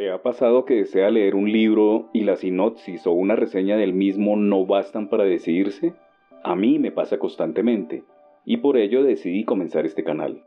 ¿Le 0.00 0.10
ha 0.10 0.22
pasado 0.22 0.64
que 0.64 0.76
desea 0.76 1.10
leer 1.10 1.34
un 1.34 1.52
libro 1.52 2.08
y 2.14 2.22
la 2.22 2.36
sinopsis 2.36 3.06
o 3.06 3.12
una 3.12 3.36
reseña 3.36 3.76
del 3.76 3.92
mismo 3.92 4.34
no 4.34 4.64
bastan 4.64 5.10
para 5.10 5.24
decidirse? 5.24 5.92
A 6.42 6.56
mí 6.56 6.78
me 6.78 6.90
pasa 6.90 7.18
constantemente, 7.18 8.04
y 8.46 8.56
por 8.56 8.78
ello 8.78 9.02
decidí 9.02 9.44
comenzar 9.44 9.84
este 9.84 10.02
canal. 10.02 10.42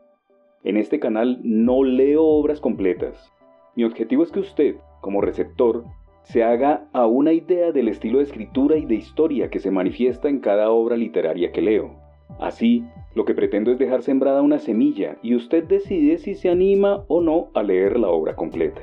En 0.64 0.76
este 0.76 0.98
canal 0.98 1.38
no 1.44 1.84
leo 1.84 2.24
obras 2.24 2.60
completas. 2.60 3.32
Mi 3.76 3.84
objetivo 3.84 4.24
es 4.24 4.32
que 4.32 4.40
usted, 4.40 4.74
como 5.00 5.20
receptor, 5.20 5.84
se 6.24 6.42
haga 6.42 6.88
a 6.92 7.06
una 7.06 7.32
idea 7.32 7.70
del 7.70 7.86
estilo 7.86 8.18
de 8.18 8.24
escritura 8.24 8.76
y 8.76 8.86
de 8.86 8.96
historia 8.96 9.50
que 9.50 9.60
se 9.60 9.70
manifiesta 9.70 10.28
en 10.28 10.40
cada 10.40 10.70
obra 10.70 10.96
literaria 10.96 11.52
que 11.52 11.62
leo. 11.62 11.94
Así, 12.40 12.82
lo 13.14 13.24
que 13.24 13.34
pretendo 13.34 13.70
es 13.70 13.78
dejar 13.78 14.02
sembrada 14.02 14.42
una 14.42 14.58
semilla 14.58 15.16
y 15.22 15.36
usted 15.36 15.62
decide 15.62 16.18
si 16.18 16.34
se 16.34 16.48
anima 16.48 17.04
o 17.06 17.20
no 17.20 17.50
a 17.54 17.62
leer 17.62 18.00
la 18.00 18.08
obra 18.08 18.34
completa. 18.34 18.82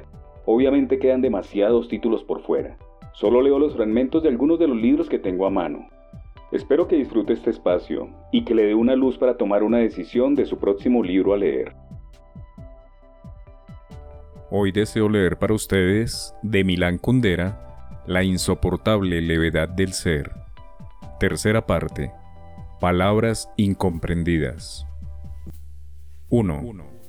Obviamente 0.53 0.99
quedan 0.99 1.21
demasiados 1.21 1.87
títulos 1.87 2.25
por 2.25 2.41
fuera. 2.41 2.77
Solo 3.13 3.41
leo 3.41 3.57
los 3.57 3.73
fragmentos 3.73 4.21
de 4.21 4.27
algunos 4.27 4.59
de 4.59 4.67
los 4.67 4.75
libros 4.75 5.07
que 5.07 5.17
tengo 5.17 5.45
a 5.45 5.49
mano. 5.49 5.87
Espero 6.51 6.89
que 6.89 6.97
disfrute 6.97 7.31
este 7.31 7.51
espacio 7.51 8.09
y 8.33 8.43
que 8.43 8.53
le 8.53 8.65
dé 8.65 8.75
una 8.75 8.97
luz 8.97 9.17
para 9.17 9.37
tomar 9.37 9.63
una 9.63 9.77
decisión 9.77 10.35
de 10.35 10.45
su 10.45 10.59
próximo 10.59 11.03
libro 11.03 11.33
a 11.33 11.37
leer. 11.37 11.73
Hoy 14.49 14.73
deseo 14.73 15.07
leer 15.07 15.39
para 15.39 15.53
ustedes, 15.53 16.35
de 16.43 16.65
Milán 16.65 16.97
Kundera, 16.97 18.01
La 18.05 18.21
insoportable 18.21 19.21
levedad 19.21 19.69
del 19.69 19.93
ser. 19.93 20.31
Tercera 21.17 21.65
parte. 21.65 22.11
Palabras 22.81 23.49
incomprendidas. 23.55 24.85
1. 26.27 27.00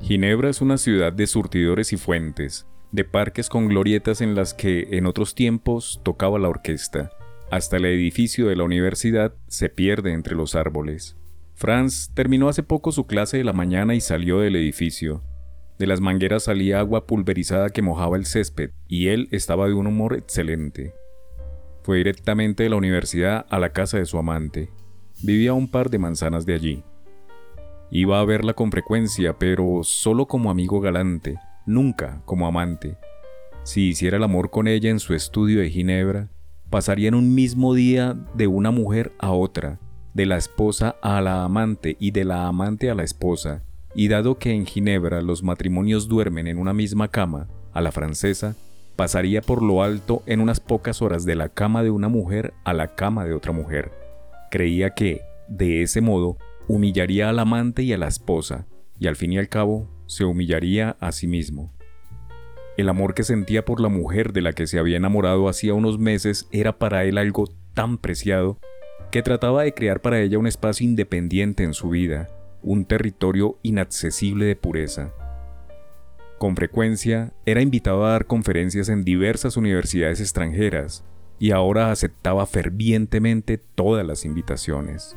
Ginebra 0.00 0.48
es 0.48 0.60
una 0.60 0.78
ciudad 0.78 1.12
de 1.12 1.26
surtidores 1.26 1.92
y 1.92 1.96
fuentes, 1.96 2.66
de 2.92 3.04
parques 3.04 3.48
con 3.48 3.68
glorietas 3.68 4.20
en 4.20 4.34
las 4.34 4.54
que 4.54 4.88
en 4.92 5.06
otros 5.06 5.34
tiempos 5.34 6.00
tocaba 6.04 6.38
la 6.38 6.48
orquesta. 6.48 7.10
Hasta 7.50 7.76
el 7.78 7.86
edificio 7.86 8.48
de 8.48 8.56
la 8.56 8.64
universidad 8.64 9.34
se 9.48 9.68
pierde 9.68 10.12
entre 10.12 10.34
los 10.34 10.54
árboles. 10.54 11.16
Franz 11.54 12.12
terminó 12.14 12.48
hace 12.48 12.62
poco 12.62 12.92
su 12.92 13.06
clase 13.06 13.38
de 13.38 13.44
la 13.44 13.52
mañana 13.52 13.94
y 13.94 14.00
salió 14.00 14.38
del 14.38 14.56
edificio. 14.56 15.24
De 15.78 15.86
las 15.86 16.00
mangueras 16.00 16.44
salía 16.44 16.78
agua 16.78 17.06
pulverizada 17.06 17.70
que 17.70 17.82
mojaba 17.82 18.16
el 18.16 18.26
césped, 18.26 18.70
y 18.86 19.08
él 19.08 19.28
estaba 19.32 19.66
de 19.66 19.74
un 19.74 19.86
humor 19.86 20.14
excelente. 20.14 20.94
Fue 21.82 21.98
directamente 21.98 22.62
de 22.62 22.70
la 22.70 22.76
universidad 22.76 23.46
a 23.50 23.58
la 23.58 23.72
casa 23.72 23.98
de 23.98 24.06
su 24.06 24.18
amante. 24.18 24.70
Vivía 25.22 25.50
a 25.50 25.54
un 25.54 25.70
par 25.70 25.90
de 25.90 25.98
manzanas 25.98 26.46
de 26.46 26.54
allí. 26.54 26.84
Iba 27.90 28.20
a 28.20 28.24
verla 28.24 28.54
con 28.54 28.70
frecuencia, 28.70 29.38
pero 29.38 29.80
solo 29.82 30.26
como 30.26 30.50
amigo 30.50 30.80
galante, 30.80 31.38
nunca 31.64 32.20
como 32.26 32.46
amante. 32.46 32.96
Si 33.62 33.88
hiciera 33.88 34.18
el 34.18 34.24
amor 34.24 34.50
con 34.50 34.68
ella 34.68 34.90
en 34.90 35.00
su 35.00 35.14
estudio 35.14 35.60
de 35.60 35.70
Ginebra, 35.70 36.28
pasarían 36.70 37.14
un 37.14 37.34
mismo 37.34 37.74
día 37.74 38.16
de 38.34 38.46
una 38.46 38.70
mujer 38.70 39.12
a 39.18 39.30
otra, 39.30 39.78
de 40.12 40.26
la 40.26 40.36
esposa 40.36 40.96
a 41.00 41.20
la 41.20 41.44
amante 41.44 41.96
y 41.98 42.10
de 42.10 42.24
la 42.24 42.46
amante 42.46 42.90
a 42.90 42.94
la 42.94 43.04
esposa, 43.04 43.62
y 43.94 44.08
dado 44.08 44.38
que 44.38 44.52
en 44.52 44.66
Ginebra 44.66 45.22
los 45.22 45.42
matrimonios 45.42 46.08
duermen 46.08 46.46
en 46.46 46.58
una 46.58 46.74
misma 46.74 47.08
cama, 47.08 47.48
a 47.72 47.80
la 47.80 47.92
francesa, 47.92 48.54
pasaría 48.96 49.40
por 49.40 49.62
lo 49.62 49.82
alto 49.82 50.22
en 50.26 50.40
unas 50.40 50.60
pocas 50.60 51.00
horas 51.00 51.24
de 51.24 51.36
la 51.36 51.48
cama 51.48 51.82
de 51.82 51.90
una 51.90 52.08
mujer 52.08 52.52
a 52.64 52.72
la 52.74 52.94
cama 52.96 53.24
de 53.24 53.32
otra 53.32 53.52
mujer. 53.52 53.92
Creía 54.50 54.90
que, 54.90 55.22
de 55.48 55.82
ese 55.82 56.00
modo, 56.00 56.36
humillaría 56.68 57.30
al 57.30 57.38
amante 57.38 57.82
y 57.82 57.94
a 57.94 57.98
la 57.98 58.08
esposa, 58.08 58.66
y 58.98 59.06
al 59.06 59.16
fin 59.16 59.32
y 59.32 59.38
al 59.38 59.48
cabo 59.48 59.88
se 60.06 60.24
humillaría 60.24 60.96
a 61.00 61.12
sí 61.12 61.26
mismo. 61.26 61.72
El 62.76 62.88
amor 62.90 63.14
que 63.14 63.24
sentía 63.24 63.64
por 63.64 63.80
la 63.80 63.88
mujer 63.88 64.32
de 64.32 64.42
la 64.42 64.52
que 64.52 64.66
se 64.66 64.78
había 64.78 64.98
enamorado 64.98 65.48
hacía 65.48 65.74
unos 65.74 65.98
meses 65.98 66.46
era 66.52 66.78
para 66.78 67.04
él 67.04 67.18
algo 67.18 67.48
tan 67.74 67.98
preciado 67.98 68.58
que 69.10 69.22
trataba 69.22 69.62
de 69.62 69.72
crear 69.72 70.00
para 70.00 70.20
ella 70.20 70.38
un 70.38 70.46
espacio 70.46 70.86
independiente 70.86 71.64
en 71.64 71.72
su 71.72 71.88
vida, 71.88 72.28
un 72.62 72.84
territorio 72.84 73.58
inaccesible 73.62 74.44
de 74.44 74.54
pureza. 74.54 75.12
Con 76.38 76.54
frecuencia 76.54 77.32
era 77.46 77.62
invitado 77.62 78.04
a 78.04 78.10
dar 78.10 78.26
conferencias 78.26 78.90
en 78.90 79.02
diversas 79.04 79.56
universidades 79.56 80.20
extranjeras 80.20 81.04
y 81.40 81.50
ahora 81.50 81.90
aceptaba 81.90 82.46
fervientemente 82.46 83.58
todas 83.58 84.06
las 84.06 84.24
invitaciones 84.24 85.16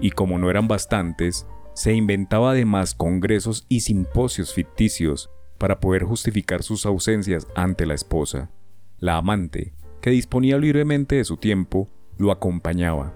y 0.00 0.10
como 0.10 0.38
no 0.38 0.50
eran 0.50 0.68
bastantes, 0.68 1.46
se 1.74 1.92
inventaba 1.92 2.52
además 2.52 2.94
congresos 2.94 3.66
y 3.68 3.80
simposios 3.80 4.54
ficticios 4.54 5.30
para 5.58 5.80
poder 5.80 6.04
justificar 6.04 6.62
sus 6.62 6.86
ausencias 6.86 7.46
ante 7.54 7.86
la 7.86 7.94
esposa. 7.94 8.50
La 8.98 9.16
amante, 9.16 9.74
que 10.00 10.10
disponía 10.10 10.58
libremente 10.58 11.16
de 11.16 11.24
su 11.24 11.36
tiempo, 11.36 11.90
lo 12.18 12.32
acompañaba. 12.32 13.14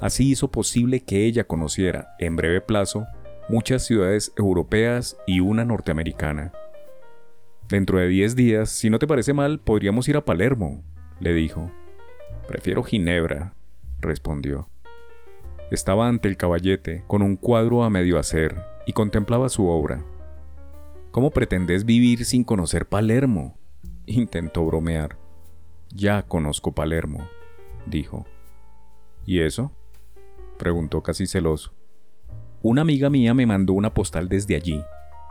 Así 0.00 0.30
hizo 0.30 0.50
posible 0.50 1.00
que 1.00 1.26
ella 1.26 1.44
conociera, 1.44 2.16
en 2.18 2.34
breve 2.34 2.60
plazo, 2.60 3.06
muchas 3.48 3.84
ciudades 3.84 4.32
europeas 4.36 5.16
y 5.26 5.40
una 5.40 5.64
norteamericana. 5.64 6.52
Dentro 7.68 7.98
de 7.98 8.08
diez 8.08 8.34
días, 8.34 8.70
si 8.70 8.90
no 8.90 8.98
te 8.98 9.06
parece 9.06 9.32
mal, 9.32 9.60
podríamos 9.60 10.08
ir 10.08 10.16
a 10.16 10.24
Palermo, 10.24 10.82
le 11.20 11.32
dijo. 11.32 11.70
Prefiero 12.48 12.82
Ginebra, 12.82 13.54
respondió. 14.00 14.71
Estaba 15.72 16.06
ante 16.06 16.28
el 16.28 16.36
caballete, 16.36 17.02
con 17.06 17.22
un 17.22 17.36
cuadro 17.36 17.82
a 17.82 17.88
medio 17.88 18.18
hacer, 18.18 18.62
y 18.84 18.92
contemplaba 18.92 19.48
su 19.48 19.68
obra. 19.68 20.04
¿Cómo 21.12 21.30
pretendes 21.30 21.86
vivir 21.86 22.26
sin 22.26 22.44
conocer 22.44 22.86
Palermo? 22.86 23.56
Intentó 24.06 24.66
bromear. 24.66 25.16
Ya 25.88 26.24
conozco 26.24 26.72
Palermo, 26.72 27.26
dijo. 27.86 28.26
¿Y 29.24 29.40
eso? 29.40 29.72
preguntó 30.58 31.02
casi 31.02 31.26
celoso. 31.26 31.72
Una 32.60 32.82
amiga 32.82 33.08
mía 33.08 33.32
me 33.32 33.46
mandó 33.46 33.72
una 33.72 33.94
postal 33.94 34.28
desde 34.28 34.56
allí. 34.56 34.84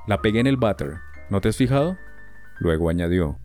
La 0.07 0.23
pegué 0.23 0.39
en 0.39 0.47
el 0.47 0.57
butter. 0.57 0.95
¿No 1.29 1.39
te 1.39 1.49
has 1.49 1.55
fijado? 1.55 1.97
Luego 2.57 2.89
añadió. 2.89 3.37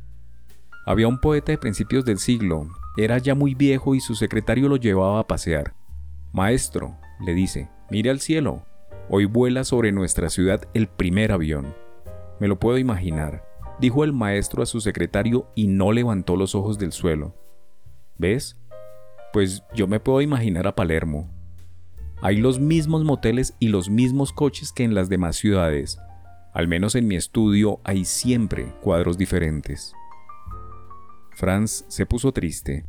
Había 0.87 1.09
un 1.09 1.21
poeta 1.21 1.53
de 1.53 1.59
principios 1.59 2.07
del 2.07 2.17
siglo. 2.17 2.69
Era 2.97 3.19
ya 3.19 3.35
muy 3.35 3.55
viejo 3.55 3.95
y 3.95 4.01
su 4.01 4.15
secretario 4.15 4.71
lo 4.71 4.77
llevaba 4.77 5.21
a 5.21 5.27
pasear. 5.27 5.76
Maestro, 6.37 6.99
le 7.19 7.33
dice, 7.33 7.71
mire 7.89 8.11
al 8.11 8.21
cielo. 8.21 8.67
Hoy 9.09 9.25
vuela 9.25 9.65
sobre 9.65 9.91
nuestra 9.91 10.29
ciudad 10.29 10.69
el 10.75 10.87
primer 10.87 11.33
avión. 11.33 11.75
Me 12.41 12.47
lo 12.47 12.61
puedo 12.61 12.77
imaginar, 12.77 13.49
dijo 13.81 14.05
el 14.05 14.13
maestro 14.13 14.63
a 14.63 14.67
su 14.67 14.83
secretario 14.83 15.51
y 15.55 15.67
no 15.67 15.93
levantó 15.93 16.37
los 16.37 16.55
ojos 16.55 16.79
del 16.79 16.93
suelo. 16.93 17.35
¿Ves? 18.19 18.61
Pues 19.33 19.63
yo 19.75 19.87
me 19.87 19.99
puedo 19.99 20.21
imaginar 20.21 20.67
a 20.67 20.75
Palermo. 20.75 21.33
Hay 22.21 22.37
los 22.37 22.61
mismos 22.61 23.03
moteles 23.03 23.57
y 23.59 23.69
los 23.69 23.89
mismos 23.89 24.35
coches 24.35 24.73
que 24.73 24.85
en 24.85 24.95
las 24.95 25.09
demás 25.09 25.37
ciudades. 25.37 25.99
Al 26.53 26.69
menos 26.69 26.97
en 26.97 27.09
mi 27.09 27.17
estudio 27.17 27.81
hay 27.83 28.05
siempre 28.05 28.75
cuadros 28.83 29.17
diferentes. 29.17 29.95
Franz 31.31 31.87
se 31.89 32.05
puso 32.05 32.31
triste 32.33 32.85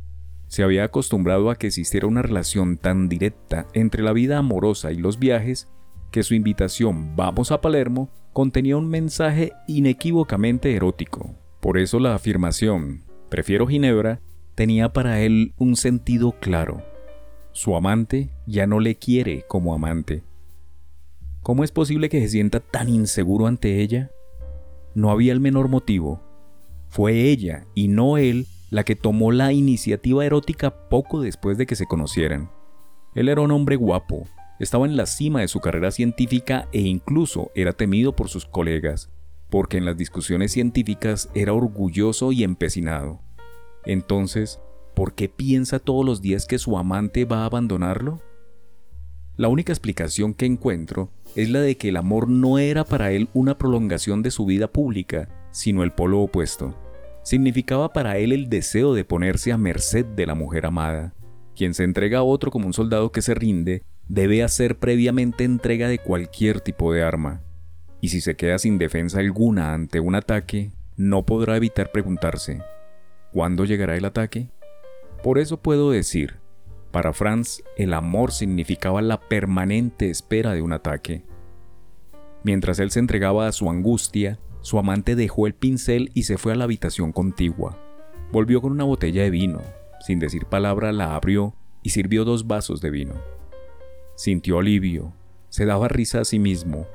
se 0.48 0.62
había 0.62 0.84
acostumbrado 0.84 1.50
a 1.50 1.56
que 1.56 1.68
existiera 1.68 2.06
una 2.06 2.22
relación 2.22 2.78
tan 2.78 3.08
directa 3.08 3.66
entre 3.74 4.02
la 4.02 4.12
vida 4.12 4.38
amorosa 4.38 4.92
y 4.92 4.96
los 4.96 5.18
viajes 5.18 5.68
que 6.10 6.22
su 6.22 6.34
invitación 6.34 7.14
Vamos 7.16 7.52
a 7.52 7.60
Palermo 7.60 8.08
contenía 8.32 8.76
un 8.76 8.88
mensaje 8.88 9.52
inequívocamente 9.66 10.74
erótico. 10.74 11.34
Por 11.60 11.78
eso 11.78 12.00
la 12.00 12.14
afirmación 12.14 13.04
Prefiero 13.28 13.66
Ginebra 13.66 14.20
tenía 14.54 14.92
para 14.92 15.20
él 15.20 15.52
un 15.58 15.76
sentido 15.76 16.32
claro. 16.40 16.82
Su 17.52 17.76
amante 17.76 18.30
ya 18.46 18.66
no 18.66 18.80
le 18.80 18.96
quiere 18.96 19.44
como 19.46 19.74
amante. 19.74 20.22
¿Cómo 21.42 21.62
es 21.62 21.72
posible 21.72 22.08
que 22.08 22.20
se 22.20 22.28
sienta 22.28 22.60
tan 22.60 22.88
inseguro 22.88 23.46
ante 23.46 23.80
ella? 23.80 24.10
No 24.94 25.10
había 25.10 25.32
el 25.32 25.40
menor 25.40 25.68
motivo. 25.68 26.22
Fue 26.88 27.28
ella 27.28 27.66
y 27.74 27.88
no 27.88 28.16
él 28.16 28.46
la 28.70 28.84
que 28.84 28.96
tomó 28.96 29.32
la 29.32 29.52
iniciativa 29.52 30.24
erótica 30.24 30.88
poco 30.88 31.20
después 31.20 31.56
de 31.56 31.66
que 31.66 31.76
se 31.76 31.86
conocieran. 31.86 32.50
Él 33.14 33.28
era 33.28 33.40
un 33.40 33.50
hombre 33.50 33.76
guapo, 33.76 34.26
estaba 34.60 34.86
en 34.86 34.96
la 34.96 35.06
cima 35.06 35.40
de 35.40 35.48
su 35.48 35.60
carrera 35.60 35.90
científica 35.90 36.68
e 36.72 36.80
incluso 36.80 37.50
era 37.54 37.72
temido 37.72 38.14
por 38.14 38.28
sus 38.28 38.44
colegas, 38.44 39.10
porque 39.48 39.78
en 39.78 39.84
las 39.84 39.96
discusiones 39.96 40.52
científicas 40.52 41.30
era 41.34 41.52
orgulloso 41.52 42.32
y 42.32 42.44
empecinado. 42.44 43.22
Entonces, 43.84 44.60
¿por 44.94 45.14
qué 45.14 45.28
piensa 45.28 45.78
todos 45.78 46.04
los 46.04 46.20
días 46.20 46.46
que 46.46 46.58
su 46.58 46.76
amante 46.76 47.24
va 47.24 47.42
a 47.42 47.46
abandonarlo? 47.46 48.20
La 49.36 49.48
única 49.48 49.72
explicación 49.72 50.34
que 50.34 50.46
encuentro 50.46 51.10
es 51.36 51.48
la 51.48 51.60
de 51.60 51.76
que 51.76 51.90
el 51.90 51.96
amor 51.96 52.28
no 52.28 52.58
era 52.58 52.84
para 52.84 53.12
él 53.12 53.28
una 53.32 53.56
prolongación 53.56 54.22
de 54.22 54.32
su 54.32 54.44
vida 54.44 54.66
pública, 54.66 55.28
sino 55.52 55.84
el 55.84 55.92
polo 55.92 56.20
opuesto 56.20 56.76
significaba 57.28 57.92
para 57.92 58.16
él 58.16 58.32
el 58.32 58.48
deseo 58.48 58.94
de 58.94 59.04
ponerse 59.04 59.52
a 59.52 59.58
merced 59.58 60.06
de 60.06 60.24
la 60.24 60.34
mujer 60.34 60.64
amada. 60.64 61.12
Quien 61.54 61.74
se 61.74 61.84
entrega 61.84 62.20
a 62.20 62.22
otro 62.22 62.50
como 62.50 62.66
un 62.66 62.72
soldado 62.72 63.12
que 63.12 63.20
se 63.20 63.34
rinde, 63.34 63.82
debe 64.08 64.42
hacer 64.42 64.78
previamente 64.78 65.44
entrega 65.44 65.88
de 65.88 65.98
cualquier 65.98 66.62
tipo 66.62 66.90
de 66.90 67.02
arma. 67.02 67.42
Y 68.00 68.08
si 68.08 68.22
se 68.22 68.34
queda 68.34 68.58
sin 68.58 68.78
defensa 68.78 69.18
alguna 69.18 69.74
ante 69.74 70.00
un 70.00 70.14
ataque, 70.14 70.72
no 70.96 71.26
podrá 71.26 71.58
evitar 71.58 71.92
preguntarse, 71.92 72.62
¿cuándo 73.30 73.66
llegará 73.66 73.94
el 73.94 74.06
ataque? 74.06 74.48
Por 75.22 75.38
eso 75.38 75.60
puedo 75.60 75.90
decir, 75.90 76.36
para 76.92 77.12
Franz 77.12 77.62
el 77.76 77.92
amor 77.92 78.32
significaba 78.32 79.02
la 79.02 79.20
permanente 79.20 80.08
espera 80.08 80.54
de 80.54 80.62
un 80.62 80.72
ataque. 80.72 81.24
Mientras 82.42 82.78
él 82.78 82.90
se 82.90 83.00
entregaba 83.00 83.48
a 83.48 83.52
su 83.52 83.68
angustia, 83.68 84.38
su 84.68 84.78
amante 84.78 85.16
dejó 85.16 85.46
el 85.46 85.54
pincel 85.54 86.10
y 86.12 86.24
se 86.24 86.36
fue 86.36 86.52
a 86.52 86.54
la 86.54 86.64
habitación 86.64 87.10
contigua. 87.10 87.78
Volvió 88.30 88.60
con 88.60 88.70
una 88.70 88.84
botella 88.84 89.22
de 89.22 89.30
vino, 89.30 89.62
sin 90.00 90.18
decir 90.18 90.44
palabra 90.44 90.92
la 90.92 91.14
abrió 91.14 91.54
y 91.82 91.88
sirvió 91.88 92.26
dos 92.26 92.46
vasos 92.46 92.82
de 92.82 92.90
vino. 92.90 93.14
Sintió 94.14 94.58
alivio, 94.58 95.14
se 95.48 95.64
daba 95.64 95.88
risa 95.88 96.20
a 96.20 96.26
sí 96.26 96.38
mismo. 96.38 96.86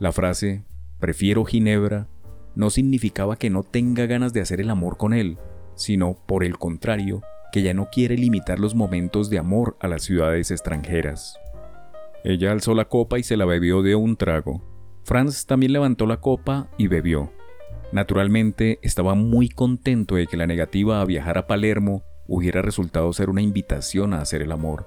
La 0.00 0.10
frase, 0.10 0.64
prefiero 0.98 1.44
Ginebra, 1.44 2.08
no 2.56 2.68
significaba 2.68 3.36
que 3.36 3.48
no 3.48 3.62
tenga 3.62 4.06
ganas 4.06 4.32
de 4.32 4.40
hacer 4.40 4.60
el 4.60 4.68
amor 4.68 4.96
con 4.96 5.14
él, 5.14 5.38
sino, 5.76 6.18
por 6.26 6.42
el 6.42 6.58
contrario, 6.58 7.22
que 7.52 7.62
ya 7.62 7.74
no 7.74 7.90
quiere 7.92 8.16
limitar 8.16 8.58
los 8.58 8.74
momentos 8.74 9.30
de 9.30 9.38
amor 9.38 9.76
a 9.78 9.86
las 9.86 10.02
ciudades 10.02 10.50
extranjeras. 10.50 11.38
Ella 12.24 12.50
alzó 12.50 12.74
la 12.74 12.86
copa 12.86 13.20
y 13.20 13.22
se 13.22 13.36
la 13.36 13.44
bebió 13.44 13.82
de 13.82 13.94
un 13.94 14.16
trago. 14.16 14.69
Franz 15.04 15.46
también 15.46 15.72
levantó 15.72 16.06
la 16.06 16.20
copa 16.20 16.68
y 16.78 16.88
bebió. 16.88 17.32
Naturalmente 17.92 18.78
estaba 18.82 19.14
muy 19.14 19.48
contento 19.48 20.14
de 20.14 20.26
que 20.26 20.36
la 20.36 20.46
negativa 20.46 21.00
a 21.00 21.04
viajar 21.04 21.38
a 21.38 21.46
Palermo 21.46 22.02
hubiera 22.28 22.62
resultado 22.62 23.12
ser 23.12 23.28
una 23.28 23.42
invitación 23.42 24.14
a 24.14 24.20
hacer 24.20 24.42
el 24.42 24.52
amor, 24.52 24.86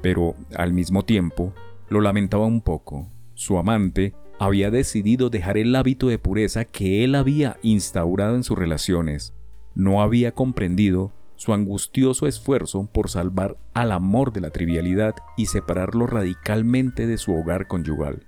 pero 0.00 0.34
al 0.56 0.72
mismo 0.72 1.04
tiempo 1.04 1.52
lo 1.90 2.00
lamentaba 2.00 2.46
un 2.46 2.62
poco. 2.62 3.10
Su 3.34 3.58
amante 3.58 4.14
había 4.38 4.70
decidido 4.70 5.30
dejar 5.30 5.58
el 5.58 5.74
hábito 5.76 6.08
de 6.08 6.18
pureza 6.18 6.64
que 6.64 7.04
él 7.04 7.14
había 7.14 7.58
instaurado 7.62 8.36
en 8.36 8.44
sus 8.44 8.56
relaciones. 8.56 9.34
No 9.74 10.00
había 10.00 10.32
comprendido 10.32 11.12
su 11.36 11.52
angustioso 11.52 12.26
esfuerzo 12.26 12.88
por 12.92 13.10
salvar 13.10 13.56
al 13.74 13.92
amor 13.92 14.32
de 14.32 14.40
la 14.40 14.50
trivialidad 14.50 15.14
y 15.36 15.46
separarlo 15.46 16.06
radicalmente 16.06 17.06
de 17.06 17.18
su 17.18 17.34
hogar 17.34 17.68
conyugal. 17.68 18.27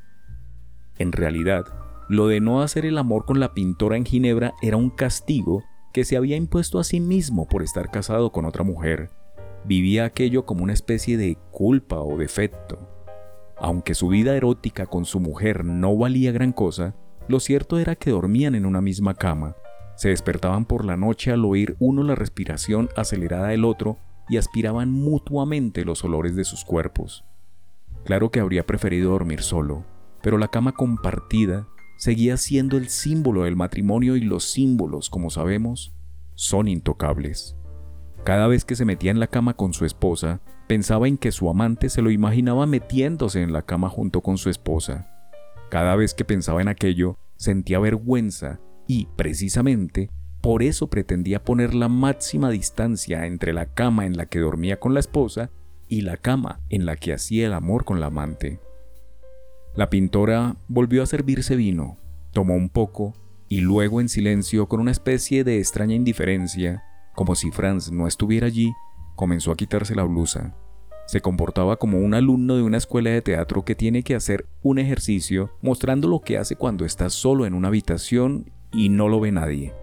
En 1.01 1.13
realidad, 1.13 1.65
lo 2.11 2.27
de 2.27 2.41
no 2.41 2.61
hacer 2.61 2.85
el 2.85 2.99
amor 2.99 3.25
con 3.25 3.41
la 3.41 3.55
pintora 3.55 3.97
en 3.97 4.05
Ginebra 4.05 4.53
era 4.61 4.77
un 4.77 4.91
castigo 4.91 5.65
que 5.95 6.05
se 6.05 6.19
había 6.19 6.37
impuesto 6.37 6.79
a 6.79 6.85
sí 6.85 7.01
mismo 7.01 7.49
por 7.49 7.63
estar 7.63 7.91
casado 7.91 8.33
con 8.33 8.45
otra 8.45 8.65
mujer. 8.65 9.09
Vivía 9.65 10.05
aquello 10.05 10.45
como 10.45 10.63
una 10.63 10.75
especie 10.75 11.17
de 11.17 11.39
culpa 11.53 12.01
o 12.01 12.19
defecto. 12.19 12.87
Aunque 13.57 13.95
su 13.95 14.09
vida 14.09 14.37
erótica 14.37 14.85
con 14.85 15.07
su 15.07 15.21
mujer 15.21 15.65
no 15.65 15.97
valía 15.97 16.33
gran 16.33 16.53
cosa, 16.53 16.95
lo 17.29 17.41
cierto 17.41 17.79
era 17.79 17.97
que 17.97 18.11
dormían 18.11 18.55
en 18.55 18.67
una 18.67 18.83
misma 18.83 19.15
cama, 19.15 19.57
se 19.97 20.11
despertaban 20.11 20.67
por 20.67 20.85
la 20.85 20.99
noche 20.99 21.33
al 21.33 21.47
oír 21.47 21.77
uno 21.79 22.03
la 22.03 22.15
respiración 22.15 22.91
acelerada 22.95 23.49
del 23.49 23.65
otro 23.65 23.97
y 24.29 24.37
aspiraban 24.37 24.93
mutuamente 24.93 25.87
los 25.87 26.05
olores 26.05 26.37
de 26.37 26.45
sus 26.45 26.63
cuerpos. 26.63 27.25
Claro 28.05 28.31
que 28.31 28.41
habría 28.41 28.67
preferido 28.67 29.13
dormir 29.13 29.41
solo, 29.41 29.87
pero 30.23 30.39
la 30.39 30.49
cama 30.49 30.73
compartida 30.73 31.69
seguía 31.97 32.37
siendo 32.37 32.77
el 32.77 32.89
símbolo 32.89 33.45
del 33.45 33.57
matrimonio 33.57 34.17
y 34.17 34.21
los 34.21 34.45
símbolos, 34.45 35.11
como 35.11 35.31
sabemos, 35.31 35.93
son 36.35 36.69
intocables. 36.69 37.57
Cada 38.25 38.47
vez 38.47 38.65
que 38.65 38.77
se 38.77 38.85
metía 38.85 39.11
en 39.11 39.21
la 39.21 39.27
cama 39.27 39.55
con 39.55 39.73
su 39.73 39.85
esposa, 39.85 40.41
pensaba 40.67 41.09
en 41.09 41.19
que 41.19 41.33
su 41.33 41.49
amante 41.51 41.89
se 41.89 42.03
lo 42.03 42.11
imaginaba 42.11 42.67
metiéndose 42.67 43.43
en 43.43 43.53
la 43.53 43.63
cama 43.63 43.89
junto 43.89 44.21
con 44.21 44.39
su 44.39 44.51
esposa. 44.51 45.09
Cada 45.71 45.97
vez 45.97 46.15
que 46.15 46.25
pensaba 46.25 46.61
en 46.61 46.69
aquello, 46.69 47.19
sentía 47.37 47.79
vergüenza 47.79 48.61
y, 48.87 49.09
precisamente, 49.17 50.11
por 50.41 50.63
eso 50.63 50.89
pretendía 50.89 51.45
poner 51.45 51.75
la 51.75 51.89
máxima 51.89 52.51
distancia 52.51 53.27
entre 53.27 53.53
la 53.53 53.67
cama 53.67 54.07
en 54.07 54.17
la 54.17 54.27
que 54.27 54.39
dormía 54.39 54.81
con 54.81 54.95
la 54.95 55.01
esposa 55.01 55.51
y 55.89 56.03
la 56.03 56.17
cama 56.17 56.61
en 56.69 56.87
la 56.87 56.97
que 56.97 57.13
hacía 57.13 57.47
el 57.47 57.53
amor 57.53 57.85
con 57.85 58.01
la 58.01 58.07
amante. 58.07 58.61
La 59.77 59.89
pintora 59.89 60.57
volvió 60.67 61.03
a 61.03 61.07
servirse 61.07 61.55
vino, 61.55 61.97
tomó 62.33 62.55
un 62.55 62.69
poco 62.69 63.15
y 63.49 63.61
luego 63.61 64.01
en 64.01 64.09
silencio, 64.09 64.67
con 64.67 64.81
una 64.81 64.91
especie 64.91 65.45
de 65.45 65.59
extraña 65.59 65.95
indiferencia, 65.95 66.85
como 67.15 67.35
si 67.35 67.51
Franz 67.51 67.91
no 67.91 68.07
estuviera 68.07 68.47
allí, 68.47 68.73
comenzó 69.17 69.53
a 69.53 69.57
quitarse 69.57 69.95
la 69.95 70.05
blusa. 70.05 70.55
Se 71.07 71.21
comportaba 71.21 71.77
como 71.77 71.99
un 71.99 72.15
alumno 72.15 72.57
de 72.57 72.63
una 72.63 72.79
escuela 72.79 73.11
de 73.11 73.23
teatro 73.23 73.65
que 73.65 73.75
tiene 73.75 74.03
que 74.05 74.15
hacer 74.15 74.47
un 74.63 74.79
ejercicio 74.79 75.51
mostrando 75.63 76.09
lo 76.09 76.21
que 76.21 76.39
hace 76.39 76.55
cuando 76.55 76.85
está 76.85 77.11
solo 77.11 77.47
en 77.47 77.55
una 77.55 77.69
habitación 77.69 78.53
y 78.73 78.89
no 78.89 79.09
lo 79.09 79.19
ve 79.19 79.33
nadie. 79.33 79.75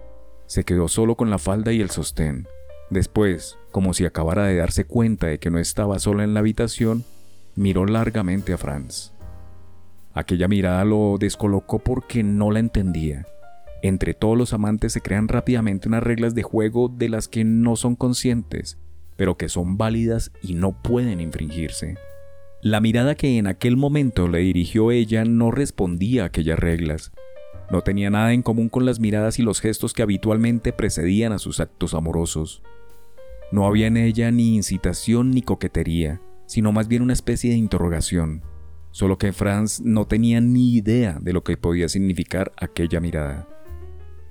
Se 0.46 0.64
quedó 0.64 0.88
solo 0.88 1.16
con 1.16 1.28
la 1.28 1.38
falda 1.38 1.72
y 1.72 1.80
el 1.80 1.90
sostén. 1.90 2.46
Después, 2.88 3.58
como 3.70 3.92
si 3.92 4.06
acabara 4.06 4.44
de 4.44 4.56
darse 4.56 4.86
cuenta 4.86 5.26
de 5.26 5.38
que 5.38 5.50
no 5.50 5.58
estaba 5.58 5.98
sola 5.98 6.24
en 6.24 6.32
la 6.32 6.40
habitación, 6.40 7.04
miró 7.54 7.84
largamente 7.84 8.54
a 8.54 8.58
Franz. 8.58 9.12
Aquella 10.18 10.48
mirada 10.48 10.84
lo 10.84 11.16
descolocó 11.16 11.78
porque 11.78 12.24
no 12.24 12.50
la 12.50 12.58
entendía. 12.58 13.24
Entre 13.82 14.14
todos 14.14 14.36
los 14.36 14.52
amantes 14.52 14.92
se 14.92 15.00
crean 15.00 15.28
rápidamente 15.28 15.86
unas 15.86 16.02
reglas 16.02 16.34
de 16.34 16.42
juego 16.42 16.88
de 16.88 17.08
las 17.08 17.28
que 17.28 17.44
no 17.44 17.76
son 17.76 17.94
conscientes, 17.94 18.78
pero 19.14 19.36
que 19.36 19.48
son 19.48 19.78
válidas 19.78 20.32
y 20.42 20.54
no 20.54 20.72
pueden 20.82 21.20
infringirse. 21.20 21.98
La 22.60 22.80
mirada 22.80 23.14
que 23.14 23.38
en 23.38 23.46
aquel 23.46 23.76
momento 23.76 24.26
le 24.26 24.40
dirigió 24.40 24.90
ella 24.90 25.24
no 25.24 25.52
respondía 25.52 26.24
a 26.24 26.26
aquellas 26.26 26.58
reglas, 26.58 27.12
no 27.70 27.82
tenía 27.82 28.10
nada 28.10 28.32
en 28.32 28.42
común 28.42 28.70
con 28.70 28.84
las 28.84 28.98
miradas 28.98 29.38
y 29.38 29.42
los 29.42 29.60
gestos 29.60 29.92
que 29.92 30.02
habitualmente 30.02 30.72
precedían 30.72 31.30
a 31.30 31.38
sus 31.38 31.60
actos 31.60 31.94
amorosos. 31.94 32.60
No 33.52 33.68
había 33.68 33.86
en 33.86 33.96
ella 33.96 34.32
ni 34.32 34.56
incitación 34.56 35.30
ni 35.30 35.42
coquetería, 35.42 36.20
sino 36.46 36.72
más 36.72 36.88
bien 36.88 37.02
una 37.02 37.12
especie 37.12 37.52
de 37.52 37.56
interrogación, 37.56 38.42
solo 38.90 39.18
que 39.18 39.32
Franz 39.32 39.80
no 39.80 40.06
tenía 40.06 40.40
ni 40.40 40.74
idea 40.74 41.18
de 41.20 41.32
lo 41.32 41.44
que 41.44 41.56
podía 41.56 41.88
significar 41.88 42.52
aquella 42.56 43.00
mirada. 43.00 43.48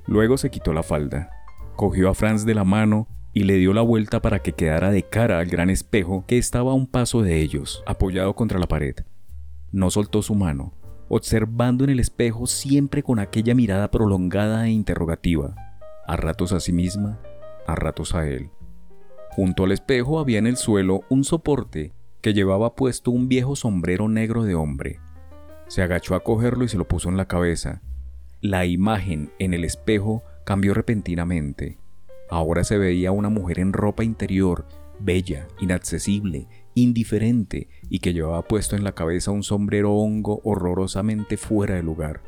Luego 0.06 0.38
se 0.38 0.50
quitó 0.50 0.74
la 0.74 0.84
falda, 0.84 1.30
cogió 1.76 2.10
a 2.10 2.14
Franz 2.14 2.46
de 2.46 2.56
la 2.56 2.64
mano 2.64 3.08
y 3.34 3.44
le 3.44 3.56
dio 3.58 3.74
la 3.74 3.82
vuelta 3.82 4.22
para 4.22 4.40
que 4.40 4.54
quedara 4.54 4.90
de 4.90 5.04
cara 5.04 5.40
al 5.40 5.48
gran 5.48 5.70
espejo 5.70 6.26
que 6.28 6.38
estaba 6.38 6.72
a 6.72 6.76
un 6.76 6.88
paso 6.88 7.22
de 7.22 7.40
ellos, 7.40 7.84
apoyado 7.86 8.36
contra 8.36 8.60
la 8.60 8.68
pared. 8.68 8.96
No 9.72 9.92
soltó 9.92 10.22
su 10.22 10.34
mano, 10.34 10.74
observando 11.10 11.84
en 11.84 11.92
el 11.92 12.00
espejo 12.00 12.48
siempre 12.48 13.04
con 13.04 13.20
aquella 13.20 13.54
mirada 13.54 13.92
prolongada 13.92 14.66
e 14.68 14.72
interrogativa, 14.72 15.56
a 16.08 16.16
ratos 16.16 16.52
a 16.54 16.60
sí 16.60 16.72
misma, 16.72 17.20
a 17.68 17.76
ratos 17.76 18.16
a 18.16 18.28
él. 18.28 18.50
Junto 19.32 19.66
al 19.66 19.72
espejo 19.72 20.20
había 20.20 20.40
en 20.40 20.48
el 20.48 20.58
suelo 20.58 21.02
un 21.10 21.24
soporte 21.24 21.94
que 22.28 22.34
llevaba 22.34 22.76
puesto 22.76 23.10
un 23.12 23.30
viejo 23.30 23.56
sombrero 23.56 24.10
negro 24.10 24.44
de 24.44 24.54
hombre. 24.54 25.00
Se 25.70 25.82
agachó 25.82 26.14
a 26.14 26.26
cogerlo 26.26 26.66
y 26.66 26.68
se 26.68 26.78
lo 26.78 26.86
puso 26.86 27.08
en 27.08 27.16
la 27.16 27.30
cabeza. 27.30 27.82
La 28.42 28.66
imagen 28.66 29.32
en 29.40 29.54
el 29.54 29.64
espejo 29.64 30.24
cambió 30.44 30.74
repentinamente. 30.74 31.78
Ahora 32.30 32.66
se 32.66 32.78
veía 32.78 33.14
una 33.14 33.30
mujer 33.30 33.60
en 33.60 33.72
ropa 33.72 34.04
interior, 34.04 34.68
bella, 35.00 35.48
inaccesible, 35.62 36.50
indiferente 36.76 37.70
y 37.90 38.00
que 38.00 38.12
llevaba 38.12 38.42
puesto 38.42 38.76
en 38.76 38.84
la 38.84 38.92
cabeza 38.92 39.32
un 39.32 39.44
sombrero 39.44 39.94
hongo 39.94 40.42
horrorosamente 40.44 41.38
fuera 41.38 41.76
de 41.76 41.84
lugar. 41.84 42.24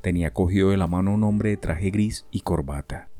Tenía 0.00 0.32
cogido 0.32 0.70
de 0.70 0.78
la 0.78 0.86
mano 0.86 1.12
un 1.12 1.24
hombre 1.24 1.50
de 1.50 1.56
traje 1.58 1.90
gris 1.90 2.24
y 2.30 2.40
corbata. 2.40 3.10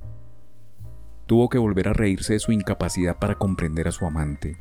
Tuvo 1.26 1.50
que 1.50 1.59
volver 1.59 1.88
a 1.88 1.92
reírse 1.92 2.33
de 2.33 2.38
su 2.38 2.52
incapacidad 2.52 3.19
para 3.19 3.35
comprender 3.35 3.87
a 3.87 3.92
su 3.92 4.07
amante. 4.07 4.57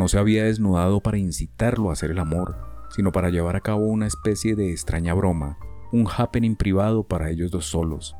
No 0.00 0.08
se 0.08 0.18
había 0.18 0.44
desnudado 0.44 1.02
para 1.02 1.18
incitarlo 1.18 1.90
a 1.90 1.92
hacer 1.92 2.10
el 2.10 2.20
amor, 2.20 2.56
sino 2.88 3.12
para 3.12 3.28
llevar 3.28 3.54
a 3.54 3.60
cabo 3.60 3.84
una 3.84 4.06
especie 4.06 4.56
de 4.56 4.70
extraña 4.70 5.12
broma, 5.12 5.58
un 5.92 6.08
happening 6.08 6.56
privado 6.56 7.04
para 7.06 7.28
ellos 7.28 7.50
dos 7.50 7.66
solos. 7.66 8.16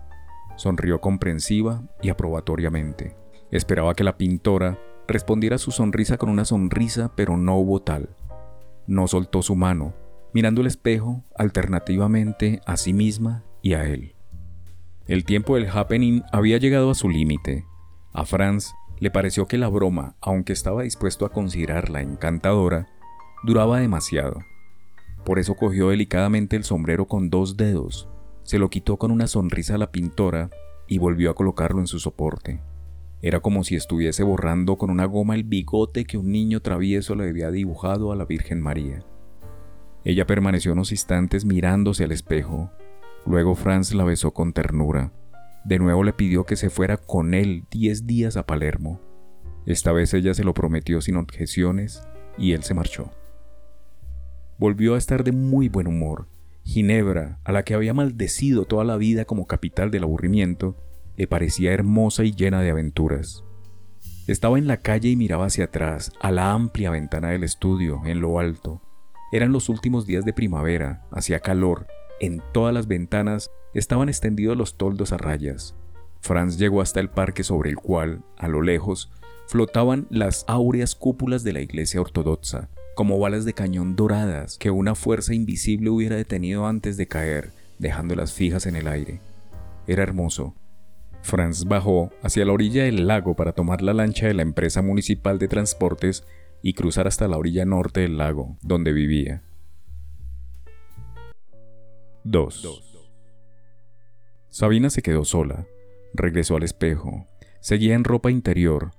Sonrió 0.56 1.00
comprensiva 1.00 1.82
y 2.02 2.10
aprobatoriamente. 2.10 3.16
Esperaba 3.50 3.94
que 3.94 4.04
la 4.04 4.18
pintora 4.18 4.78
respondiera 5.08 5.56
su 5.56 5.70
sonrisa 5.70 6.18
con 6.18 6.28
una 6.28 6.44
sonrisa, 6.44 7.12
pero 7.16 7.38
no 7.38 7.56
hubo 7.56 7.80
tal. 7.80 8.14
No 8.86 9.08
soltó 9.08 9.40
su 9.40 9.56
mano, 9.56 9.94
mirando 10.34 10.60
el 10.60 10.66
espejo 10.66 11.24
alternativamente 11.34 12.60
a 12.66 12.76
sí 12.76 12.92
misma 12.92 13.42
y 13.62 13.72
a 13.72 13.86
él. 13.86 14.16
El 15.06 15.24
tiempo 15.24 15.54
del 15.54 15.70
happening 15.70 16.20
había 16.30 16.58
llegado 16.58 16.90
a 16.90 16.94
su 16.94 17.08
límite. 17.08 17.64
A 18.12 18.26
Franz 18.26 18.74
le 19.00 19.10
pareció 19.10 19.46
que 19.46 19.58
la 19.58 19.68
broma, 19.68 20.14
aunque 20.20 20.52
estaba 20.52 20.82
dispuesto 20.82 21.26
a 21.26 21.32
considerarla 21.32 22.02
encantadora, 22.02 22.88
duraba 23.42 23.80
demasiado. 23.80 24.40
Por 25.24 25.38
eso 25.38 25.54
cogió 25.54 25.88
delicadamente 25.88 26.56
el 26.56 26.64
sombrero 26.64 27.06
con 27.06 27.30
dos 27.30 27.56
dedos, 27.56 28.08
se 28.50 28.58
lo 28.58 28.68
quitó 28.68 28.96
con 28.96 29.10
una 29.10 29.26
sonrisa 29.26 29.76
a 29.76 29.78
la 29.78 29.92
pintora 29.92 30.50
y 30.88 30.98
volvió 30.98 31.30
a 31.30 31.34
colocarlo 31.34 31.78
en 31.78 31.86
su 31.86 32.00
soporte. 32.00 32.60
Era 33.22 33.38
como 33.38 33.64
si 33.64 33.76
estuviese 33.76 34.22
borrando 34.22 34.76
con 34.76 34.90
una 34.90 35.04
goma 35.04 35.34
el 35.34 35.44
bigote 35.44 36.04
que 36.04 36.18
un 36.18 36.32
niño 36.32 36.60
travieso 36.60 37.14
le 37.14 37.28
había 37.28 37.50
dibujado 37.50 38.10
a 38.10 38.16
la 38.16 38.24
Virgen 38.24 38.60
María. 38.60 39.04
Ella 40.04 40.26
permaneció 40.26 40.72
unos 40.72 40.90
instantes 40.90 41.44
mirándose 41.44 42.04
al 42.04 42.12
espejo. 42.12 42.70
Luego 43.26 43.54
Franz 43.54 43.94
la 43.94 44.04
besó 44.04 44.32
con 44.32 44.52
ternura. 44.52 45.12
De 45.64 45.78
nuevo 45.78 46.04
le 46.04 46.12
pidió 46.12 46.44
que 46.44 46.56
se 46.56 46.70
fuera 46.70 46.96
con 46.96 47.34
él 47.34 47.64
diez 47.70 48.06
días 48.06 48.36
a 48.36 48.46
Palermo. 48.46 49.00
Esta 49.66 49.92
vez 49.92 50.14
ella 50.14 50.34
se 50.34 50.44
lo 50.44 50.54
prometió 50.54 51.00
sin 51.00 51.16
objeciones 51.16 52.02
y 52.38 52.52
él 52.52 52.62
se 52.62 52.74
marchó. 52.74 53.10
Volvió 54.58 54.94
a 54.94 54.98
estar 54.98 55.24
de 55.24 55.32
muy 55.32 55.68
buen 55.68 55.86
humor. 55.86 56.28
Ginebra, 56.64 57.40
a 57.44 57.52
la 57.52 57.64
que 57.64 57.74
había 57.74 57.94
maldecido 57.94 58.64
toda 58.64 58.84
la 58.84 58.96
vida 58.96 59.24
como 59.24 59.46
capital 59.46 59.90
del 59.90 60.04
aburrimiento, 60.04 60.76
le 61.16 61.26
parecía 61.26 61.72
hermosa 61.72 62.24
y 62.24 62.32
llena 62.32 62.60
de 62.62 62.70
aventuras. 62.70 63.44
Estaba 64.26 64.58
en 64.58 64.66
la 64.66 64.78
calle 64.78 65.08
y 65.08 65.16
miraba 65.16 65.46
hacia 65.46 65.64
atrás, 65.64 66.12
a 66.20 66.30
la 66.30 66.52
amplia 66.52 66.90
ventana 66.90 67.30
del 67.30 67.42
estudio, 67.42 68.02
en 68.04 68.20
lo 68.20 68.38
alto. 68.38 68.80
Eran 69.32 69.52
los 69.52 69.68
últimos 69.68 70.06
días 70.06 70.24
de 70.24 70.32
primavera, 70.32 71.06
hacía 71.10 71.40
calor, 71.40 71.86
en 72.20 72.42
todas 72.52 72.72
las 72.72 72.86
ventanas 72.86 73.50
estaban 73.74 74.08
extendidos 74.08 74.56
los 74.56 74.76
toldos 74.76 75.12
a 75.12 75.18
rayas. 75.18 75.74
Franz 76.20 76.58
llegó 76.58 76.82
hasta 76.82 77.00
el 77.00 77.08
parque 77.08 77.42
sobre 77.42 77.70
el 77.70 77.76
cual, 77.76 78.22
a 78.36 78.48
lo 78.48 78.62
lejos, 78.62 79.10
flotaban 79.48 80.06
las 80.10 80.44
áureas 80.46 80.94
cúpulas 80.94 81.42
de 81.42 81.52
la 81.52 81.60
iglesia 81.60 82.00
ortodoxa, 82.00 82.68
como 82.94 83.18
balas 83.18 83.44
de 83.44 83.54
cañón 83.54 83.96
doradas 83.96 84.58
que 84.58 84.70
una 84.70 84.94
fuerza 84.94 85.34
invisible 85.34 85.90
hubiera 85.90 86.16
detenido 86.16 86.66
antes 86.66 86.96
de 86.96 87.08
caer, 87.08 87.50
dejándolas 87.78 88.32
fijas 88.32 88.66
en 88.66 88.76
el 88.76 88.86
aire. 88.86 89.20
Era 89.86 90.02
hermoso. 90.02 90.54
Franz 91.22 91.64
bajó 91.64 92.10
hacia 92.22 92.44
la 92.44 92.52
orilla 92.52 92.84
del 92.84 93.06
lago 93.06 93.34
para 93.34 93.52
tomar 93.52 93.82
la 93.82 93.94
lancha 93.94 94.26
de 94.26 94.34
la 94.34 94.42
empresa 94.42 94.82
municipal 94.82 95.38
de 95.38 95.48
transportes 95.48 96.24
y 96.62 96.74
cruzar 96.74 97.06
hasta 97.06 97.28
la 97.28 97.36
orilla 97.36 97.64
norte 97.64 98.00
del 98.00 98.18
lago, 98.18 98.56
donde 98.62 98.92
vivía. 98.92 99.42
2. 102.24 103.00
Sabina 104.50 104.90
se 104.90 105.00
quedó 105.00 105.24
sola, 105.24 105.66
regresó 106.12 106.56
al 106.56 106.64
espejo, 106.64 107.26
seguía 107.60 107.94
en 107.94 108.04
ropa 108.04 108.30
interior, 108.30 108.90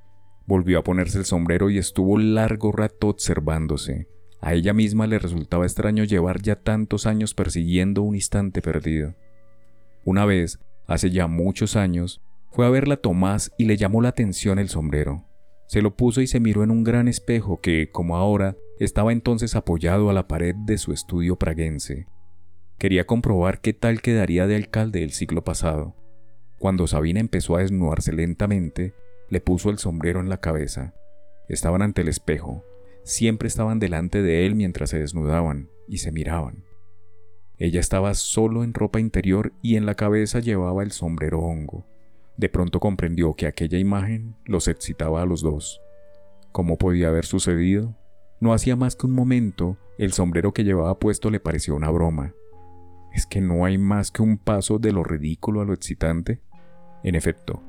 volvió 0.47 0.79
a 0.79 0.83
ponerse 0.83 1.19
el 1.19 1.25
sombrero 1.25 1.69
y 1.69 1.77
estuvo 1.77 2.17
largo 2.17 2.71
rato 2.71 3.09
observándose. 3.09 4.07
A 4.41 4.55
ella 4.55 4.73
misma 4.73 5.05
le 5.05 5.19
resultaba 5.19 5.65
extraño 5.65 6.03
llevar 6.03 6.41
ya 6.41 6.55
tantos 6.55 7.05
años 7.05 7.35
persiguiendo 7.35 8.01
un 8.01 8.15
instante 8.15 8.63
perdido. 8.63 9.13
Una 10.03 10.25
vez, 10.25 10.59
hace 10.87 11.11
ya 11.11 11.27
muchos 11.27 11.75
años, 11.75 12.21
fue 12.49 12.65
a 12.65 12.69
verla 12.69 12.97
Tomás 12.97 13.51
y 13.57 13.65
le 13.65 13.77
llamó 13.77 14.01
la 14.01 14.09
atención 14.09 14.57
el 14.57 14.69
sombrero. 14.69 15.25
Se 15.67 15.83
lo 15.83 15.95
puso 15.95 16.21
y 16.21 16.27
se 16.27 16.39
miró 16.39 16.63
en 16.63 16.71
un 16.71 16.83
gran 16.83 17.07
espejo 17.07 17.61
que, 17.61 17.91
como 17.91 18.17
ahora, 18.17 18.57
estaba 18.79 19.11
entonces 19.11 19.55
apoyado 19.55 20.09
a 20.09 20.13
la 20.13 20.27
pared 20.27 20.55
de 20.55 20.79
su 20.79 20.91
estudio 20.91 21.35
praguense. 21.35 22.07
Quería 22.81 23.05
comprobar 23.05 23.61
qué 23.61 23.73
tal 23.73 24.01
quedaría 24.01 24.47
de 24.47 24.55
alcalde 24.55 25.03
el 25.03 25.11
siglo 25.11 25.43
pasado. 25.43 25.95
Cuando 26.57 26.87
Sabina 26.87 27.19
empezó 27.19 27.55
a 27.55 27.59
desnudarse 27.59 28.11
lentamente, 28.11 28.95
le 29.29 29.39
puso 29.39 29.69
el 29.69 29.77
sombrero 29.77 30.19
en 30.19 30.29
la 30.29 30.39
cabeza. 30.39 30.95
Estaban 31.47 31.83
ante 31.83 32.01
el 32.01 32.07
espejo, 32.07 32.65
siempre 33.03 33.47
estaban 33.49 33.77
delante 33.77 34.23
de 34.23 34.47
él 34.47 34.55
mientras 34.55 34.89
se 34.89 34.97
desnudaban 34.97 35.69
y 35.87 35.99
se 35.99 36.11
miraban. 36.11 36.63
Ella 37.59 37.79
estaba 37.79 38.15
solo 38.15 38.63
en 38.63 38.73
ropa 38.73 38.99
interior 38.99 39.53
y 39.61 39.75
en 39.75 39.85
la 39.85 39.93
cabeza 39.93 40.39
llevaba 40.39 40.81
el 40.81 40.91
sombrero 40.91 41.37
hongo. 41.37 41.85
De 42.35 42.49
pronto 42.49 42.79
comprendió 42.79 43.35
que 43.35 43.45
aquella 43.45 43.77
imagen 43.77 44.37
los 44.43 44.67
excitaba 44.67 45.21
a 45.21 45.27
los 45.27 45.43
dos. 45.43 45.81
¿Cómo 46.51 46.79
podía 46.79 47.09
haber 47.09 47.27
sucedido? 47.27 47.95
No 48.39 48.53
hacía 48.53 48.75
más 48.75 48.95
que 48.95 49.05
un 49.05 49.13
momento, 49.13 49.77
el 49.99 50.13
sombrero 50.13 50.51
que 50.51 50.63
llevaba 50.63 50.97
puesto 50.97 51.29
le 51.29 51.39
pareció 51.39 51.75
una 51.75 51.91
broma 51.91 52.33
es 53.13 53.25
que 53.25 53.41
no 53.41 53.65
hay 53.65 53.77
más 53.77 54.11
que 54.11 54.21
un 54.21 54.37
paso 54.37 54.79
de 54.79 54.91
lo 54.91 55.03
ridículo 55.03 55.61
a 55.61 55.65
lo 55.65 55.73
excitante. 55.73 56.41
En 57.03 57.15
efecto, 57.15 57.61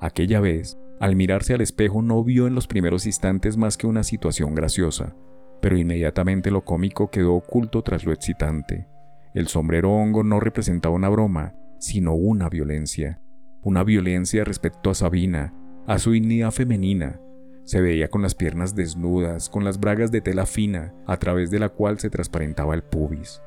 aquella 0.00 0.40
vez, 0.40 0.78
al 1.00 1.16
mirarse 1.16 1.54
al 1.54 1.60
espejo 1.60 2.00
no 2.02 2.22
vio 2.24 2.46
en 2.46 2.54
los 2.54 2.66
primeros 2.66 3.06
instantes 3.06 3.56
más 3.56 3.76
que 3.76 3.86
una 3.86 4.02
situación 4.02 4.54
graciosa, 4.54 5.14
pero 5.60 5.76
inmediatamente 5.76 6.50
lo 6.50 6.64
cómico 6.64 7.10
quedó 7.10 7.34
oculto 7.34 7.82
tras 7.82 8.04
lo 8.04 8.12
excitante. 8.12 8.86
El 9.34 9.48
sombrero 9.48 9.92
hongo 9.92 10.22
no 10.22 10.40
representaba 10.40 10.94
una 10.94 11.10
broma, 11.10 11.54
sino 11.78 12.14
una 12.14 12.48
violencia. 12.48 13.20
Una 13.62 13.84
violencia 13.84 14.44
respecto 14.44 14.88
a 14.88 14.94
Sabina, 14.94 15.52
a 15.86 15.98
su 15.98 16.12
dignidad 16.12 16.52
femenina. 16.52 17.20
Se 17.64 17.80
veía 17.80 18.08
con 18.08 18.22
las 18.22 18.34
piernas 18.34 18.74
desnudas, 18.74 19.50
con 19.50 19.64
las 19.64 19.78
bragas 19.78 20.10
de 20.10 20.20
tela 20.20 20.46
fina, 20.46 20.94
a 21.06 21.18
través 21.18 21.50
de 21.50 21.58
la 21.58 21.68
cual 21.68 21.98
se 21.98 22.08
transparentaba 22.08 22.74
el 22.74 22.82
pubis. 22.82 23.42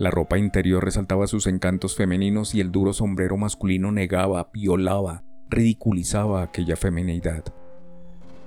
La 0.00 0.10
ropa 0.10 0.38
interior 0.38 0.82
resaltaba 0.82 1.26
sus 1.26 1.46
encantos 1.46 1.94
femeninos 1.94 2.54
y 2.54 2.62
el 2.62 2.72
duro 2.72 2.94
sombrero 2.94 3.36
masculino 3.36 3.92
negaba, 3.92 4.48
violaba, 4.50 5.24
ridiculizaba 5.50 6.42
aquella 6.42 6.76
feminidad. 6.76 7.44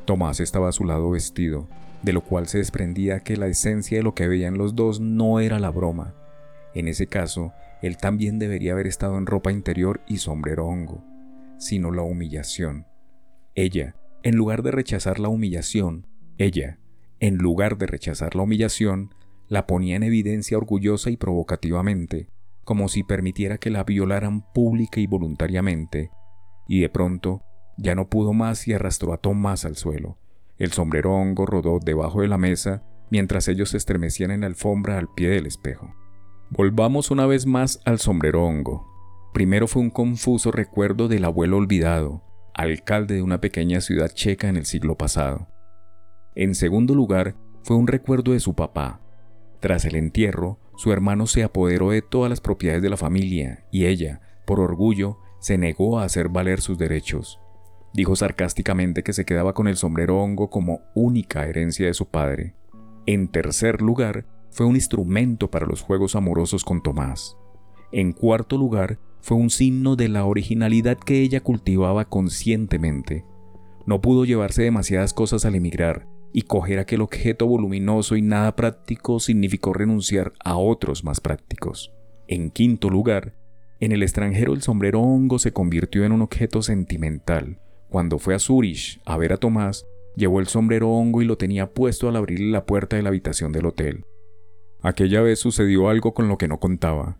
Tomás 0.06 0.40
estaba 0.40 0.70
a 0.70 0.72
su 0.72 0.84
lado 0.84 1.12
vestido, 1.12 1.68
de 2.02 2.12
lo 2.12 2.22
cual 2.22 2.48
se 2.48 2.58
desprendía 2.58 3.20
que 3.20 3.38
la 3.38 3.46
esencia 3.46 4.00
de 4.00 4.04
lo 4.04 4.16
que 4.16 4.28
veían 4.28 4.58
los 4.58 4.74
dos 4.74 5.00
no 5.00 5.40
era 5.40 5.60
la 5.60 5.70
broma. 5.70 6.16
En 6.74 6.88
ese 6.88 7.06
caso, 7.06 7.54
él 7.84 7.98
también 7.98 8.40
debería 8.40 8.72
haber 8.72 8.88
estado 8.88 9.20
en 9.20 9.28
ropa 9.28 9.52
interior 9.52 10.02
y 10.08 10.18
sombrero 10.18 10.66
hongo, 10.66 11.04
sino 11.60 11.92
la 11.92 12.02
humillación. 12.02 12.88
Ella, 13.54 13.96
en 14.24 14.38
lugar 14.38 14.64
de 14.64 14.72
rechazar 14.72 15.20
la 15.20 15.30
humillación, 15.30 16.08
ella, 16.40 16.80
en 17.20 17.38
lugar 17.38 17.78
de 17.78 17.86
rechazar 17.86 18.34
la 18.34 18.42
humillación, 18.42 19.14
la 19.54 19.68
ponía 19.68 19.96
en 19.96 20.02
evidencia 20.02 20.58
orgullosa 20.58 21.12
y 21.12 21.16
provocativamente, 21.16 22.28
como 22.64 22.90
si 22.90 23.04
permitiera 23.04 23.60
que 23.60 23.70
la 23.70 23.84
violaran 23.84 24.42
pública 24.52 25.00
y 25.00 25.06
voluntariamente, 25.06 26.10
y 26.68 26.82
de 26.82 26.90
pronto 26.90 27.44
ya 27.78 27.94
no 27.94 28.10
pudo 28.10 28.34
más 28.34 28.68
y 28.68 28.74
arrastró 28.74 29.14
a 29.14 29.18
Tomás 29.18 29.64
al 29.64 29.76
suelo. 29.76 30.18
El 30.58 30.72
sombrero 30.72 31.14
hongo 31.14 31.46
rodó 31.46 31.78
debajo 31.78 32.22
de 32.22 32.30
la 32.30 32.40
mesa 32.40 32.84
mientras 33.12 33.48
ellos 33.48 33.70
se 33.70 33.78
estremecían 33.78 34.32
en 34.32 34.42
la 34.42 34.48
alfombra 34.48 34.98
al 34.98 35.08
pie 35.14 35.30
del 35.30 35.46
espejo. 35.46 35.94
Volvamos 36.50 37.12
una 37.12 37.28
vez 37.28 37.46
más 37.46 37.80
al 37.86 38.00
sombrero 38.00 38.44
hongo. 38.44 38.88
Primero 39.36 39.68
fue 39.68 39.84
un 39.84 39.92
confuso 39.92 40.52
recuerdo 40.52 41.08
del 41.08 41.26
abuelo 41.26 41.58
olvidado, 41.58 42.24
alcalde 42.56 43.14
de 43.14 43.22
una 43.22 43.40
pequeña 43.40 43.82
ciudad 43.82 44.10
checa 44.10 44.50
en 44.50 44.58
el 44.58 44.66
siglo 44.66 44.98
pasado. 44.98 45.48
En 46.34 46.56
segundo 46.56 46.96
lugar, 46.96 47.36
fue 47.62 47.78
un 47.78 47.86
recuerdo 47.86 48.32
de 48.32 48.40
su 48.40 48.56
papá, 48.56 49.03
tras 49.64 49.86
el 49.86 49.96
entierro, 49.96 50.60
su 50.76 50.92
hermano 50.92 51.26
se 51.26 51.42
apoderó 51.42 51.92
de 51.92 52.02
todas 52.02 52.30
las 52.30 52.42
propiedades 52.42 52.84
de 52.84 52.90
la 52.90 52.98
familia 52.98 53.64
y 53.72 53.86
ella, 53.86 54.20
por 54.44 54.60
orgullo, 54.60 55.20
se 55.40 55.58
negó 55.58 56.00
a 56.00 56.04
hacer 56.04 56.28
valer 56.28 56.60
sus 56.60 56.78
derechos. 56.78 57.40
Dijo 57.94 58.18
sarcásticamente 58.18 59.04
que 59.04 59.14
se 59.14 59.24
quedaba 59.24 59.54
con 59.54 59.70
el 59.70 59.78
sombrero 59.78 60.22
hongo 60.22 60.50
como 60.50 60.82
única 60.96 61.48
herencia 61.48 61.86
de 61.86 61.94
su 61.94 62.10
padre. 62.10 62.56
En 63.06 63.30
tercer 63.30 63.82
lugar, 63.82 64.26
fue 64.52 64.66
un 64.66 64.76
instrumento 64.76 65.50
para 65.50 65.66
los 65.66 65.82
juegos 65.82 66.18
amorosos 66.18 66.66
con 66.66 66.84
Tomás. 66.84 67.38
En 67.94 68.12
cuarto 68.12 68.58
lugar, 68.58 69.00
fue 69.22 69.38
un 69.38 69.50
signo 69.50 69.96
de 69.96 70.10
la 70.10 70.26
originalidad 70.26 70.98
que 70.98 71.22
ella 71.22 71.40
cultivaba 71.40 72.04
conscientemente. 72.04 73.24
No 73.86 74.02
pudo 74.02 74.26
llevarse 74.26 74.64
demasiadas 74.64 75.14
cosas 75.14 75.46
al 75.46 75.56
emigrar, 75.56 76.06
y 76.34 76.42
coger 76.42 76.80
aquel 76.80 77.02
objeto 77.02 77.46
voluminoso 77.46 78.16
y 78.16 78.22
nada 78.22 78.56
práctico 78.56 79.20
significó 79.20 79.72
renunciar 79.72 80.34
a 80.44 80.58
otros 80.58 81.04
más 81.04 81.22
prácticos. 81.22 81.94
En 82.28 82.50
quinto 82.50 82.90
lugar, 82.90 83.36
en 83.80 83.92
el 83.92 84.02
extranjero 84.02 84.54
el 84.54 84.64
sombrero 84.64 85.02
hongo 85.02 85.38
se 85.38 85.54
convirtió 85.54 86.04
en 86.04 86.12
un 86.12 86.24
objeto 86.24 86.64
sentimental. 86.64 87.60
Cuando 87.90 88.18
fue 88.18 88.34
a 88.34 88.40
Zurich 88.40 89.00
a 89.06 89.16
ver 89.18 89.32
a 89.32 89.38
Tomás, 89.38 89.86
llevó 90.16 90.40
el 90.40 90.48
sombrero 90.48 90.90
hongo 90.90 91.22
y 91.22 91.26
lo 91.26 91.38
tenía 91.38 91.72
puesto 91.72 92.10
al 92.10 92.16
abrirle 92.16 92.50
la 92.50 92.66
puerta 92.66 92.96
de 92.96 93.04
la 93.04 93.10
habitación 93.10 93.52
del 93.52 93.68
hotel. 93.68 94.06
Aquella 94.82 95.22
vez 95.22 95.40
sucedió 95.40 95.90
algo 95.90 96.14
con 96.14 96.28
lo 96.28 96.38
que 96.38 96.48
no 96.48 96.60
contaba. 96.60 97.20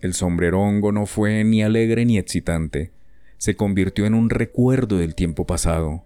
El 0.00 0.14
sombrero 0.14 0.60
hongo 0.60 0.92
no 0.92 1.06
fue 1.06 1.42
ni 1.44 1.62
alegre 1.62 2.04
ni 2.04 2.18
excitante, 2.18 2.92
se 3.38 3.56
convirtió 3.56 4.06
en 4.06 4.14
un 4.14 4.30
recuerdo 4.30 4.98
del 4.98 5.16
tiempo 5.16 5.46
pasado. 5.46 6.04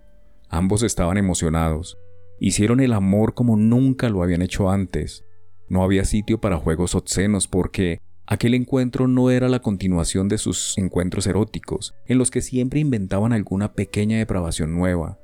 Ambos 0.49 0.83
estaban 0.83 1.19
emocionados, 1.19 1.99
Hicieron 2.39 2.81
el 2.81 2.93
amor 2.93 3.35
como 3.35 3.57
nunca 3.57 4.09
lo 4.09 4.23
habían 4.23 4.43
hecho 4.43 4.71
antes. 4.71 5.25
No 5.69 5.83
había 5.83 6.05
sitio 6.05 6.41
para 6.41 6.59
juegos 6.59 6.95
obscenos 6.95 7.49
porque 7.49 8.01
aquel 8.27 8.55
encuentro 8.55 9.09
no 9.09 9.31
era 9.31 9.49
la 9.49 9.61
continuación 9.61 10.29
de 10.29 10.39
sus 10.39 10.77
encuentros 10.77 11.27
eróticos, 11.27 11.95
en 12.07 12.19
los 12.19 12.31
que 12.31 12.43
siempre 12.43 12.81
inventaban 12.81 13.33
alguna 13.33 13.73
pequeña 13.73 14.19
depravación 14.19 14.75
nueva, 14.75 15.19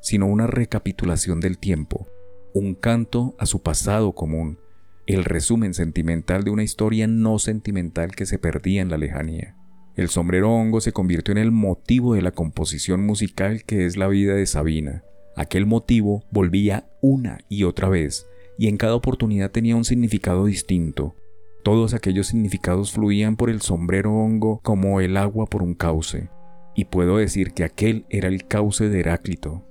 sino 0.00 0.26
una 0.26 0.46
recapitulación 0.46 1.40
del 1.40 1.58
tiempo, 1.58 2.08
un 2.54 2.74
canto 2.74 3.34
a 3.38 3.46
su 3.46 3.62
pasado 3.62 4.12
común, 4.12 4.58
el 5.06 5.24
resumen 5.24 5.74
sentimental 5.74 6.44
de 6.44 6.50
una 6.50 6.62
historia 6.62 7.06
no 7.06 7.38
sentimental 7.38 8.14
que 8.14 8.24
se 8.24 8.38
perdía 8.38 8.80
en 8.80 8.88
la 8.88 8.96
lejanía. 8.96 9.56
El 9.96 10.08
sombrero 10.08 10.50
hongo 10.50 10.80
se 10.80 10.92
convirtió 10.92 11.32
en 11.32 11.38
el 11.38 11.52
motivo 11.52 12.14
de 12.14 12.22
la 12.22 12.32
composición 12.32 13.04
musical 13.04 13.64
que 13.64 13.86
es 13.86 13.96
la 13.96 14.08
vida 14.08 14.34
de 14.34 14.46
Sabina, 14.46 15.04
Aquel 15.36 15.66
motivo 15.66 16.24
volvía 16.30 16.88
una 17.00 17.38
y 17.48 17.64
otra 17.64 17.88
vez, 17.88 18.26
y 18.56 18.68
en 18.68 18.76
cada 18.76 18.94
oportunidad 18.94 19.50
tenía 19.50 19.76
un 19.76 19.84
significado 19.84 20.44
distinto. 20.46 21.16
Todos 21.64 21.94
aquellos 21.94 22.28
significados 22.28 22.92
fluían 22.92 23.36
por 23.36 23.50
el 23.50 23.60
sombrero 23.60 24.12
hongo 24.12 24.60
como 24.62 25.00
el 25.00 25.16
agua 25.16 25.46
por 25.46 25.62
un 25.62 25.74
cauce, 25.74 26.28
y 26.76 26.84
puedo 26.84 27.16
decir 27.16 27.52
que 27.52 27.64
aquel 27.64 28.06
era 28.10 28.28
el 28.28 28.46
cauce 28.46 28.88
de 28.88 29.00
Heráclito. 29.00 29.64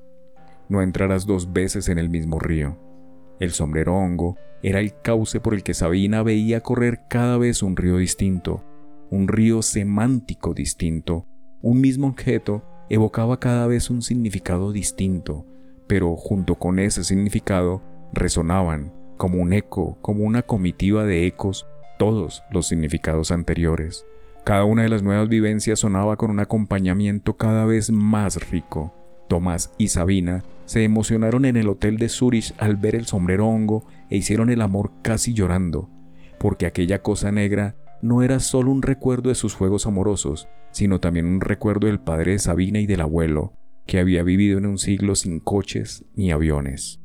No 0.70 0.82
entrarás 0.82 1.26
dos 1.26 1.54
veces 1.54 1.88
en 1.88 1.98
el 1.98 2.10
mismo 2.10 2.40
río. 2.40 2.78
El 3.40 3.52
sombrero 3.52 3.96
hongo 3.96 4.38
era 4.64 4.80
el 4.80 5.00
cauce 5.02 5.40
por 5.40 5.54
el 5.54 5.64
que 5.64 5.74
Sabina 5.74 6.24
veía 6.24 6.62
correr 6.62 7.02
cada 7.10 7.38
vez 7.38 7.62
un 7.62 7.76
río 7.76 7.98
distinto, 7.98 8.64
un 9.10 9.28
río 9.28 9.62
semántico 9.62 10.54
distinto. 10.54 11.28
Un 11.62 11.80
mismo 11.80 12.08
objeto 12.08 12.64
evocaba 12.90 13.40
cada 13.40 13.68
vez 13.68 13.90
un 13.90 14.02
significado 14.02 14.72
distinto, 14.72 15.46
pero 15.94 16.16
junto 16.16 16.56
con 16.56 16.80
ese 16.80 17.04
significado 17.04 17.84
resonaban, 18.14 18.92
como 19.16 19.40
un 19.40 19.54
eco, 19.54 20.00
como 20.02 20.24
una 20.24 20.42
comitiva 20.42 21.06
de 21.06 21.28
ecos, 21.28 21.68
todos 22.00 22.42
los 22.50 22.66
significados 22.66 23.30
anteriores. 23.30 24.04
Cada 24.44 24.64
una 24.64 24.82
de 24.82 24.90
las 24.90 25.04
nuevas 25.04 25.30
vivencias 25.30 25.82
sonaba 25.82 26.16
con 26.16 26.32
un 26.32 26.40
acompañamiento 26.40 27.38
cada 27.38 27.66
vez 27.66 27.92
más 27.92 28.50
rico. 28.50 28.92
Tomás 29.28 29.72
y 29.78 29.90
Sabina 29.90 30.44
se 30.66 30.84
emocionaron 30.84 31.46
en 31.46 31.58
el 31.58 31.70
hotel 31.70 32.00
de 32.00 32.10
Zurich 32.10 32.56
al 32.58 32.76
ver 32.76 32.96
el 32.96 33.06
sombrero 33.06 33.48
hongo 33.48 33.86
e 34.10 34.18
hicieron 34.18 34.50
el 34.50 34.64
amor 34.64 34.94
casi 35.04 35.36
llorando, 35.36 35.92
porque 36.40 36.66
aquella 36.66 37.04
cosa 37.04 37.32
negra 37.32 37.76
no 38.02 38.24
era 38.24 38.40
solo 38.40 38.72
un 38.72 38.82
recuerdo 38.82 39.30
de 39.30 39.36
sus 39.36 39.54
juegos 39.54 39.86
amorosos, 39.86 40.48
sino 40.72 41.00
también 41.00 41.28
un 41.28 41.40
recuerdo 41.40 41.86
del 41.86 42.00
padre 42.00 42.32
de 42.32 42.40
Sabina 42.40 42.80
y 42.80 42.88
del 42.88 43.02
abuelo, 43.02 43.54
que 43.86 44.00
había 44.00 44.24
vivido 44.24 44.58
en 44.58 44.66
un 44.66 44.78
siglo 44.78 45.16
sin 45.16 45.40
coches 45.40 46.06
ni 46.16 46.32
aviones. 46.32 47.00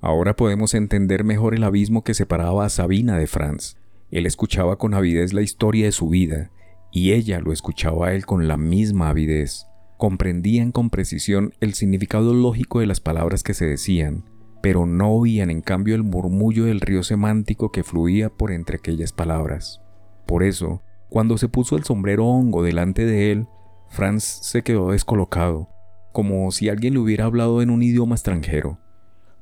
Ahora 0.00 0.36
podemos 0.36 0.74
entender 0.74 1.24
mejor 1.24 1.54
el 1.54 1.64
abismo 1.64 2.04
que 2.04 2.14
separaba 2.14 2.64
a 2.64 2.68
Sabina 2.68 3.18
de 3.18 3.26
Franz. 3.26 3.76
Él 4.10 4.26
escuchaba 4.26 4.76
con 4.76 4.94
avidez 4.94 5.32
la 5.32 5.42
historia 5.42 5.86
de 5.86 5.92
su 5.92 6.08
vida, 6.08 6.50
y 6.92 7.12
ella 7.12 7.40
lo 7.40 7.52
escuchaba 7.52 8.08
a 8.08 8.14
él 8.14 8.24
con 8.24 8.48
la 8.48 8.56
misma 8.56 9.10
avidez. 9.10 9.66
Comprendían 9.96 10.70
con 10.70 10.90
precisión 10.90 11.52
el 11.60 11.74
significado 11.74 12.32
lógico 12.32 12.80
de 12.80 12.86
las 12.86 13.00
palabras 13.00 13.42
que 13.42 13.54
se 13.54 13.66
decían, 13.66 14.24
pero 14.62 14.86
no 14.86 15.10
oían 15.10 15.50
en 15.50 15.60
cambio 15.60 15.96
el 15.96 16.04
murmullo 16.04 16.64
del 16.64 16.80
río 16.80 17.02
semántico 17.02 17.72
que 17.72 17.82
fluía 17.82 18.28
por 18.28 18.52
entre 18.52 18.76
aquellas 18.76 19.12
palabras. 19.12 19.80
Por 20.26 20.44
eso, 20.44 20.82
cuando 21.10 21.38
se 21.38 21.48
puso 21.48 21.76
el 21.76 21.84
sombrero 21.84 22.26
hongo 22.26 22.62
delante 22.62 23.04
de 23.04 23.32
él, 23.32 23.46
Franz 23.88 24.22
se 24.24 24.62
quedó 24.62 24.92
descolocado, 24.92 25.68
como 26.12 26.50
si 26.50 26.68
alguien 26.68 26.94
le 26.94 27.00
hubiera 27.00 27.24
hablado 27.24 27.62
en 27.62 27.70
un 27.70 27.82
idioma 27.82 28.14
extranjero. 28.14 28.78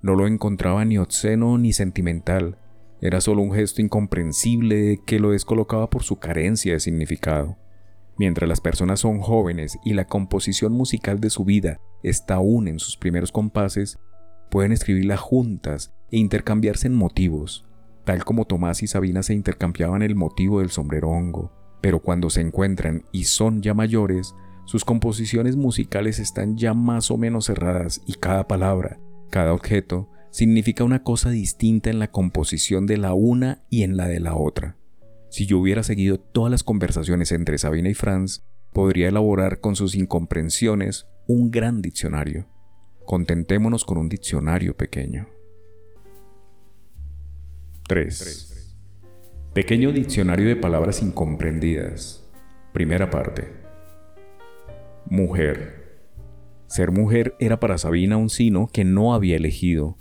No 0.03 0.15
lo 0.15 0.27
encontraba 0.27 0.85
ni 0.85 0.99
obsceno 0.99 1.59
ni 1.59 1.73
sentimental, 1.73 2.59
era 3.01 3.21
solo 3.21 3.43
un 3.43 3.53
gesto 3.53 3.83
incomprensible 3.83 5.01
que 5.07 5.21
lo 5.21 5.33
descolocaba 5.33 5.91
por 5.91 6.03
su 6.03 6.17
carencia 6.17 6.73
de 6.73 6.81
significado. 6.81 7.59
Mientras 8.19 8.49
las 8.49 8.63
personas 8.63 9.01
son 9.01 9.21
jóvenes 9.21 9.79
y 9.85 9.93
la 9.93 10.07
composición 10.07 10.73
musical 10.73 11.21
de 11.21 11.29
su 11.29 11.45
vida 11.45 11.79
está 12.03 12.37
aún 12.37 12.69
en 12.69 12.79
sus 12.79 12.97
primeros 12.97 13.33
compases, 13.33 13.99
pueden 14.51 14.73
escribirla 14.73 15.19
juntas 15.19 15.93
e 16.11 16.17
intercambiarse 16.17 16.87
en 16.87 16.95
motivos, 16.95 17.67
tal 18.05 18.25
como 18.25 18.47
Tomás 18.47 18.83
y 18.83 18.87
Sabina 18.87 19.23
se 19.23 19.35
intercambiaban 19.35 20.03
el 20.03 20.15
motivo 20.15 20.61
del 20.61 20.71
sombrero 20.71 21.11
hongo. 21.11 21.53
Pero 21.83 22.01
cuando 22.01 22.31
se 22.31 22.41
encuentran 22.41 23.05
y 23.13 23.25
son 23.25 23.61
ya 23.61 23.75
mayores, 23.75 24.35
sus 24.67 24.85
composiciones 24.85 25.57
musicales 25.57 26.19
están 26.19 26.57
ya 26.57 26.75
más 26.75 27.11
o 27.13 27.17
menos 27.17 27.47
cerradas 27.47 28.03
y 28.05 28.15
cada 28.15 28.49
palabra, 28.49 28.99
cada 29.31 29.53
objeto, 29.53 30.11
significa 30.31 30.83
una 30.85 31.05
cosa 31.05 31.31
distinta 31.31 31.89
en 31.89 32.01
la 32.01 32.11
composición 32.11 32.87
de 32.87 32.99
la 32.99 33.15
una 33.15 33.65
y 33.71 33.85
en 33.85 33.97
la 33.97 34.09
de 34.09 34.19
la 34.21 34.35
otra. 34.35 34.77
Si 35.31 35.47
yo 35.47 35.59
hubiera 35.59 35.85
seguido 35.85 36.19
todas 36.19 36.51
las 36.51 36.65
conversaciones 36.65 37.31
entre 37.31 37.59
Sabina 37.59 37.89
y 37.89 37.95
Franz, 37.95 38.45
podría 38.73 39.09
elaborar 39.09 39.61
con 39.61 39.77
sus 39.77 39.95
incomprensiones 39.95 41.07
un 41.29 41.51
gran 41.51 41.81
diccionario. 41.81 42.49
Contentémonos 43.05 43.85
con 43.85 43.99
un 43.99 44.09
diccionario 44.09 44.77
pequeño. 44.77 45.29
3. 47.89 48.75
Pequeño 49.55 49.93
diccionario 49.93 50.49
de 50.49 50.57
palabras 50.57 51.03
incomprendidas. 51.03 52.29
Primera 52.73 53.11
parte. 53.11 53.66
Mujer. 55.09 56.11
Ser 56.67 56.91
mujer 56.91 57.37
era 57.39 57.61
para 57.61 57.79
Sabina 57.79 58.17
un 58.17 58.29
sino 58.29 58.67
que 58.67 58.85
no 58.85 59.15
había 59.15 59.37
elegido, 59.37 59.97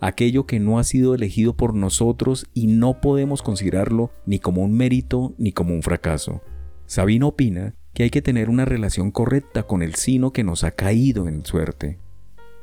aquello 0.00 0.46
que 0.46 0.58
no 0.58 0.80
ha 0.80 0.84
sido 0.84 1.14
elegido 1.14 1.56
por 1.56 1.74
nosotros 1.74 2.44
y 2.54 2.66
no 2.66 3.00
podemos 3.00 3.40
considerarlo 3.40 4.10
ni 4.26 4.40
como 4.40 4.64
un 4.64 4.76
mérito 4.76 5.32
ni 5.38 5.52
como 5.52 5.74
un 5.74 5.82
fracaso. 5.82 6.42
Sabina 6.86 7.26
opina 7.26 7.76
que 7.94 8.02
hay 8.02 8.10
que 8.10 8.20
tener 8.20 8.50
una 8.50 8.64
relación 8.64 9.12
correcta 9.12 9.62
con 9.62 9.80
el 9.80 9.94
sino 9.94 10.32
que 10.32 10.42
nos 10.42 10.64
ha 10.64 10.72
caído 10.72 11.28
en 11.28 11.46
suerte. 11.46 12.00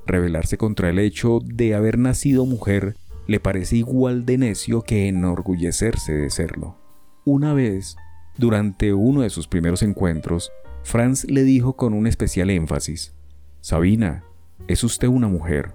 Rebelarse 0.06 0.58
contra 0.58 0.90
el 0.90 1.00
hecho 1.00 1.40
de 1.46 1.76
haber 1.76 1.98
nacido 1.98 2.46
mujer 2.46 2.98
le 3.26 3.40
parece 3.40 3.78
igual 3.78 4.26
de 4.26 4.38
necio 4.38 4.82
que 4.82 5.08
enorgullecerse 5.08 6.12
de 6.12 6.30
serlo. 6.30 6.76
Una 7.24 7.54
vez, 7.54 7.96
durante 8.38 8.94
uno 8.94 9.22
de 9.22 9.30
sus 9.30 9.48
primeros 9.48 9.82
encuentros, 9.82 10.52
Franz 10.86 11.26
le 11.26 11.44
dijo 11.44 11.76
con 11.76 11.96
un 11.96 12.06
especial 12.06 12.52
énfasis, 12.52 13.16
Sabina, 13.60 14.24
es 14.68 14.84
usted 14.84 15.08
una 15.08 15.28
mujer. 15.28 15.74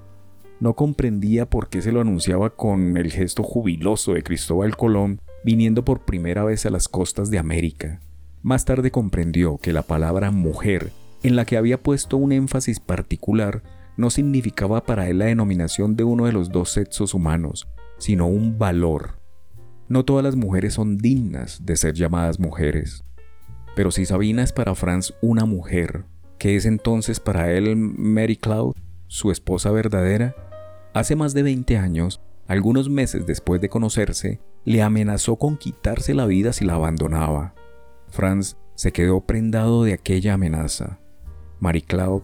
No 0.61 0.77
comprendía 0.77 1.51
por 1.51 1.68
qué 1.68 1.83
se 1.83 1.90
lo 1.90 2.01
anunciaba 2.01 2.51
con 2.51 2.96
el 2.96 3.11
gesto 3.11 3.42
jubiloso 3.42 4.14
de 4.14 4.23
Cristóbal 4.23 4.77
Colón 4.77 5.20
viniendo 5.44 5.85
por 5.85 6.05
primera 6.05 6.44
vez 6.44 6.64
a 6.64 6.70
las 6.70 6.87
costas 6.87 7.29
de 7.29 7.40
América. 7.40 8.01
Más 8.42 8.64
tarde 8.64 8.92
comprendió 8.92 9.59
que 9.59 9.73
la 9.73 9.83
palabra 9.83 10.31
mujer, 10.31 10.92
en 11.25 11.35
la 11.35 11.44
que 11.44 11.57
había 11.57 11.83
puesto 11.83 12.16
un 12.16 12.31
énfasis 12.31 12.79
particular, 12.79 13.64
no 13.96 14.11
significaba 14.11 14.87
para 14.87 15.09
él 15.09 15.18
la 15.18 15.25
denominación 15.25 15.96
de 15.96 16.05
uno 16.05 16.27
de 16.27 16.33
los 16.33 16.53
dos 16.53 16.70
sexos 16.70 17.14
humanos, 17.14 17.66
sino 17.99 18.29
un 18.29 18.59
valor. 18.59 19.18
No 19.88 20.05
todas 20.05 20.23
las 20.23 20.37
mujeres 20.37 20.75
son 20.75 20.99
dignas 20.99 21.66
de 21.66 21.75
ser 21.75 21.94
llamadas 21.94 22.38
mujeres. 22.38 23.03
Pero 23.74 23.90
si 23.90 24.04
Sabina 24.04 24.42
es 24.42 24.52
para 24.52 24.74
Franz 24.74 25.14
una 25.22 25.44
mujer, 25.44 26.04
¿qué 26.38 26.56
es 26.56 26.66
entonces 26.66 27.20
para 27.20 27.52
él 27.52 27.76
Mary 27.76 28.37
Cloud, 28.37 28.74
su 29.06 29.30
esposa 29.30 29.70
verdadera? 29.70 30.35
Hace 30.92 31.16
más 31.16 31.35
de 31.35 31.42
20 31.42 31.76
años, 31.78 32.20
algunos 32.46 32.88
meses 32.88 33.26
después 33.26 33.61
de 33.61 33.68
conocerse, 33.68 34.40
le 34.64 34.83
amenazó 34.83 35.37
con 35.37 35.56
quitarse 35.56 36.14
la 36.14 36.26
vida 36.26 36.52
si 36.52 36.64
la 36.64 36.74
abandonaba. 36.74 37.54
Franz 38.09 38.56
se 38.74 38.92
quedó 38.92 39.20
prendado 39.20 39.85
de 39.85 39.92
aquella 39.92 40.35
amenaza. 40.35 40.98
Mary 41.61 41.83
Cloud 41.83 42.22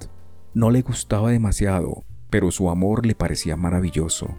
no 0.52 0.70
le 0.70 0.82
gustaba 0.82 1.30
demasiado, 1.30 2.02
pero 2.30 2.50
su 2.50 2.70
amor 2.70 3.06
le 3.06 3.14
parecía 3.14 3.56
maravilloso. 3.56 4.36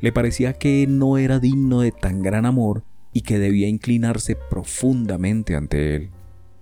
Le 0.00 0.12
parecía 0.12 0.52
que 0.54 0.86
no 0.88 1.16
era 1.16 1.38
digno 1.38 1.80
de 1.80 1.92
tan 1.92 2.22
gran 2.22 2.44
amor 2.44 2.84
y 3.12 3.22
que 3.22 3.38
debía 3.38 3.68
inclinarse 3.68 4.36
profundamente 4.36 5.56
ante 5.56 5.94
él, 5.94 6.10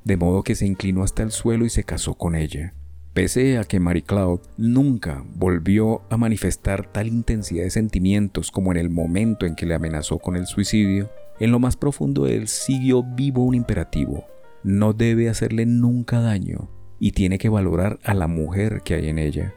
de 0.09 0.17
modo 0.17 0.43
que 0.43 0.55
se 0.55 0.65
inclinó 0.65 1.03
hasta 1.03 1.23
el 1.23 1.31
suelo 1.31 1.67
y 1.67 1.69
se 1.69 1.85
casó 1.85 2.15
con 2.15 2.35
ella. 2.35 2.73
Pese 3.13 3.59
a 3.59 3.65
que 3.65 3.79
Mary 3.79 4.01
Cloud 4.01 4.41
nunca 4.57 5.23
volvió 5.35 6.01
a 6.09 6.17
manifestar 6.17 6.91
tal 6.91 7.09
intensidad 7.09 7.65
de 7.65 7.71
sentimientos 7.71 8.51
como 8.51 8.73
en 8.73 8.79
el 8.79 8.89
momento 8.89 9.45
en 9.45 9.55
que 9.55 9.67
le 9.67 9.75
amenazó 9.75 10.19
con 10.19 10.35
el 10.35 10.47
suicidio, 10.47 11.11
en 11.39 11.51
lo 11.51 11.59
más 11.59 11.77
profundo 11.77 12.25
de 12.25 12.37
él 12.37 12.49
siguió 12.49 13.03
vivo 13.03 13.45
un 13.45 13.55
imperativo. 13.55 14.25
No 14.63 14.95
debe 14.95 15.29
hacerle 15.29 15.67
nunca 15.67 16.21
daño, 16.21 16.71
y 16.99 17.13
tiene 17.13 17.37
que 17.37 17.51
valorar 17.51 17.99
a 18.03 18.15
la 18.15 18.29
mujer 18.29 18.81
que 18.83 18.95
hay 18.95 19.11
en 19.11 19.19
ella. 19.19 19.53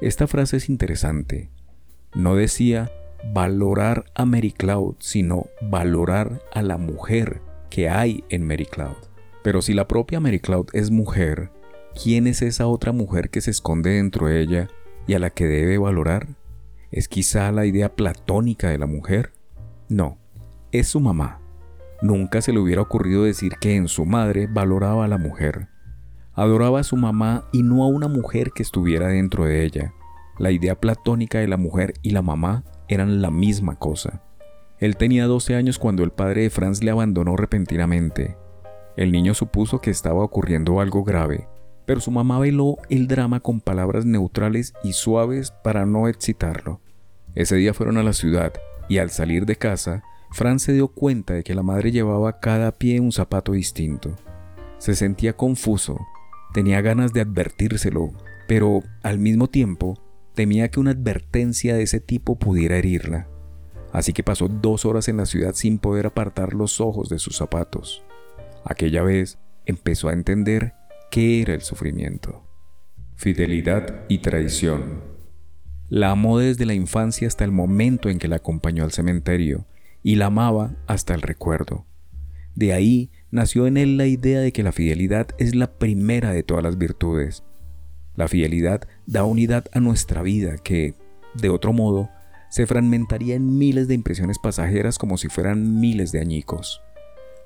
Esta 0.00 0.26
frase 0.26 0.56
es 0.56 0.68
interesante. 0.68 1.50
No 2.16 2.34
decía 2.34 2.90
valorar 3.32 4.06
a 4.16 4.24
Mary 4.24 4.50
Cloud, 4.50 4.96
sino 4.98 5.46
valorar 5.62 6.42
a 6.52 6.62
la 6.62 6.78
mujer 6.78 7.42
que 7.70 7.88
hay 7.88 8.24
en 8.28 8.44
Mary 8.44 8.66
Cloud. 8.66 9.13
Pero 9.44 9.60
si 9.60 9.74
la 9.74 9.86
propia 9.86 10.20
Mary 10.20 10.40
Cloud 10.40 10.68
es 10.72 10.90
mujer, 10.90 11.52
¿quién 12.02 12.26
es 12.26 12.40
esa 12.40 12.66
otra 12.66 12.92
mujer 12.92 13.28
que 13.28 13.42
se 13.42 13.50
esconde 13.50 13.90
dentro 13.90 14.26
de 14.26 14.40
ella 14.40 14.68
y 15.06 15.12
a 15.12 15.18
la 15.18 15.28
que 15.28 15.44
debe 15.44 15.76
valorar? 15.76 16.28
¿Es 16.90 17.08
quizá 17.08 17.52
la 17.52 17.66
idea 17.66 17.94
platónica 17.94 18.70
de 18.70 18.78
la 18.78 18.86
mujer? 18.86 19.32
No, 19.90 20.16
es 20.72 20.88
su 20.88 20.98
mamá. 20.98 21.42
Nunca 22.00 22.40
se 22.40 22.54
le 22.54 22.58
hubiera 22.58 22.80
ocurrido 22.80 23.24
decir 23.24 23.56
que 23.60 23.76
en 23.76 23.86
su 23.86 24.06
madre 24.06 24.46
valoraba 24.46 25.04
a 25.04 25.08
la 25.08 25.18
mujer. 25.18 25.68
Adoraba 26.32 26.80
a 26.80 26.84
su 26.84 26.96
mamá 26.96 27.44
y 27.52 27.62
no 27.62 27.84
a 27.84 27.86
una 27.86 28.08
mujer 28.08 28.50
que 28.54 28.62
estuviera 28.62 29.08
dentro 29.08 29.44
de 29.44 29.62
ella. 29.62 29.92
La 30.38 30.52
idea 30.52 30.80
platónica 30.80 31.40
de 31.40 31.48
la 31.48 31.58
mujer 31.58 31.92
y 32.00 32.12
la 32.12 32.22
mamá 32.22 32.64
eran 32.88 33.20
la 33.20 33.30
misma 33.30 33.78
cosa. 33.78 34.22
Él 34.78 34.96
tenía 34.96 35.26
12 35.26 35.54
años 35.54 35.78
cuando 35.78 36.02
el 36.02 36.12
padre 36.12 36.44
de 36.44 36.50
Franz 36.50 36.82
le 36.82 36.90
abandonó 36.90 37.36
repentinamente. 37.36 38.38
El 38.96 39.12
niño 39.12 39.34
supuso 39.34 39.80
que 39.80 39.90
estaba 39.90 40.22
ocurriendo 40.22 40.80
algo 40.80 41.02
grave, 41.02 41.48
pero 41.86 42.00
su 42.00 42.10
mamá 42.10 42.38
veló 42.38 42.76
el 42.88 43.08
drama 43.08 43.40
con 43.40 43.60
palabras 43.60 44.04
neutrales 44.04 44.72
y 44.84 44.92
suaves 44.92 45.52
para 45.62 45.84
no 45.84 46.08
excitarlo. 46.08 46.80
Ese 47.34 47.56
día 47.56 47.74
fueron 47.74 47.98
a 47.98 48.02
la 48.02 48.12
ciudad 48.12 48.52
y 48.88 48.98
al 48.98 49.10
salir 49.10 49.46
de 49.46 49.56
casa 49.56 50.04
Franz 50.30 50.62
se 50.62 50.72
dio 50.72 50.88
cuenta 50.88 51.34
de 51.34 51.44
que 51.44 51.54
la 51.54 51.62
madre 51.62 51.92
llevaba 51.92 52.40
cada 52.40 52.72
pie 52.72 53.00
un 53.00 53.12
zapato 53.12 53.52
distinto. 53.52 54.16
Se 54.78 54.94
sentía 54.94 55.36
confuso, 55.36 55.98
tenía 56.52 56.80
ganas 56.80 57.12
de 57.12 57.20
advertírselo, 57.20 58.10
pero 58.46 58.82
al 59.02 59.18
mismo 59.18 59.48
tiempo 59.48 59.98
temía 60.34 60.70
que 60.70 60.80
una 60.80 60.90
advertencia 60.90 61.74
de 61.74 61.82
ese 61.82 62.00
tipo 62.00 62.36
pudiera 62.36 62.76
herirla. 62.76 63.28
Así 63.92 64.12
que 64.12 64.24
pasó 64.24 64.48
dos 64.48 64.84
horas 64.84 65.08
en 65.08 65.16
la 65.16 65.26
ciudad 65.26 65.54
sin 65.54 65.78
poder 65.78 66.06
apartar 66.06 66.54
los 66.54 66.80
ojos 66.80 67.08
de 67.08 67.20
sus 67.20 67.36
zapatos. 67.36 68.03
Aquella 68.64 69.02
vez 69.02 69.38
empezó 69.66 70.08
a 70.08 70.12
entender 70.12 70.74
qué 71.10 71.42
era 71.42 71.54
el 71.54 71.60
sufrimiento. 71.60 72.42
Fidelidad 73.14 74.04
y 74.08 74.18
traición. 74.18 75.02
La 75.88 76.10
amó 76.10 76.38
desde 76.38 76.66
la 76.66 76.74
infancia 76.74 77.28
hasta 77.28 77.44
el 77.44 77.52
momento 77.52 78.08
en 78.08 78.18
que 78.18 78.28
la 78.28 78.36
acompañó 78.36 78.84
al 78.84 78.92
cementerio, 78.92 79.66
y 80.02 80.16
la 80.16 80.26
amaba 80.26 80.76
hasta 80.86 81.14
el 81.14 81.22
recuerdo. 81.22 81.86
De 82.54 82.72
ahí 82.72 83.10
nació 83.30 83.66
en 83.66 83.76
él 83.76 83.96
la 83.96 84.06
idea 84.06 84.40
de 84.40 84.52
que 84.52 84.62
la 84.62 84.72
fidelidad 84.72 85.28
es 85.38 85.54
la 85.54 85.78
primera 85.78 86.30
de 86.32 86.42
todas 86.42 86.62
las 86.62 86.78
virtudes. 86.78 87.42
La 88.14 88.28
fidelidad 88.28 88.86
da 89.06 89.24
unidad 89.24 89.66
a 89.72 89.80
nuestra 89.80 90.22
vida 90.22 90.56
que, 90.58 90.94
de 91.34 91.48
otro 91.48 91.72
modo, 91.72 92.10
se 92.50 92.66
fragmentaría 92.66 93.34
en 93.34 93.58
miles 93.58 93.88
de 93.88 93.94
impresiones 93.94 94.38
pasajeras 94.38 94.98
como 94.98 95.16
si 95.18 95.28
fueran 95.28 95.80
miles 95.80 96.12
de 96.12 96.20
añicos. 96.20 96.83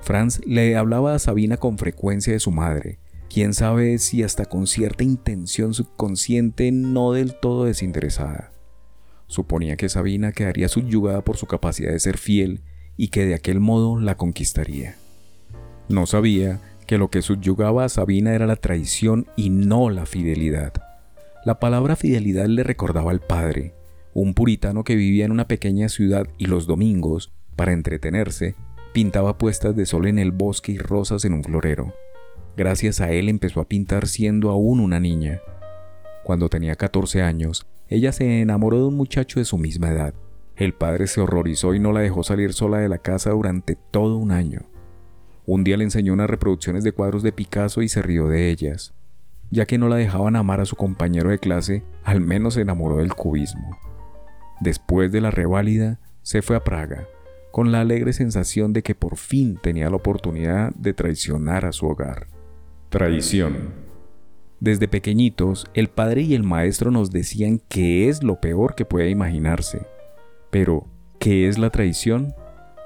Franz 0.00 0.40
le 0.46 0.76
hablaba 0.76 1.14
a 1.14 1.18
Sabina 1.18 1.56
con 1.56 1.78
frecuencia 1.78 2.32
de 2.32 2.40
su 2.40 2.50
madre, 2.50 2.98
quién 3.28 3.54
sabe 3.54 3.98
si 3.98 4.22
hasta 4.22 4.46
con 4.46 4.66
cierta 4.66 5.04
intención 5.04 5.74
subconsciente 5.74 6.72
no 6.72 7.12
del 7.12 7.34
todo 7.34 7.64
desinteresada. 7.64 8.52
Suponía 9.26 9.76
que 9.76 9.88
Sabina 9.88 10.32
quedaría 10.32 10.68
subyugada 10.68 11.22
por 11.22 11.36
su 11.36 11.46
capacidad 11.46 11.92
de 11.92 12.00
ser 12.00 12.16
fiel 12.16 12.62
y 12.96 13.08
que 13.08 13.26
de 13.26 13.34
aquel 13.34 13.60
modo 13.60 14.00
la 14.00 14.16
conquistaría. 14.16 14.96
No 15.88 16.06
sabía 16.06 16.60
que 16.86 16.98
lo 16.98 17.10
que 17.10 17.22
subyugaba 17.22 17.84
a 17.84 17.88
Sabina 17.90 18.34
era 18.34 18.46
la 18.46 18.56
traición 18.56 19.26
y 19.36 19.50
no 19.50 19.90
la 19.90 20.06
fidelidad. 20.06 20.72
La 21.44 21.60
palabra 21.60 21.96
fidelidad 21.96 22.46
le 22.46 22.64
recordaba 22.64 23.10
al 23.10 23.20
padre, 23.20 23.74
un 24.14 24.34
puritano 24.34 24.84
que 24.84 24.96
vivía 24.96 25.26
en 25.26 25.32
una 25.32 25.46
pequeña 25.46 25.88
ciudad 25.88 26.26
y 26.38 26.46
los 26.46 26.66
domingos, 26.66 27.32
para 27.56 27.72
entretenerse, 27.72 28.56
pintaba 28.98 29.38
puestas 29.38 29.76
de 29.76 29.86
sol 29.86 30.08
en 30.08 30.18
el 30.18 30.32
bosque 30.32 30.72
y 30.72 30.78
rosas 30.78 31.24
en 31.24 31.32
un 31.32 31.44
florero. 31.44 31.94
Gracias 32.56 33.00
a 33.00 33.12
él 33.12 33.28
empezó 33.28 33.60
a 33.60 33.68
pintar 33.68 34.08
siendo 34.08 34.50
aún 34.50 34.80
una 34.80 34.98
niña. 34.98 35.40
Cuando 36.24 36.48
tenía 36.48 36.74
14 36.74 37.22
años, 37.22 37.64
ella 37.86 38.10
se 38.10 38.40
enamoró 38.40 38.78
de 38.78 38.86
un 38.86 38.96
muchacho 38.96 39.38
de 39.38 39.44
su 39.44 39.56
misma 39.56 39.90
edad. 39.90 40.14
El 40.56 40.74
padre 40.74 41.06
se 41.06 41.20
horrorizó 41.20 41.74
y 41.74 41.78
no 41.78 41.92
la 41.92 42.00
dejó 42.00 42.24
salir 42.24 42.52
sola 42.52 42.78
de 42.78 42.88
la 42.88 42.98
casa 42.98 43.30
durante 43.30 43.76
todo 43.76 44.16
un 44.16 44.32
año. 44.32 44.62
Un 45.46 45.62
día 45.62 45.76
le 45.76 45.84
enseñó 45.84 46.12
unas 46.12 46.28
reproducciones 46.28 46.82
de 46.82 46.90
cuadros 46.90 47.22
de 47.22 47.30
Picasso 47.30 47.82
y 47.82 47.88
se 47.88 48.02
rió 48.02 48.26
de 48.26 48.50
ellas. 48.50 48.94
Ya 49.52 49.64
que 49.64 49.78
no 49.78 49.88
la 49.88 49.94
dejaban 49.94 50.34
amar 50.34 50.60
a 50.60 50.66
su 50.66 50.74
compañero 50.74 51.30
de 51.30 51.38
clase, 51.38 51.84
al 52.02 52.20
menos 52.20 52.54
se 52.54 52.62
enamoró 52.62 52.96
del 52.96 53.14
cubismo. 53.14 53.78
Después 54.60 55.12
de 55.12 55.20
la 55.20 55.30
reválida, 55.30 56.00
se 56.22 56.42
fue 56.42 56.56
a 56.56 56.64
Praga, 56.64 57.06
con 57.58 57.72
la 57.72 57.80
alegre 57.80 58.12
sensación 58.12 58.72
de 58.72 58.84
que 58.84 58.94
por 58.94 59.16
fin 59.16 59.58
tenía 59.60 59.90
la 59.90 59.96
oportunidad 59.96 60.72
de 60.76 60.94
traicionar 60.94 61.64
a 61.64 61.72
su 61.72 61.86
hogar. 61.86 62.28
Traición. 62.88 63.74
Desde 64.60 64.86
pequeñitos, 64.86 65.66
el 65.74 65.88
padre 65.88 66.22
y 66.22 66.34
el 66.34 66.44
maestro 66.44 66.92
nos 66.92 67.10
decían 67.10 67.60
que 67.68 68.08
es 68.08 68.22
lo 68.22 68.40
peor 68.40 68.76
que 68.76 68.84
puede 68.84 69.10
imaginarse. 69.10 69.80
Pero, 70.52 70.86
¿qué 71.18 71.48
es 71.48 71.58
la 71.58 71.70
traición? 71.70 72.32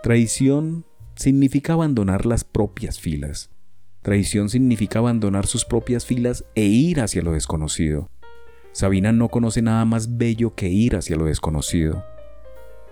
Traición 0.03 0.87
significa 1.17 1.75
abandonar 1.75 2.25
las 2.25 2.43
propias 2.43 2.99
filas. 2.99 3.51
Traición 4.01 4.49
significa 4.49 5.01
abandonar 5.01 5.45
sus 5.45 5.67
propias 5.67 6.07
filas 6.07 6.47
e 6.55 6.65
ir 6.65 7.03
hacia 7.03 7.21
lo 7.21 7.33
desconocido. 7.33 8.09
Sabina 8.73 9.13
no 9.13 9.29
conoce 9.29 9.61
nada 9.61 9.85
más 9.85 10.17
bello 10.17 10.55
que 10.55 10.71
ir 10.71 10.97
hacia 10.97 11.17
lo 11.17 11.27
desconocido. 11.27 12.07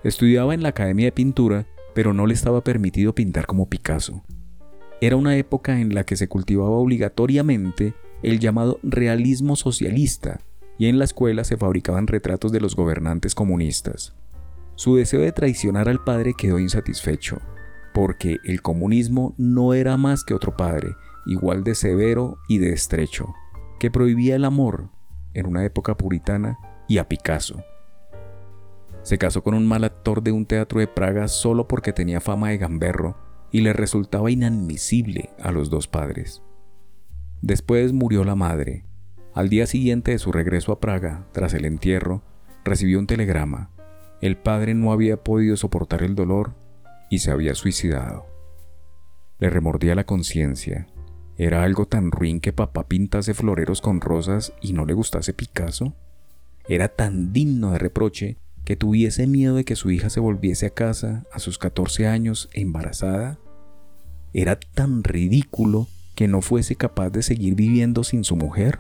Estudiaba 0.02 0.54
en 0.54 0.62
la 0.62 0.70
Academia 0.70 1.06
de 1.06 1.12
Pintura, 1.12 1.66
pero 1.94 2.14
no 2.14 2.26
le 2.26 2.32
estaba 2.32 2.64
permitido 2.64 3.14
pintar 3.14 3.46
como 3.46 3.68
Picasso. 3.68 4.22
Era 5.02 5.16
una 5.16 5.36
época 5.36 5.78
en 5.78 5.94
la 5.94 6.04
que 6.04 6.16
se 6.16 6.26
cultivaba 6.26 6.70
obligatoriamente 6.70 7.94
el 8.22 8.38
llamado 8.38 8.80
realismo 8.82 9.56
socialista, 9.56 10.40
y 10.78 10.86
en 10.86 10.98
la 10.98 11.04
escuela 11.04 11.44
se 11.44 11.58
fabricaban 11.58 12.06
retratos 12.06 12.50
de 12.50 12.60
los 12.60 12.76
gobernantes 12.76 13.34
comunistas. 13.34 14.14
Su 14.74 14.96
deseo 14.96 15.20
de 15.20 15.32
traicionar 15.32 15.90
al 15.90 16.02
padre 16.02 16.32
quedó 16.32 16.58
insatisfecho, 16.58 17.38
porque 17.92 18.38
el 18.44 18.62
comunismo 18.62 19.34
no 19.36 19.74
era 19.74 19.98
más 19.98 20.24
que 20.24 20.32
otro 20.32 20.56
padre, 20.56 20.94
igual 21.26 21.62
de 21.62 21.74
severo 21.74 22.38
y 22.48 22.56
de 22.56 22.72
estrecho, 22.72 23.34
que 23.78 23.90
prohibía 23.90 24.36
el 24.36 24.46
amor 24.46 24.88
en 25.34 25.44
una 25.44 25.62
época 25.66 25.98
puritana 25.98 26.58
y 26.88 26.96
a 26.96 27.06
Picasso. 27.06 27.62
Se 29.02 29.18
casó 29.18 29.42
con 29.42 29.54
un 29.54 29.66
mal 29.66 29.84
actor 29.84 30.22
de 30.22 30.32
un 30.32 30.46
teatro 30.46 30.80
de 30.80 30.86
Praga 30.86 31.28
solo 31.28 31.66
porque 31.66 31.92
tenía 31.92 32.20
fama 32.20 32.50
de 32.50 32.58
gamberro 32.58 33.16
y 33.50 33.62
le 33.62 33.72
resultaba 33.72 34.30
inadmisible 34.30 35.30
a 35.40 35.52
los 35.52 35.70
dos 35.70 35.88
padres. 35.88 36.42
Después 37.40 37.92
murió 37.92 38.24
la 38.24 38.34
madre. 38.36 38.84
Al 39.34 39.48
día 39.48 39.66
siguiente 39.66 40.12
de 40.12 40.18
su 40.18 40.32
regreso 40.32 40.72
a 40.72 40.80
Praga, 40.80 41.26
tras 41.32 41.54
el 41.54 41.64
entierro, 41.64 42.22
recibió 42.64 42.98
un 42.98 43.06
telegrama. 43.06 43.70
El 44.20 44.36
padre 44.36 44.74
no 44.74 44.92
había 44.92 45.24
podido 45.24 45.56
soportar 45.56 46.02
el 46.02 46.14
dolor 46.14 46.54
y 47.08 47.20
se 47.20 47.30
había 47.30 47.54
suicidado. 47.54 48.26
Le 49.38 49.48
remordía 49.48 49.94
la 49.94 50.04
conciencia. 50.04 50.86
¿Era 51.38 51.62
algo 51.62 51.86
tan 51.86 52.10
ruin 52.10 52.40
que 52.40 52.52
papá 52.52 52.86
pintase 52.86 53.32
floreros 53.32 53.80
con 53.80 54.02
rosas 54.02 54.52
y 54.60 54.74
no 54.74 54.84
le 54.84 54.92
gustase 54.92 55.32
Picasso? 55.32 55.94
¿Era 56.68 56.88
tan 56.88 57.32
digno 57.32 57.70
de 57.72 57.78
reproche 57.78 58.36
que 58.70 58.76
tuviese 58.76 59.26
miedo 59.26 59.56
de 59.56 59.64
que 59.64 59.74
su 59.74 59.90
hija 59.90 60.11
se 60.11 60.20
volviese 60.20 60.66
a 60.66 60.70
casa 60.70 61.24
a 61.33 61.40
sus 61.40 61.59
14 61.59 62.06
años 62.06 62.48
embarazada? 62.52 63.40
¿Era 64.33 64.61
tan 64.61 65.02
ridículo 65.02 65.88
que 66.14 66.28
no 66.28 66.40
fuese 66.40 66.76
capaz 66.76 67.11
de 67.11 67.24
seguir 67.24 67.56
viviendo 67.56 68.04
sin 68.04 68.22
su 68.22 68.37
mujer. 68.37 68.78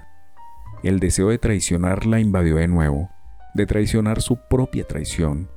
El 0.84 1.00
deseo 1.00 1.30
de 1.30 1.38
traicionar 1.38 2.06
la 2.06 2.20
invadió 2.20 2.54
de 2.54 2.68
nuevo, 2.68 3.10
de 3.54 3.66
traicionar 3.66 4.22
su 4.22 4.36
propia 4.48 4.86
traición. 4.86 5.50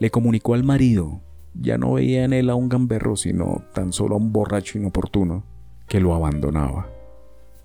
Le 0.00 0.10
comunicó 0.10 0.54
al 0.54 0.64
marido, 0.64 1.20
ya 1.52 1.76
no 1.76 1.92
veía 1.92 2.24
en 2.24 2.32
él 2.32 2.48
a 2.48 2.54
un 2.54 2.70
gamberro, 2.70 3.16
sino 3.16 3.64
tan 3.74 3.92
solo 3.92 4.14
a 4.14 4.18
un 4.18 4.32
borracho 4.32 4.78
inoportuno, 4.78 5.44
que 5.88 6.00
lo 6.00 6.14
abandonaba. 6.14 6.88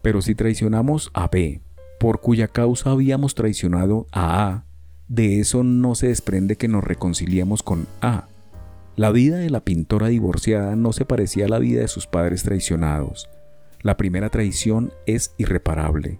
Pero 0.01 0.21
si 0.21 0.35
traicionamos 0.35 1.11
a 1.13 1.29
B, 1.29 1.61
por 1.97 2.19
cuya 2.19 2.49
causa 2.49 2.91
habíamos 2.91 3.35
traicionado 3.35 4.05
a 4.11 4.49
A, 4.49 4.68
de 5.09 5.39
eso 5.39 5.63
no 5.63 5.95
se 5.95 6.07
desprende 6.07 6.55
que 6.55 6.67
nos 6.67 6.83
reconciliamos 6.83 7.63
con 7.63 7.87
A. 7.99 8.27
La 8.95 9.11
vida 9.11 9.37
de 9.37 9.49
la 9.49 9.61
pintora 9.61 10.07
divorciada 10.07 10.75
no 10.75 10.93
se 10.93 11.03
parecía 11.03 11.45
a 11.45 11.49
la 11.49 11.57
vida 11.57 11.81
de 11.81 11.87
sus 11.87 12.05
padres 12.05 12.43
traicionados. 12.43 13.27
La 13.81 13.97
primera 13.97 14.29
traición 14.29 14.93
es 15.07 15.33
irreparable. 15.37 16.19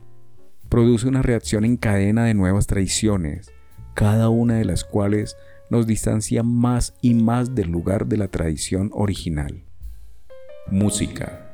Produce 0.70 1.08
una 1.08 1.22
reacción 1.22 1.66
en 1.66 1.78
cadena 1.78 2.26
de 2.26 2.34
nuevas 2.34 2.66
traiciones, 2.66 3.52
cada 3.94 4.30
una 4.30 4.56
de 4.56 4.66
las 4.66 4.84
cuales 4.84 5.38
nos 5.70 5.86
distancia 5.86 6.42
más 6.42 6.96
y 7.00 7.14
más 7.14 7.54
del 7.54 7.70
lugar 7.70 8.08
de 8.08 8.18
la 8.18 8.28
tradición 8.28 8.90
original. 8.94 9.66
Música. 10.72 11.54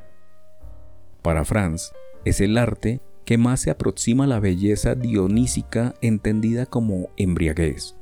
Para 1.22 1.44
Franz, 1.44 1.92
es 2.24 2.40
el 2.40 2.58
arte 2.58 3.02
que 3.26 3.38
más 3.38 3.60
se 3.60 3.72
aproxima 3.72 4.26
a 4.26 4.28
la 4.28 4.40
belleza 4.40 4.96
dionísica 4.96 5.96
entendida 6.02 6.66
como 6.68 7.10
embriaguez. 7.18 7.96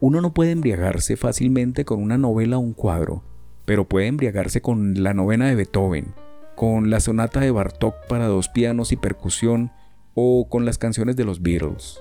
Uno 0.00 0.20
no 0.20 0.34
puede 0.34 0.50
embriagarse 0.50 1.16
fácilmente 1.16 1.84
con 1.84 2.02
una 2.02 2.18
novela 2.18 2.58
o 2.58 2.60
un 2.60 2.74
cuadro, 2.74 3.24
pero 3.64 3.88
puede 3.88 4.08
embriagarse 4.08 4.60
con 4.60 5.02
la 5.02 5.14
novena 5.14 5.46
de 5.46 5.54
Beethoven, 5.54 6.14
con 6.56 6.90
la 6.90 7.00
sonata 7.00 7.40
de 7.40 7.50
Bartók 7.50 7.94
para 8.08 8.26
dos 8.26 8.48
pianos 8.48 8.92
y 8.92 8.96
percusión 8.96 9.70
o 10.14 10.48
con 10.48 10.64
las 10.64 10.78
canciones 10.78 11.16
de 11.16 11.24
los 11.24 11.42
Beatles. 11.42 12.00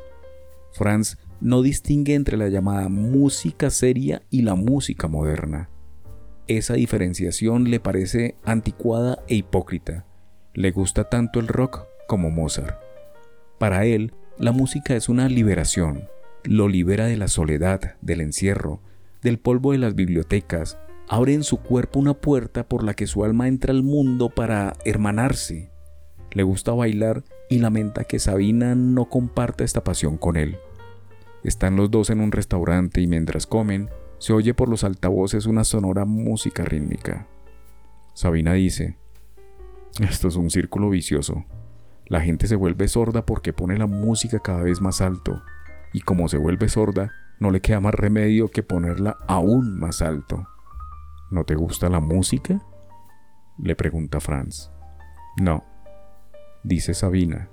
Franz 0.74 1.17
no 1.39 1.62
distingue 1.62 2.15
entre 2.15 2.38
la 2.38 2.50
llamada 2.50 2.89
música 2.89 3.70
seria 3.70 4.24
y 4.30 4.41
la 4.41 4.56
música 4.56 5.08
moderna. 5.08 5.70
Esa 6.48 6.74
diferenciación 6.76 7.70
le 7.70 7.80
parece 7.80 8.36
anticuada 8.43 9.24
e 9.28 9.36
hipócrita. 9.36 10.06
Le 10.54 10.72
gusta 10.72 11.10
tanto 11.10 11.39
el 11.39 11.48
rock 11.48 11.86
como 12.08 12.32
Mozart. 12.32 12.80
Para 13.60 13.86
él, 13.86 14.13
la 14.38 14.52
música 14.52 14.96
es 14.96 15.10
una 15.10 15.30
liberación. 15.30 16.10
Lo 16.43 16.67
libera 16.67 17.06
de 17.06 17.17
la 17.17 17.28
soledad, 17.28 17.96
del 18.02 18.22
encierro, 18.22 18.82
del 19.22 19.39
polvo 19.39 19.74
de 19.74 19.80
las 19.80 19.96
bibliotecas, 19.96 20.80
abre 21.08 21.34
en 21.34 21.43
su 21.43 21.58
cuerpo 21.58 22.00
una 22.00 22.13
puerta 22.13 22.67
por 22.67 22.84
la 22.84 22.93
que 22.93 23.08
su 23.08 23.24
alma 23.24 23.48
entra 23.48 23.72
al 23.72 23.84
mundo 23.84 24.30
para 24.30 24.76
hermanarse. 24.86 25.72
Le 26.32 26.43
gusta 26.43 26.74
bailar 26.74 27.24
y 27.50 27.60
lamenta 27.60 28.04
que 28.04 28.20
Sabina 28.20 28.76
no 28.76 29.10
comparta 29.10 29.63
esta 29.63 29.84
pasión 29.84 30.17
con 30.17 30.38
él. 30.38 30.58
Están 31.43 31.76
los 31.76 31.89
dos 31.89 32.10
en 32.10 32.20
un 32.20 32.32
restaurante 32.32 33.02
y 33.02 33.08
mientras 33.08 33.48
comen, 33.48 33.89
se 34.20 34.34
oye 34.34 34.54
por 34.54 34.70
los 34.70 34.84
altavoces 34.84 35.46
una 35.46 35.63
sonora 35.63 36.06
música 36.06 36.65
rítmica. 36.65 37.28
Sabina 38.13 38.54
dice, 38.54 38.98
esto 40.00 40.28
es 40.28 40.36
un 40.36 40.50
círculo 40.50 40.89
vicioso. 40.89 41.46
La 42.08 42.22
gente 42.22 42.48
se 42.48 42.56
vuelve 42.56 42.88
sorda 42.88 43.26
porque 43.26 43.52
pone 43.52 43.78
la 43.78 43.86
música 43.86 44.39
cada 44.39 44.63
vez 44.63 44.82
más 44.82 45.02
alto, 45.02 45.41
y 45.93 46.02
como 46.02 46.30
se 46.30 46.38
vuelve 46.38 46.70
sorda, 46.70 47.12
no 47.39 47.52
le 47.52 47.62
queda 47.62 47.82
más 47.82 47.93
remedio 47.93 48.48
que 48.48 48.63
ponerla 48.63 49.17
aún 49.28 49.78
más 49.78 50.02
alto. 50.02 50.48
¿No 51.30 51.43
te 51.43 51.56
gusta 51.56 51.89
la 51.89 52.00
música? 52.00 52.62
le 53.58 53.76
pregunta 53.76 54.20
Franz. 54.20 54.72
No, 55.41 55.65
dice 56.63 56.93
Sabina, 56.93 57.50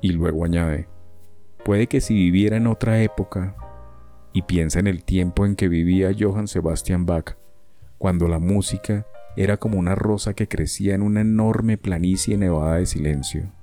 y 0.00 0.12
luego 0.12 0.44
añade, 0.44 0.88
puede 1.64 1.86
que 1.86 2.00
si 2.00 2.14
viviera 2.14 2.56
en 2.56 2.66
otra 2.66 3.02
época, 3.02 3.56
y 4.32 4.42
piensa 4.42 4.78
en 4.78 4.86
el 4.86 5.02
tiempo 5.02 5.46
en 5.46 5.56
que 5.56 5.68
vivía 5.68 6.14
Johann 6.16 6.46
Sebastian 6.46 7.06
Bach, 7.06 7.36
cuando 7.98 8.28
la 8.28 8.38
música 8.38 9.06
era 9.36 9.56
como 9.56 9.78
una 9.78 9.94
rosa 9.94 10.34
que 10.34 10.46
crecía 10.46 10.94
en 10.94 11.02
una 11.02 11.22
enorme 11.22 11.78
planicie 11.78 12.36
nevada 12.36 12.76
de 12.76 12.86
silencio. 12.86 13.55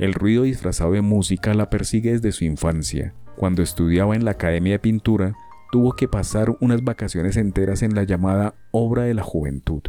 El 0.00 0.14
ruido 0.14 0.44
disfrazado 0.44 0.92
de 0.92 1.02
música 1.02 1.52
la 1.52 1.68
persigue 1.68 2.12
desde 2.12 2.32
su 2.32 2.46
infancia. 2.46 3.12
Cuando 3.36 3.62
estudiaba 3.62 4.16
en 4.16 4.24
la 4.24 4.30
Academia 4.30 4.72
de 4.72 4.78
Pintura, 4.78 5.34
tuvo 5.70 5.92
que 5.92 6.08
pasar 6.08 6.56
unas 6.60 6.82
vacaciones 6.82 7.36
enteras 7.36 7.82
en 7.82 7.94
la 7.94 8.04
llamada 8.04 8.54
Obra 8.70 9.02
de 9.02 9.12
la 9.12 9.22
Juventud. 9.22 9.82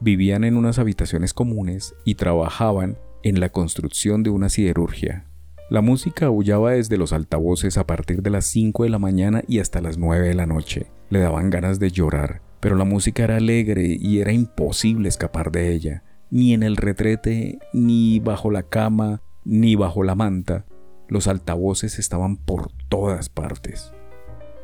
Vivían 0.00 0.42
en 0.42 0.56
unas 0.56 0.80
habitaciones 0.80 1.32
comunes 1.32 1.94
y 2.04 2.16
trabajaban 2.16 2.98
en 3.22 3.38
la 3.38 3.50
construcción 3.50 4.24
de 4.24 4.30
una 4.30 4.48
siderurgia. 4.48 5.26
La 5.70 5.80
música 5.80 6.26
aullaba 6.26 6.72
desde 6.72 6.96
los 6.96 7.12
altavoces 7.12 7.78
a 7.78 7.86
partir 7.86 8.22
de 8.22 8.30
las 8.30 8.46
5 8.46 8.82
de 8.82 8.90
la 8.90 8.98
mañana 8.98 9.44
y 9.46 9.60
hasta 9.60 9.80
las 9.80 9.96
9 9.96 10.26
de 10.26 10.34
la 10.34 10.46
noche. 10.46 10.88
Le 11.08 11.20
daban 11.20 11.50
ganas 11.50 11.78
de 11.78 11.92
llorar, 11.92 12.42
pero 12.58 12.74
la 12.74 12.84
música 12.84 13.22
era 13.22 13.36
alegre 13.36 13.96
y 13.96 14.18
era 14.18 14.32
imposible 14.32 15.08
escapar 15.08 15.52
de 15.52 15.72
ella. 15.72 16.02
Ni 16.32 16.52
en 16.52 16.64
el 16.64 16.76
retrete, 16.76 17.60
ni 17.72 18.18
bajo 18.18 18.50
la 18.50 18.64
cama, 18.64 19.22
ni 19.46 19.76
bajo 19.76 20.02
la 20.02 20.16
manta, 20.16 20.66
los 21.08 21.28
altavoces 21.28 22.00
estaban 22.00 22.36
por 22.36 22.72
todas 22.88 23.28
partes. 23.28 23.92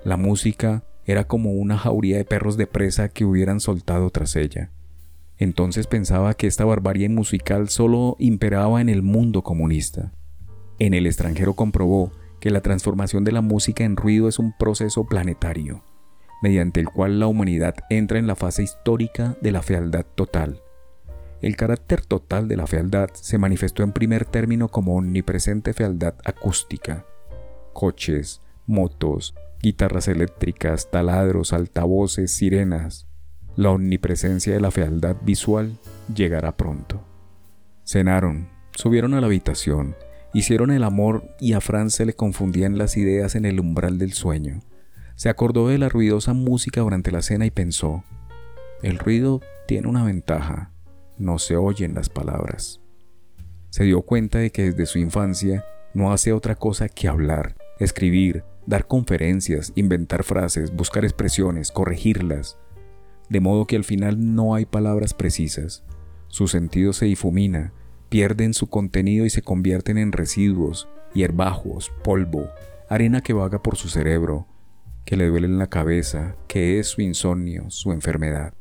La 0.04 0.16
música 0.16 0.84
era 1.04 1.24
como 1.28 1.52
una 1.52 1.78
jauría 1.78 2.16
de 2.16 2.24
perros 2.24 2.56
de 2.56 2.66
presa 2.66 3.08
que 3.08 3.24
hubieran 3.24 3.60
soltado 3.60 4.10
tras 4.10 4.34
ella. 4.34 4.70
Entonces 5.38 5.86
pensaba 5.86 6.34
que 6.34 6.48
esta 6.48 6.64
barbarie 6.64 7.08
musical 7.08 7.68
solo 7.68 8.16
imperaba 8.18 8.80
en 8.80 8.88
el 8.88 9.02
mundo 9.02 9.42
comunista. 9.42 10.12
En 10.78 10.94
el 10.94 11.06
extranjero 11.06 11.54
comprobó 11.54 12.12
que 12.40 12.50
la 12.50 12.60
transformación 12.60 13.22
de 13.22 13.32
la 13.32 13.40
música 13.40 13.84
en 13.84 13.96
ruido 13.96 14.28
es 14.28 14.40
un 14.40 14.52
proceso 14.58 15.04
planetario, 15.04 15.84
mediante 16.42 16.80
el 16.80 16.88
cual 16.88 17.20
la 17.20 17.28
humanidad 17.28 17.76
entra 17.88 18.18
en 18.18 18.26
la 18.26 18.34
fase 18.34 18.64
histórica 18.64 19.36
de 19.40 19.52
la 19.52 19.62
fealdad 19.62 20.04
total, 20.16 20.61
el 21.42 21.56
carácter 21.56 22.06
total 22.06 22.46
de 22.46 22.56
la 22.56 22.68
fealdad 22.68 23.10
se 23.14 23.36
manifestó 23.36 23.82
en 23.82 23.90
primer 23.90 24.24
término 24.24 24.68
como 24.68 24.96
omnipresente 24.96 25.72
fealdad 25.72 26.14
acústica. 26.24 27.04
Coches, 27.72 28.40
motos, 28.66 29.34
guitarras 29.60 30.06
eléctricas, 30.06 30.88
taladros, 30.90 31.52
altavoces, 31.52 32.30
sirenas. 32.30 33.08
La 33.56 33.70
omnipresencia 33.70 34.54
de 34.54 34.60
la 34.60 34.70
fealdad 34.70 35.16
visual 35.22 35.78
llegará 36.14 36.56
pronto. 36.56 37.02
Cenaron, 37.84 38.48
subieron 38.76 39.12
a 39.14 39.20
la 39.20 39.26
habitación, 39.26 39.96
hicieron 40.32 40.70
el 40.70 40.84
amor 40.84 41.24
y 41.40 41.54
a 41.54 41.60
Franz 41.60 41.94
se 41.94 42.06
le 42.06 42.14
confundían 42.14 42.78
las 42.78 42.96
ideas 42.96 43.34
en 43.34 43.46
el 43.46 43.58
umbral 43.58 43.98
del 43.98 44.12
sueño. 44.12 44.60
Se 45.16 45.28
acordó 45.28 45.68
de 45.68 45.78
la 45.78 45.88
ruidosa 45.88 46.34
música 46.34 46.82
durante 46.82 47.10
la 47.10 47.20
cena 47.20 47.46
y 47.46 47.50
pensó, 47.50 48.04
el 48.82 48.98
ruido 48.98 49.40
tiene 49.66 49.88
una 49.88 50.04
ventaja 50.04 50.72
no 51.18 51.38
se 51.38 51.56
oyen 51.56 51.94
las 51.94 52.08
palabras. 52.08 52.80
Se 53.70 53.84
dio 53.84 54.02
cuenta 54.02 54.38
de 54.38 54.50
que 54.50 54.64
desde 54.64 54.86
su 54.86 54.98
infancia 54.98 55.64
no 55.94 56.12
hace 56.12 56.32
otra 56.32 56.54
cosa 56.54 56.88
que 56.88 57.08
hablar, 57.08 57.56
escribir, 57.78 58.44
dar 58.66 58.86
conferencias, 58.86 59.72
inventar 59.74 60.24
frases, 60.24 60.74
buscar 60.74 61.04
expresiones, 61.04 61.70
corregirlas, 61.70 62.58
de 63.28 63.40
modo 63.40 63.66
que 63.66 63.76
al 63.76 63.84
final 63.84 64.34
no 64.34 64.54
hay 64.54 64.66
palabras 64.66 65.14
precisas. 65.14 65.84
Su 66.28 66.48
sentido 66.48 66.92
se 66.92 67.06
difumina, 67.06 67.72
pierden 68.08 68.54
su 68.54 68.68
contenido 68.68 69.24
y 69.24 69.30
se 69.30 69.42
convierten 69.42 69.98
en 69.98 70.12
residuos, 70.12 70.88
hierbajos, 71.14 71.90
polvo, 72.04 72.48
arena 72.88 73.22
que 73.22 73.32
vaga 73.32 73.62
por 73.62 73.76
su 73.76 73.88
cerebro, 73.88 74.46
que 75.04 75.16
le 75.16 75.28
duele 75.28 75.46
en 75.46 75.58
la 75.58 75.68
cabeza, 75.68 76.36
que 76.46 76.78
es 76.78 76.88
su 76.88 77.00
insomnio, 77.00 77.70
su 77.70 77.92
enfermedad 77.92 78.54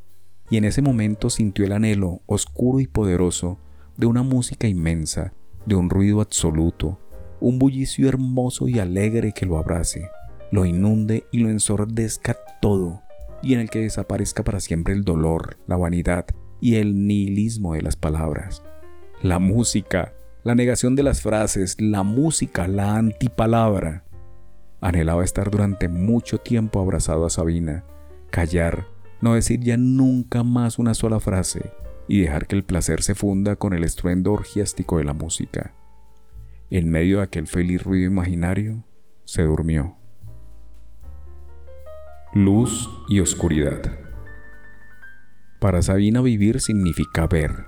y 0.51 0.57
en 0.57 0.65
ese 0.65 0.81
momento 0.81 1.29
sintió 1.29 1.65
el 1.65 1.71
anhelo 1.71 2.21
oscuro 2.25 2.81
y 2.81 2.85
poderoso 2.85 3.57
de 3.95 4.05
una 4.05 4.21
música 4.21 4.67
inmensa, 4.67 5.33
de 5.65 5.75
un 5.75 5.89
ruido 5.89 6.19
absoluto, 6.19 6.99
un 7.39 7.57
bullicio 7.57 8.09
hermoso 8.09 8.67
y 8.67 8.77
alegre 8.77 9.31
que 9.31 9.45
lo 9.45 9.57
abrace, 9.57 10.09
lo 10.51 10.65
inunde 10.65 11.23
y 11.31 11.39
lo 11.39 11.49
ensordezca 11.49 12.37
todo, 12.61 13.01
y 13.41 13.53
en 13.53 13.61
el 13.61 13.69
que 13.69 13.79
desaparezca 13.79 14.43
para 14.43 14.59
siempre 14.59 14.93
el 14.93 15.05
dolor, 15.05 15.57
la 15.67 15.77
vanidad 15.77 16.25
y 16.59 16.75
el 16.75 17.07
nihilismo 17.07 17.73
de 17.73 17.83
las 17.83 17.95
palabras. 17.95 18.61
La 19.23 19.39
música, 19.39 20.13
la 20.43 20.53
negación 20.53 20.97
de 20.97 21.03
las 21.03 21.21
frases, 21.21 21.79
la 21.79 22.03
música, 22.03 22.67
la 22.67 22.97
antipalabra. 22.97 24.03
Anhelaba 24.81 25.23
estar 25.23 25.49
durante 25.49 25.87
mucho 25.87 26.39
tiempo 26.39 26.81
abrazado 26.81 27.25
a 27.25 27.29
Sabina, 27.29 27.85
callar, 28.31 28.85
no 29.21 29.35
decir 29.35 29.59
ya 29.59 29.77
nunca 29.77 30.43
más 30.43 30.79
una 30.79 30.93
sola 30.93 31.19
frase 31.19 31.71
y 32.07 32.21
dejar 32.21 32.47
que 32.47 32.55
el 32.55 32.63
placer 32.63 33.03
se 33.03 33.15
funda 33.15 33.55
con 33.55 33.73
el 33.73 33.83
estruendo 33.83 34.33
orgiástico 34.33 34.97
de 34.97 35.03
la 35.03 35.13
música. 35.13 35.73
En 36.69 36.89
medio 36.89 37.17
de 37.17 37.23
aquel 37.23 37.47
feliz 37.47 37.83
ruido 37.83 38.07
imaginario, 38.07 38.83
se 39.23 39.43
durmió. 39.43 39.95
Luz 42.33 42.89
y 43.07 43.19
oscuridad. 43.19 43.99
Para 45.59 45.81
Sabina 45.81 46.21
vivir 46.21 46.59
significa 46.59 47.27
ver. 47.27 47.65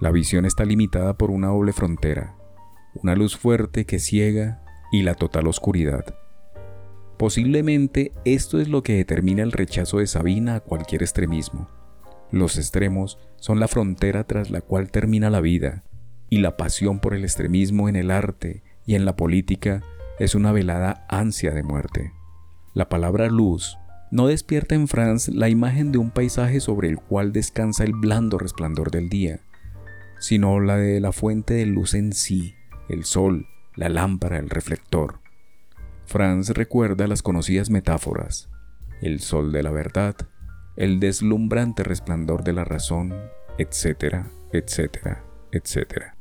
La 0.00 0.10
visión 0.10 0.44
está 0.44 0.64
limitada 0.64 1.16
por 1.16 1.30
una 1.30 1.48
doble 1.48 1.72
frontera, 1.72 2.36
una 2.94 3.14
luz 3.14 3.36
fuerte 3.36 3.86
que 3.86 3.98
ciega 3.98 4.62
y 4.92 5.02
la 5.02 5.14
total 5.14 5.46
oscuridad. 5.46 6.04
Posiblemente 7.24 8.12
esto 8.26 8.60
es 8.60 8.68
lo 8.68 8.82
que 8.82 8.96
determina 8.96 9.42
el 9.42 9.50
rechazo 9.50 9.96
de 9.96 10.06
Sabina 10.06 10.56
a 10.56 10.60
cualquier 10.60 11.02
extremismo. 11.02 11.70
Los 12.30 12.58
extremos 12.58 13.18
son 13.36 13.60
la 13.60 13.66
frontera 13.66 14.24
tras 14.24 14.50
la 14.50 14.60
cual 14.60 14.90
termina 14.90 15.30
la 15.30 15.40
vida, 15.40 15.84
y 16.28 16.40
la 16.40 16.58
pasión 16.58 17.00
por 17.00 17.14
el 17.14 17.24
extremismo 17.24 17.88
en 17.88 17.96
el 17.96 18.10
arte 18.10 18.62
y 18.84 18.94
en 18.94 19.06
la 19.06 19.16
política 19.16 19.82
es 20.18 20.34
una 20.34 20.52
velada 20.52 21.06
ansia 21.08 21.52
de 21.52 21.62
muerte. 21.62 22.12
La 22.74 22.90
palabra 22.90 23.28
luz 23.28 23.78
no 24.10 24.26
despierta 24.26 24.74
en 24.74 24.86
Franz 24.86 25.28
la 25.28 25.48
imagen 25.48 25.92
de 25.92 25.96
un 25.96 26.10
paisaje 26.10 26.60
sobre 26.60 26.90
el 26.90 26.98
cual 26.98 27.32
descansa 27.32 27.84
el 27.84 27.94
blando 27.94 28.36
resplandor 28.36 28.90
del 28.90 29.08
día, 29.08 29.40
sino 30.18 30.60
la 30.60 30.76
de 30.76 31.00
la 31.00 31.12
fuente 31.12 31.54
de 31.54 31.64
luz 31.64 31.94
en 31.94 32.12
sí, 32.12 32.52
el 32.90 33.06
sol, 33.06 33.46
la 33.76 33.88
lámpara, 33.88 34.36
el 34.36 34.50
reflector. 34.50 35.23
Franz 36.14 36.50
recuerda 36.50 37.08
las 37.08 37.22
conocidas 37.22 37.70
metáforas, 37.70 38.48
el 39.02 39.18
sol 39.18 39.50
de 39.50 39.64
la 39.64 39.72
verdad, 39.72 40.14
el 40.76 41.00
deslumbrante 41.00 41.82
resplandor 41.82 42.44
de 42.44 42.52
la 42.52 42.62
razón, 42.62 43.12
etcétera, 43.58 44.30
etcétera, 44.52 45.24
etcétera. 45.50 46.16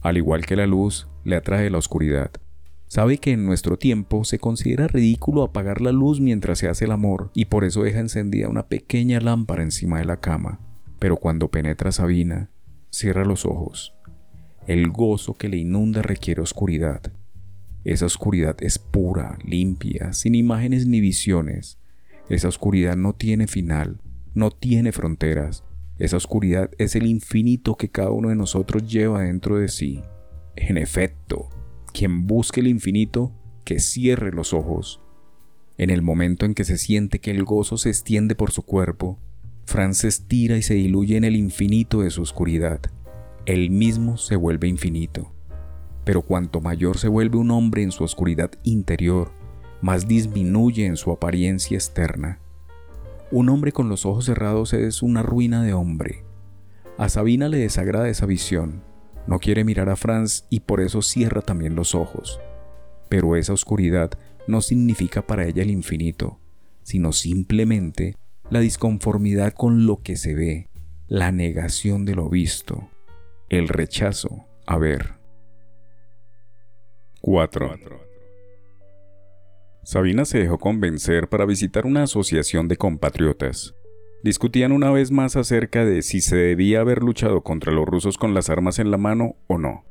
Al 0.00 0.16
igual 0.16 0.46
que 0.46 0.54
la 0.54 0.68
luz, 0.68 1.08
le 1.24 1.34
atrae 1.34 1.70
la 1.70 1.78
oscuridad. 1.78 2.30
Sabe 2.86 3.18
que 3.18 3.32
en 3.32 3.46
nuestro 3.46 3.78
tiempo 3.78 4.22
se 4.22 4.38
considera 4.38 4.86
ridículo 4.86 5.42
apagar 5.42 5.80
la 5.80 5.90
luz 5.90 6.20
mientras 6.20 6.60
se 6.60 6.68
hace 6.68 6.84
el 6.84 6.92
amor 6.92 7.32
y 7.34 7.46
por 7.46 7.64
eso 7.64 7.82
deja 7.82 7.98
encendida 7.98 8.48
una 8.48 8.68
pequeña 8.68 9.18
lámpara 9.18 9.64
encima 9.64 9.98
de 9.98 10.04
la 10.04 10.20
cama. 10.20 10.60
Pero 11.00 11.16
cuando 11.16 11.48
penetra 11.48 11.90
Sabina, 11.90 12.52
cierra 12.90 13.24
los 13.24 13.44
ojos. 13.44 13.96
El 14.68 14.88
gozo 14.92 15.34
que 15.34 15.48
le 15.48 15.56
inunda 15.56 16.00
requiere 16.00 16.42
oscuridad. 16.42 17.10
Esa 17.84 18.06
oscuridad 18.06 18.56
es 18.60 18.78
pura, 18.78 19.38
limpia, 19.44 20.12
sin 20.12 20.34
imágenes 20.34 20.86
ni 20.86 21.00
visiones. 21.00 21.78
Esa 22.28 22.48
oscuridad 22.48 22.96
no 22.96 23.14
tiene 23.14 23.46
final, 23.46 24.00
no 24.34 24.50
tiene 24.50 24.92
fronteras. 24.92 25.64
Esa 25.98 26.16
oscuridad 26.16 26.70
es 26.78 26.94
el 26.96 27.06
infinito 27.06 27.76
que 27.76 27.90
cada 27.90 28.10
uno 28.10 28.28
de 28.28 28.36
nosotros 28.36 28.88
lleva 28.88 29.22
dentro 29.22 29.56
de 29.56 29.68
sí. 29.68 30.02
En 30.56 30.76
efecto, 30.76 31.48
quien 31.92 32.26
busque 32.26 32.60
el 32.60 32.68
infinito, 32.68 33.32
que 33.64 33.80
cierre 33.80 34.32
los 34.32 34.52
ojos. 34.52 35.00
En 35.76 35.90
el 35.90 36.02
momento 36.02 36.46
en 36.46 36.54
que 36.54 36.64
se 36.64 36.78
siente 36.78 37.20
que 37.20 37.30
el 37.30 37.44
gozo 37.44 37.76
se 37.76 37.90
extiende 37.90 38.34
por 38.34 38.50
su 38.50 38.62
cuerpo, 38.62 39.18
Franz 39.64 39.98
se 39.98 40.08
estira 40.08 40.56
y 40.56 40.62
se 40.62 40.74
diluye 40.74 41.16
en 41.16 41.24
el 41.24 41.36
infinito 41.36 42.02
de 42.02 42.10
su 42.10 42.22
oscuridad. 42.22 42.80
Él 43.46 43.70
mismo 43.70 44.16
se 44.16 44.36
vuelve 44.36 44.68
infinito. 44.68 45.32
Pero 46.08 46.22
cuanto 46.22 46.62
mayor 46.62 46.96
se 46.96 47.06
vuelve 47.06 47.36
un 47.36 47.50
hombre 47.50 47.82
en 47.82 47.92
su 47.92 48.02
oscuridad 48.02 48.50
interior, 48.62 49.30
más 49.82 50.08
disminuye 50.08 50.86
en 50.86 50.96
su 50.96 51.12
apariencia 51.12 51.76
externa. 51.76 52.38
Un 53.30 53.50
hombre 53.50 53.72
con 53.72 53.90
los 53.90 54.06
ojos 54.06 54.24
cerrados 54.24 54.72
es 54.72 55.02
una 55.02 55.22
ruina 55.22 55.62
de 55.62 55.74
hombre. 55.74 56.24
A 56.96 57.10
Sabina 57.10 57.50
le 57.50 57.58
desagrada 57.58 58.08
esa 58.08 58.24
visión. 58.24 58.82
No 59.26 59.38
quiere 59.38 59.64
mirar 59.64 59.90
a 59.90 59.96
Franz 59.96 60.46
y 60.48 60.60
por 60.60 60.80
eso 60.80 61.02
cierra 61.02 61.42
también 61.42 61.74
los 61.74 61.94
ojos. 61.94 62.40
Pero 63.10 63.36
esa 63.36 63.52
oscuridad 63.52 64.12
no 64.46 64.62
significa 64.62 65.26
para 65.26 65.44
ella 65.44 65.62
el 65.62 65.70
infinito, 65.70 66.40
sino 66.84 67.12
simplemente 67.12 68.14
la 68.48 68.60
disconformidad 68.60 69.52
con 69.52 69.84
lo 69.84 70.00
que 70.00 70.16
se 70.16 70.34
ve, 70.34 70.70
la 71.06 71.32
negación 71.32 72.06
de 72.06 72.14
lo 72.14 72.30
visto, 72.30 72.88
el 73.50 73.68
rechazo 73.68 74.46
a 74.66 74.78
ver. 74.78 75.17
4. 77.20 77.76
Sabina 79.82 80.24
se 80.24 80.38
dejó 80.38 80.58
convencer 80.58 81.28
para 81.28 81.46
visitar 81.46 81.84
una 81.84 82.04
asociación 82.04 82.68
de 82.68 82.76
compatriotas. 82.76 83.74
Discutían 84.22 84.70
una 84.70 84.90
vez 84.90 85.10
más 85.10 85.34
acerca 85.34 85.84
de 85.84 86.02
si 86.02 86.20
se 86.20 86.36
debía 86.36 86.80
haber 86.80 87.02
luchado 87.02 87.42
contra 87.42 87.72
los 87.72 87.86
rusos 87.86 88.18
con 88.18 88.34
las 88.34 88.50
armas 88.50 88.78
en 88.78 88.90
la 88.90 88.98
mano 88.98 89.36
o 89.48 89.58
no. 89.58 89.84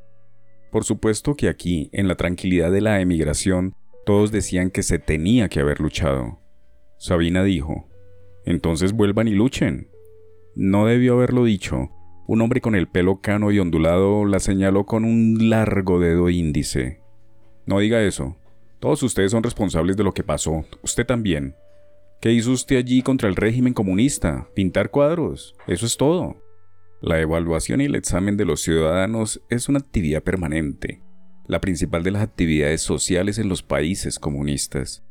Por 0.71 0.85
supuesto 0.85 1.35
que 1.35 1.49
aquí, 1.49 1.89
en 1.91 2.07
la 2.07 2.15
tranquilidad 2.15 2.71
de 2.71 2.81
la 2.81 3.01
emigración, 3.01 3.75
todos 4.05 4.31
decían 4.31 4.69
que 4.69 4.83
se 4.83 4.99
tenía 4.99 5.49
que 5.49 5.59
haber 5.59 5.81
luchado. 5.81 6.39
Sabina 6.97 7.43
dijo, 7.43 7.89
entonces 8.45 8.93
vuelvan 8.93 9.27
y 9.27 9.31
luchen. 9.31 9.89
No 10.55 10.85
debió 10.85 11.13
haberlo 11.15 11.43
dicho. 11.43 11.89
Un 12.25 12.41
hombre 12.41 12.61
con 12.61 12.75
el 12.75 12.87
pelo 12.87 13.19
cano 13.19 13.51
y 13.51 13.59
ondulado 13.59 14.25
la 14.25 14.39
señaló 14.39 14.85
con 14.85 15.03
un 15.03 15.49
largo 15.49 15.99
dedo 15.99 16.29
índice. 16.29 17.06
No 17.67 17.79
diga 17.79 18.01
eso. 18.01 18.37
Todos 18.79 19.03
ustedes 19.03 19.31
son 19.31 19.43
responsables 19.43 19.97
de 19.97 20.03
lo 20.03 20.13
que 20.13 20.23
pasó. 20.23 20.65
Usted 20.81 21.05
también. 21.05 21.55
¿Qué 22.21 22.31
hizo 22.31 22.51
usted 22.51 22.77
allí 22.77 23.01
contra 23.01 23.27
el 23.27 23.35
régimen 23.35 23.73
comunista? 23.73 24.47
Pintar 24.55 24.89
cuadros. 24.89 25.53
Eso 25.67 25.85
es 25.85 25.97
todo. 25.97 26.41
La 27.01 27.19
evaluación 27.19 27.81
y 27.81 27.85
el 27.85 27.95
examen 27.95 28.37
de 28.37 28.45
los 28.45 28.61
ciudadanos 28.61 29.41
es 29.49 29.67
una 29.67 29.79
actividad 29.79 30.23
permanente, 30.23 31.03
la 31.45 31.61
principal 31.61 32.03
de 32.03 32.11
las 32.11 32.23
actividades 32.23 32.81
sociales 32.81 33.37
en 33.37 33.49
los 33.49 33.61
países 33.61 34.17
comunistas. 34.17 35.03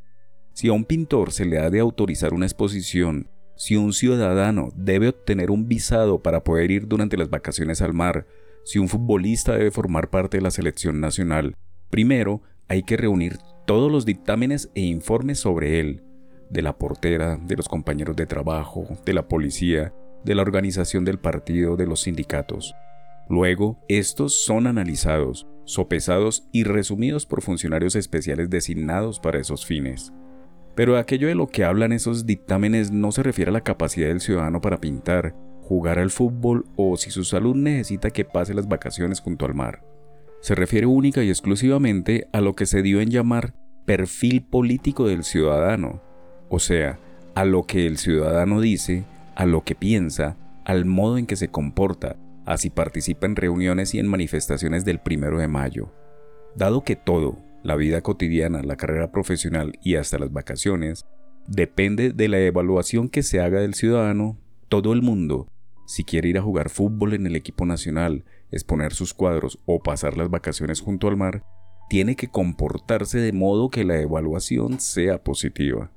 Si 0.52 0.68
a 0.68 0.72
un 0.72 0.84
pintor 0.84 1.32
se 1.32 1.44
le 1.44 1.58
ha 1.58 1.68
de 1.68 1.80
autorizar 1.80 2.32
una 2.32 2.46
exposición, 2.46 3.28
si 3.54 3.76
un 3.76 3.92
ciudadano 3.92 4.70
debe 4.74 5.08
obtener 5.08 5.50
un 5.50 5.68
visado 5.68 6.22
para 6.22 6.42
poder 6.42 6.70
ir 6.70 6.88
durante 6.88 7.16
las 7.16 7.30
vacaciones 7.30 7.82
al 7.82 7.92
mar, 7.92 8.26
si 8.64 8.78
un 8.78 8.88
futbolista 8.88 9.52
debe 9.52 9.70
formar 9.70 10.10
parte 10.10 10.38
de 10.38 10.42
la 10.42 10.50
selección 10.50 11.00
nacional, 11.00 11.54
primero 11.90 12.42
hay 12.68 12.82
que 12.82 12.96
reunir 12.96 13.38
todos 13.66 13.90
los 13.90 14.04
dictámenes 14.04 14.70
e 14.74 14.80
informes 14.82 15.40
sobre 15.40 15.80
él, 15.80 16.02
de 16.50 16.62
la 16.62 16.78
portera, 16.78 17.36
de 17.36 17.56
los 17.56 17.68
compañeros 17.68 18.16
de 18.16 18.26
trabajo, 18.26 18.86
de 19.04 19.12
la 19.12 19.28
policía, 19.28 19.92
de 20.24 20.34
la 20.34 20.42
organización 20.42 21.04
del 21.04 21.18
partido, 21.18 21.76
de 21.76 21.86
los 21.86 22.02
sindicatos. 22.02 22.74
Luego, 23.28 23.78
estos 23.88 24.44
son 24.44 24.66
analizados, 24.66 25.48
sopesados 25.64 26.46
y 26.52 26.62
resumidos 26.62 27.26
por 27.26 27.42
funcionarios 27.42 27.96
especiales 27.96 28.50
designados 28.50 29.18
para 29.18 29.40
esos 29.40 29.66
fines. 29.66 30.12
Pero 30.76 30.96
aquello 30.96 31.26
de 31.26 31.34
lo 31.34 31.48
que 31.48 31.64
hablan 31.64 31.92
esos 31.92 32.26
dictámenes 32.26 32.92
no 32.92 33.10
se 33.10 33.22
refiere 33.22 33.50
a 33.50 33.52
la 33.52 33.62
capacidad 33.62 34.08
del 34.08 34.20
ciudadano 34.20 34.60
para 34.60 34.80
pintar, 34.80 35.34
jugar 35.62 35.98
al 35.98 36.10
fútbol 36.10 36.66
o 36.76 36.96
si 36.96 37.10
su 37.10 37.24
salud 37.24 37.56
necesita 37.56 38.10
que 38.10 38.24
pase 38.24 38.54
las 38.54 38.68
vacaciones 38.68 39.20
junto 39.20 39.46
al 39.46 39.54
mar. 39.54 39.82
Se 40.46 40.54
refiere 40.54 40.86
única 40.86 41.24
y 41.24 41.28
exclusivamente 41.28 42.28
a 42.32 42.40
lo 42.40 42.54
que 42.54 42.66
se 42.66 42.80
dio 42.80 43.00
en 43.00 43.10
llamar 43.10 43.52
perfil 43.84 44.44
político 44.44 45.08
del 45.08 45.24
ciudadano, 45.24 46.00
o 46.48 46.60
sea, 46.60 47.00
a 47.34 47.44
lo 47.44 47.64
que 47.64 47.88
el 47.88 47.98
ciudadano 47.98 48.60
dice, 48.60 49.02
a 49.34 49.44
lo 49.44 49.64
que 49.64 49.74
piensa, 49.74 50.36
al 50.64 50.84
modo 50.84 51.18
en 51.18 51.26
que 51.26 51.34
se 51.34 51.48
comporta, 51.48 52.14
así 52.44 52.70
participa 52.70 53.26
en 53.26 53.34
reuniones 53.34 53.92
y 53.94 53.98
en 53.98 54.06
manifestaciones 54.06 54.84
del 54.84 55.00
primero 55.00 55.40
de 55.40 55.48
mayo. 55.48 55.92
Dado 56.54 56.84
que 56.84 56.94
todo, 56.94 57.40
la 57.64 57.74
vida 57.74 58.00
cotidiana, 58.02 58.62
la 58.62 58.76
carrera 58.76 59.10
profesional 59.10 59.72
y 59.82 59.96
hasta 59.96 60.16
las 60.16 60.32
vacaciones, 60.32 61.06
depende 61.48 62.12
de 62.12 62.28
la 62.28 62.38
evaluación 62.38 63.08
que 63.08 63.24
se 63.24 63.40
haga 63.40 63.60
del 63.60 63.74
ciudadano, 63.74 64.38
todo 64.68 64.92
el 64.92 65.02
mundo, 65.02 65.48
si 65.86 66.04
quiere 66.04 66.28
ir 66.28 66.38
a 66.38 66.42
jugar 66.42 66.68
fútbol 66.68 67.14
en 67.14 67.26
el 67.26 67.34
equipo 67.34 67.66
nacional, 67.66 68.24
exponer 68.56 68.92
sus 68.92 69.14
cuadros 69.14 69.58
o 69.66 69.82
pasar 69.82 70.16
las 70.16 70.30
vacaciones 70.30 70.80
junto 70.80 71.08
al 71.08 71.16
mar, 71.16 71.42
tiene 71.88 72.16
que 72.16 72.28
comportarse 72.28 73.18
de 73.18 73.32
modo 73.32 73.70
que 73.70 73.84
la 73.84 74.00
evaluación 74.00 74.80
sea 74.80 75.22
positiva. 75.22 75.90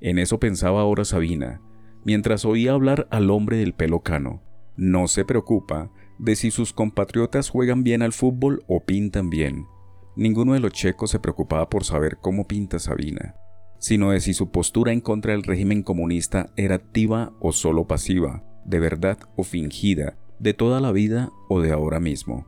En 0.00 0.18
eso 0.18 0.38
pensaba 0.38 0.80
ahora 0.80 1.04
Sabina, 1.04 1.60
mientras 2.04 2.44
oía 2.44 2.72
hablar 2.72 3.08
al 3.10 3.30
hombre 3.30 3.56
del 3.56 3.72
pelo 3.72 4.00
cano. 4.00 4.42
No 4.76 5.08
se 5.08 5.24
preocupa 5.24 5.90
de 6.18 6.36
si 6.36 6.50
sus 6.50 6.72
compatriotas 6.72 7.48
juegan 7.48 7.82
bien 7.82 8.02
al 8.02 8.12
fútbol 8.12 8.62
o 8.68 8.84
pintan 8.84 9.30
bien. 9.30 9.66
Ninguno 10.14 10.54
de 10.54 10.60
los 10.60 10.72
checos 10.72 11.10
se 11.10 11.18
preocupaba 11.18 11.68
por 11.68 11.84
saber 11.84 12.18
cómo 12.20 12.46
pinta 12.46 12.78
Sabina, 12.78 13.34
sino 13.78 14.10
de 14.12 14.20
si 14.20 14.34
su 14.34 14.50
postura 14.50 14.92
en 14.92 15.00
contra 15.00 15.32
del 15.32 15.42
régimen 15.42 15.82
comunista 15.82 16.50
era 16.56 16.76
activa 16.76 17.32
o 17.40 17.52
solo 17.52 17.86
pasiva, 17.86 18.44
de 18.64 18.80
verdad 18.80 19.18
o 19.36 19.42
fingida, 19.42 20.16
de 20.38 20.54
toda 20.54 20.80
la 20.80 20.92
vida 20.92 21.30
o 21.48 21.60
de 21.60 21.72
ahora 21.72 22.00
mismo. 22.00 22.46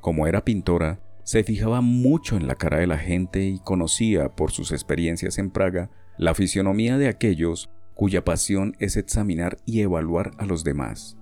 Como 0.00 0.26
era 0.26 0.44
pintora, 0.44 1.00
se 1.24 1.44
fijaba 1.44 1.80
mucho 1.80 2.36
en 2.36 2.46
la 2.46 2.54
cara 2.54 2.78
de 2.78 2.86
la 2.86 2.98
gente 2.98 3.44
y 3.44 3.58
conocía, 3.60 4.34
por 4.34 4.50
sus 4.50 4.72
experiencias 4.72 5.38
en 5.38 5.50
Praga, 5.50 5.90
la 6.18 6.34
fisionomía 6.34 6.98
de 6.98 7.08
aquellos 7.08 7.70
cuya 7.94 8.24
pasión 8.24 8.76
es 8.78 8.96
examinar 8.96 9.58
y 9.66 9.80
evaluar 9.80 10.32
a 10.38 10.46
los 10.46 10.64
demás. 10.64 11.18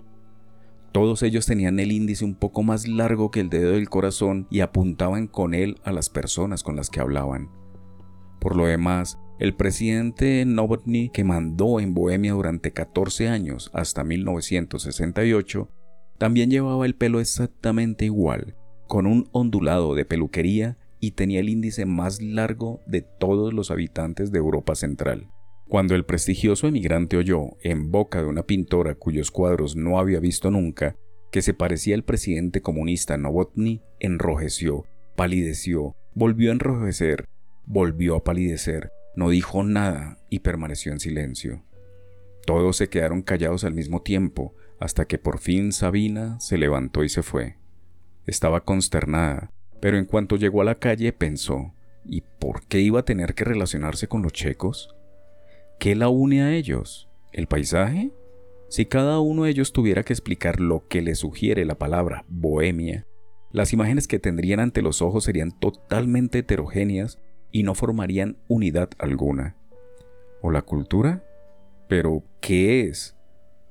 Todos 0.92 1.22
ellos 1.22 1.44
tenían 1.44 1.78
el 1.80 1.92
índice 1.92 2.24
un 2.24 2.34
poco 2.34 2.62
más 2.62 2.88
largo 2.88 3.30
que 3.30 3.40
el 3.40 3.50
dedo 3.50 3.72
del 3.72 3.88
corazón 3.88 4.46
y 4.50 4.60
apuntaban 4.60 5.26
con 5.26 5.54
él 5.54 5.80
a 5.84 5.92
las 5.92 6.08
personas 6.08 6.62
con 6.62 6.76
las 6.76 6.88
que 6.88 7.00
hablaban. 7.00 7.50
Por 8.40 8.56
lo 8.56 8.66
demás, 8.66 9.18
el 9.38 9.54
presidente 9.54 10.44
Novotny, 10.44 11.10
que 11.10 11.24
mandó 11.24 11.80
en 11.80 11.94
Bohemia 11.94 12.32
durante 12.32 12.72
14 12.72 13.28
años 13.28 13.70
hasta 13.74 14.02
1968, 14.02 15.68
también 16.18 16.50
llevaba 16.50 16.84
el 16.84 16.94
pelo 16.94 17.20
exactamente 17.20 18.04
igual, 18.04 18.56
con 18.86 19.06
un 19.06 19.28
ondulado 19.32 19.94
de 19.94 20.04
peluquería 20.04 20.76
y 21.00 21.12
tenía 21.12 21.40
el 21.40 21.48
índice 21.48 21.86
más 21.86 22.20
largo 22.20 22.80
de 22.86 23.02
todos 23.02 23.52
los 23.52 23.70
habitantes 23.70 24.32
de 24.32 24.38
Europa 24.38 24.74
Central. 24.74 25.30
Cuando 25.68 25.94
el 25.94 26.04
prestigioso 26.04 26.66
emigrante 26.66 27.16
oyó, 27.16 27.50
en 27.62 27.90
boca 27.90 28.22
de 28.22 28.28
una 28.28 28.44
pintora 28.44 28.94
cuyos 28.94 29.30
cuadros 29.30 29.76
no 29.76 29.98
había 29.98 30.18
visto 30.18 30.50
nunca, 30.50 30.96
que 31.30 31.42
se 31.42 31.54
parecía 31.54 31.94
al 31.94 32.04
presidente 32.04 32.62
comunista 32.62 33.18
Novotny, 33.18 33.82
enrojeció, 34.00 34.86
palideció, 35.14 35.94
volvió 36.14 36.50
a 36.50 36.54
enrojecer, 36.54 37.26
volvió 37.66 38.16
a 38.16 38.24
palidecer, 38.24 38.90
no 39.14 39.28
dijo 39.28 39.62
nada 39.62 40.18
y 40.30 40.40
permaneció 40.40 40.90
en 40.92 41.00
silencio. 41.00 41.62
Todos 42.46 42.78
se 42.78 42.88
quedaron 42.88 43.20
callados 43.20 43.62
al 43.64 43.74
mismo 43.74 44.00
tiempo, 44.00 44.54
hasta 44.80 45.06
que 45.06 45.18
por 45.18 45.38
fin 45.38 45.72
Sabina 45.72 46.38
se 46.40 46.58
levantó 46.58 47.04
y 47.04 47.08
se 47.08 47.22
fue. 47.22 47.56
Estaba 48.26 48.60
consternada, 48.64 49.50
pero 49.80 49.98
en 49.98 50.04
cuanto 50.04 50.36
llegó 50.36 50.60
a 50.62 50.64
la 50.64 50.74
calle 50.74 51.12
pensó, 51.12 51.74
¿y 52.04 52.22
por 52.38 52.66
qué 52.66 52.80
iba 52.80 53.00
a 53.00 53.04
tener 53.04 53.34
que 53.34 53.44
relacionarse 53.44 54.08
con 54.08 54.22
los 54.22 54.32
checos? 54.32 54.94
¿Qué 55.78 55.94
la 55.94 56.08
une 56.08 56.42
a 56.42 56.54
ellos? 56.54 57.08
¿El 57.32 57.46
paisaje? 57.46 58.10
Si 58.68 58.86
cada 58.86 59.20
uno 59.20 59.44
de 59.44 59.50
ellos 59.50 59.72
tuviera 59.72 60.02
que 60.02 60.12
explicar 60.12 60.60
lo 60.60 60.86
que 60.88 61.00
le 61.00 61.14
sugiere 61.14 61.64
la 61.64 61.78
palabra 61.78 62.24
bohemia, 62.28 63.06
las 63.50 63.72
imágenes 63.72 64.06
que 64.06 64.18
tendrían 64.18 64.60
ante 64.60 64.82
los 64.82 65.00
ojos 65.00 65.24
serían 65.24 65.58
totalmente 65.58 66.40
heterogéneas 66.40 67.18
y 67.50 67.62
no 67.62 67.74
formarían 67.74 68.36
unidad 68.46 68.90
alguna. 68.98 69.56
¿O 70.42 70.50
la 70.50 70.62
cultura? 70.62 71.24
¿Pero 71.88 72.22
qué 72.40 72.82
es? 72.82 73.17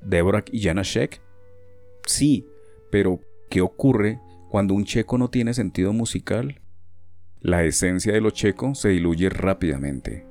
¿Dvorak 0.01 0.49
y 0.51 0.61
Janashek? 0.61 1.21
Sí, 2.05 2.45
pero 2.91 3.19
¿qué 3.49 3.61
ocurre 3.61 4.19
cuando 4.49 4.73
un 4.73 4.85
checo 4.85 5.17
no 5.17 5.29
tiene 5.29 5.53
sentido 5.53 5.93
musical? 5.93 6.61
La 7.41 7.63
esencia 7.63 8.13
de 8.13 8.21
lo 8.21 8.31
checo 8.31 8.75
se 8.75 8.89
diluye 8.89 9.29
rápidamente 9.29 10.27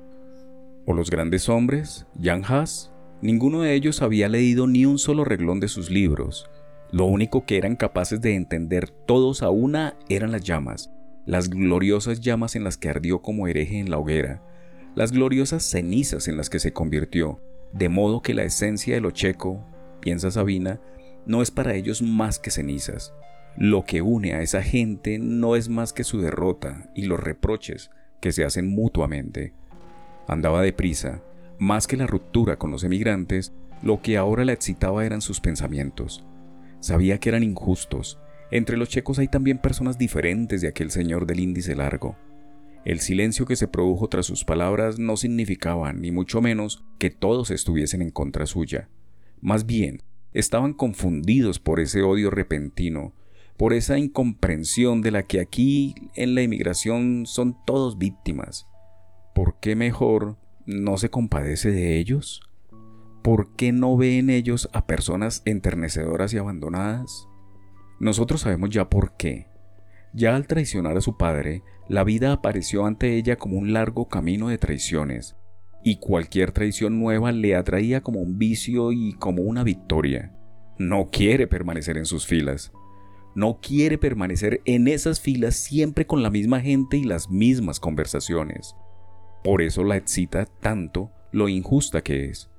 o 0.87 0.93
los 0.93 1.11
grandes 1.11 1.49
hombres, 1.49 2.07
Jan 2.19 2.43
Haas, 2.47 2.91
ninguno 3.21 3.61
de 3.61 3.73
ellos 3.73 4.01
había 4.01 4.29
leído 4.29 4.67
ni 4.67 4.85
un 4.85 4.97
solo 4.97 5.25
reglón 5.25 5.59
de 5.59 5.67
sus 5.67 5.91
libros. 5.91 6.49
Lo 6.93 7.03
único 7.05 7.45
que 7.45 7.57
eran 7.57 7.75
capaces 7.75 8.21
de 8.21 8.35
entender 8.35 8.89
todos 8.89 9.43
a 9.43 9.49
una 9.49 9.97
eran 10.07 10.31
las 10.31 10.43
llamas, 10.43 10.89
las 11.25 11.49
gloriosas 11.49 12.21
llamas 12.21 12.55
en 12.55 12.63
las 12.63 12.77
que 12.77 12.87
ardió 12.87 13.21
como 13.21 13.49
hereje 13.49 13.79
en 13.79 13.91
la 13.91 13.97
hoguera, 13.97 14.41
las 14.95 15.11
gloriosas 15.11 15.61
cenizas 15.63 16.29
en 16.29 16.37
las 16.37 16.49
que 16.49 16.59
se 16.59 16.71
convirtió, 16.71 17.41
de 17.73 17.89
modo 17.89 18.21
que 18.21 18.33
la 18.33 18.43
esencia 18.43 18.95
de 18.95 19.01
lo 19.01 19.11
checo, 19.11 19.63
piensa 19.99 20.31
Sabina, 20.31 20.79
no 21.25 21.41
es 21.41 21.51
para 21.51 21.75
ellos 21.75 22.01
más 22.01 22.39
que 22.39 22.51
cenizas. 22.51 23.13
Lo 23.57 23.85
que 23.85 24.01
une 24.01 24.33
a 24.33 24.41
esa 24.41 24.61
gente 24.61 25.19
no 25.19 25.55
es 25.55 25.67
más 25.69 25.93
que 25.93 26.03
su 26.03 26.21
derrota 26.21 26.89
y 26.95 27.03
los 27.03 27.19
reproches 27.19 27.89
que 28.21 28.31
se 28.31 28.45
hacen 28.45 28.67
mutuamente 28.67 29.53
Andaba 30.27 30.61
deprisa. 30.61 31.21
Más 31.57 31.87
que 31.87 31.95
la 31.95 32.05
ruptura 32.05 32.57
con 32.57 32.69
los 32.69 32.83
emigrantes, 32.83 33.53
lo 33.81 34.01
que 34.01 34.17
ahora 34.17 34.43
la 34.43 34.51
excitaba 34.51 35.05
eran 35.05 35.21
sus 35.21 35.39
pensamientos. 35.39 36.25
Sabía 36.81 37.17
que 37.19 37.29
eran 37.29 37.43
injustos. 37.43 38.19
Entre 38.51 38.75
los 38.75 38.89
checos 38.89 39.19
hay 39.19 39.29
también 39.29 39.57
personas 39.57 39.97
diferentes 39.97 40.61
de 40.61 40.67
aquel 40.67 40.91
señor 40.91 41.25
del 41.25 41.39
índice 41.39 41.75
largo. 41.75 42.17
El 42.87 43.01
silencio 43.01 43.45
que 43.45 43.57
se 43.57 43.67
produjo 43.67 44.07
tras 44.07 44.25
sus 44.25 44.45
palabras 44.45 44.97
no 44.97 45.17
significaba, 45.17 45.91
ni 45.91 46.09
mucho 46.09 46.41
menos, 46.41 46.85
que 46.99 47.09
todos 47.09 47.51
estuviesen 47.51 48.01
en 48.01 48.11
contra 48.11 48.45
suya. 48.45 48.87
Más 49.41 49.65
bien, 49.65 50.03
estaban 50.31 50.71
confundidos 50.71 51.59
por 51.59 51.81
ese 51.81 52.01
odio 52.01 52.29
repentino, 52.29 53.13
por 53.57 53.73
esa 53.73 53.97
incomprensión 53.97 55.01
de 55.01 55.11
la 55.11 55.23
que 55.23 55.41
aquí 55.41 55.95
en 56.15 56.33
la 56.33 56.43
inmigración 56.43 57.25
son 57.25 57.57
todos 57.65 57.97
víctimas. 57.97 58.67
¿Por 59.35 59.59
qué 59.59 59.75
mejor 59.75 60.37
no 60.65 60.97
se 60.97 61.09
compadece 61.09 61.71
de 61.71 61.97
ellos? 61.97 62.39
¿Por 63.21 63.53
qué 63.57 63.73
no 63.73 63.97
ve 63.97 64.17
en 64.17 64.29
ellos 64.29 64.69
a 64.71 64.87
personas 64.87 65.41
enternecedoras 65.43 66.33
y 66.33 66.37
abandonadas? 66.37 67.27
Nosotros 67.99 68.39
sabemos 68.39 68.69
ya 68.69 68.89
por 68.89 69.17
qué. 69.17 69.56
Ya 70.17 70.35
al 70.35 70.47
traicionar 70.47 70.97
a 70.97 71.01
su 71.01 71.15
padre, 71.15 71.61
la 71.87 72.03
vida 72.03 72.31
apareció 72.31 72.87
ante 72.87 73.17
ella 73.17 73.35
como 73.35 73.55
un 73.55 73.71
largo 73.71 74.07
camino 74.07 74.47
de 74.47 74.57
traiciones, 74.57 75.35
y 75.83 75.97
cualquier 75.97 76.53
traición 76.53 76.99
nueva 76.99 77.31
le 77.31 77.55
atraía 77.55 78.01
como 78.01 78.21
un 78.21 78.39
vicio 78.39 78.91
y 78.91 79.13
como 79.13 79.43
una 79.43 79.63
victoria. 79.63 80.35
No 80.79 81.09
quiere 81.11 81.45
permanecer 81.45 81.99
en 81.99 82.07
sus 82.07 82.25
filas. 82.25 82.71
No 83.35 83.59
quiere 83.61 83.99
permanecer 83.99 84.61
en 84.65 84.87
esas 84.87 85.21
filas 85.21 85.55
siempre 85.55 86.07
con 86.07 86.23
la 86.23 86.31
misma 86.31 86.61
gente 86.61 86.97
y 86.97 87.03
las 87.03 87.29
mismas 87.29 87.79
conversaciones. 87.79 88.75
Por 89.43 89.61
eso 89.61 89.83
la 89.83 89.97
excita 89.97 90.45
tanto 90.45 91.11
lo 91.31 91.47
injusta 91.47 92.01
que 92.01 92.25
es. 92.25 92.49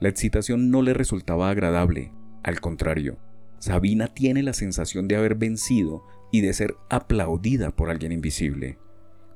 La 0.00 0.08
excitación 0.08 0.72
no 0.72 0.82
le 0.82 0.92
resultaba 0.92 1.50
agradable, 1.50 2.12
al 2.42 2.60
contrario, 2.60 3.16
Sabina 3.58 4.08
tiene 4.08 4.42
la 4.42 4.52
sensación 4.52 5.08
de 5.08 5.16
haber 5.16 5.36
vencido 5.36 6.04
y 6.30 6.40
de 6.40 6.52
ser 6.52 6.76
aplaudida 6.88 7.70
por 7.70 7.90
alguien 7.90 8.12
invisible. 8.12 8.78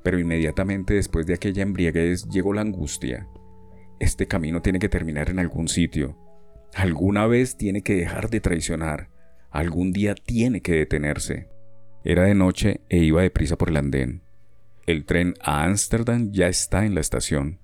Pero 0.03 0.19
inmediatamente 0.19 0.93
después 0.93 1.25
de 1.25 1.35
aquella 1.35 1.63
embriaguez 1.63 2.27
llegó 2.29 2.53
la 2.53 2.61
angustia. 2.61 3.27
Este 3.99 4.27
camino 4.27 4.61
tiene 4.61 4.79
que 4.79 4.89
terminar 4.89 5.29
en 5.29 5.39
algún 5.39 5.67
sitio. 5.67 6.17
Alguna 6.73 7.27
vez 7.27 7.57
tiene 7.57 7.81
que 7.81 7.95
dejar 7.95 8.29
de 8.29 8.41
traicionar. 8.41 9.09
Algún 9.51 9.91
día 9.91 10.15
tiene 10.15 10.61
que 10.61 10.73
detenerse. 10.73 11.49
Era 12.03 12.23
de 12.23 12.33
noche 12.33 12.81
e 12.89 12.97
iba 12.97 13.21
deprisa 13.21 13.57
por 13.57 13.69
el 13.69 13.77
andén. 13.77 14.23
El 14.87 15.05
tren 15.05 15.35
a 15.41 15.63
Ámsterdam 15.65 16.31
ya 16.31 16.47
está 16.47 16.85
en 16.85 16.95
la 16.95 17.01
estación. 17.01 17.59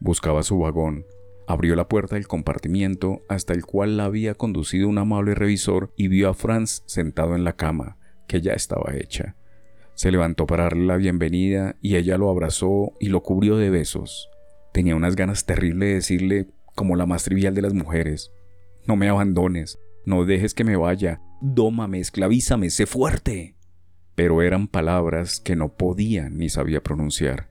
Buscaba 0.00 0.42
su 0.42 0.58
vagón, 0.58 1.06
abrió 1.46 1.76
la 1.76 1.88
puerta 1.88 2.16
del 2.16 2.26
compartimiento 2.26 3.22
hasta 3.28 3.54
el 3.54 3.64
cual 3.64 3.96
la 3.96 4.04
había 4.04 4.34
conducido 4.34 4.88
un 4.88 4.98
amable 4.98 5.34
revisor 5.34 5.92
y 5.96 6.08
vio 6.08 6.28
a 6.28 6.34
Franz 6.34 6.82
sentado 6.86 7.36
en 7.36 7.44
la 7.44 7.54
cama, 7.54 7.96
que 8.26 8.40
ya 8.40 8.52
estaba 8.52 8.94
hecha. 8.94 9.36
Se 9.94 10.10
levantó 10.10 10.46
para 10.46 10.64
darle 10.64 10.84
la 10.84 10.96
bienvenida 10.96 11.76
y 11.80 11.96
ella 11.96 12.18
lo 12.18 12.28
abrazó 12.28 12.92
y 13.00 13.08
lo 13.08 13.22
cubrió 13.22 13.56
de 13.56 13.70
besos. 13.70 14.28
Tenía 14.72 14.94
unas 14.94 15.16
ganas 15.16 15.46
terribles 15.46 15.88
de 15.88 15.94
decirle, 15.94 16.48
como 16.74 16.96
la 16.96 17.06
más 17.06 17.24
trivial 17.24 17.54
de 17.54 17.62
las 17.62 17.72
mujeres, 17.72 18.30
no 18.86 18.94
me 18.94 19.08
abandones, 19.08 19.78
no 20.04 20.24
dejes 20.24 20.54
que 20.54 20.64
me 20.64 20.76
vaya, 20.76 21.20
dómame, 21.40 21.98
esclavízame, 21.98 22.70
sé 22.70 22.86
fuerte. 22.86 23.56
Pero 24.14 24.42
eran 24.42 24.68
palabras 24.68 25.40
que 25.40 25.56
no 25.56 25.70
podía 25.70 26.28
ni 26.28 26.48
sabía 26.48 26.82
pronunciar. 26.82 27.48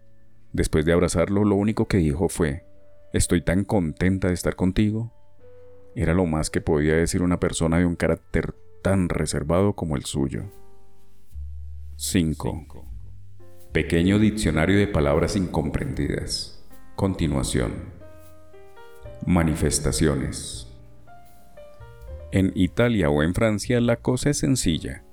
Después 0.53 0.85
de 0.85 0.93
abrazarlo, 0.93 1.43
lo 1.43 1.55
único 1.55 1.87
que 1.87 1.97
dijo 1.97 2.29
fue, 2.29 2.63
estoy 3.11 3.41
tan 3.41 3.65
contenta 3.65 4.29
de 4.29 4.35
estar 4.35 4.55
contigo. 4.55 5.11
Era 5.95 6.13
lo 6.13 6.25
más 6.25 6.49
que 6.49 6.61
podía 6.61 6.95
decir 6.95 7.23
una 7.23 7.39
persona 7.39 7.79
de 7.79 7.85
un 7.85 7.95
carácter 7.95 8.53
tan 8.81 9.09
reservado 9.09 9.73
como 9.73 9.95
el 9.95 10.05
suyo. 10.05 10.45
5. 11.97 12.85
Pequeño 13.71 14.19
diccionario 14.19 14.77
de 14.77 14.85
palabras 14.85 15.37
incomprendidas. 15.37 16.61
Continuación. 16.97 17.71
Manifestaciones. 19.25 20.67
En 22.33 22.51
Italia 22.53 23.09
o 23.09 23.23
en 23.23 23.33
Francia 23.33 23.79
la 23.79 23.95
cosa 23.95 24.31
es 24.31 24.39
sencilla. 24.39 25.05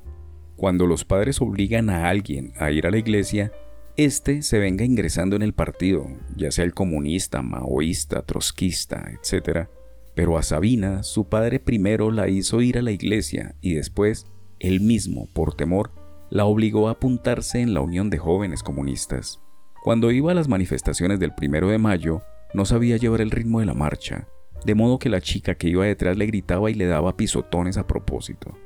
Cuando 0.57 0.89
los 0.89 1.05
padres 1.05 1.41
obligan 1.41 1.89
a 1.89 2.09
alguien 2.09 2.53
a 2.57 2.72
ir 2.72 2.89
a 2.89 2.91
la 2.91 2.99
iglesia, 2.99 3.53
éste 3.97 4.43
se 4.43 4.59
venga 4.59 4.85
ingresando 4.85 5.37
en 5.37 5.43
el 5.43 5.53
partido, 5.53 6.09
ya 6.35 6.51
sea 6.51 6.64
el 6.64 6.74
comunista, 6.74 7.43
maoísta, 7.43 8.22
trotskista, 8.22 9.09
etc. 9.12 9.68
Pero 10.16 10.37
a 10.37 10.43
Sabina, 10.43 11.05
su 11.05 11.28
padre 11.28 11.61
primero 11.61 12.11
la 12.11 12.28
hizo 12.28 12.61
ir 12.61 12.76
a 12.76 12.83
la 12.83 12.91
iglesia 12.91 13.55
y 13.61 13.74
después, 13.74 14.26
él 14.59 14.80
mismo, 14.80 15.28
por 15.33 15.55
temor, 15.55 16.01
la 16.33 16.47
obligó 16.47 16.89
a 16.89 16.93
apuntarse 16.93 17.61
en 17.61 17.74
la 17.74 17.83
Unión 17.83 18.09
de 18.09 18.16
Jóvenes 18.16 18.62
Comunistas. 18.62 19.43
Cuando 19.85 20.11
iba 20.11 20.33
a 20.33 20.35
las 20.35 20.49
manifestaciones 20.49 21.20
del 21.20 21.35
primero 21.35 21.68
de 21.68 21.76
mayo, 21.76 22.22
no 22.55 22.64
sabía 22.64 22.97
llevar 22.97 23.20
el 23.20 23.30
ritmo 23.30 23.61
de 23.61 23.66
la 23.66 23.74
marcha, 23.74 24.28
de 24.64 24.74
modo 24.74 24.99
que 24.99 25.11
la 25.11 25.20
chica 25.20 25.57
que 25.57 25.68
iba 25.68 25.85
detrás 25.85 26.16
le 26.16 26.24
gritaba 26.24 26.70
y 26.70 26.74
le 26.74 26.87
daba 26.87 27.18
pisotones 27.18 27.76
a 27.76 27.87
propósito. 27.87 28.57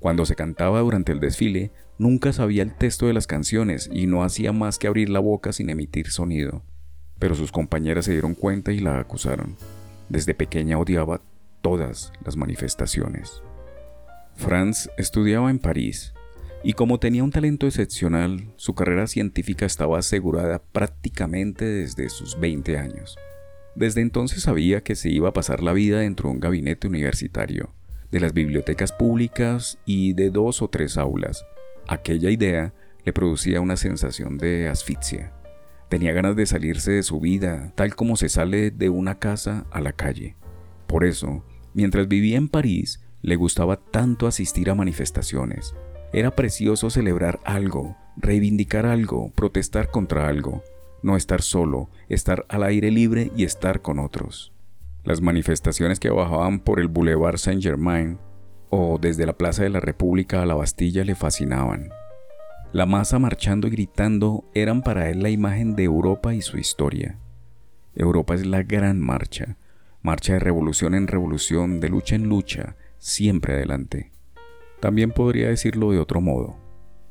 Cuando 0.00 0.26
se 0.26 0.34
cantaba 0.34 0.80
durante 0.80 1.12
el 1.12 1.20
desfile, 1.20 1.72
nunca 1.96 2.30
sabía 2.34 2.62
el 2.62 2.76
texto 2.76 3.06
de 3.06 3.14
las 3.14 3.26
canciones 3.26 3.88
y 3.90 4.06
no 4.06 4.22
hacía 4.22 4.52
más 4.52 4.78
que 4.78 4.86
abrir 4.86 5.08
la 5.08 5.20
boca 5.20 5.54
sin 5.54 5.70
emitir 5.70 6.10
sonido. 6.10 6.62
Pero 7.18 7.34
sus 7.34 7.52
compañeras 7.52 8.04
se 8.04 8.12
dieron 8.12 8.34
cuenta 8.34 8.70
y 8.70 8.80
la 8.80 8.98
acusaron. 9.00 9.56
Desde 10.10 10.34
pequeña 10.34 10.76
odiaba 10.76 11.22
todas 11.62 12.12
las 12.22 12.36
manifestaciones. 12.36 13.42
Franz 14.36 14.90
estudiaba 14.98 15.48
en 15.48 15.58
París 15.58 16.12
y 16.62 16.74
como 16.74 17.00
tenía 17.00 17.24
un 17.24 17.30
talento 17.30 17.66
excepcional, 17.66 18.52
su 18.56 18.74
carrera 18.74 19.06
científica 19.06 19.64
estaba 19.64 19.98
asegurada 19.98 20.62
prácticamente 20.62 21.64
desde 21.64 22.10
sus 22.10 22.38
20 22.38 22.76
años. 22.76 23.16
Desde 23.74 24.02
entonces 24.02 24.42
sabía 24.42 24.82
que 24.82 24.94
se 24.94 25.08
iba 25.08 25.30
a 25.30 25.32
pasar 25.32 25.62
la 25.62 25.72
vida 25.72 26.00
dentro 26.00 26.28
de 26.28 26.34
un 26.34 26.40
gabinete 26.40 26.86
universitario, 26.86 27.72
de 28.10 28.20
las 28.20 28.34
bibliotecas 28.34 28.92
públicas 28.92 29.78
y 29.86 30.12
de 30.12 30.30
dos 30.30 30.60
o 30.60 30.68
tres 30.68 30.98
aulas. 30.98 31.46
Aquella 31.88 32.30
idea 32.30 32.74
le 33.04 33.12
producía 33.14 33.62
una 33.62 33.76
sensación 33.76 34.36
de 34.36 34.68
asfixia. 34.68 35.32
Tenía 35.88 36.12
ganas 36.12 36.36
de 36.36 36.44
salirse 36.44 36.92
de 36.92 37.02
su 37.02 37.20
vida, 37.20 37.72
tal 37.74 37.94
como 37.94 38.16
se 38.16 38.28
sale 38.28 38.70
de 38.70 38.90
una 38.90 39.18
casa 39.18 39.66
a 39.70 39.80
la 39.80 39.92
calle. 39.92 40.36
Por 40.86 41.04
eso, 41.04 41.44
mientras 41.72 42.06
vivía 42.06 42.36
en 42.36 42.48
París, 42.48 43.00
le 43.22 43.36
gustaba 43.36 43.76
tanto 43.76 44.26
asistir 44.26 44.70
a 44.70 44.74
manifestaciones, 44.74 45.74
era 46.12 46.34
precioso 46.34 46.90
celebrar 46.90 47.40
algo, 47.44 47.96
reivindicar 48.16 48.86
algo, 48.86 49.30
protestar 49.34 49.90
contra 49.90 50.28
algo, 50.28 50.62
no 51.02 51.16
estar 51.16 51.42
solo, 51.42 51.88
estar 52.08 52.44
al 52.48 52.64
aire 52.64 52.90
libre 52.90 53.30
y 53.36 53.44
estar 53.44 53.80
con 53.80 53.98
otros. 53.98 54.52
Las 55.04 55.20
manifestaciones 55.20 56.00
que 56.00 56.10
bajaban 56.10 56.60
por 56.60 56.80
el 56.80 56.88
Boulevard 56.88 57.38
Saint-Germain 57.38 58.18
o 58.68 58.98
desde 59.00 59.26
la 59.26 59.32
Plaza 59.32 59.62
de 59.62 59.70
la 59.70 59.80
República 59.80 60.42
a 60.42 60.46
la 60.46 60.54
Bastilla 60.54 61.04
le 61.04 61.14
fascinaban. 61.14 61.90
La 62.72 62.86
masa 62.86 63.18
marchando 63.18 63.66
y 63.66 63.70
gritando 63.70 64.44
eran 64.54 64.82
para 64.82 65.10
él 65.10 65.22
la 65.22 65.30
imagen 65.30 65.74
de 65.74 65.84
Europa 65.84 66.34
y 66.34 66.42
su 66.42 66.58
historia. 66.58 67.18
Europa 67.94 68.34
es 68.34 68.46
la 68.46 68.62
gran 68.62 69.00
marcha, 69.00 69.56
marcha 70.02 70.34
de 70.34 70.38
revolución 70.38 70.94
en 70.94 71.08
revolución, 71.08 71.80
de 71.80 71.88
lucha 71.88 72.14
en 72.14 72.28
lucha, 72.28 72.76
siempre 72.98 73.54
adelante. 73.54 74.12
También 74.80 75.10
podría 75.10 75.48
decirlo 75.48 75.92
de 75.92 75.98
otro 75.98 76.20
modo. 76.20 76.56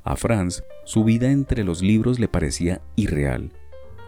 A 0.03 0.15
Franz, 0.15 0.63
su 0.85 1.03
vida 1.03 1.31
entre 1.31 1.63
los 1.63 1.81
libros 1.81 2.19
le 2.19 2.27
parecía 2.27 2.81
irreal. 2.95 3.53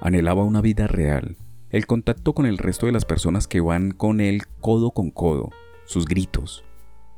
Anhelaba 0.01 0.43
una 0.43 0.61
vida 0.61 0.87
real, 0.87 1.37
el 1.69 1.85
contacto 1.85 2.33
con 2.33 2.45
el 2.45 2.57
resto 2.57 2.87
de 2.87 2.91
las 2.91 3.05
personas 3.05 3.47
que 3.47 3.61
van 3.61 3.91
con 3.91 4.19
él 4.19 4.43
codo 4.59 4.91
con 4.91 5.11
codo, 5.11 5.51
sus 5.85 6.05
gritos. 6.05 6.63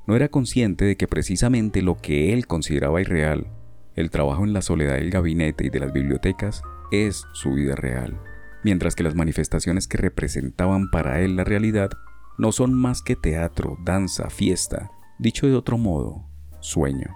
No 0.05 0.15
era 0.15 0.27
consciente 0.27 0.83
de 0.83 0.97
que 0.97 1.07
precisamente 1.07 1.81
lo 1.81 1.95
que 1.97 2.33
él 2.33 2.45
consideraba 2.45 2.99
irreal, 2.99 3.47
el 3.95 4.09
trabajo 4.09 4.43
en 4.43 4.53
la 4.53 4.61
soledad 4.61 4.95
del 4.95 5.11
gabinete 5.11 5.65
y 5.65 5.69
de 5.69 5.79
las 5.79 5.93
bibliotecas, 5.93 6.61
es 6.91 7.25
su 7.33 7.53
vida 7.53 7.75
real, 7.75 8.19
mientras 8.63 8.95
que 8.95 9.03
las 9.03 9.15
manifestaciones 9.15 9.87
que 9.87 9.97
representaban 9.97 10.89
para 10.91 11.21
él 11.21 11.35
la 11.35 11.43
realidad 11.43 11.91
no 12.37 12.51
son 12.51 12.73
más 12.73 13.01
que 13.01 13.15
teatro, 13.15 13.77
danza, 13.83 14.29
fiesta, 14.29 14.91
dicho 15.19 15.47
de 15.47 15.55
otro 15.55 15.77
modo, 15.77 16.25
sueño. 16.63 17.13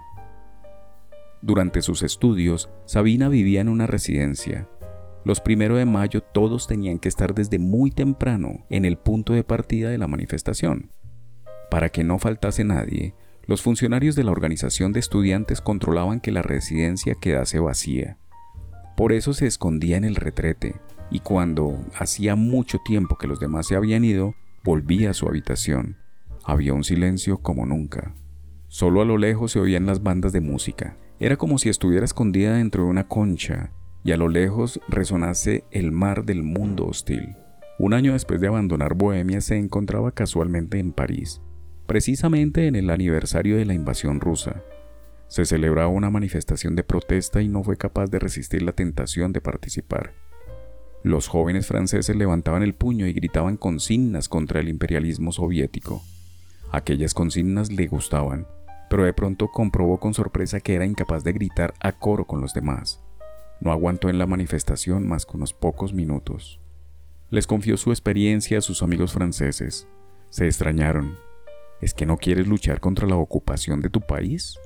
Durante 1.40 1.82
sus 1.82 2.02
estudios, 2.02 2.68
Sabina 2.84 3.28
vivía 3.28 3.60
en 3.60 3.68
una 3.68 3.86
residencia. 3.86 4.68
Los 5.24 5.40
primeros 5.40 5.78
de 5.78 5.84
mayo 5.84 6.22
todos 6.22 6.66
tenían 6.66 6.98
que 6.98 7.08
estar 7.08 7.34
desde 7.34 7.58
muy 7.58 7.90
temprano 7.90 8.66
en 8.70 8.84
el 8.84 8.98
punto 8.98 9.32
de 9.32 9.44
partida 9.44 9.90
de 9.90 9.98
la 9.98 10.08
manifestación. 10.08 10.92
Para 11.70 11.90
que 11.90 12.04
no 12.04 12.18
faltase 12.18 12.64
nadie, 12.64 13.14
los 13.46 13.62
funcionarios 13.62 14.14
de 14.14 14.24
la 14.24 14.32
organización 14.32 14.92
de 14.92 15.00
estudiantes 15.00 15.60
controlaban 15.60 16.20
que 16.20 16.32
la 16.32 16.42
residencia 16.42 17.14
quedase 17.14 17.58
vacía. 17.58 18.18
Por 18.96 19.12
eso 19.12 19.32
se 19.32 19.46
escondía 19.46 19.96
en 19.96 20.04
el 20.04 20.16
retrete, 20.16 20.76
y 21.10 21.20
cuando 21.20 21.78
hacía 21.94 22.36
mucho 22.36 22.78
tiempo 22.84 23.16
que 23.16 23.28
los 23.28 23.40
demás 23.40 23.66
se 23.66 23.76
habían 23.76 24.04
ido, 24.04 24.34
volvía 24.64 25.10
a 25.10 25.14
su 25.14 25.26
habitación. 25.26 25.96
Había 26.44 26.74
un 26.74 26.84
silencio 26.84 27.38
como 27.38 27.64
nunca. 27.64 28.14
Solo 28.68 29.00
a 29.00 29.06
lo 29.06 29.16
lejos 29.16 29.52
se 29.52 29.60
oían 29.60 29.86
las 29.86 30.02
bandas 30.02 30.32
de 30.32 30.42
música. 30.42 30.96
Era 31.18 31.36
como 31.36 31.58
si 31.58 31.70
estuviera 31.70 32.04
escondida 32.04 32.54
dentro 32.54 32.84
de 32.84 32.90
una 32.90 33.08
concha 33.08 33.72
y 34.04 34.12
a 34.12 34.16
lo 34.16 34.28
lejos 34.28 34.80
resonase 34.88 35.64
el 35.70 35.90
mar 35.90 36.24
del 36.24 36.42
mundo 36.42 36.86
hostil. 36.86 37.34
Un 37.78 37.94
año 37.94 38.12
después 38.12 38.40
de 38.40 38.48
abandonar 38.48 38.94
Bohemia 38.94 39.40
se 39.40 39.56
encontraba 39.56 40.12
casualmente 40.12 40.78
en 40.78 40.92
París, 40.92 41.40
precisamente 41.86 42.66
en 42.66 42.76
el 42.76 42.90
aniversario 42.90 43.56
de 43.56 43.64
la 43.64 43.74
invasión 43.74 44.20
rusa. 44.20 44.62
Se 45.28 45.44
celebraba 45.44 45.88
una 45.88 46.10
manifestación 46.10 46.76
de 46.76 46.84
protesta 46.84 47.40
y 47.40 47.48
no 47.48 47.62
fue 47.62 47.76
capaz 47.76 48.06
de 48.10 48.18
resistir 48.18 48.62
la 48.62 48.72
tentación 48.72 49.32
de 49.32 49.40
participar. 49.40 50.12
Los 51.02 51.28
jóvenes 51.28 51.66
franceses 51.66 52.14
levantaban 52.16 52.62
el 52.62 52.74
puño 52.74 53.06
y 53.06 53.12
gritaban 53.12 53.56
consignas 53.56 54.28
contra 54.28 54.60
el 54.60 54.68
imperialismo 54.68 55.32
soviético. 55.32 56.02
Aquellas 56.70 57.14
consignas 57.14 57.72
le 57.72 57.86
gustaban, 57.86 58.46
pero 58.88 59.04
de 59.04 59.12
pronto 59.12 59.48
comprobó 59.48 59.98
con 59.98 60.14
sorpresa 60.14 60.60
que 60.60 60.74
era 60.74 60.86
incapaz 60.86 61.24
de 61.24 61.32
gritar 61.32 61.74
a 61.80 61.92
coro 61.92 62.26
con 62.26 62.40
los 62.40 62.54
demás. 62.54 63.02
No 63.60 63.72
aguantó 63.72 64.08
en 64.08 64.18
la 64.18 64.26
manifestación 64.26 65.06
más 65.06 65.26
que 65.26 65.36
unos 65.36 65.52
pocos 65.52 65.92
minutos. 65.92 66.60
Les 67.30 67.46
confió 67.46 67.76
su 67.76 67.90
experiencia 67.90 68.58
a 68.58 68.62
sus 68.62 68.82
amigos 68.82 69.12
franceses. 69.12 69.86
Se 70.30 70.46
extrañaron. 70.46 71.16
¿Es 71.80 71.94
que 71.94 72.06
no 72.06 72.16
quieres 72.16 72.46
luchar 72.46 72.80
contra 72.80 73.06
la 73.06 73.16
ocupación 73.16 73.80
de 73.80 73.90
tu 73.90 74.00
país? 74.00 74.58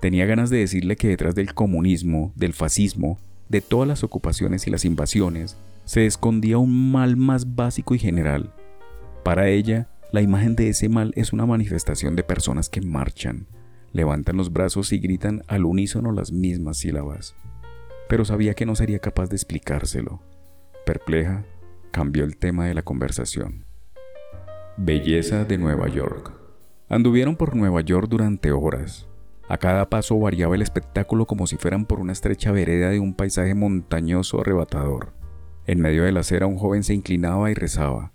Tenía 0.00 0.26
ganas 0.26 0.50
de 0.50 0.58
decirle 0.58 0.96
que 0.96 1.08
detrás 1.08 1.34
del 1.34 1.54
comunismo, 1.54 2.32
del 2.36 2.52
fascismo, 2.52 3.18
de 3.48 3.60
todas 3.60 3.88
las 3.88 4.04
ocupaciones 4.04 4.66
y 4.66 4.70
las 4.70 4.84
invasiones, 4.84 5.56
se 5.84 6.04
escondía 6.04 6.58
un 6.58 6.92
mal 6.92 7.16
más 7.16 7.54
básico 7.54 7.94
y 7.94 7.98
general. 7.98 8.52
Para 9.24 9.48
ella, 9.48 9.88
la 10.12 10.22
imagen 10.22 10.56
de 10.56 10.68
ese 10.68 10.88
mal 10.88 11.12
es 11.16 11.32
una 11.32 11.46
manifestación 11.46 12.16
de 12.16 12.22
personas 12.22 12.68
que 12.68 12.80
marchan, 12.80 13.46
levantan 13.92 14.36
los 14.36 14.52
brazos 14.52 14.92
y 14.92 14.98
gritan 14.98 15.42
al 15.48 15.64
unísono 15.64 16.12
las 16.12 16.32
mismas 16.32 16.78
sílabas. 16.78 17.34
Pero 18.08 18.24
sabía 18.24 18.54
que 18.54 18.66
no 18.66 18.76
sería 18.76 18.98
capaz 18.98 19.28
de 19.28 19.36
explicárselo. 19.36 20.22
Perpleja, 20.84 21.44
cambió 21.90 22.24
el 22.24 22.36
tema 22.36 22.66
de 22.66 22.74
la 22.74 22.82
conversación. 22.82 23.64
Belleza 24.76 25.44
de 25.44 25.58
Nueva 25.58 25.88
York. 25.88 26.32
Anduvieron 26.88 27.36
por 27.36 27.56
Nueva 27.56 27.80
York 27.80 28.08
durante 28.08 28.52
horas, 28.52 29.08
a 29.48 29.58
cada 29.58 29.88
paso 29.88 30.18
variaba 30.18 30.56
el 30.56 30.62
espectáculo 30.62 31.26
como 31.26 31.46
si 31.46 31.56
fueran 31.56 31.86
por 31.86 32.00
una 32.00 32.12
estrecha 32.12 32.50
vereda 32.50 32.90
de 32.90 32.98
un 32.98 33.14
paisaje 33.14 33.54
montañoso 33.54 34.40
arrebatador. 34.40 35.12
En 35.66 35.80
medio 35.80 36.02
de 36.02 36.10
la 36.10 36.20
acera 36.20 36.46
un 36.46 36.56
joven 36.58 36.82
se 36.82 36.94
inclinaba 36.94 37.50
y 37.50 37.54
rezaba. 37.54 38.12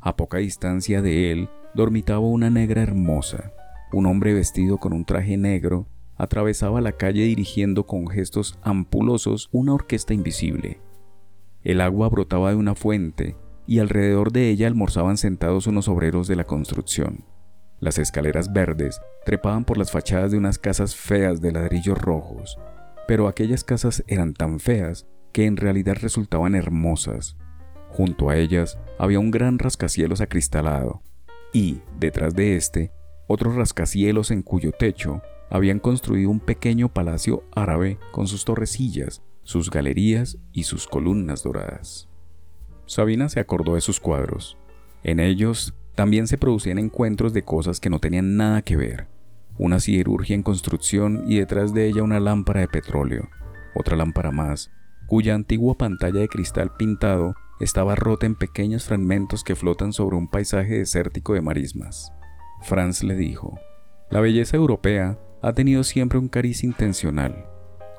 A 0.00 0.16
poca 0.16 0.38
distancia 0.38 1.02
de 1.02 1.30
él 1.30 1.48
dormitaba 1.74 2.20
una 2.20 2.48
negra 2.50 2.82
hermosa. 2.82 3.52
Un 3.92 4.06
hombre 4.06 4.32
vestido 4.32 4.78
con 4.78 4.92
un 4.92 5.04
traje 5.04 5.36
negro 5.36 5.86
atravesaba 6.16 6.80
la 6.80 6.92
calle 6.92 7.24
dirigiendo 7.24 7.86
con 7.86 8.06
gestos 8.08 8.58
ampulosos 8.62 9.48
una 9.52 9.74
orquesta 9.74 10.14
invisible. 10.14 10.80
El 11.62 11.80
agua 11.80 12.08
brotaba 12.08 12.50
de 12.50 12.56
una 12.56 12.74
fuente 12.74 13.36
y 13.66 13.78
alrededor 13.78 14.32
de 14.32 14.48
ella 14.48 14.66
almorzaban 14.66 15.16
sentados 15.16 15.66
unos 15.66 15.88
obreros 15.88 16.28
de 16.28 16.36
la 16.36 16.44
construcción. 16.44 17.24
Las 17.78 17.98
escaleras 17.98 18.52
verdes 18.52 19.00
trepaban 19.24 19.64
por 19.64 19.78
las 19.78 19.90
fachadas 19.90 20.30
de 20.30 20.38
unas 20.38 20.58
casas 20.58 20.94
feas 20.94 21.40
de 21.40 21.52
ladrillos 21.52 21.98
rojos, 21.98 22.58
pero 23.06 23.28
aquellas 23.28 23.64
casas 23.64 24.04
eran 24.06 24.34
tan 24.34 24.60
feas 24.60 25.06
que 25.32 25.46
en 25.46 25.56
realidad 25.56 25.96
resultaban 26.00 26.54
hermosas. 26.54 27.36
Junto 27.90 28.30
a 28.30 28.36
ellas 28.36 28.78
había 28.98 29.18
un 29.18 29.30
gran 29.30 29.58
rascacielos 29.58 30.20
acristalado, 30.20 31.02
y, 31.52 31.80
detrás 31.98 32.34
de 32.34 32.56
este, 32.56 32.92
otros 33.26 33.54
rascacielos 33.54 34.30
en 34.30 34.42
cuyo 34.42 34.72
techo 34.72 35.22
habían 35.50 35.80
construido 35.80 36.30
un 36.30 36.40
pequeño 36.40 36.88
palacio 36.88 37.44
árabe 37.54 37.98
con 38.12 38.26
sus 38.26 38.44
torrecillas, 38.44 39.22
sus 39.42 39.70
galerías 39.70 40.38
y 40.52 40.62
sus 40.62 40.86
columnas 40.86 41.42
doradas. 41.42 42.08
Sabina 42.86 43.28
se 43.28 43.40
acordó 43.40 43.74
de 43.74 43.80
sus 43.80 44.00
cuadros. 44.00 44.56
En 45.02 45.20
ellos 45.20 45.74
también 45.94 46.26
se 46.26 46.38
producían 46.38 46.78
encuentros 46.78 47.32
de 47.32 47.42
cosas 47.42 47.80
que 47.80 47.90
no 47.90 47.98
tenían 47.98 48.36
nada 48.36 48.62
que 48.62 48.76
ver. 48.76 49.08
Una 49.58 49.80
siderurgia 49.80 50.34
en 50.34 50.42
construcción 50.42 51.24
y 51.26 51.38
detrás 51.38 51.74
de 51.74 51.86
ella 51.86 52.02
una 52.02 52.20
lámpara 52.20 52.60
de 52.60 52.68
petróleo. 52.68 53.28
Otra 53.74 53.96
lámpara 53.96 54.30
más, 54.30 54.70
cuya 55.06 55.34
antigua 55.34 55.76
pantalla 55.76 56.20
de 56.20 56.28
cristal 56.28 56.72
pintado 56.76 57.34
estaba 57.60 57.94
rota 57.94 58.26
en 58.26 58.34
pequeños 58.34 58.84
fragmentos 58.84 59.44
que 59.44 59.54
flotan 59.54 59.92
sobre 59.92 60.16
un 60.16 60.28
paisaje 60.28 60.78
desértico 60.78 61.34
de 61.34 61.42
marismas. 61.42 62.12
Franz 62.62 63.02
le 63.02 63.14
dijo, 63.14 63.58
la 64.10 64.20
belleza 64.20 64.56
europea 64.56 65.18
ha 65.42 65.52
tenido 65.52 65.84
siempre 65.84 66.18
un 66.18 66.28
cariz 66.28 66.64
intencional. 66.64 67.46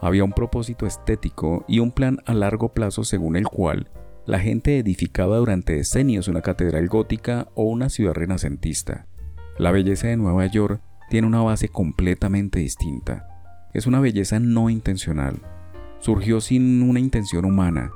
Había 0.02 0.24
un 0.24 0.34
propósito 0.34 0.86
estético 0.86 1.64
y 1.68 1.80
un 1.80 1.92
plan 1.92 2.20
a 2.26 2.34
largo 2.34 2.74
plazo 2.74 3.04
según 3.04 3.36
el 3.36 3.48
cual 3.48 3.90
la 4.26 4.40
gente 4.40 4.78
edificaba 4.78 5.38
durante 5.38 5.74
decenios 5.74 6.28
una 6.28 6.42
catedral 6.42 6.88
gótica 6.88 7.48
o 7.56 7.64
una 7.64 7.90
ciudad 7.90 8.14
renacentista. 8.14 9.08
La 9.58 9.72
belleza 9.72 10.08
de 10.08 10.18
Nueva 10.18 10.46
York 10.46 10.82
tiene 11.10 11.28
una 11.28 11.42
base 11.42 11.70
completamente 11.70 12.60
distinta. 12.60 13.28
Es 13.74 13.88
una 13.88 14.00
belleza 14.00 14.40
no 14.40 14.70
intencional. 14.70 15.42
Surgió 16.00 16.42
sin 16.42 16.82
una 16.82 17.00
intención 17.00 17.46
humana, 17.46 17.92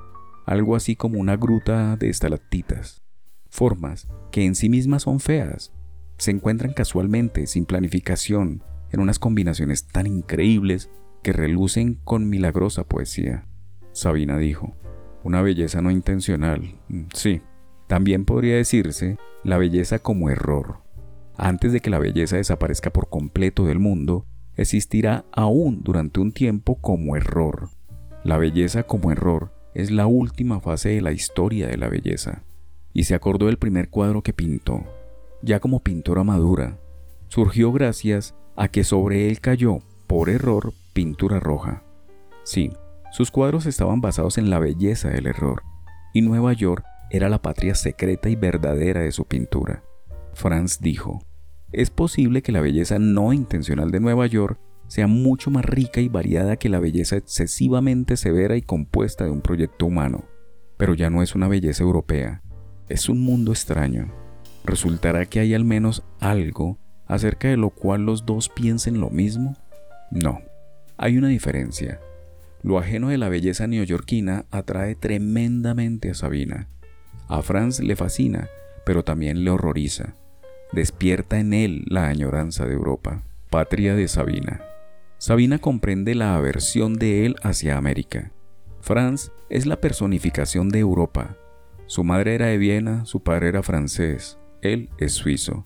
algo 0.46 0.76
así 0.76 0.96
como 0.96 1.20
una 1.20 1.36
gruta 1.36 1.96
de 1.98 2.10
estalactitas. 2.10 3.04
Formas 3.50 4.08
que 4.32 4.46
en 4.46 4.56
sí 4.56 4.70
mismas 4.70 5.04
son 5.04 5.20
feas. 5.20 5.74
Se 6.18 6.32
encuentran 6.32 6.74
casualmente, 6.74 7.48
sin 7.48 7.66
planificación, 7.66 8.64
en 8.92 9.00
unas 9.00 9.20
combinaciones 9.20 9.88
tan 9.88 10.08
increíbles 10.08 10.90
que 11.24 11.34
relucen 11.34 11.96
con 12.04 12.30
milagrosa 12.30 12.88
poesía. 12.88 13.48
Sabina 13.92 14.38
dijo, 14.38 14.76
una 15.24 15.42
belleza 15.42 15.82
no 15.82 15.90
intencional. 15.90 16.80
Mm, 16.88 17.06
sí, 17.14 17.42
también 17.88 18.26
podría 18.26 18.56
decirse 18.56 19.18
la 19.44 19.58
belleza 19.58 20.00
como 20.00 20.30
error. 20.30 20.84
Antes 21.38 21.74
de 21.74 21.80
que 21.80 21.90
la 21.90 22.00
belleza 22.00 22.38
desaparezca 22.38 22.92
por 22.92 23.10
completo 23.10 23.66
del 23.66 23.80
mundo, 23.80 24.26
existirá 24.56 25.26
aún 25.32 25.82
durante 25.84 26.20
un 26.20 26.32
tiempo 26.32 26.76
como 26.76 27.16
error. 27.16 27.70
La 28.24 28.38
belleza 28.38 28.84
como 28.84 29.12
error 29.12 29.55
es 29.76 29.92
la 29.92 30.08
última 30.08 30.60
fase 30.62 30.90
de 30.90 31.02
la 31.02 31.12
historia 31.12 31.68
de 31.68 31.78
la 31.78 31.90
belleza. 31.90 32.44
Y 32.94 33.04
se 33.04 33.14
acordó 33.14 33.46
del 33.46 33.58
primer 33.58 33.90
cuadro 33.90 34.24
que 34.24 34.34
pintó. 34.34 34.84
Ya 35.44 35.60
como 35.60 35.82
pintora 35.82 36.24
madura, 36.24 36.80
surgió 37.28 37.72
gracias 37.72 38.34
a 38.56 38.70
que 38.70 38.84
sobre 38.84 39.30
él 39.30 39.42
cayó, 39.42 39.80
por 40.08 40.30
error, 40.30 40.74
pintura 40.94 41.40
roja. 41.40 41.84
Sí, 42.44 42.72
sus 43.12 43.32
cuadros 43.32 43.66
estaban 43.66 44.00
basados 44.00 44.38
en 44.38 44.50
la 44.50 44.60
belleza 44.60 45.10
del 45.10 45.28
error, 45.28 45.62
y 46.14 46.22
Nueva 46.22 46.54
York 46.54 46.86
era 47.12 47.28
la 47.28 47.42
patria 47.42 47.76
secreta 47.76 48.30
y 48.30 48.36
verdadera 48.36 49.02
de 49.02 49.12
su 49.12 49.26
pintura. 49.26 49.84
Franz 50.34 50.80
dijo, 50.80 51.22
es 51.72 51.90
posible 51.90 52.42
que 52.42 52.54
la 52.54 52.62
belleza 52.62 52.98
no 52.98 53.34
intencional 53.34 53.92
de 53.92 54.00
Nueva 54.00 54.26
York 54.28 54.58
sea 54.88 55.08
mucho 55.08 55.52
más 55.52 55.66
rica 55.66 56.02
y 56.02 56.10
variada 56.10 56.58
que 56.58 56.70
la 56.70 56.80
belleza 56.80 57.18
excesivamente 57.18 58.18
severa 58.18 58.56
y 58.56 58.62
compuesta 58.62 59.26
de 59.26 59.32
un 59.32 59.42
proyecto 59.42 59.86
humano, 59.86 60.26
pero 60.78 60.94
ya 60.94 61.10
no 61.10 61.22
es 61.24 61.36
una 61.36 61.48
belleza 61.48 61.84
europea, 61.84 62.42
es 62.88 63.10
un 63.10 63.22
mundo 63.22 63.52
extraño. 63.52 64.14
¿Resultará 64.64 65.26
que 65.26 65.40
hay 65.40 65.54
al 65.54 65.66
menos 65.66 66.04
algo 66.20 66.80
acerca 67.08 67.48
de 67.48 67.58
lo 67.58 67.70
cual 67.70 68.06
los 68.06 68.26
dos 68.26 68.50
piensen 68.50 69.00
lo 69.00 69.10
mismo? 69.10 69.56
No, 70.12 70.42
hay 70.98 71.18
una 71.18 71.28
diferencia. 71.28 72.00
Lo 72.64 72.80
ajeno 72.80 73.10
de 73.10 73.18
la 73.18 73.30
belleza 73.30 73.68
neoyorquina 73.68 74.46
atrae 74.50 74.96
tremendamente 74.96 76.10
a 76.10 76.16
Sabina. 76.16 76.68
A 77.28 77.42
Franz 77.42 77.80
le 77.80 77.96
fascina, 77.96 78.50
pero 78.86 79.04
también 79.04 79.44
le 79.44 79.52
horroriza. 79.52 80.16
Despierta 80.72 81.40
en 81.40 81.54
él 81.54 81.84
la 81.88 82.08
añoranza 82.08 82.66
de 82.66 82.74
Europa, 82.74 83.24
patria 83.50 83.96
de 83.96 84.08
Sabina. 84.08 84.62
Sabina 85.18 85.60
comprende 85.60 86.14
la 86.14 86.36
aversión 86.36 86.96
de 86.96 87.26
él 87.26 87.36
hacia 87.42 87.78
América. 87.78 88.32
Franz 88.82 89.32
es 89.50 89.66
la 89.66 89.80
personificación 89.80 90.70
de 90.70 90.80
Europa. 90.80 91.38
Su 91.88 92.04
madre 92.04 92.36
era 92.36 92.48
de 92.48 92.58
Viena, 92.58 93.06
su 93.06 93.24
padre 93.24 93.48
era 93.48 93.64
francés, 93.64 94.38
él 94.62 94.90
es 94.98 95.14
suizo. 95.14 95.66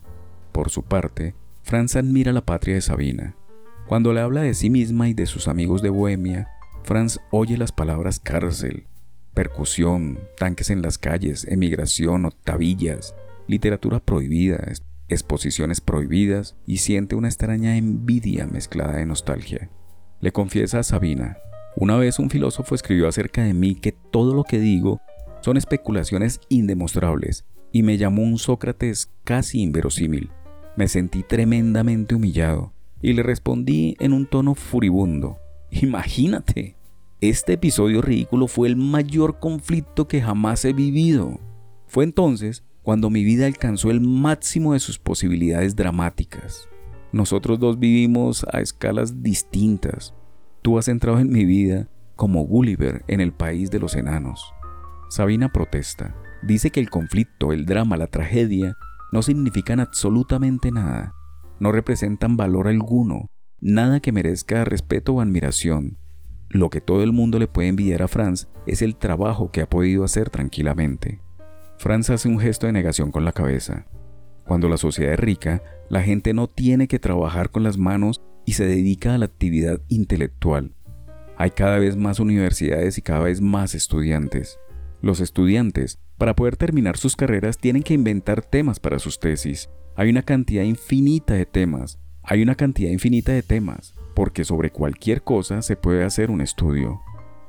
Por 0.52 0.70
su 0.70 0.84
parte, 0.84 1.34
Franz 1.62 1.96
admira 1.96 2.32
la 2.32 2.46
patria 2.46 2.76
de 2.76 2.80
Sabina. 2.80 3.36
Cuando 3.86 4.12
le 4.12 4.20
habla 4.20 4.42
de 4.42 4.54
sí 4.54 4.70
misma 4.70 5.08
y 5.08 5.14
de 5.14 5.26
sus 5.26 5.48
amigos 5.48 5.82
de 5.82 5.90
Bohemia, 5.90 6.48
Franz 6.84 7.18
oye 7.30 7.56
las 7.56 7.72
palabras 7.72 8.20
cárcel, 8.20 8.86
percusión, 9.34 10.18
tanques 10.38 10.70
en 10.70 10.80
las 10.80 10.96
calles, 10.96 11.44
emigración, 11.44 12.24
octavillas, 12.24 13.14
literatura 13.46 13.98
prohibida, 13.98 14.56
exposiciones 15.10 15.80
prohibidas 15.80 16.56
y 16.66 16.78
siente 16.78 17.14
una 17.14 17.28
extraña 17.28 17.76
envidia 17.76 18.46
mezclada 18.46 18.96
de 18.96 19.06
nostalgia. 19.06 19.70
Le 20.20 20.32
confiesa 20.32 20.80
a 20.80 20.82
Sabina, 20.82 21.38
una 21.76 21.96
vez 21.96 22.18
un 22.18 22.30
filósofo 22.30 22.74
escribió 22.74 23.08
acerca 23.08 23.42
de 23.42 23.54
mí 23.54 23.74
que 23.74 23.92
todo 23.92 24.34
lo 24.34 24.44
que 24.44 24.58
digo 24.58 25.00
Son 25.42 25.56
especulaciones 25.56 26.40
indemostrables 26.50 27.46
y 27.72 27.82
me 27.82 27.96
llamó 27.96 28.22
un 28.22 28.36
Sócrates 28.36 29.10
casi 29.24 29.62
inverosímil. 29.62 30.30
Me 30.76 30.86
sentí 30.88 31.22
tremendamente 31.22 32.14
humillado 32.14 32.74
y 33.00 33.14
le 33.14 33.22
respondí 33.22 33.96
en 34.00 34.12
un 34.12 34.26
tono 34.26 34.54
furibundo. 34.54 35.38
Imagínate, 35.70 36.76
este 37.20 37.54
episodio 37.54 38.02
ridículo 38.02 38.48
fue 38.48 38.68
el 38.68 38.76
mayor 38.76 39.38
conflicto 39.38 40.08
que 40.08 40.20
jamás 40.20 40.64
he 40.64 40.72
vivido. 40.72 41.40
Fue 41.86 42.04
entonces 42.04 42.64
cuando 42.82 43.10
mi 43.10 43.24
vida 43.24 43.46
alcanzó 43.46 43.90
el 43.90 44.00
máximo 44.00 44.72
de 44.72 44.80
sus 44.80 44.98
posibilidades 44.98 45.76
dramáticas. 45.76 46.68
Nosotros 47.12 47.58
dos 47.58 47.78
vivimos 47.78 48.46
a 48.52 48.60
escalas 48.60 49.22
distintas. 49.22 50.14
Tú 50.62 50.78
has 50.78 50.88
entrado 50.88 51.18
en 51.18 51.30
mi 51.30 51.44
vida 51.44 51.88
como 52.16 52.44
Gulliver 52.44 53.04
en 53.08 53.20
el 53.20 53.32
país 53.32 53.70
de 53.70 53.80
los 53.80 53.96
enanos. 53.96 54.52
Sabina 55.08 55.50
protesta. 55.52 56.14
Dice 56.42 56.70
que 56.70 56.80
el 56.80 56.88
conflicto, 56.88 57.52
el 57.52 57.66
drama, 57.66 57.96
la 57.96 58.06
tragedia 58.06 58.76
no 59.12 59.22
significan 59.22 59.80
absolutamente 59.80 60.70
nada. 60.70 61.14
No 61.58 61.72
representan 61.72 62.36
valor 62.36 62.68
alguno, 62.68 63.30
nada 63.60 64.00
que 64.00 64.12
merezca 64.12 64.64
respeto 64.64 65.14
o 65.14 65.20
admiración. 65.20 65.98
Lo 66.48 66.70
que 66.70 66.80
todo 66.80 67.02
el 67.02 67.12
mundo 67.12 67.38
le 67.38 67.48
puede 67.48 67.68
envidiar 67.68 68.02
a 68.02 68.08
Franz 68.08 68.48
es 68.66 68.82
el 68.82 68.96
trabajo 68.96 69.50
que 69.50 69.60
ha 69.60 69.68
podido 69.68 70.04
hacer 70.04 70.30
tranquilamente. 70.30 71.20
Franz 71.80 72.10
hace 72.10 72.28
un 72.28 72.38
gesto 72.38 72.66
de 72.66 72.74
negación 72.74 73.10
con 73.10 73.24
la 73.24 73.32
cabeza. 73.32 73.86
Cuando 74.44 74.68
la 74.68 74.76
sociedad 74.76 75.14
es 75.14 75.18
rica, 75.18 75.62
la 75.88 76.02
gente 76.02 76.34
no 76.34 76.46
tiene 76.46 76.88
que 76.88 76.98
trabajar 76.98 77.48
con 77.48 77.62
las 77.62 77.78
manos 77.78 78.20
y 78.44 78.52
se 78.52 78.66
dedica 78.66 79.14
a 79.14 79.18
la 79.18 79.24
actividad 79.24 79.80
intelectual. 79.88 80.74
Hay 81.38 81.52
cada 81.52 81.78
vez 81.78 81.96
más 81.96 82.20
universidades 82.20 82.98
y 82.98 83.00
cada 83.00 83.20
vez 83.20 83.40
más 83.40 83.74
estudiantes. 83.74 84.58
Los 85.00 85.20
estudiantes, 85.20 85.98
para 86.18 86.36
poder 86.36 86.58
terminar 86.58 86.98
sus 86.98 87.16
carreras, 87.16 87.56
tienen 87.56 87.82
que 87.82 87.94
inventar 87.94 88.42
temas 88.42 88.78
para 88.78 88.98
sus 88.98 89.18
tesis. 89.18 89.70
Hay 89.96 90.10
una 90.10 90.20
cantidad 90.20 90.64
infinita 90.64 91.32
de 91.32 91.46
temas. 91.46 91.98
Hay 92.22 92.42
una 92.42 92.56
cantidad 92.56 92.90
infinita 92.90 93.32
de 93.32 93.42
temas, 93.42 93.94
porque 94.14 94.44
sobre 94.44 94.68
cualquier 94.68 95.22
cosa 95.22 95.62
se 95.62 95.76
puede 95.76 96.04
hacer 96.04 96.30
un 96.30 96.42
estudio. 96.42 97.00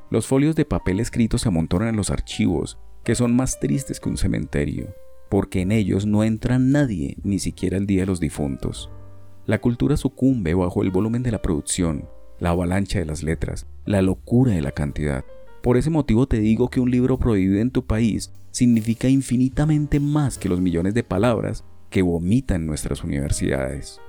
Los 0.09 0.25
folios 0.25 0.55
de 0.55 0.63
papel 0.63 1.01
escritos 1.01 1.41
se 1.41 1.49
amontonan 1.49 1.89
en 1.89 1.97
los 1.97 2.11
archivos, 2.11 2.79
que 3.03 3.15
son 3.15 3.35
más 3.35 3.59
tristes 3.59 3.99
que 3.99 4.09
un 4.09 4.17
cementerio, 4.17 4.93
porque 5.29 5.61
en 5.61 5.71
ellos 5.71 6.05
no 6.05 6.23
entra 6.23 6.59
nadie, 6.59 7.17
ni 7.23 7.39
siquiera 7.39 7.77
el 7.77 7.87
día 7.87 8.01
de 8.01 8.07
los 8.07 8.19
difuntos. 8.19 8.91
La 9.45 9.59
cultura 9.59 9.97
sucumbe 9.97 10.53
bajo 10.53 10.83
el 10.83 10.91
volumen 10.91 11.23
de 11.23 11.31
la 11.31 11.41
producción, 11.41 12.07
la 12.39 12.49
avalancha 12.49 12.99
de 12.99 13.05
las 13.05 13.23
letras, 13.23 13.67
la 13.85 14.01
locura 14.01 14.53
de 14.53 14.61
la 14.61 14.71
cantidad. 14.71 15.25
Por 15.63 15.77
ese 15.77 15.89
motivo 15.89 16.27
te 16.27 16.39
digo 16.39 16.69
que 16.69 16.79
un 16.79 16.91
libro 16.91 17.17
prohibido 17.17 17.59
en 17.59 17.71
tu 17.71 17.85
país 17.85 18.31
significa 18.51 19.07
infinitamente 19.07 19.99
más 19.99 20.37
que 20.37 20.49
los 20.49 20.59
millones 20.59 20.93
de 20.93 21.03
palabras 21.03 21.63
que 21.89 22.01
vomitan 22.01 22.65
nuestras 22.65 23.03
universidades. 23.03 23.99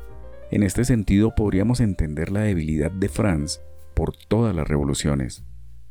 En 0.50 0.62
este 0.62 0.84
sentido 0.84 1.34
podríamos 1.34 1.80
entender 1.80 2.30
la 2.30 2.40
debilidad 2.40 2.90
de 2.90 3.08
Franz 3.08 3.60
por 3.94 4.16
todas 4.16 4.54
las 4.54 4.68
revoluciones. 4.68 5.44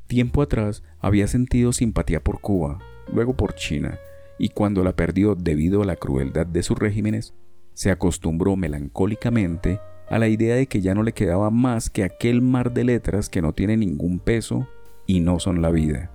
Tiempo 0.07 0.41
atrás 0.41 0.83
había 0.99 1.27
sentido 1.27 1.73
simpatía 1.73 2.23
por 2.23 2.41
Cuba, 2.41 2.79
luego 3.11 3.33
por 3.33 3.55
China, 3.55 3.99
y 4.37 4.49
cuando 4.49 4.83
la 4.83 4.95
perdió 4.95 5.35
debido 5.35 5.83
a 5.83 5.85
la 5.85 5.95
crueldad 5.95 6.45
de 6.45 6.63
sus 6.63 6.77
regímenes, 6.77 7.33
se 7.73 7.91
acostumbró 7.91 8.55
melancólicamente 8.55 9.79
a 10.09 10.19
la 10.19 10.27
idea 10.27 10.55
de 10.55 10.67
que 10.67 10.81
ya 10.81 10.93
no 10.93 11.03
le 11.03 11.13
quedaba 11.13 11.49
más 11.51 11.89
que 11.89 12.03
aquel 12.03 12.41
mar 12.41 12.73
de 12.73 12.83
letras 12.83 13.29
que 13.29 13.41
no 13.41 13.53
tiene 13.53 13.77
ningún 13.77 14.19
peso 14.19 14.67
y 15.05 15.21
no 15.21 15.39
son 15.39 15.61
la 15.61 15.71
vida. 15.71 16.11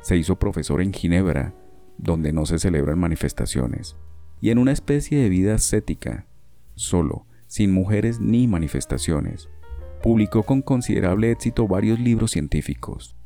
Se 0.00 0.16
hizo 0.16 0.38
profesor 0.38 0.80
en 0.80 0.92
Ginebra, 0.92 1.54
donde 1.98 2.32
no 2.32 2.46
se 2.46 2.58
celebran 2.58 2.98
manifestaciones, 2.98 3.96
y 4.40 4.50
en 4.50 4.58
una 4.58 4.72
especie 4.72 5.18
de 5.18 5.28
vida 5.28 5.54
ascética, 5.54 6.26
solo, 6.74 7.26
sin 7.46 7.72
mujeres 7.72 8.20
ni 8.20 8.46
manifestaciones. 8.46 9.48
Publicó 10.02 10.42
con 10.42 10.62
considerable 10.62 11.30
éxito 11.30 11.68
varios 11.68 12.00
libros 12.00 12.32
científicos. 12.32 13.16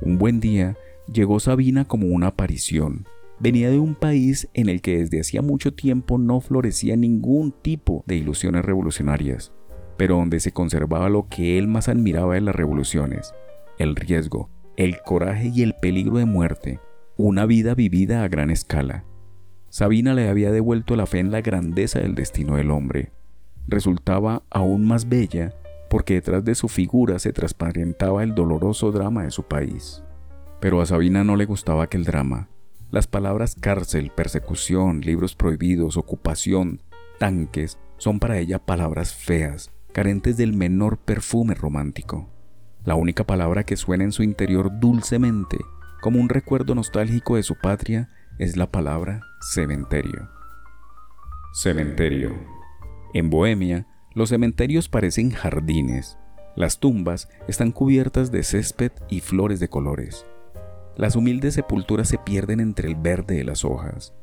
Un 0.00 0.18
buen 0.18 0.40
día 0.40 0.76
llegó 1.12 1.40
Sabina 1.40 1.84
como 1.84 2.08
una 2.08 2.28
aparición. 2.28 3.06
Venía 3.40 3.70
de 3.70 3.78
un 3.78 3.94
país 3.94 4.48
en 4.54 4.68
el 4.68 4.80
que 4.80 4.98
desde 4.98 5.20
hacía 5.20 5.42
mucho 5.42 5.72
tiempo 5.72 6.18
no 6.18 6.40
florecía 6.40 6.96
ningún 6.96 7.52
tipo 7.52 8.02
de 8.06 8.16
ilusiones 8.16 8.64
revolucionarias, 8.64 9.52
pero 9.96 10.16
donde 10.16 10.40
se 10.40 10.52
conservaba 10.52 11.08
lo 11.08 11.28
que 11.28 11.58
él 11.58 11.68
más 11.68 11.88
admiraba 11.88 12.34
de 12.34 12.40
las 12.40 12.54
revoluciones, 12.54 13.32
el 13.78 13.94
riesgo, 13.94 14.50
el 14.76 14.98
coraje 15.02 15.52
y 15.54 15.62
el 15.62 15.74
peligro 15.74 16.18
de 16.18 16.24
muerte, 16.24 16.80
una 17.16 17.46
vida 17.46 17.74
vivida 17.74 18.24
a 18.24 18.28
gran 18.28 18.50
escala. 18.50 19.04
Sabina 19.70 20.14
le 20.14 20.28
había 20.28 20.50
devuelto 20.50 20.96
la 20.96 21.06
fe 21.06 21.18
en 21.18 21.30
la 21.30 21.40
grandeza 21.40 22.00
del 22.00 22.14
destino 22.14 22.56
del 22.56 22.70
hombre. 22.70 23.12
Resultaba 23.66 24.42
aún 24.50 24.86
más 24.86 25.08
bella 25.08 25.54
porque 25.90 26.14
detrás 26.14 26.44
de 26.44 26.54
su 26.54 26.68
figura 26.68 27.18
se 27.18 27.32
transparentaba 27.32 28.22
el 28.22 28.34
doloroso 28.34 28.92
drama 28.92 29.24
de 29.24 29.30
su 29.30 29.44
país. 29.44 30.02
Pero 30.60 30.80
a 30.80 30.86
Sabina 30.86 31.24
no 31.24 31.36
le 31.36 31.44
gustaba 31.44 31.84
aquel 31.84 32.04
drama. 32.04 32.48
Las 32.90 33.06
palabras 33.06 33.54
cárcel, 33.54 34.10
persecución, 34.14 35.02
libros 35.02 35.34
prohibidos, 35.34 35.96
ocupación, 35.96 36.80
tanques, 37.18 37.78
son 37.98 38.18
para 38.18 38.38
ella 38.38 38.58
palabras 38.58 39.14
feas, 39.14 39.70
carentes 39.92 40.36
del 40.36 40.54
menor 40.54 40.98
perfume 40.98 41.54
romántico. 41.54 42.30
La 42.84 42.94
única 42.94 43.24
palabra 43.24 43.64
que 43.64 43.76
suena 43.76 44.04
en 44.04 44.12
su 44.12 44.22
interior 44.22 44.80
dulcemente, 44.80 45.58
como 46.00 46.20
un 46.20 46.28
recuerdo 46.28 46.74
nostálgico 46.74 47.36
de 47.36 47.42
su 47.42 47.56
patria, 47.56 48.08
es 48.38 48.56
la 48.56 48.70
palabra 48.70 49.20
cementerio. 49.40 50.30
Cementerio. 51.52 52.34
En 53.12 53.30
Bohemia, 53.30 53.86
los 54.14 54.30
cementerios 54.30 54.88
parecen 54.88 55.30
jardines. 55.30 56.16
Las 56.56 56.78
tumbas 56.78 57.28
están 57.48 57.72
cubiertas 57.72 58.30
de 58.30 58.42
césped 58.42 58.92
y 59.08 59.20
flores 59.20 59.60
de 59.60 59.68
colores. 59.68 60.24
Las 60.98 61.14
humildes 61.14 61.54
sepulturas 61.54 62.08
se 62.08 62.18
pierden 62.18 62.58
entre 62.58 62.88
el 62.88 62.96
verde 62.96 63.36
de 63.36 63.44
las 63.44 63.64
hojas. 63.64 64.14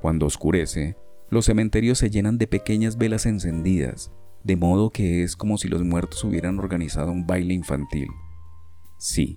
Cuando 0.00 0.26
oscurece, 0.26 0.96
los 1.28 1.46
cementerios 1.46 1.98
se 1.98 2.08
llenan 2.08 2.38
de 2.38 2.46
pequeñas 2.46 2.96
velas 2.96 3.26
encendidas, 3.26 4.12
de 4.44 4.54
modo 4.54 4.90
que 4.90 5.24
es 5.24 5.34
como 5.34 5.58
si 5.58 5.66
los 5.66 5.82
muertos 5.82 6.22
hubieran 6.22 6.60
organizado 6.60 7.10
un 7.10 7.26
baile 7.26 7.54
infantil. 7.54 8.06
Sí, 8.96 9.36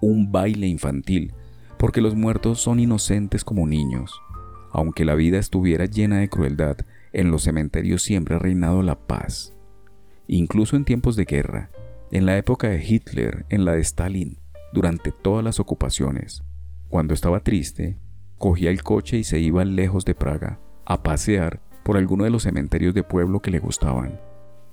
un 0.00 0.32
baile 0.32 0.66
infantil, 0.68 1.34
porque 1.78 2.00
los 2.00 2.14
muertos 2.14 2.62
son 2.62 2.80
inocentes 2.80 3.44
como 3.44 3.66
niños. 3.66 4.18
Aunque 4.70 5.04
la 5.04 5.14
vida 5.14 5.38
estuviera 5.38 5.84
llena 5.84 6.20
de 6.20 6.30
crueldad, 6.30 6.78
en 7.12 7.30
los 7.30 7.42
cementerios 7.42 8.02
siempre 8.02 8.36
ha 8.36 8.38
reinado 8.38 8.80
la 8.80 8.98
paz. 8.98 9.54
Incluso 10.28 10.76
en 10.76 10.86
tiempos 10.86 11.14
de 11.14 11.26
guerra, 11.26 11.68
en 12.10 12.24
la 12.24 12.38
época 12.38 12.70
de 12.70 12.82
Hitler, 12.82 13.44
en 13.50 13.66
la 13.66 13.72
de 13.72 13.82
Stalin, 13.82 14.38
durante 14.72 15.12
todas 15.12 15.44
las 15.44 15.60
ocupaciones. 15.60 16.42
Cuando 16.88 17.14
estaba 17.14 17.40
triste, 17.40 17.98
cogía 18.38 18.70
el 18.70 18.82
coche 18.82 19.18
y 19.18 19.24
se 19.24 19.38
iba 19.38 19.64
lejos 19.64 20.04
de 20.04 20.14
Praga 20.14 20.60
a 20.84 21.02
pasear 21.02 21.60
por 21.84 21.96
alguno 21.96 22.24
de 22.24 22.30
los 22.30 22.42
cementerios 22.42 22.94
de 22.94 23.02
pueblo 23.02 23.40
que 23.40 23.50
le 23.50 23.58
gustaban. 23.58 24.20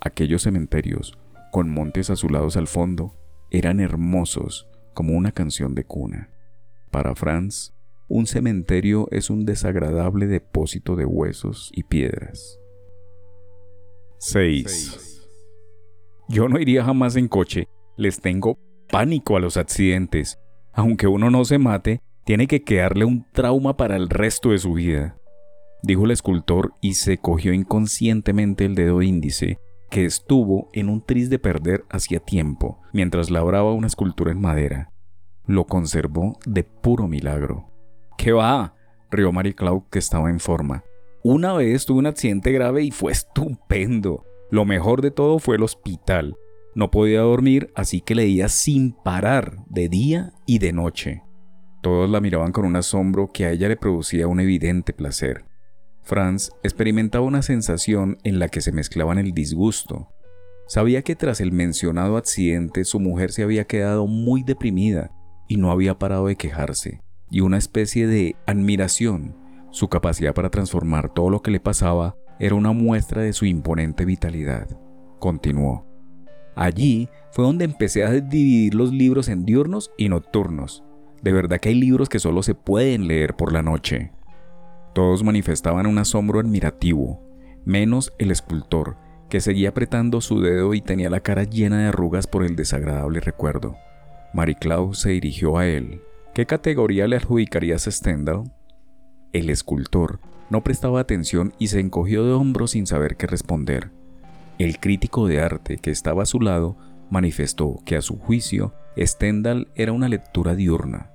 Aquellos 0.01 0.43
cementerios, 0.43 1.17
con 1.51 1.69
montes 1.69 2.09
azulados 2.09 2.57
al 2.57 2.67
fondo, 2.67 3.15
eran 3.51 3.79
hermosos 3.79 4.67
como 4.93 5.13
una 5.13 5.31
canción 5.31 5.75
de 5.75 5.83
cuna. 5.83 6.29
Para 6.91 7.15
Franz, 7.15 7.73
un 8.07 8.25
cementerio 8.25 9.07
es 9.11 9.29
un 9.29 9.45
desagradable 9.45 10.27
depósito 10.27 10.95
de 10.95 11.05
huesos 11.05 11.71
y 11.73 11.83
piedras. 11.83 12.59
6. 14.19 15.27
Yo 16.27 16.49
no 16.49 16.59
iría 16.59 16.83
jamás 16.83 17.15
en 17.15 17.27
coche. 17.27 17.67
Les 17.97 18.19
tengo 18.19 18.59
pánico 18.89 19.37
a 19.37 19.39
los 19.39 19.57
accidentes. 19.57 20.39
Aunque 20.73 21.07
uno 21.07 21.29
no 21.29 21.45
se 21.45 21.57
mate, 21.57 22.01
tiene 22.25 22.47
que 22.47 22.63
quedarle 22.63 23.05
un 23.05 23.25
trauma 23.31 23.77
para 23.77 23.95
el 23.95 24.09
resto 24.09 24.51
de 24.51 24.59
su 24.59 24.73
vida, 24.73 25.17
dijo 25.81 26.05
el 26.05 26.11
escultor 26.11 26.73
y 26.81 26.93
se 26.95 27.17
cogió 27.17 27.53
inconscientemente 27.53 28.65
el 28.65 28.75
dedo 28.75 29.01
índice, 29.01 29.59
que 29.89 30.05
estuvo 30.05 30.69
en 30.73 30.89
un 30.89 31.01
tris 31.03 31.29
de 31.29 31.39
perder 31.39 31.85
hacía 31.89 32.19
tiempo, 32.19 32.81
mientras 32.93 33.31
labraba 33.31 33.73
una 33.73 33.87
escultura 33.87 34.31
en 34.31 34.41
madera. 34.41 34.91
Lo 35.45 35.65
conservó 35.65 36.37
de 36.45 36.63
puro 36.63 37.07
milagro. 37.07 37.71
¿Qué 38.17 38.31
va? 38.31 38.75
rió 39.09 39.31
Marie 39.31 39.55
Claude, 39.55 39.85
que 39.89 39.97
estaba 39.97 40.29
en 40.29 40.39
forma. 40.39 40.83
Una 41.23 41.53
vez 41.53 41.85
tuve 41.85 41.99
un 41.99 42.05
accidente 42.05 42.51
grave 42.51 42.83
y 42.83 42.91
fue 42.91 43.11
estupendo. 43.11 44.25
Lo 44.51 44.65
mejor 44.65 45.01
de 45.01 45.09
todo 45.11 45.39
fue 45.39 45.55
el 45.55 45.63
hospital. 45.63 46.37
No 46.75 46.91
podía 46.91 47.21
dormir, 47.21 47.71
así 47.75 48.01
que 48.01 48.15
leía 48.15 48.47
sin 48.47 48.93
parar, 48.93 49.65
de 49.67 49.89
día 49.89 50.33
y 50.45 50.59
de 50.59 50.71
noche. 50.71 51.23
Todos 51.81 52.09
la 52.09 52.21
miraban 52.21 52.51
con 52.51 52.65
un 52.65 52.75
asombro 52.75 53.31
que 53.31 53.45
a 53.45 53.51
ella 53.51 53.69
le 53.69 53.77
producía 53.77 54.27
un 54.27 54.39
evidente 54.39 54.93
placer. 54.93 55.45
Franz 56.03 56.51
experimentaba 56.63 57.25
una 57.25 57.41
sensación 57.41 58.17
en 58.23 58.39
la 58.39 58.49
que 58.49 58.61
se 58.61 58.71
mezclaban 58.71 59.17
el 59.17 59.33
disgusto. 59.33 60.09
Sabía 60.67 61.01
que 61.01 61.15
tras 61.15 61.41
el 61.41 61.51
mencionado 61.51 62.17
accidente 62.17 62.83
su 62.83 62.99
mujer 62.99 63.31
se 63.31 63.43
había 63.43 63.65
quedado 63.65 64.07
muy 64.07 64.43
deprimida 64.43 65.11
y 65.47 65.57
no 65.57 65.71
había 65.71 65.97
parado 65.97 66.27
de 66.27 66.35
quejarse. 66.35 67.01
y 67.31 67.41
una 67.41 67.57
especie 67.59 68.07
de 68.07 68.35
admiración. 68.47 69.35
Su 69.69 69.87
capacidad 69.87 70.33
para 70.33 70.49
transformar 70.49 71.13
todo 71.13 71.29
lo 71.29 71.43
que 71.43 71.51
le 71.51 71.59
pasaba 71.59 72.15
era 72.39 72.55
una 72.55 72.71
muestra 72.71 73.21
de 73.21 73.33
su 73.33 73.45
imponente 73.45 74.03
vitalidad. 74.03 74.67
Continuó. 75.19 75.88
Allí 76.59 77.07
fue 77.31 77.45
donde 77.45 77.63
empecé 77.63 78.03
a 78.03 78.11
dividir 78.11 78.75
los 78.75 78.91
libros 78.91 79.29
en 79.29 79.45
diurnos 79.45 79.91
y 79.97 80.09
nocturnos. 80.09 80.83
De 81.21 81.31
verdad 81.31 81.57
que 81.57 81.69
hay 81.69 81.75
libros 81.75 82.09
que 82.09 82.19
solo 82.19 82.43
se 82.43 82.53
pueden 82.53 83.07
leer 83.07 83.33
por 83.33 83.53
la 83.53 83.63
noche. 83.63 84.11
Todos 84.93 85.23
manifestaban 85.23 85.87
un 85.87 85.97
asombro 85.99 86.41
admirativo, 86.41 87.23
menos 87.63 88.11
el 88.17 88.29
escultor, 88.29 88.97
que 89.29 89.39
seguía 89.39 89.69
apretando 89.69 90.19
su 90.19 90.41
dedo 90.41 90.73
y 90.73 90.81
tenía 90.81 91.09
la 91.09 91.21
cara 91.21 91.45
llena 91.45 91.79
de 91.79 91.87
arrugas 91.87 92.27
por 92.27 92.43
el 92.43 92.57
desagradable 92.57 93.21
recuerdo. 93.21 93.77
Mariclau 94.33 94.93
se 94.93 95.11
dirigió 95.11 95.57
a 95.57 95.65
él. 95.65 96.01
¿Qué 96.33 96.45
categoría 96.45 97.07
le 97.07 97.15
adjudicarías 97.15 97.87
a 97.87 97.91
Stendhal? 97.91 98.51
El 99.31 99.49
escultor 99.49 100.19
no 100.49 100.61
prestaba 100.61 100.99
atención 100.99 101.53
y 101.57 101.67
se 101.67 101.79
encogió 101.79 102.25
de 102.25 102.33
hombros 102.33 102.71
sin 102.71 102.85
saber 102.85 103.15
qué 103.15 103.27
responder. 103.27 103.91
El 104.59 104.77
crítico 104.77 105.25
de 105.25 105.39
arte 105.39 105.77
que 105.77 105.89
estaba 105.89 106.23
a 106.23 106.25
su 106.25 106.41
lado 106.41 106.75
manifestó 107.09 107.79
que 107.85 107.95
a 107.95 108.01
su 108.01 108.19
juicio 108.19 108.73
Stendhal 108.97 109.71
era 109.73 109.93
una 109.93 110.09
lectura 110.09 110.53
diurna. 110.53 111.11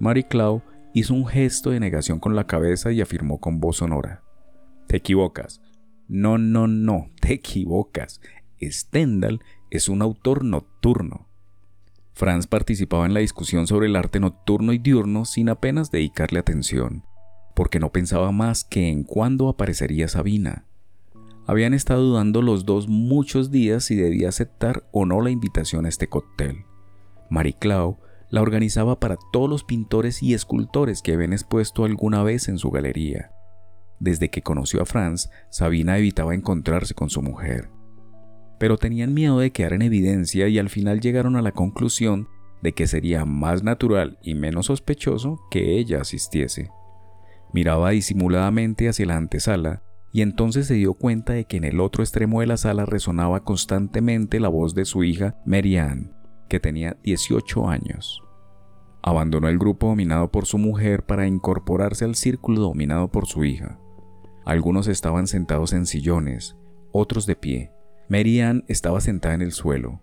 Mariclau 0.00 0.64
hizo 0.92 1.14
un 1.14 1.28
gesto 1.28 1.70
de 1.70 1.78
negación 1.78 2.18
con 2.18 2.34
la 2.34 2.48
cabeza 2.48 2.90
y 2.90 3.00
afirmó 3.00 3.38
con 3.38 3.60
voz 3.60 3.76
sonora. 3.76 4.24
Te 4.88 4.96
equivocas. 4.96 5.60
No, 6.08 6.38
no, 6.38 6.66
no, 6.66 7.12
te 7.20 7.34
equivocas. 7.34 8.20
Stendhal 8.60 9.38
es 9.70 9.88
un 9.88 10.02
autor 10.02 10.44
nocturno. 10.44 11.28
Franz 12.14 12.48
participaba 12.48 13.06
en 13.06 13.14
la 13.14 13.20
discusión 13.20 13.68
sobre 13.68 13.86
el 13.86 13.94
arte 13.94 14.18
nocturno 14.18 14.72
y 14.72 14.78
diurno 14.78 15.24
sin 15.24 15.50
apenas 15.50 15.92
dedicarle 15.92 16.40
atención, 16.40 17.04
porque 17.54 17.78
no 17.78 17.92
pensaba 17.92 18.32
más 18.32 18.64
que 18.64 18.88
en 18.88 19.04
cuándo 19.04 19.48
aparecería 19.48 20.08
Sabina. 20.08 20.66
Habían 21.50 21.74
estado 21.74 22.02
dudando 22.02 22.42
los 22.42 22.64
dos 22.64 22.86
muchos 22.86 23.50
días 23.50 23.82
si 23.82 23.96
debía 23.96 24.28
aceptar 24.28 24.84
o 24.92 25.04
no 25.04 25.20
la 25.20 25.30
invitación 25.30 25.84
a 25.84 25.88
este 25.88 26.06
cóctel. 26.06 26.58
Marie 27.28 27.56
Clau 27.58 27.98
la 28.28 28.40
organizaba 28.40 29.00
para 29.00 29.16
todos 29.32 29.50
los 29.50 29.64
pintores 29.64 30.22
y 30.22 30.32
escultores 30.32 31.02
que 31.02 31.12
habían 31.12 31.32
expuesto 31.32 31.84
alguna 31.84 32.22
vez 32.22 32.48
en 32.48 32.56
su 32.56 32.70
galería. 32.70 33.32
Desde 33.98 34.30
que 34.30 34.42
conoció 34.42 34.80
a 34.80 34.86
Franz, 34.86 35.28
Sabina 35.50 35.98
evitaba 35.98 36.36
encontrarse 36.36 36.94
con 36.94 37.10
su 37.10 37.20
mujer. 37.20 37.68
Pero 38.60 38.78
tenían 38.78 39.12
miedo 39.12 39.40
de 39.40 39.50
quedar 39.50 39.72
en 39.72 39.82
evidencia 39.82 40.46
y 40.46 40.56
al 40.60 40.68
final 40.68 41.00
llegaron 41.00 41.34
a 41.34 41.42
la 41.42 41.50
conclusión 41.50 42.28
de 42.62 42.74
que 42.74 42.86
sería 42.86 43.24
más 43.24 43.64
natural 43.64 44.20
y 44.22 44.36
menos 44.36 44.66
sospechoso 44.66 45.40
que 45.50 45.80
ella 45.80 46.02
asistiese. 46.02 46.70
Miraba 47.52 47.90
disimuladamente 47.90 48.88
hacia 48.88 49.06
la 49.06 49.16
antesala 49.16 49.82
y 50.12 50.22
entonces 50.22 50.66
se 50.66 50.74
dio 50.74 50.94
cuenta 50.94 51.34
de 51.34 51.44
que 51.44 51.56
en 51.56 51.64
el 51.64 51.80
otro 51.80 52.02
extremo 52.02 52.40
de 52.40 52.46
la 52.46 52.56
sala 52.56 52.84
resonaba 52.84 53.44
constantemente 53.44 54.40
la 54.40 54.48
voz 54.48 54.74
de 54.74 54.84
su 54.84 55.04
hija 55.04 55.36
Marianne, 55.44 56.10
que 56.48 56.58
tenía 56.58 56.96
18 57.02 57.68
años. 57.68 58.22
Abandonó 59.02 59.48
el 59.48 59.58
grupo 59.58 59.86
dominado 59.88 60.30
por 60.30 60.46
su 60.46 60.58
mujer 60.58 61.04
para 61.04 61.26
incorporarse 61.26 62.04
al 62.04 62.16
círculo 62.16 62.60
dominado 62.60 63.08
por 63.08 63.26
su 63.26 63.44
hija. 63.44 63.78
Algunos 64.44 64.88
estaban 64.88 65.26
sentados 65.26 65.72
en 65.72 65.86
sillones, 65.86 66.56
otros 66.92 67.24
de 67.26 67.36
pie. 67.36 67.72
Mary 68.08 68.40
estaba 68.66 69.00
sentada 69.00 69.34
en 69.34 69.42
el 69.42 69.52
suelo. 69.52 70.02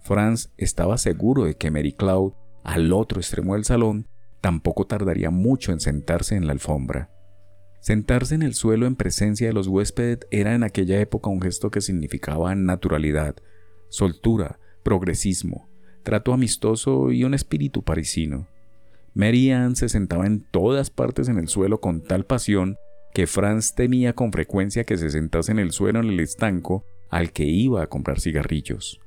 Franz 0.00 0.50
estaba 0.56 0.96
seguro 0.96 1.44
de 1.44 1.56
que 1.56 1.70
Mary 1.70 1.92
Cloud, 1.92 2.32
al 2.62 2.92
otro 2.92 3.20
extremo 3.20 3.54
del 3.54 3.64
salón, 3.64 4.06
tampoco 4.40 4.86
tardaría 4.86 5.30
mucho 5.30 5.72
en 5.72 5.80
sentarse 5.80 6.36
en 6.36 6.46
la 6.46 6.52
alfombra. 6.52 7.10
Sentarse 7.80 8.34
en 8.34 8.42
el 8.42 8.54
suelo 8.54 8.86
en 8.86 8.96
presencia 8.96 9.46
de 9.46 9.52
los 9.52 9.68
huéspedes 9.68 10.20
era 10.30 10.54
en 10.54 10.62
aquella 10.62 11.00
época 11.00 11.30
un 11.30 11.40
gesto 11.40 11.70
que 11.70 11.80
significaba 11.80 12.54
naturalidad, 12.54 13.36
soltura, 13.88 14.58
progresismo, 14.82 15.68
trato 16.02 16.32
amistoso 16.32 17.12
y 17.12 17.24
un 17.24 17.34
espíritu 17.34 17.82
parisino. 17.82 18.46
Mary 19.14 19.50
Ann 19.50 19.76
se 19.76 19.88
sentaba 19.88 20.26
en 20.26 20.40
todas 20.50 20.90
partes 20.90 21.28
en 21.28 21.38
el 21.38 21.48
suelo 21.48 21.80
con 21.80 22.02
tal 22.02 22.24
pasión 22.24 22.76
que 23.14 23.26
Franz 23.26 23.74
temía 23.74 24.12
con 24.12 24.32
frecuencia 24.32 24.84
que 24.84 24.96
se 24.96 25.10
sentase 25.10 25.52
en 25.52 25.58
el 25.58 25.72
suelo 25.72 26.00
en 26.00 26.06
el 26.06 26.20
estanco 26.20 26.84
al 27.10 27.32
que 27.32 27.44
iba 27.44 27.82
a 27.82 27.86
comprar 27.86 28.20
cigarrillos. 28.20 29.00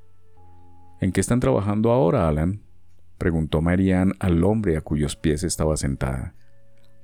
¿En 1.00 1.12
qué 1.12 1.22
están 1.22 1.40
trabajando 1.40 1.92
ahora, 1.92 2.28
Alan? 2.28 2.62
preguntó 3.18 3.62
Marianne 3.62 4.14
al 4.20 4.44
hombre 4.44 4.78
a 4.78 4.82
cuyos 4.82 5.16
pies 5.16 5.44
estaba 5.44 5.78
sentada. 5.78 6.36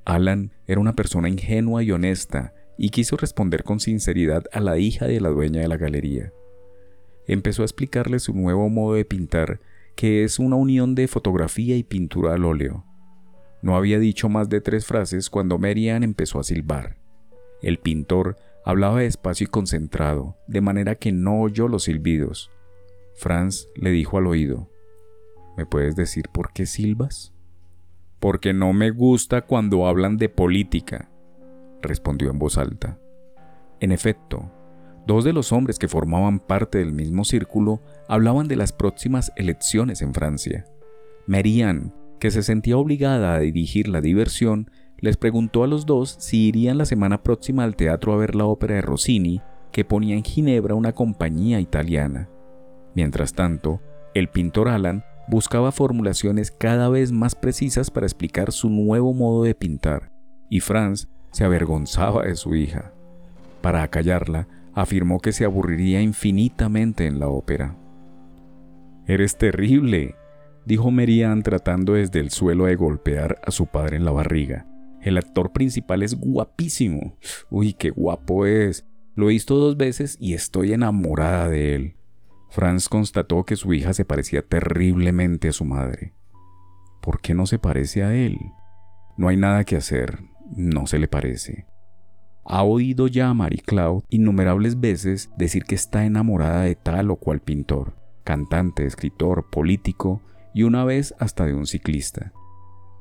Alan 0.08 0.53
era 0.68 0.80
una 0.80 0.93
persona 0.93 1.28
ingenua 1.28 1.84
y 1.84 1.91
honesta 1.91 2.53
y 2.78 2.91
quiso 2.91 3.18
responder 3.18 3.66
con 3.66 3.82
sinceridad 3.82 4.45
a 4.53 4.62
la 4.62 4.78
hija 4.78 5.05
de 5.05 5.20
la 5.20 5.28
dueña 5.28 5.60
de 5.60 5.68
la 5.68 5.76
galería. 5.76 6.32
Empezó 7.28 7.64
a 7.64 7.66
explicarle 7.66 8.20
su 8.20 8.34
nuevo 8.34 8.70
modo 8.70 8.93
de 8.93 9.03
pintar 9.03 9.60
que 9.97 10.24
es 10.24 10.39
una 10.39 10.55
unión 10.55 10.95
de 10.95 11.10
fotografía 11.10 11.76
y 11.76 11.84
pintura 11.84 12.36
al 12.36 12.45
óleo. 12.45 12.86
No 13.62 13.76
había 13.76 13.99
dicho 13.99 14.30
más 14.30 14.47
de 14.47 14.62
tres 14.62 14.86
frases 14.86 15.30
cuando 15.30 15.58
Marianne 15.58 16.05
empezó 16.05 16.39
a 16.39 16.43
silbar. 16.43 16.95
El 17.62 17.78
pintor 17.78 18.38
hablaba 18.64 19.01
despacio 19.01 19.43
y 19.43 19.49
concentrado, 19.49 20.38
de 20.47 20.62
manera 20.62 20.95
que 20.95 21.12
no 21.12 21.41
oyó 21.41 21.68
los 21.68 21.84
silbidos. 21.84 22.49
Franz 23.16 23.68
le 23.76 23.91
dijo 23.91 24.18
al 24.18 24.28
oído, 24.28 24.70
¿Me 25.58 25.66
puedes 25.66 25.97
decir 25.97 26.30
por 26.32 26.53
qué 26.53 26.66
silbas? 26.66 27.34
Porque 28.20 28.53
no 28.53 28.74
me 28.74 28.91
gusta 28.91 29.41
cuando 29.41 29.88
hablan 29.88 30.18
de 30.18 30.30
política, 30.30 31.09
respondió 31.82 32.32
en 32.32 32.39
voz 32.39 32.57
alta. 32.57 32.97
En 33.80 33.91
efecto, 33.91 34.51
Dos 35.07 35.24
de 35.24 35.32
los 35.32 35.53
hombres 35.53 35.80
que 35.80 35.88
formaban 35.88 36.41
parte 36.41 36.80
del 36.80 36.91
mismo 36.91 37.24
círculo 37.24 37.80
hablaban 38.09 38.49
de 38.49 38.57
las 38.57 38.74
próximas 38.74 39.32
elecciones 39.38 40.01
en 40.01 40.13
Francia. 40.13 40.65
Marianne, 41.28 41.93
que 42.20 42.30
se 42.30 42.43
sentía 42.43 42.76
obligada 42.76 43.34
a 43.34 43.39
dirigir 43.39 43.88
la 43.88 44.01
diversión, 44.01 44.70
les 44.99 45.15
preguntó 45.15 45.63
a 45.63 45.68
los 45.68 45.86
dos 45.86 46.18
si 46.20 46.49
irían 46.49 46.78
la 46.78 46.84
semana 46.84 47.24
próxima 47.24 47.63
al 47.63 47.78
teatro 47.78 48.11
a 48.11 48.18
ver 48.18 48.36
la 48.36 48.43
ópera 48.43 48.76
de 48.76 48.82
Rossini, 48.82 49.41
que 49.72 49.86
ponía 49.86 50.13
en 50.13 50.26
Ginebra 50.26 50.76
una 50.76 50.91
compañía 50.91 51.61
italiana. 51.61 52.28
Mientras 52.93 53.32
tanto, 53.32 53.80
el 54.13 54.28
pintor 54.28 54.68
Alan 54.68 55.05
buscaba 55.28 55.72
formulaciones 55.72 56.52
cada 56.52 56.90
vez 56.90 57.12
más 57.12 57.36
precisas 57.36 57.92
para 57.92 58.06
explicar 58.06 58.52
su 58.52 58.70
nuevo 58.70 59.14
modo 59.14 59.44
de 59.44 59.56
pintar, 59.56 60.12
y 60.50 60.60
Franz 60.60 61.08
se 61.32 61.44
avergonzaba 61.44 62.24
de 62.24 62.36
su 62.36 62.56
hija. 62.56 62.94
Para 63.62 63.84
acallarla, 63.84 64.48
afirmó 64.74 65.20
que 65.20 65.32
se 65.32 65.44
aburriría 65.44 66.02
infinitamente 66.02 67.06
en 67.06 67.20
la 67.20 67.28
ópera. 67.28 67.76
Eres 69.08 69.38
terrible, 69.38 70.16
dijo 70.66 70.92
Merian 70.92 71.44
tratando 71.44 71.94
desde 71.94 72.20
el 72.20 72.30
suelo 72.30 72.66
de 72.66 72.76
golpear 72.76 73.40
a 73.46 73.52
su 73.52 73.68
padre 73.68 73.98
en 73.98 74.06
la 74.06 74.12
barriga. 74.12 74.66
El 75.02 75.18
actor 75.18 75.52
principal 75.52 76.04
es 76.04 76.16
guapísimo. 76.16 77.18
Uy, 77.50 77.74
qué 77.74 77.90
guapo 77.90 78.46
es. 78.46 78.86
Lo 79.16 79.30
he 79.30 79.34
visto 79.34 79.56
dos 79.56 79.78
veces 79.78 80.18
y 80.20 80.34
estoy 80.34 80.74
enamorada 80.74 81.48
de 81.48 81.76
él. 81.76 81.96
Franz 82.50 82.89
constató 82.89 83.43
que 83.43 83.56
su 83.56 83.74
hija 83.74 83.93
se 83.93 84.06
parecía 84.06 84.41
terriblemente 84.41 85.50
a 85.50 85.54
su 85.54 85.66
madre. 85.66 86.14
¿Por 87.02 87.22
qué 87.22 87.34
no 87.34 87.45
se 87.45 87.60
parece 87.60 88.04
a 88.04 88.14
él? 88.14 88.38
No 89.18 89.28
hay 89.28 89.38
nada 89.38 89.64
que 89.64 89.76
hacer, 89.76 90.20
no 90.56 90.88
se 90.88 91.00
le 91.00 91.08
parece. 91.08 91.66
Ha 92.45 92.64
oído 92.64 93.08
ya 93.08 93.30
a 93.30 93.34
Marie 93.34 93.62
Claude 93.62 94.06
innumerables 94.10 94.80
veces 94.80 95.30
decir 95.38 95.66
que 95.66 95.76
está 95.76 96.06
enamorada 96.06 96.62
de 96.62 96.76
tal 96.76 97.12
o 97.12 97.18
cual 97.18 97.41
pintor, 97.41 97.95
cantante, 98.24 98.86
escritor, 98.86 99.50
político 99.50 100.22
y 100.54 100.64
una 100.64 100.86
vez 100.86 101.14
hasta 101.20 101.45
de 101.45 101.54
un 101.54 101.66
ciclista. 101.68 102.32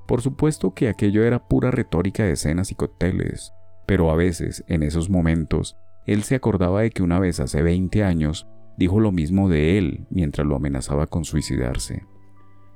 Por 0.07 0.23
supuesto 0.23 0.75
que 0.75 0.89
aquello 0.89 1.25
era 1.25 1.47
pura 1.47 1.71
retórica 1.71 2.25
de 2.25 2.33
escenas 2.33 2.73
y 2.73 2.75
cócteles, 2.75 3.53
pero 3.87 4.11
a 4.11 4.17
veces, 4.17 4.65
en 4.69 4.83
esos 4.83 5.11
momentos, 5.11 5.77
él 6.07 6.23
se 6.23 6.35
acordaba 6.35 6.83
de 6.83 6.91
que 6.91 7.03
una 7.03 7.19
vez 7.19 7.41
hace 7.41 7.63
20 7.63 8.05
años 8.05 8.47
dijo 8.77 9.01
lo 9.01 9.13
mismo 9.13 9.49
de 9.49 9.79
él 9.79 10.07
mientras 10.11 10.47
lo 10.47 10.57
amenazaba 10.57 11.07
con 11.07 11.25
suicidarse. 11.25 12.05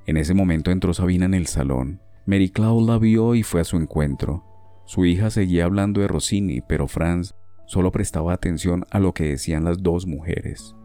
En 0.05 0.17
ese 0.17 0.33
momento 0.33 0.71
entró 0.71 0.93
Sabina 0.93 1.25
en 1.25 1.33
el 1.33 1.47
salón. 1.47 2.01
Mary 2.25 2.49
Claude 2.49 2.85
la 2.85 2.97
vio 2.97 3.35
y 3.35 3.43
fue 3.43 3.61
a 3.61 3.63
su 3.63 3.77
encuentro. 3.77 4.43
Su 4.85 5.05
hija 5.05 5.29
seguía 5.29 5.65
hablando 5.65 6.01
de 6.01 6.07
Rossini, 6.07 6.61
pero 6.61 6.87
Franz 6.87 7.33
solo 7.65 7.91
prestaba 7.91 8.33
atención 8.33 8.85
a 8.89 8.99
lo 8.99 9.13
que 9.13 9.29
decían 9.29 9.63
las 9.63 9.81
dos 9.81 10.05
mujeres. 10.05 10.75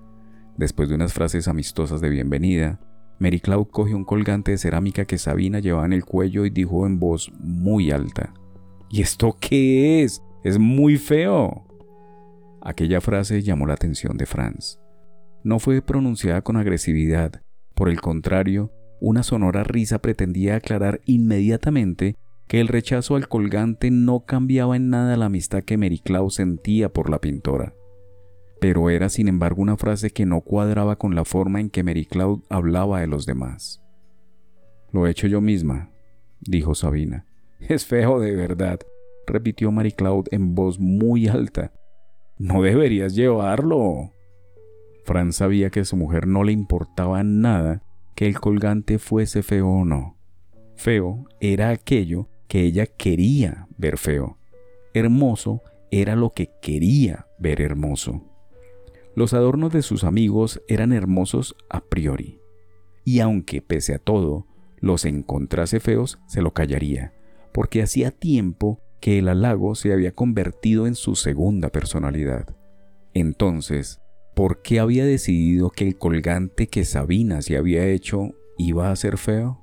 Después 0.57 0.89
de 0.89 0.95
unas 0.95 1.13
frases 1.13 1.49
amistosas 1.49 2.01
de 2.01 2.09
bienvenida, 2.09 2.81
Mary 3.19 3.41
Cloud 3.41 3.67
cogió 3.69 3.97
un 3.97 4.05
colgante 4.05 4.53
de 4.53 4.59
cerámica 4.59 5.07
que 5.07 5.19
Sabina 5.19 5.59
llevaba 5.59 5.87
en 5.87 5.93
el 5.93 6.05
cuello 6.05 6.45
y 6.45 6.51
dijo 6.51 6.87
en 6.87 7.01
voz 7.01 7.33
muy 7.41 7.91
alta: 7.91 8.33
¿Y 8.91 9.03
esto 9.03 9.37
qué 9.41 10.03
es? 10.03 10.23
Es 10.45 10.59
muy 10.59 10.97
feo. 10.97 11.65
Aquella 12.63 13.01
frase 13.01 13.43
llamó 13.43 13.67
la 13.67 13.75
atención 13.75 14.17
de 14.17 14.27
Franz. 14.27 14.79
No 15.47 15.61
fue 15.61 15.81
pronunciada 15.81 16.43
con 16.43 16.57
agresividad, 16.57 17.41
por 17.77 17.89
el 17.89 18.01
contrario, 18.01 18.73
una 18.99 19.23
sonora 19.23 19.63
risa 19.63 20.01
pretendía 20.01 20.57
aclarar 20.57 21.01
inmediatamente 21.05 22.17
que 22.49 22.59
el 22.59 22.67
rechazo 22.67 23.15
al 23.15 23.29
colgante 23.29 23.93
no 23.93 24.25
cambiaba 24.25 24.75
en 24.75 24.91
nada 24.91 25.17
la 25.17 25.27
amistad 25.27 25.63
que 25.63 25.77
Mary 25.77 26.01
Cloud 26.01 26.31
sentía 26.31 26.93
por 26.93 27.11
la 27.11 27.21
pintora. 27.21 27.75
Pero 28.61 28.91
era 28.91 29.09
sin 29.09 29.29
embargo 29.29 29.63
una 29.63 29.77
frase 29.77 30.11
que 30.11 30.27
no 30.27 30.41
cuadraba 30.41 30.97
con 30.97 31.15
la 31.15 31.25
forma 31.25 31.61
en 31.61 31.71
que 31.71 31.85
Mary 31.85 32.07
Cloud 32.07 32.43
hablaba 32.49 33.01
de 33.01 33.07
los 33.07 33.25
demás. 33.25 33.81
Lo 34.91 35.07
he 35.07 35.13
hecho 35.13 35.29
yo 35.29 35.41
misma, 35.41 35.93
dijo 36.41 36.75
Sabina. 36.75 37.25
Es 37.61 37.87
feo 37.87 38.19
de 38.19 38.35
verdad, 38.35 38.81
repitió 39.29 39.71
Mary 39.71 39.93
Cloud 39.93 40.27
en 40.33 40.57
voz 40.57 40.81
muy 40.81 41.29
alta. 41.29 41.73
No 42.37 42.63
deberías 42.63 43.15
llevarlo. 43.15 44.11
Fran 45.07 45.33
sabía 45.33 45.71
que 45.71 45.81
a 45.81 45.85
su 45.85 45.97
mujer 45.97 46.27
no 46.27 46.43
le 46.43 46.51
importaba 46.51 47.23
nada 47.23 47.85
que 48.17 48.27
el 48.27 48.41
colgante 48.41 48.99
fuese 48.99 49.45
feo 49.45 49.69
o 49.69 49.85
no. 49.85 50.17
Feo 50.75 51.27
era 51.41 51.71
aquello 51.71 52.29
que 52.49 52.63
ella 52.63 52.87
quería 52.87 53.69
ver 53.79 53.99
feo. 53.99 54.37
Hermoso 54.95 55.63
era 55.93 56.17
lo 56.17 56.31
que 56.31 56.51
quería 56.61 57.29
ver 57.39 57.61
hermoso. 57.61 58.25
Los 59.15 59.33
adornos 59.33 59.73
de 59.73 59.83
sus 59.83 60.03
amigos 60.03 60.61
eran 60.67 60.93
hermosos 60.93 61.55
a 61.71 61.83
priori. 61.83 62.41
Y 63.05 63.21
aunque 63.21 63.63
pese 63.63 63.95
a 63.95 63.99
todo 64.01 64.49
los 64.81 65.05
encontrase 65.05 65.79
feos, 65.79 66.19
se 66.27 66.43
lo 66.43 66.53
callaría, 66.53 67.13
porque 67.53 67.81
hacía 67.81 68.11
tiempo 68.11 68.81
que 69.01 69.21
el 69.21 69.29
halago 69.29 69.77
se 69.77 69.93
había 69.93 70.11
convertido 70.13 70.89
en 70.89 70.97
su 70.97 71.15
segunda 71.15 71.69
personalidad. 71.69 72.57
Entonces, 73.15 74.01
¿por 74.37 74.61
qué 74.61 74.81
había 74.81 75.07
decidido 75.07 75.71
que 75.71 75.89
el 75.89 75.97
colgante 75.97 76.67
que 76.67 76.85
Sabina 76.85 77.41
se 77.41 77.57
había 77.57 77.87
hecho 77.87 78.35
iba 78.59 78.91
a 78.91 78.97
ser 78.97 79.17
feo? 79.17 79.63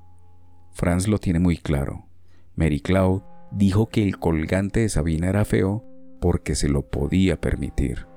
Franz 0.71 1.07
lo 1.07 1.19
tiene 1.19 1.37
muy 1.37 1.57
claro. 1.57 2.07
Mary 2.55 2.79
Cloud 2.79 3.21
dijo 3.51 3.89
que 3.89 4.01
el 4.01 4.17
colgante 4.17 4.79
de 4.79 4.89
Sabina 4.89 5.29
era 5.29 5.45
feo 5.45 5.85
porque 6.19 6.55
se 6.55 6.69
lo 6.69 6.89
podía 6.89 7.39
permitir. 7.39 8.07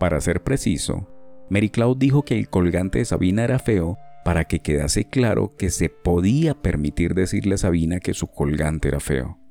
Para 0.00 0.18
ser 0.22 0.42
preciso, 0.42 1.10
Mary 1.50 1.68
Cloud 1.68 1.98
dijo 1.98 2.22
que 2.22 2.38
el 2.38 2.48
colgante 2.48 3.00
de 3.00 3.04
Sabina 3.04 3.44
era 3.44 3.58
feo 3.58 3.98
para 4.24 4.44
que 4.44 4.60
quedase 4.60 5.10
claro 5.10 5.56
que 5.58 5.68
se 5.68 5.90
podía 5.90 6.54
permitir 6.54 7.12
decirle 7.12 7.56
a 7.56 7.58
Sabina 7.58 8.00
que 8.00 8.14
su 8.14 8.28
colgante 8.28 8.88
era 8.88 9.00
feo. 9.00 9.41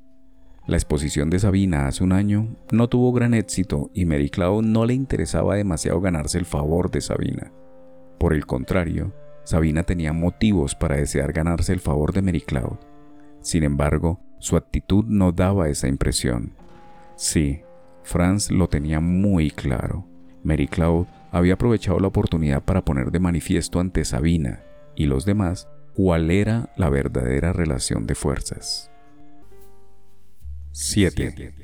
La 0.64 0.76
exposición 0.76 1.28
de 1.28 1.40
Sabina 1.40 1.88
hace 1.88 2.04
un 2.04 2.12
año 2.12 2.56
no 2.70 2.88
tuvo 2.88 3.12
gran 3.12 3.34
éxito 3.34 3.90
y 3.92 4.04
Mary 4.04 4.30
Cloud 4.30 4.62
no 4.62 4.86
le 4.86 4.94
interesaba 4.94 5.56
demasiado 5.56 6.00
ganarse 6.00 6.38
el 6.38 6.44
favor 6.44 6.88
de 6.92 7.00
Sabina. 7.00 7.52
Por 8.18 8.32
el 8.32 8.46
contrario, 8.46 9.12
Sabina 9.42 9.82
tenía 9.82 10.12
motivos 10.12 10.76
para 10.76 10.96
desear 10.96 11.32
ganarse 11.32 11.72
el 11.72 11.80
favor 11.80 12.12
de 12.12 12.22
Mary 12.22 12.42
Cloud. 12.42 12.76
Sin 13.40 13.64
embargo, 13.64 14.20
su 14.38 14.56
actitud 14.56 15.04
no 15.08 15.32
daba 15.32 15.68
esa 15.68 15.88
impresión. 15.88 16.54
Sí, 17.16 17.62
Franz 18.04 18.52
lo 18.52 18.68
tenía 18.68 19.00
muy 19.00 19.50
claro. 19.50 20.06
Mary 20.44 20.68
Cloud 20.68 21.06
había 21.32 21.54
aprovechado 21.54 21.98
la 21.98 22.06
oportunidad 22.06 22.62
para 22.62 22.84
poner 22.84 23.10
de 23.10 23.18
manifiesto 23.18 23.80
ante 23.80 24.04
Sabina 24.04 24.62
y 24.94 25.06
los 25.06 25.24
demás 25.24 25.68
cuál 25.92 26.30
era 26.30 26.72
la 26.76 26.88
verdadera 26.88 27.52
relación 27.52 28.06
de 28.06 28.14
fuerzas. 28.14 28.91
7. 30.74 31.54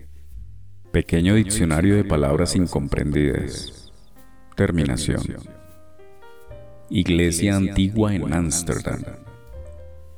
Pequeño 0.93 1.35
diccionario 1.35 1.97
de 1.97 2.05
palabras 2.05 2.55
incomprendidas. 2.55 3.91
Terminación. 4.55 5.23
Iglesia 6.91 7.57
antigua 7.57 8.15
en 8.15 8.31
Ámsterdam. 8.35 9.03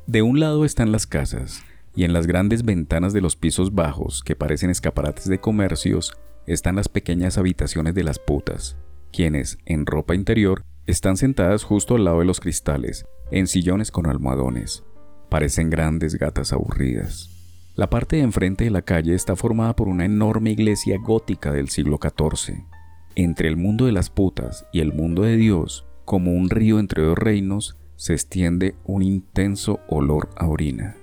De 0.08 0.22
un 0.22 0.40
lado 0.40 0.64
están 0.64 0.90
las 0.90 1.06
casas, 1.06 1.62
y 1.94 2.02
en 2.02 2.12
las 2.12 2.26
grandes 2.26 2.64
ventanas 2.64 3.12
de 3.12 3.20
los 3.20 3.36
pisos 3.36 3.76
bajos, 3.76 4.24
que 4.24 4.34
parecen 4.34 4.70
escaparates 4.70 5.26
de 5.26 5.38
comercios, 5.38 6.12
están 6.48 6.74
las 6.74 6.88
pequeñas 6.88 7.38
habitaciones 7.38 7.94
de 7.94 8.02
las 8.02 8.18
putas, 8.18 8.76
quienes, 9.12 9.58
en 9.66 9.86
ropa 9.86 10.16
interior, 10.16 10.64
están 10.86 11.16
sentadas 11.16 11.62
justo 11.62 11.94
al 11.94 12.04
lado 12.04 12.18
de 12.18 12.24
los 12.24 12.40
cristales, 12.40 13.06
en 13.30 13.46
sillones 13.46 13.92
con 13.92 14.08
almohadones. 14.08 14.82
Parecen 15.28 15.70
grandes 15.70 16.16
gatas 16.16 16.52
aburridas. 16.52 17.39
La 17.80 17.88
parte 17.88 18.16
de 18.16 18.22
enfrente 18.24 18.64
de 18.64 18.70
la 18.70 18.82
calle 18.82 19.14
está 19.14 19.36
formada 19.36 19.74
por 19.74 19.88
una 19.88 20.04
enorme 20.04 20.50
iglesia 20.50 20.98
gótica 20.98 21.50
del 21.50 21.70
siglo 21.70 21.98
XIV. 21.98 22.66
Entre 23.14 23.48
el 23.48 23.56
mundo 23.56 23.86
de 23.86 23.92
las 23.92 24.10
putas 24.10 24.66
y 24.70 24.80
el 24.80 24.92
mundo 24.92 25.22
de 25.22 25.38
Dios, 25.38 25.86
como 26.04 26.34
un 26.34 26.50
río 26.50 26.78
entre 26.78 27.02
dos 27.02 27.16
reinos, 27.16 27.78
se 27.96 28.12
extiende 28.12 28.74
un 28.84 29.02
intenso 29.02 29.80
olor 29.88 30.28
a 30.36 30.46
orina. 30.46 30.94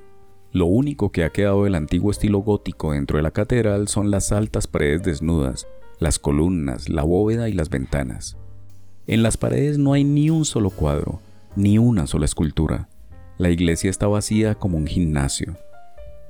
Lo 0.51 0.67
único 0.67 1.11
que 1.11 1.23
ha 1.23 1.31
quedado 1.31 1.63
del 1.63 1.73
antiguo 1.73 2.11
estilo 2.11 2.41
gótico 2.41 2.91
dentro 2.91 3.17
de 3.17 3.23
la 3.23 3.31
catedral 3.31 3.87
son 3.87 4.11
las 4.11 4.31
altas 4.31 4.67
paredes 4.67 5.01
desnudas, 5.01 5.65
las 5.97 6.19
columnas, 6.19 6.89
la 6.89 7.01
bóveda 7.01 7.49
y 7.49 7.53
las 7.53 7.71
ventanas. 7.71 8.37
En 9.07 9.23
las 9.23 9.35
paredes 9.35 9.79
no 9.79 9.93
hay 9.93 10.03
ni 10.03 10.29
un 10.29 10.45
solo 10.45 10.69
cuadro, 10.69 11.21
ni 11.55 11.79
una 11.79 12.05
sola 12.05 12.25
escultura. 12.25 12.87
La 13.39 13.49
iglesia 13.49 13.89
está 13.89 14.05
vacía 14.05 14.53
como 14.53 14.77
un 14.77 14.85
gimnasio. 14.85 15.57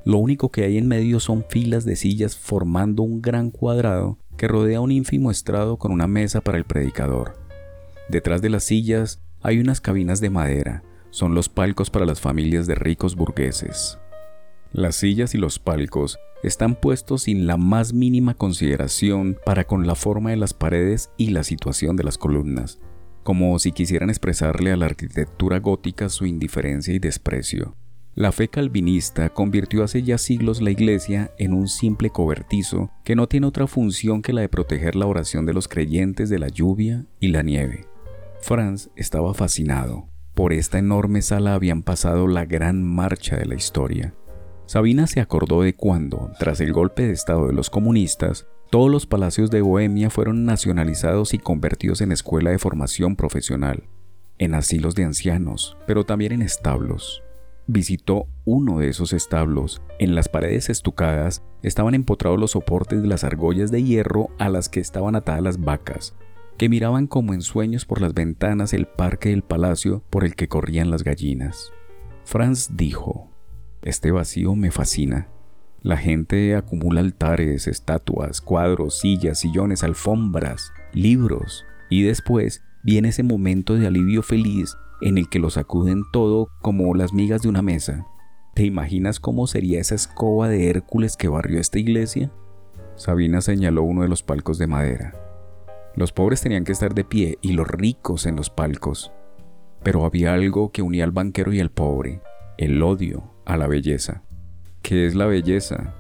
Lo 0.08 0.20
único 0.20 0.51
que 0.51 0.64
hay 0.64 0.78
en 0.78 0.88
medio 0.88 1.20
son 1.20 1.43
filas 1.49 1.84
de 1.84 1.97
sillas 1.97 2.38
formando 2.38 3.03
un 3.03 3.22
gran 3.22 3.51
cuadrado 3.51 4.18
que 4.38 4.47
rodea 4.47 4.80
un 4.80 4.89
ínfimo 4.89 5.32
estrado 5.32 5.76
con 5.76 5.91
una 5.91 6.08
mesa 6.08 6.39
para 6.39 6.58
el 6.58 6.64
predicador. 6.64 7.36
Detrás 8.08 8.41
de 8.41 8.49
las 8.49 8.64
sillas 8.64 9.22
hay 9.41 9.60
unas 9.60 9.82
cabinas 9.82 10.22
de 10.22 10.30
madera, 10.30 10.82
son 11.10 11.36
los 11.36 11.49
palcos 11.49 11.89
para 11.89 12.05
las 12.05 12.22
familias 12.22 12.68
de 12.68 12.76
ricos 12.76 13.18
burgueses. 13.18 13.99
Las 14.72 14.95
sillas 14.95 15.36
y 15.36 15.38
los 15.38 15.60
palcos 15.60 16.18
están 16.41 16.80
puestos 16.80 17.24
sin 17.24 17.45
la 17.45 17.58
más 17.58 17.91
mínima 17.91 18.34
consideración 18.34 19.38
para 19.45 19.66
con 19.66 19.88
la 19.88 19.95
forma 19.95 20.30
de 20.30 20.38
las 20.38 20.53
paredes 20.53 21.10
y 21.18 21.32
la 21.32 21.43
situación 21.43 21.97
de 21.97 22.05
las 22.05 22.18
columnas, 22.18 22.80
como 23.24 23.60
si 23.60 23.74
quisieran 23.74 24.10
expresarle 24.10 24.72
a 24.72 24.78
la 24.78 24.86
arquitectura 24.86 25.60
gótica 25.60 26.08
su 26.08 26.26
indiferencia 26.26 26.93
y 26.93 26.99
desprecio. 26.99 27.76
La 28.18 28.32
fe 28.32 28.47
calvinista 28.47 29.30
convirtió 29.30 29.84
hace 29.84 30.01
ya 30.01 30.18
siglos 30.18 30.59
la 30.59 30.72
iglesia 30.72 31.30
en 31.38 31.53
un 31.53 31.68
simple 31.68 32.09
cobertizo 32.09 32.89
que 33.03 33.15
no 33.15 33.28
tiene 33.28 33.45
otra 33.45 33.68
función 33.68 34.24
que 34.24 34.34
la 34.34 34.41
de 34.41 34.49
proteger 34.49 34.95
la 34.95 35.05
oración 35.05 35.45
de 35.45 35.53
los 35.53 35.68
creyentes 35.68 36.28
de 36.28 36.39
la 36.39 36.47
lluvia 36.47 37.05
y 37.20 37.28
la 37.28 37.43
nieve. 37.43 37.86
Franz 38.41 38.89
estaba 38.95 39.36
fascinado. 39.36 40.07
Por 40.34 40.51
esta 40.51 40.80
enorme 40.80 41.22
sala 41.22 41.53
habían 41.53 41.84
pasado 41.84 42.28
la 42.28 42.45
gran 42.45 42.82
marcha 42.82 43.38
de 43.38 43.45
la 43.45 43.53
historia. 43.53 44.15
Sabina 44.65 45.05
se 45.05 45.22
acordó 45.22 45.61
de 45.61 45.76
cuando, 45.76 46.32
tras 46.39 46.59
el 46.59 46.74
golpe 46.74 47.05
de 47.05 47.13
Estado 47.13 47.45
de 47.45 47.53
los 47.53 47.70
comunistas, 47.70 48.47
todos 48.72 48.89
los 48.89 49.05
palacios 49.05 49.51
de 49.51 49.61
Bohemia 49.61 50.09
fueron 50.09 50.43
nacionalizados 50.43 51.36
y 51.36 51.38
convertidos 51.38 52.01
en 52.01 52.11
escuela 52.11 52.49
de 52.49 52.57
formación 52.57 53.15
profesional, 53.15 53.84
en 54.39 54.55
asilos 54.55 54.95
de 54.95 55.03
ancianos, 55.03 55.78
pero 55.86 56.03
también 56.03 56.32
en 56.32 56.41
establos. 56.41 57.22
Visitó 57.70 58.28
uno 58.45 58.80
de 58.80 58.88
esos 58.88 59.11
establos. 59.11 59.82
En 59.99 60.15
las 60.15 60.30
paredes 60.30 60.70
estucadas 60.70 61.43
estaban 61.61 61.95
empotrados 61.95 62.39
los 62.39 62.51
soportes 62.51 63.01
de 63.01 63.09
las 63.09 63.26
argollas 63.26 63.72
de 63.72 63.84
hierro 63.84 64.30
a 64.39 64.47
las 64.47 64.70
que 64.70 64.80
estaban 64.80 65.18
atadas 65.18 65.43
las 65.43 65.59
vacas, 65.59 66.15
que 66.57 66.70
miraban 66.70 67.07
como 67.07 67.34
en 67.34 67.41
sueños 67.41 67.84
por 67.84 67.99
las 67.99 68.13
ventanas 68.13 68.72
el 68.72 68.86
parque 68.86 69.30
del 69.30 69.43
palacio 69.43 70.01
por 70.09 70.24
el 70.24 70.36
que 70.36 70.47
corrían 70.47 70.89
las 70.89 71.03
gallinas. 71.03 71.74
Franz 72.24 72.70
dijo, 72.72 73.30
Este 73.82 74.11
vacío 74.11 74.55
me 74.55 74.72
fascina. 74.72 75.28
La 75.82 75.97
gente 75.97 76.55
acumula 76.55 77.01
altares, 77.01 77.68
estatuas, 77.68 78.39
cuadros, 78.39 78.99
sillas, 78.99 79.39
sillones, 79.39 79.84
alfombras, 79.84 80.72
libros, 80.93 81.65
y 81.89 82.03
después 82.03 82.63
viene 82.82 83.09
ese 83.09 83.24
momento 83.24 83.76
de 83.76 83.88
alivio 83.88 84.24
feliz 84.24 84.78
en 85.01 85.17
el 85.17 85.29
que 85.29 85.39
lo 85.39 85.49
sacuden 85.49 86.03
todo 86.11 86.49
como 86.61 86.93
las 86.95 87.13
migas 87.13 87.41
de 87.41 87.49
una 87.49 87.61
mesa. 87.61 88.07
¿Te 88.53 88.63
imaginas 88.63 89.19
cómo 89.19 89.45
sería 89.45 89.79
esa 89.79 89.95
escoba 89.95 90.49
de 90.49 90.69
Hércules 90.69 91.15
que 91.15 91.27
barrió 91.27 91.59
esta 91.59 91.79
iglesia? 91.79 92.31
Sabina 92.95 93.41
señaló 93.41 93.83
uno 93.83 94.01
de 94.01 94.07
los 94.07 94.23
palcos 94.23 94.57
de 94.57 94.67
madera. 94.67 95.13
Los 95.95 96.11
pobres 96.11 96.41
tenían 96.41 96.63
que 96.63 96.71
estar 96.71 96.93
de 96.93 97.03
pie 97.03 97.37
y 97.41 97.53
los 97.53 97.67
ricos 97.67 98.25
en 98.25 98.35
los 98.35 98.49
palcos. 98.49 99.11
Pero 99.83 100.05
había 100.05 100.33
algo 100.33 100.71
que 100.71 100.81
unía 100.81 101.03
al 101.03 101.11
banquero 101.11 101.53
y 101.53 101.59
al 101.59 101.69
pobre, 101.69 102.21
el 102.57 102.81
odio 102.81 103.31
a 103.45 103.57
la 103.57 103.67
belleza. 103.67 104.23
¿Qué 104.81 105.05
es 105.05 105.15
la 105.15 105.25
belleza? 105.25 105.95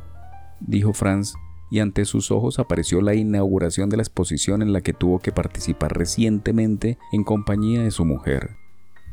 dijo 0.59 0.93
Franz, 0.93 1.35
y 1.69 1.79
ante 1.79 2.05
sus 2.05 2.31
ojos 2.31 2.59
apareció 2.59 3.01
la 3.01 3.13
inauguración 3.13 3.89
de 3.89 3.97
la 3.97 4.03
exposición 4.03 4.61
en 4.61 4.73
la 4.73 4.81
que 4.81 4.93
tuvo 4.93 5.19
que 5.19 5.31
participar 5.31 5.97
recientemente 5.97 6.97
en 7.11 7.23
compañía 7.23 7.83
de 7.83 7.91
su 7.91 8.05
mujer. 8.05 8.55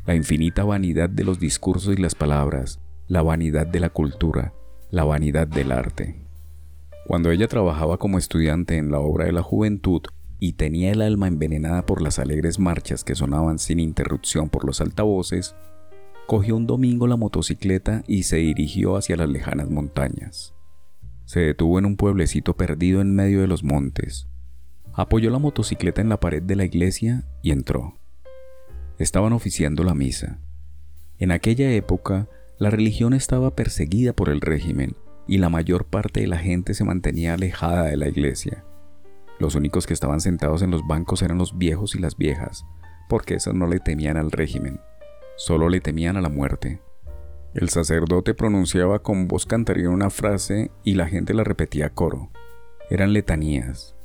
La 0.05 0.15
infinita 0.15 0.63
vanidad 0.63 1.09
de 1.09 1.23
los 1.23 1.39
discursos 1.39 1.93
y 1.97 2.01
las 2.01 2.15
palabras, 2.15 2.79
la 3.07 3.21
vanidad 3.21 3.65
de 3.65 3.79
la 3.79 3.89
cultura, 3.89 4.53
la 4.91 5.03
vanidad 5.03 5.47
del 5.47 5.71
arte. 5.71 6.15
Cuando 7.07 7.31
ella 7.31 7.47
trabajaba 7.47 7.97
como 7.97 8.17
estudiante 8.17 8.77
en 8.77 8.91
la 8.91 8.99
obra 8.99 9.25
de 9.25 9.31
la 9.31 9.41
juventud, 9.41 10.01
y 10.39 10.53
tenía 10.53 10.91
el 10.91 11.01
alma 11.01 11.27
envenenada 11.27 11.85
por 11.85 12.01
las 12.01 12.19
alegres 12.19 12.59
marchas 12.59 13.03
que 13.03 13.15
sonaban 13.15 13.57
sin 13.57 13.79
interrupción 13.79 14.49
por 14.49 14.65
los 14.65 14.81
altavoces, 14.81 15.55
cogió 16.27 16.55
un 16.55 16.67
domingo 16.67 17.07
la 17.07 17.17
motocicleta 17.17 18.03
y 18.07 18.23
se 18.23 18.37
dirigió 18.37 18.97
hacia 18.97 19.15
las 19.15 19.29
lejanas 19.29 19.69
montañas. 19.69 20.53
Se 21.25 21.39
detuvo 21.39 21.79
en 21.79 21.85
un 21.85 21.95
pueblecito 21.95 22.55
perdido 22.55 23.01
en 23.01 23.15
medio 23.15 23.41
de 23.41 23.47
los 23.47 23.63
montes. 23.63 24.27
Apoyó 24.93 25.29
la 25.31 25.39
motocicleta 25.39 26.01
en 26.01 26.09
la 26.09 26.19
pared 26.19 26.43
de 26.43 26.55
la 26.55 26.65
iglesia 26.65 27.25
y 27.41 27.51
entró. 27.51 27.99
Estaban 28.97 29.33
oficiando 29.33 29.83
la 29.83 29.93
misa. 29.93 30.39
En 31.17 31.31
aquella 31.31 31.71
época, 31.71 32.27
la 32.57 32.69
religión 32.69 33.13
estaba 33.13 33.55
perseguida 33.55 34.13
por 34.13 34.29
el 34.29 34.41
régimen 34.41 34.95
y 35.27 35.39
la 35.39 35.49
mayor 35.49 35.85
parte 35.85 36.21
de 36.21 36.27
la 36.27 36.37
gente 36.37 36.73
se 36.73 36.83
mantenía 36.83 37.33
alejada 37.33 37.83
de 37.83 37.97
la 37.97 38.07
iglesia. 38.07 38.63
Los 39.39 39.55
únicos 39.55 39.85
que 39.85 39.93
estaban 39.93 40.21
sentados 40.21 40.61
en 40.61 40.71
los 40.71 40.87
bancos 40.87 41.21
eran 41.21 41.37
los 41.37 41.57
viejos 41.57 41.95
y 41.95 41.99
las 41.99 42.15
viejas, 42.15 42.65
porque 43.09 43.35
esos 43.35 43.53
no 43.53 43.67
le 43.67 43.79
temían 43.79 44.15
al 44.17 44.31
régimen, 44.31 44.79
solo 45.35 45.67
le 45.67 45.81
temían 45.81 46.15
a 46.15 46.21
la 46.21 46.29
muerte. 46.29 46.81
El 47.53 47.69
sacerdote 47.69 48.33
pronunciaba 48.33 48.99
con 48.99 49.27
voz 49.27 49.45
cantaría 49.45 49.89
una 49.89 50.09
frase 50.09 50.71
y 50.83 50.93
la 50.93 51.07
gente 51.07 51.33
la 51.33 51.43
repetía 51.43 51.87
a 51.87 51.89
coro. 51.89 52.29
Eran 52.89 53.13
letanías. 53.13 53.95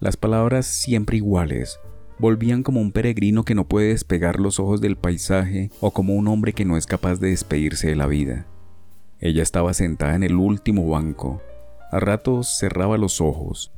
Las 0.00 0.16
palabras 0.16 0.66
siempre 0.66 1.16
iguales, 1.16 1.80
volvían 2.18 2.62
como 2.62 2.80
un 2.80 2.92
peregrino 2.92 3.44
que 3.44 3.54
no 3.54 3.66
puede 3.66 3.88
despegar 3.88 4.40
los 4.40 4.60
ojos 4.60 4.80
del 4.80 4.96
paisaje 4.96 5.70
o 5.80 5.90
como 5.90 6.14
un 6.14 6.28
hombre 6.28 6.52
que 6.52 6.64
no 6.64 6.76
es 6.76 6.86
capaz 6.86 7.20
de 7.20 7.30
despedirse 7.30 7.88
de 7.88 7.96
la 7.96 8.06
vida. 8.06 8.46
Ella 9.20 9.42
estaba 9.42 9.74
sentada 9.74 10.14
en 10.14 10.22
el 10.22 10.36
último 10.36 10.88
banco. 10.88 11.42
A 11.90 12.00
ratos 12.00 12.58
cerraba 12.58 12.98
los 12.98 13.20
ojos, 13.20 13.72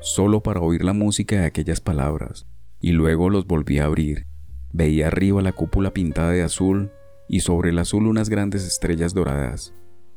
solo 0.00 0.42
para 0.42 0.60
oír 0.60 0.84
la 0.84 0.92
música 0.92 1.36
de 1.40 1.46
aquellas 1.46 1.80
palabras, 1.80 2.46
y 2.80 2.92
luego 2.92 3.30
los 3.30 3.46
volvía 3.46 3.84
a 3.84 3.86
abrir. 3.86 4.26
Veía 4.72 5.08
arriba 5.08 5.42
la 5.42 5.52
cúpula 5.52 5.92
pintada 5.92 6.30
de 6.30 6.42
azul 6.42 6.90
y 7.28 7.40
sobre 7.40 7.70
el 7.70 7.78
azul 7.78 8.06
unas 8.06 8.28
grandes 8.28 8.66
estrellas 8.66 9.14
doradas. 9.14 9.74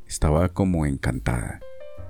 Estaba 0.07 0.49
como 0.49 0.85
encantada. 0.85 1.59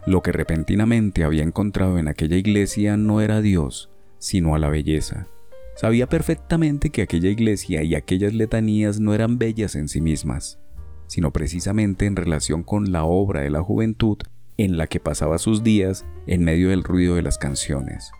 Lo 0.05 0.21
que 0.21 0.31
repentinamente 0.31 1.23
había 1.23 1.43
encontrado 1.43 1.97
en 1.97 2.07
aquella 2.07 2.37
iglesia 2.37 2.97
no 2.97 3.21
era 3.21 3.41
Dios, 3.41 3.89
sino 4.19 4.55
a 4.55 4.59
la 4.59 4.69
belleza. 4.69 5.27
Sabía 5.75 6.07
perfectamente 6.07 6.89
que 6.89 7.01
aquella 7.01 7.29
iglesia 7.29 7.83
y 7.83 7.95
aquellas 7.95 8.33
letanías 8.33 8.99
no 9.01 9.13
eran 9.13 9.37
bellas 9.37 9.75
en 9.75 9.89
sí 9.89 9.99
mismas, 9.99 10.57
sino 11.07 11.31
precisamente 11.31 12.05
en 12.05 12.15
relación 12.15 12.63
con 12.63 12.93
la 12.93 13.03
obra 13.03 13.41
de 13.41 13.49
la 13.49 13.61
juventud 13.61 14.17
en 14.57 14.77
la 14.77 14.87
que 14.87 15.01
pasaba 15.01 15.37
sus 15.37 15.63
días 15.63 16.05
en 16.27 16.45
medio 16.45 16.69
del 16.69 16.83
ruido 16.83 17.15
de 17.15 17.23
las 17.23 17.37
canciones. 17.37 18.11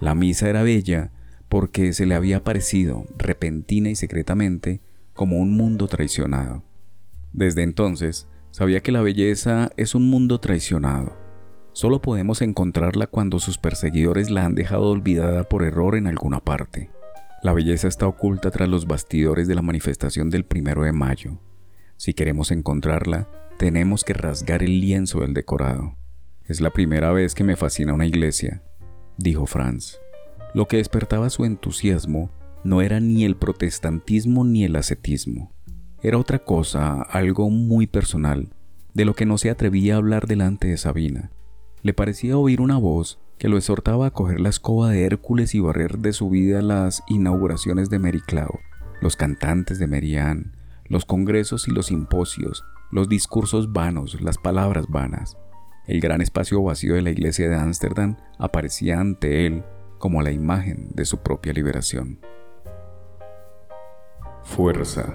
La 0.00 0.14
misa 0.14 0.48
era 0.48 0.62
bella 0.62 1.10
porque 1.48 1.92
se 1.92 2.06
le 2.06 2.14
había 2.14 2.44
parecido, 2.44 3.06
repentina 3.18 3.90
y 3.90 3.96
secretamente, 3.96 4.80
como 5.14 5.38
un 5.38 5.56
mundo 5.56 5.88
traicionado. 5.88 6.62
Desde 7.32 7.64
entonces, 7.64 8.28
sabía 8.52 8.82
que 8.82 8.92
la 8.92 9.02
belleza 9.02 9.70
es 9.76 9.96
un 9.96 10.08
mundo 10.10 10.38
traicionado. 10.38 11.23
Solo 11.74 12.00
podemos 12.00 12.40
encontrarla 12.40 13.08
cuando 13.08 13.40
sus 13.40 13.58
perseguidores 13.58 14.30
la 14.30 14.46
han 14.46 14.54
dejado 14.54 14.90
olvidada 14.90 15.42
por 15.48 15.64
error 15.64 15.96
en 15.96 16.06
alguna 16.06 16.38
parte. 16.38 16.88
La 17.42 17.52
belleza 17.52 17.88
está 17.88 18.06
oculta 18.06 18.52
tras 18.52 18.68
los 18.68 18.86
bastidores 18.86 19.48
de 19.48 19.56
la 19.56 19.60
manifestación 19.60 20.30
del 20.30 20.44
primero 20.44 20.84
de 20.84 20.92
mayo. 20.92 21.40
Si 21.96 22.14
queremos 22.14 22.52
encontrarla, 22.52 23.28
tenemos 23.58 24.04
que 24.04 24.12
rasgar 24.12 24.62
el 24.62 24.80
lienzo 24.80 25.20
del 25.20 25.34
decorado. 25.34 25.96
Es 26.44 26.60
la 26.60 26.70
primera 26.70 27.10
vez 27.10 27.34
que 27.34 27.42
me 27.42 27.56
fascina 27.56 27.92
una 27.92 28.06
iglesia, 28.06 28.62
dijo 29.18 29.44
Franz. 29.46 29.98
Lo 30.54 30.68
que 30.68 30.76
despertaba 30.76 31.28
su 31.28 31.44
entusiasmo 31.44 32.30
no 32.62 32.82
era 32.82 33.00
ni 33.00 33.24
el 33.24 33.34
protestantismo 33.34 34.44
ni 34.44 34.62
el 34.64 34.76
ascetismo. 34.76 35.52
Era 36.04 36.18
otra 36.18 36.38
cosa, 36.38 37.02
algo 37.02 37.50
muy 37.50 37.88
personal, 37.88 38.54
de 38.92 39.04
lo 39.04 39.14
que 39.14 39.26
no 39.26 39.38
se 39.38 39.50
atrevía 39.50 39.94
a 39.94 39.96
hablar 39.96 40.28
delante 40.28 40.68
de 40.68 40.76
Sabina. 40.76 41.32
Le 41.84 41.92
parecía 41.92 42.38
oír 42.38 42.62
una 42.62 42.78
voz 42.78 43.20
que 43.36 43.50
lo 43.50 43.58
exhortaba 43.58 44.06
a 44.06 44.10
coger 44.10 44.40
la 44.40 44.48
escoba 44.48 44.88
de 44.88 45.04
Hércules 45.04 45.54
y 45.54 45.60
barrer 45.60 45.98
de 45.98 46.14
su 46.14 46.30
vida 46.30 46.62
las 46.62 47.02
inauguraciones 47.08 47.90
de 47.90 47.98
Mary 47.98 48.22
los 49.02 49.16
cantantes 49.16 49.78
de 49.78 49.86
Merian, 49.86 50.56
los 50.86 51.04
congresos 51.04 51.68
y 51.68 51.72
los 51.72 51.86
simposios, 51.86 52.64
los 52.90 53.10
discursos 53.10 53.74
vanos, 53.74 54.22
las 54.22 54.38
palabras 54.38 54.86
vanas. 54.88 55.36
El 55.86 56.00
gran 56.00 56.22
espacio 56.22 56.62
vacío 56.62 56.94
de 56.94 57.02
la 57.02 57.10
iglesia 57.10 57.50
de 57.50 57.56
Ámsterdam 57.56 58.16
aparecía 58.38 58.98
ante 58.98 59.44
él 59.44 59.62
como 59.98 60.22
la 60.22 60.32
imagen 60.32 60.88
de 60.94 61.04
su 61.04 61.18
propia 61.18 61.52
liberación. 61.52 62.18
Fuerza. 64.42 65.12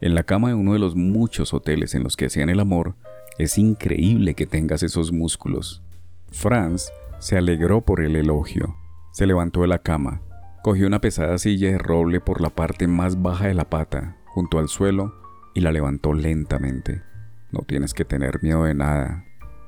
En 0.00 0.14
la 0.14 0.22
cama 0.22 0.50
de 0.50 0.54
uno 0.54 0.74
de 0.74 0.78
los 0.78 0.94
muchos 0.94 1.52
hoteles 1.52 1.96
en 1.96 2.04
los 2.04 2.16
que 2.16 2.26
hacían 2.26 2.48
el 2.48 2.60
amor, 2.60 2.94
es 3.38 3.56
increíble 3.56 4.34
que 4.34 4.46
tengas 4.46 4.82
esos 4.82 5.12
músculos. 5.12 5.82
Franz 6.30 6.90
se 7.20 7.36
alegró 7.36 7.80
por 7.82 8.00
el 8.00 8.16
elogio. 8.16 8.76
Se 9.12 9.26
levantó 9.26 9.62
de 9.62 9.68
la 9.68 9.78
cama, 9.78 10.22
cogió 10.62 10.86
una 10.86 11.00
pesada 11.00 11.38
silla 11.38 11.70
de 11.70 11.78
roble 11.78 12.20
por 12.20 12.40
la 12.40 12.50
parte 12.50 12.86
más 12.86 13.22
baja 13.22 13.46
de 13.46 13.54
la 13.54 13.70
pata, 13.70 14.16
junto 14.26 14.58
al 14.58 14.68
suelo, 14.68 15.14
y 15.54 15.60
la 15.60 15.72
levantó 15.72 16.12
lentamente. 16.12 17.02
No 17.50 17.60
tienes 17.60 17.94
que 17.94 18.04
tener 18.04 18.42
miedo 18.42 18.64
de 18.64 18.74
nada. 18.74 19.24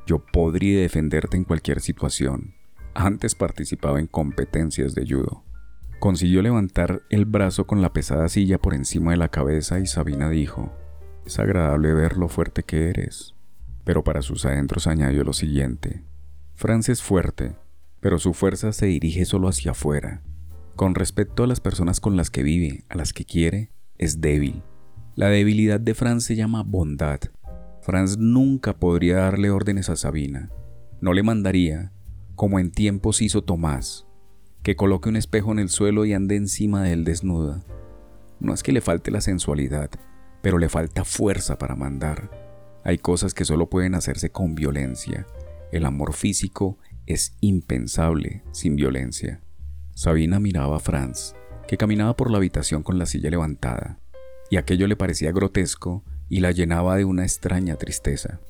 Yo 0.06 0.18
podría 0.18 0.80
defenderte 0.80 1.36
en 1.36 1.44
cualquier 1.44 1.80
situación. 1.80 2.54
Antes 2.94 3.34
participaba 3.34 4.00
en 4.00 4.06
competencias 4.06 4.94
de 4.94 5.06
judo. 5.06 5.44
Consiguió 6.00 6.42
levantar 6.42 7.02
el 7.08 7.24
brazo 7.24 7.66
con 7.66 7.82
la 7.82 7.92
pesada 7.92 8.28
silla 8.28 8.58
por 8.58 8.74
encima 8.74 9.12
de 9.12 9.16
la 9.16 9.28
cabeza 9.28 9.78
y 9.78 9.86
Sabina 9.86 10.28
dijo, 10.28 10.72
es 11.24 11.38
agradable 11.38 11.92
ver 11.94 12.16
lo 12.16 12.28
fuerte 12.28 12.62
que 12.62 12.88
eres. 12.88 13.34
Pero 13.90 14.04
para 14.04 14.22
sus 14.22 14.46
adentros 14.46 14.86
añadió 14.86 15.24
lo 15.24 15.32
siguiente, 15.32 16.04
Franz 16.54 16.88
es 16.88 17.02
fuerte, 17.02 17.56
pero 17.98 18.20
su 18.20 18.34
fuerza 18.34 18.72
se 18.72 18.86
dirige 18.86 19.24
solo 19.24 19.48
hacia 19.48 19.72
afuera. 19.72 20.22
Con 20.76 20.94
respecto 20.94 21.42
a 21.42 21.48
las 21.48 21.58
personas 21.58 21.98
con 21.98 22.16
las 22.16 22.30
que 22.30 22.44
vive, 22.44 22.84
a 22.88 22.94
las 22.94 23.12
que 23.12 23.24
quiere, 23.24 23.72
es 23.98 24.20
débil. 24.20 24.62
La 25.16 25.26
debilidad 25.26 25.80
de 25.80 25.96
Franz 25.96 26.22
se 26.22 26.36
llama 26.36 26.62
bondad. 26.62 27.18
Franz 27.82 28.16
nunca 28.16 28.78
podría 28.78 29.16
darle 29.16 29.50
órdenes 29.50 29.90
a 29.90 29.96
Sabina. 29.96 30.52
No 31.00 31.12
le 31.12 31.24
mandaría, 31.24 31.90
como 32.36 32.60
en 32.60 32.70
tiempos 32.70 33.20
hizo 33.20 33.42
Tomás, 33.42 34.06
que 34.62 34.76
coloque 34.76 35.08
un 35.08 35.16
espejo 35.16 35.50
en 35.50 35.58
el 35.58 35.68
suelo 35.68 36.04
y 36.04 36.12
ande 36.12 36.36
encima 36.36 36.84
de 36.84 36.92
él 36.92 37.02
desnuda. 37.02 37.64
No 38.38 38.54
es 38.54 38.62
que 38.62 38.70
le 38.70 38.82
falte 38.82 39.10
la 39.10 39.20
sensualidad, 39.20 39.90
pero 40.42 40.58
le 40.58 40.68
falta 40.68 41.04
fuerza 41.04 41.58
para 41.58 41.74
mandar. 41.74 42.49
Hay 42.84 42.98
cosas 42.98 43.34
que 43.34 43.44
solo 43.44 43.68
pueden 43.68 43.94
hacerse 43.94 44.30
con 44.30 44.54
violencia. 44.54 45.26
El 45.72 45.84
amor 45.84 46.14
físico 46.14 46.78
es 47.06 47.36
impensable 47.40 48.42
sin 48.52 48.76
violencia. 48.76 49.40
Sabina 49.94 50.40
miraba 50.40 50.76
a 50.76 50.80
Franz, 50.80 51.34
que 51.68 51.76
caminaba 51.76 52.16
por 52.16 52.30
la 52.30 52.38
habitación 52.38 52.82
con 52.82 52.98
la 52.98 53.06
silla 53.06 53.30
levantada, 53.30 53.98
y 54.50 54.56
aquello 54.56 54.86
le 54.86 54.96
parecía 54.96 55.32
grotesco 55.32 56.04
y 56.28 56.40
la 56.40 56.52
llenaba 56.52 56.96
de 56.96 57.04
una 57.04 57.22
extraña 57.22 57.76
tristeza. 57.76 58.40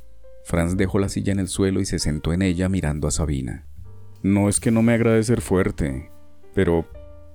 Franz 0.44 0.76
dejó 0.76 0.98
la 0.98 1.08
silla 1.08 1.32
en 1.32 1.40
el 1.40 1.48
suelo 1.48 1.80
y 1.80 1.86
se 1.86 1.98
sentó 1.98 2.32
en 2.32 2.42
ella 2.42 2.68
mirando 2.68 3.08
a 3.08 3.10
Sabina. 3.10 3.66
No 4.22 4.48
es 4.48 4.60
que 4.60 4.70
no 4.70 4.82
me 4.82 4.92
agrade 4.92 5.22
ser 5.22 5.40
fuerte, 5.40 6.10
pero 6.54 6.86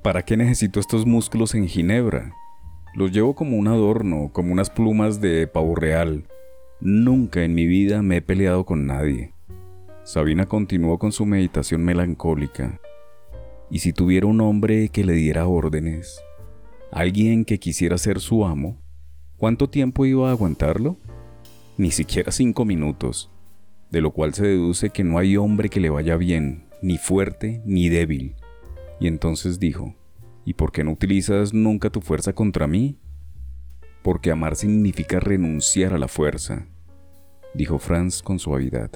¿para 0.03 0.23
qué 0.23 0.37
necesito 0.37 0.79
estos 0.79 1.05
músculos 1.05 1.55
en 1.55 1.67
Ginebra? 1.67 2.33
Los 2.95 3.11
llevo 3.11 3.35
como 3.35 3.57
un 3.57 3.67
adorno, 3.67 4.29
como 4.31 4.53
unas 4.53 4.69
plumas 4.69 5.19
de 5.19 5.47
pavo 5.47 5.75
real. 5.75 6.27
Nunca 6.81 7.43
en 7.43 7.55
mi 7.55 7.65
vida 7.65 8.01
me 8.01 8.17
he 8.17 8.21
peleado 8.21 8.65
con 8.65 8.85
nadie. 8.85 9.33
Sabina 10.03 10.45
continuó 10.45 10.99
con 10.99 11.13
su 11.13 11.25
meditación 11.25 11.83
melancólica. 11.83 12.81
¿Y 13.71 13.79
si 13.79 13.93
tuviera 13.93 14.27
un 14.27 14.41
hombre 14.41 14.89
que 14.89 15.05
le 15.05 15.13
diera 15.13 15.47
órdenes? 15.47 16.19
¿Alguien 16.91 17.45
que 17.45 17.59
quisiera 17.59 17.97
ser 17.97 18.19
su 18.19 18.45
amo? 18.45 18.77
¿Cuánto 19.37 19.69
tiempo 19.69 20.05
iba 20.05 20.27
a 20.29 20.31
aguantarlo? 20.31 20.97
Ni 21.77 21.91
siquiera 21.91 22.31
cinco 22.31 22.65
minutos, 22.65 23.31
de 23.89 24.01
lo 24.01 24.11
cual 24.11 24.33
se 24.33 24.45
deduce 24.45 24.89
que 24.89 25.03
no 25.03 25.17
hay 25.17 25.37
hombre 25.37 25.69
que 25.69 25.79
le 25.79 25.89
vaya 25.89 26.17
bien, 26.17 26.65
ni 26.81 26.97
fuerte 26.97 27.61
ni 27.65 27.89
débil. 27.89 28.35
Y 28.99 29.07
entonces 29.07 29.59
dijo, 29.59 29.95
¿y 30.45 30.53
por 30.53 30.71
qué 30.71 30.83
no 30.83 30.91
utilizas 30.91 31.53
nunca 31.53 31.89
tu 31.89 32.01
fuerza 32.01 32.33
contra 32.33 32.67
mí? 32.67 32.97
Porque 34.05 34.29
amar 34.29 34.55
significa 34.55 35.19
renunciar 35.19 35.91
a 35.95 35.97
la 35.97 36.07
fuerza, 36.07 36.67
dijo 37.55 37.79
Franz 37.79 38.21
con 38.21 38.37
suavidad. 38.37 38.91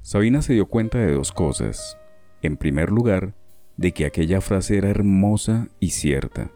Sabina 0.00 0.40
se 0.40 0.54
dio 0.54 0.64
cuenta 0.64 0.96
de 0.96 1.12
dos 1.12 1.30
cosas. 1.30 1.98
En 2.40 2.56
primer 2.56 2.90
lugar, 2.90 3.34
de 3.76 3.92
que 3.92 4.06
aquella 4.06 4.40
frase 4.40 4.78
era 4.78 4.88
hermosa 4.88 5.68
y 5.78 5.90
cierta. 5.90 6.50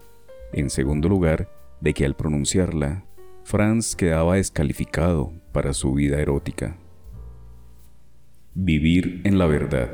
En 0.55 0.71
segundo 0.71 1.11
lugar, 1.11 1.51
de 1.83 1.93
que 1.93 2.07
al 2.07 2.17
pronunciarla, 2.17 3.05
Franz 3.45 3.95
quedaba 3.95 4.37
descalificado 4.37 5.35
para 5.53 5.75
su 5.75 5.93
vida 5.93 6.23
erótica. 6.23 6.79
Vivir 8.55 9.21
en 9.25 9.37
la 9.37 9.45
verdad. 9.45 9.91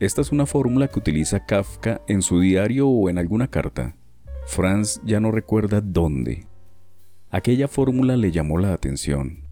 Esta 0.00 0.22
es 0.22 0.32
una 0.32 0.46
fórmula 0.46 0.88
que 0.88 0.98
utiliza 0.98 1.44
Kafka 1.44 2.00
en 2.08 2.22
su 2.22 2.40
diario 2.40 2.88
o 2.88 3.10
en 3.10 3.18
alguna 3.18 3.48
carta. 3.48 3.96
Franz 4.46 5.00
ya 5.04 5.20
no 5.20 5.30
recuerda 5.30 5.80
dónde, 5.80 6.46
Aquella 7.34 7.66
fórmula 7.66 8.18
le 8.18 8.30
llamó 8.30 8.58
la 8.58 8.74
atención. 8.74 9.48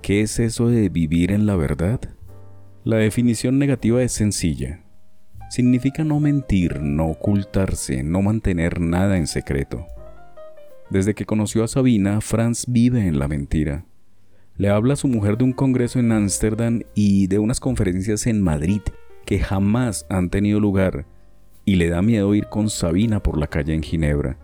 ¿Qué 0.00 0.20
es 0.20 0.38
eso 0.38 0.68
de 0.68 0.88
vivir 0.88 1.32
en 1.32 1.44
la 1.44 1.56
verdad? 1.56 1.98
La 2.84 2.98
definición 2.98 3.58
negativa 3.58 4.00
es 4.00 4.12
sencilla. 4.12 4.84
Significa 5.50 6.04
no 6.04 6.20
mentir, 6.20 6.80
no 6.80 7.08
ocultarse, 7.08 8.04
no 8.04 8.22
mantener 8.22 8.78
nada 8.78 9.16
en 9.16 9.26
secreto. 9.26 9.88
Desde 10.88 11.16
que 11.16 11.26
conoció 11.26 11.64
a 11.64 11.68
Sabina, 11.68 12.20
Franz 12.20 12.66
vive 12.68 13.04
en 13.04 13.18
la 13.18 13.26
mentira. 13.26 13.86
Le 14.56 14.68
habla 14.68 14.92
a 14.92 14.96
su 14.96 15.08
mujer 15.08 15.36
de 15.36 15.42
un 15.42 15.52
congreso 15.52 15.98
en 15.98 16.12
Ámsterdam 16.12 16.82
y 16.94 17.26
de 17.26 17.40
unas 17.40 17.58
conferencias 17.58 18.28
en 18.28 18.40
Madrid 18.40 18.82
que 19.26 19.40
jamás 19.40 20.06
han 20.08 20.30
tenido 20.30 20.60
lugar 20.60 21.06
y 21.70 21.76
le 21.76 21.88
da 21.88 22.02
miedo 22.02 22.34
ir 22.34 22.48
con 22.48 22.68
Sabina 22.68 23.22
por 23.22 23.38
la 23.38 23.46
calle 23.46 23.74
en 23.74 23.84
Ginebra. 23.84 24.36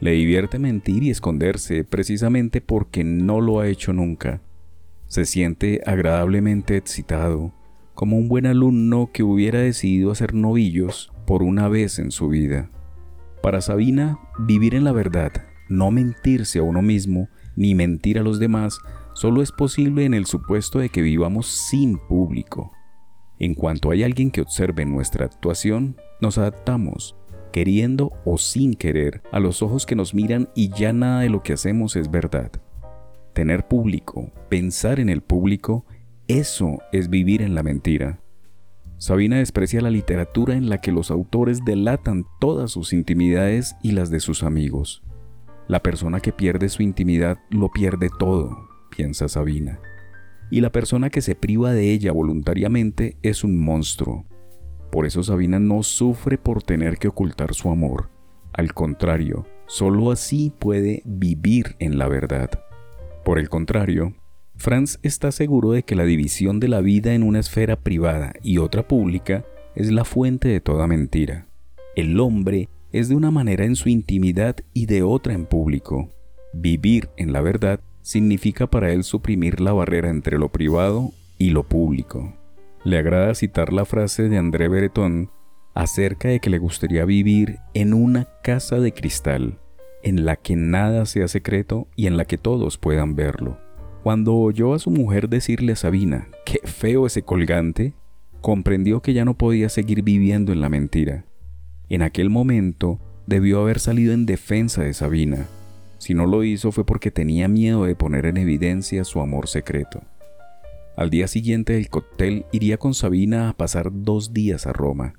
Le 0.00 0.12
divierte 0.12 0.58
mentir 0.58 1.02
y 1.02 1.10
esconderse 1.10 1.84
precisamente 1.84 2.62
porque 2.62 3.04
no 3.04 3.42
lo 3.42 3.60
ha 3.60 3.68
hecho 3.68 3.92
nunca. 3.92 4.40
Se 5.06 5.26
siente 5.26 5.82
agradablemente 5.84 6.78
excitado, 6.78 7.52
como 7.92 8.16
un 8.16 8.26
buen 8.26 8.46
alumno 8.46 9.10
que 9.12 9.22
hubiera 9.22 9.58
decidido 9.58 10.12
hacer 10.12 10.32
novillos 10.32 11.12
por 11.26 11.42
una 11.42 11.68
vez 11.68 11.98
en 11.98 12.10
su 12.10 12.30
vida. 12.30 12.70
Para 13.42 13.60
Sabina, 13.60 14.18
vivir 14.38 14.74
en 14.74 14.84
la 14.84 14.92
verdad, 14.92 15.30
no 15.68 15.90
mentirse 15.90 16.60
a 16.60 16.62
uno 16.62 16.80
mismo, 16.80 17.28
ni 17.54 17.74
mentir 17.74 18.18
a 18.18 18.22
los 18.22 18.38
demás, 18.38 18.78
solo 19.12 19.42
es 19.42 19.52
posible 19.52 20.06
en 20.06 20.14
el 20.14 20.24
supuesto 20.24 20.78
de 20.78 20.88
que 20.88 21.02
vivamos 21.02 21.48
sin 21.48 21.98
público. 21.98 22.72
En 23.42 23.54
cuanto 23.54 23.90
hay 23.90 24.04
alguien 24.04 24.30
que 24.30 24.40
observe 24.40 24.84
nuestra 24.84 25.24
actuación, 25.24 25.96
nos 26.20 26.38
adaptamos, 26.38 27.16
queriendo 27.50 28.12
o 28.24 28.38
sin 28.38 28.74
querer, 28.74 29.20
a 29.32 29.40
los 29.40 29.62
ojos 29.62 29.84
que 29.84 29.96
nos 29.96 30.14
miran 30.14 30.48
y 30.54 30.68
ya 30.68 30.92
nada 30.92 31.22
de 31.22 31.28
lo 31.28 31.42
que 31.42 31.54
hacemos 31.54 31.96
es 31.96 32.08
verdad. 32.08 32.52
Tener 33.32 33.66
público, 33.66 34.30
pensar 34.48 35.00
en 35.00 35.08
el 35.08 35.22
público, 35.22 35.84
eso 36.28 36.78
es 36.92 37.10
vivir 37.10 37.42
en 37.42 37.56
la 37.56 37.64
mentira. 37.64 38.20
Sabina 38.96 39.38
desprecia 39.38 39.80
la 39.80 39.90
literatura 39.90 40.54
en 40.54 40.68
la 40.68 40.78
que 40.78 40.92
los 40.92 41.10
autores 41.10 41.64
delatan 41.64 42.24
todas 42.38 42.70
sus 42.70 42.92
intimidades 42.92 43.74
y 43.82 43.90
las 43.90 44.08
de 44.08 44.20
sus 44.20 44.44
amigos. 44.44 45.02
La 45.66 45.82
persona 45.82 46.20
que 46.20 46.32
pierde 46.32 46.68
su 46.68 46.84
intimidad 46.84 47.38
lo 47.50 47.72
pierde 47.72 48.08
todo, 48.20 48.68
piensa 48.88 49.28
Sabina. 49.28 49.80
Y 50.52 50.60
la 50.60 50.70
persona 50.70 51.10
que 51.10 51.22
se 51.22 51.34
priva 51.34 51.72
de 51.72 51.90
ella 51.90 52.12
voluntariamente 52.12 53.16
es 53.22 53.42
un 53.42 53.58
monstruo, 53.58 54.26
por 54.92 55.06
eso 55.06 55.22
Sabina 55.22 55.58
no 55.58 55.82
sufre 55.82 56.36
por 56.36 56.62
tener 56.62 56.98
que 56.98 57.08
ocultar 57.08 57.54
su 57.54 57.70
amor. 57.70 58.10
Al 58.52 58.74
contrario, 58.74 59.46
solo 59.64 60.10
así 60.10 60.52
puede 60.58 61.00
vivir 61.06 61.76
en 61.78 61.96
la 61.96 62.08
verdad. 62.08 62.50
Por 63.24 63.38
el 63.38 63.48
contrario, 63.48 64.12
Franz 64.54 64.98
está 65.02 65.32
seguro 65.32 65.70
de 65.70 65.82
que 65.82 65.96
la 65.96 66.04
división 66.04 66.60
de 66.60 66.68
la 66.68 66.82
vida 66.82 67.14
en 67.14 67.22
una 67.22 67.40
esfera 67.40 67.76
privada 67.76 68.34
y 68.42 68.58
otra 68.58 68.86
pública 68.86 69.46
es 69.74 69.90
la 69.90 70.04
fuente 70.04 70.48
de 70.48 70.60
toda 70.60 70.86
mentira. 70.86 71.46
El 71.96 72.20
hombre 72.20 72.68
es 72.92 73.08
de 73.08 73.14
una 73.14 73.30
manera 73.30 73.64
en 73.64 73.76
su 73.76 73.88
intimidad 73.88 74.56
y 74.74 74.84
de 74.84 75.02
otra 75.02 75.32
en 75.32 75.46
público. 75.46 76.10
Vivir 76.52 77.08
en 77.16 77.32
la 77.32 77.40
verdad 77.40 77.80
significa 78.02 78.66
para 78.66 78.92
él 78.92 79.04
suprimir 79.04 79.60
la 79.60 79.72
barrera 79.72 80.10
entre 80.10 80.38
lo 80.38 80.50
privado 80.50 81.12
y 81.38 81.50
lo 81.50 81.62
público. 81.62 82.34
Le 82.84 82.98
agrada 82.98 83.34
citar 83.34 83.72
la 83.72 83.84
frase 83.84 84.28
de 84.28 84.38
André 84.38 84.68
Breton 84.68 85.30
acerca 85.74 86.28
de 86.28 86.40
que 86.40 86.50
le 86.50 86.58
gustaría 86.58 87.04
vivir 87.04 87.58
en 87.74 87.94
una 87.94 88.28
casa 88.42 88.78
de 88.78 88.92
cristal, 88.92 89.58
en 90.02 90.24
la 90.24 90.36
que 90.36 90.56
nada 90.56 91.06
sea 91.06 91.28
secreto 91.28 91.88
y 91.96 92.06
en 92.06 92.16
la 92.16 92.24
que 92.24 92.38
todos 92.38 92.76
puedan 92.76 93.14
verlo. 93.14 93.58
Cuando 94.02 94.34
oyó 94.34 94.74
a 94.74 94.80
su 94.80 94.90
mujer 94.90 95.28
decirle 95.28 95.72
a 95.72 95.76
Sabina, 95.76 96.28
qué 96.44 96.58
feo 96.64 97.06
ese 97.06 97.22
colgante, 97.22 97.94
comprendió 98.40 99.00
que 99.00 99.14
ya 99.14 99.24
no 99.24 99.34
podía 99.34 99.68
seguir 99.68 100.02
viviendo 100.02 100.52
en 100.52 100.60
la 100.60 100.68
mentira. 100.68 101.24
En 101.88 102.02
aquel 102.02 102.28
momento 102.28 102.98
debió 103.26 103.60
haber 103.60 103.78
salido 103.78 104.12
en 104.12 104.26
defensa 104.26 104.82
de 104.82 104.92
Sabina. 104.92 105.46
Si 106.02 106.14
no 106.14 106.26
lo 106.26 106.42
hizo 106.42 106.72
fue 106.72 106.84
porque 106.84 107.12
tenía 107.12 107.46
miedo 107.46 107.84
de 107.84 107.94
poner 107.94 108.26
en 108.26 108.36
evidencia 108.36 109.04
su 109.04 109.20
amor 109.20 109.46
secreto. 109.46 110.02
Al 110.96 111.10
día 111.10 111.28
siguiente 111.28 111.74
del 111.74 111.90
cóctel 111.90 112.44
iría 112.50 112.76
con 112.76 112.92
Sabina 112.92 113.48
a 113.48 113.52
pasar 113.52 113.90
dos 113.92 114.32
días 114.32 114.66
a 114.66 114.72
Roma. 114.72 115.14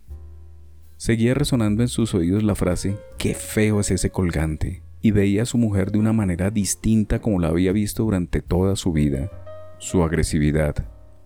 Seguía 0.97 1.35
resonando 1.35 1.83
en 1.83 1.87
sus 1.87 2.13
oídos 2.13 2.43
la 2.43 2.53
frase, 2.53 2.97
qué 3.17 3.33
feo 3.33 3.79
es 3.79 3.91
ese 3.91 4.09
colgante, 4.09 4.83
y 4.99 5.11
veía 5.11 5.43
a 5.43 5.45
su 5.45 5.57
mujer 5.57 5.89
de 5.89 5.99
una 5.99 6.11
manera 6.11 6.51
distinta 6.51 7.21
como 7.21 7.39
la 7.39 7.47
había 7.47 7.71
visto 7.71 8.03
durante 8.03 8.41
toda 8.41 8.75
su 8.75 8.91
vida. 8.91 9.31
Su 9.77 10.03
agresividad, 10.03 10.75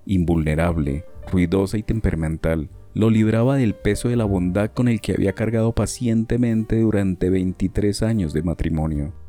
invulnerable, 0.05 1.03
ruidosa 1.31 1.79
y 1.79 1.81
temperamental, 1.81 2.69
lo 2.93 3.09
libraba 3.09 3.55
del 3.55 3.73
peso 3.73 4.07
de 4.07 4.17
la 4.17 4.25
bondad 4.25 4.69
con 4.69 4.87
el 4.87 5.01
que 5.01 5.13
había 5.13 5.33
cargado 5.33 5.73
pacientemente 5.73 6.79
durante 6.79 7.31
23 7.31 8.03
años 8.03 8.33
de 8.33 8.43
matrimonio. 8.43 9.26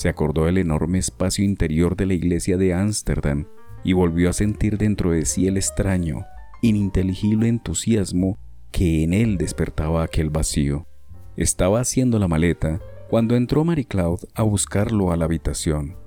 Se 0.00 0.08
acordó 0.08 0.46
del 0.46 0.56
enorme 0.56 0.96
espacio 0.96 1.44
interior 1.44 1.94
de 1.94 2.06
la 2.06 2.14
iglesia 2.14 2.56
de 2.56 2.72
Ámsterdam 2.72 3.44
y 3.84 3.92
volvió 3.92 4.30
a 4.30 4.32
sentir 4.32 4.78
dentro 4.78 5.10
de 5.10 5.26
sí 5.26 5.46
el 5.46 5.58
extraño, 5.58 6.24
ininteligible 6.62 7.48
entusiasmo 7.48 8.38
que 8.72 9.02
en 9.02 9.12
él 9.12 9.36
despertaba 9.36 10.02
aquel 10.02 10.30
vacío. 10.30 10.86
Estaba 11.36 11.80
haciendo 11.80 12.18
la 12.18 12.28
maleta 12.28 12.80
cuando 13.10 13.36
entró 13.36 13.62
Mary 13.62 13.84
Cloud 13.84 14.20
a 14.34 14.42
buscarlo 14.42 15.12
a 15.12 15.18
la 15.18 15.26
habitación. 15.26 15.98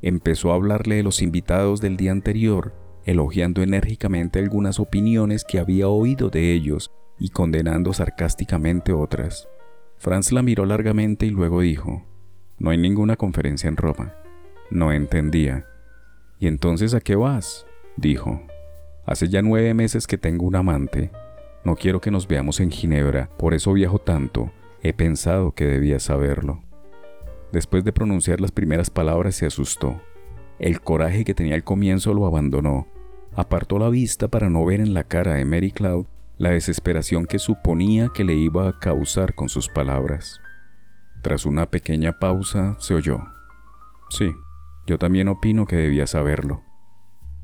Empezó 0.00 0.52
a 0.52 0.54
hablarle 0.54 0.94
de 0.94 1.02
los 1.02 1.20
invitados 1.20 1.82
del 1.82 1.98
día 1.98 2.12
anterior, 2.12 2.74
elogiando 3.04 3.62
enérgicamente 3.62 4.38
algunas 4.38 4.80
opiniones 4.80 5.44
que 5.44 5.58
había 5.58 5.88
oído 5.88 6.30
de 6.30 6.54
ellos 6.54 6.90
y 7.18 7.28
condenando 7.28 7.92
sarcásticamente 7.92 8.94
otras. 8.94 9.46
Franz 9.98 10.32
la 10.32 10.42
miró 10.42 10.64
largamente 10.64 11.26
y 11.26 11.30
luego 11.30 11.60
dijo, 11.60 12.06
No 12.62 12.70
hay 12.70 12.78
ninguna 12.78 13.16
conferencia 13.16 13.66
en 13.66 13.76
Roma. 13.76 14.14
No 14.70 14.92
entendía. 14.92 15.66
¿Y 16.38 16.46
entonces 16.46 16.94
a 16.94 17.00
qué 17.00 17.16
vas? 17.16 17.66
dijo. 17.96 18.40
Hace 19.04 19.28
ya 19.28 19.42
nueve 19.42 19.74
meses 19.74 20.06
que 20.06 20.16
tengo 20.16 20.46
un 20.46 20.54
amante. 20.54 21.10
No 21.64 21.74
quiero 21.74 22.00
que 22.00 22.12
nos 22.12 22.28
veamos 22.28 22.60
en 22.60 22.70
Ginebra, 22.70 23.28
por 23.36 23.52
eso 23.52 23.72
viajo 23.72 23.98
tanto. 23.98 24.52
He 24.80 24.92
pensado 24.92 25.50
que 25.56 25.64
debía 25.66 25.98
saberlo. 25.98 26.62
Después 27.50 27.82
de 27.82 27.92
pronunciar 27.92 28.40
las 28.40 28.52
primeras 28.52 28.90
palabras 28.90 29.34
se 29.34 29.46
asustó. 29.46 30.00
El 30.60 30.80
coraje 30.80 31.24
que 31.24 31.34
tenía 31.34 31.56
al 31.56 31.64
comienzo 31.64 32.14
lo 32.14 32.26
abandonó. 32.26 32.86
Apartó 33.34 33.80
la 33.80 33.88
vista 33.88 34.28
para 34.28 34.48
no 34.48 34.64
ver 34.64 34.78
en 34.78 34.94
la 34.94 35.02
cara 35.02 35.34
de 35.34 35.44
Mary 35.44 35.72
Cloud 35.72 36.06
la 36.38 36.50
desesperación 36.50 37.26
que 37.26 37.40
suponía 37.40 38.10
que 38.14 38.22
le 38.22 38.34
iba 38.34 38.68
a 38.68 38.78
causar 38.78 39.34
con 39.34 39.48
sus 39.48 39.68
palabras. 39.68 40.41
Tras 41.22 41.46
una 41.46 41.70
pequeña 41.70 42.18
pausa 42.18 42.76
se 42.80 42.94
oyó. 42.94 43.20
Sí, 44.10 44.32
yo 44.86 44.98
también 44.98 45.28
opino 45.28 45.66
que 45.66 45.76
debía 45.76 46.06
saberlo. 46.08 46.62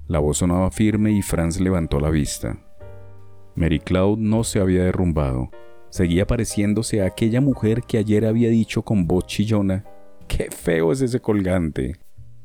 La 0.08 0.18
voz 0.18 0.38
sonaba 0.38 0.70
firme 0.72 1.12
y 1.12 1.22
Franz 1.22 1.60
levantó 1.60 2.00
la 2.00 2.10
vista. 2.10 2.58
Mary 3.54 3.78
Cloud 3.78 4.18
no 4.18 4.42
se 4.42 4.60
había 4.60 4.82
derrumbado. 4.82 5.50
Seguía 5.90 6.26
pareciéndose 6.26 7.02
a 7.02 7.06
aquella 7.06 7.40
mujer 7.40 7.82
que 7.82 7.98
ayer 7.98 8.26
había 8.26 8.50
dicho 8.50 8.82
con 8.82 9.06
voz 9.06 9.26
chillona, 9.26 9.84
¡Qué 10.26 10.50
feo 10.50 10.92
es 10.92 11.00
ese 11.00 11.20
colgante! 11.20 11.96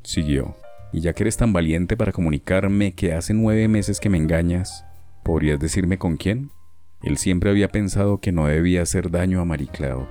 Siguió. 0.02 0.56
Y 0.92 1.00
ya 1.00 1.12
que 1.12 1.24
eres 1.24 1.36
tan 1.36 1.52
valiente 1.52 1.96
para 1.96 2.12
comunicarme 2.12 2.92
que 2.92 3.12
hace 3.12 3.34
nueve 3.34 3.66
meses 3.68 3.98
que 3.98 4.08
me 4.08 4.18
engañas, 4.18 4.86
¿podrías 5.24 5.58
decirme 5.58 5.98
con 5.98 6.16
quién? 6.16 6.50
Él 7.02 7.18
siempre 7.18 7.50
había 7.50 7.68
pensado 7.68 8.20
que 8.20 8.32
no 8.32 8.46
debía 8.46 8.82
hacer 8.82 9.10
daño 9.10 9.40
a 9.40 9.44
Mary 9.44 9.66
Cloud, 9.66 10.06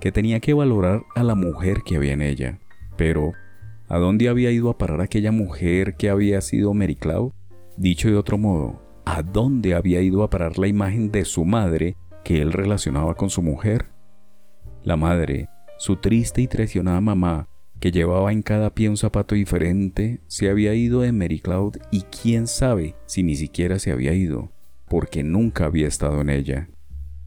que 0.00 0.12
tenía 0.12 0.40
que 0.40 0.54
valorar 0.54 1.02
a 1.14 1.22
la 1.22 1.34
mujer 1.34 1.82
que 1.84 1.96
había 1.96 2.12
en 2.12 2.22
ella. 2.22 2.58
Pero, 2.96 3.32
¿A 3.90 3.98
dónde 3.98 4.28
había 4.28 4.52
ido 4.52 4.70
a 4.70 4.78
parar 4.78 5.00
aquella 5.00 5.32
mujer 5.32 5.96
que 5.96 6.10
había 6.10 6.40
sido 6.42 6.72
Mary 6.74 6.94
Cloud? 6.94 7.32
Dicho 7.76 8.06
de 8.06 8.14
otro 8.14 8.38
modo, 8.38 8.80
¿a 9.04 9.24
dónde 9.24 9.74
había 9.74 10.00
ido 10.00 10.22
a 10.22 10.30
parar 10.30 10.58
la 10.58 10.68
imagen 10.68 11.10
de 11.10 11.24
su 11.24 11.44
madre 11.44 11.96
que 12.22 12.40
él 12.40 12.52
relacionaba 12.52 13.16
con 13.16 13.30
su 13.30 13.42
mujer? 13.42 13.86
La 14.84 14.96
madre, 14.96 15.48
su 15.76 15.96
triste 15.96 16.40
y 16.40 16.46
traicionada 16.46 17.00
mamá, 17.00 17.48
que 17.80 17.90
llevaba 17.90 18.30
en 18.30 18.42
cada 18.42 18.72
pie 18.72 18.88
un 18.88 18.96
zapato 18.96 19.34
diferente, 19.34 20.20
se 20.28 20.48
había 20.48 20.72
ido 20.72 21.00
de 21.00 21.10
Mary 21.10 21.40
Cloud 21.40 21.78
y 21.90 22.02
quién 22.02 22.46
sabe 22.46 22.94
si 23.06 23.24
ni 23.24 23.34
siquiera 23.34 23.80
se 23.80 23.90
había 23.90 24.14
ido, 24.14 24.52
porque 24.88 25.24
nunca 25.24 25.64
había 25.64 25.88
estado 25.88 26.20
en 26.20 26.30
ella. 26.30 26.68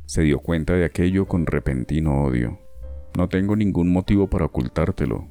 Se 0.05 0.21
dio 0.21 0.39
cuenta 0.39 0.75
de 0.75 0.85
aquello 0.85 1.27
con 1.27 1.45
repentino 1.45 2.23
odio. 2.23 2.62
No 3.17 3.29
tengo 3.29 3.55
ningún 3.55 3.91
motivo 3.91 4.27
para 4.27 4.45
ocultártelo, 4.45 5.27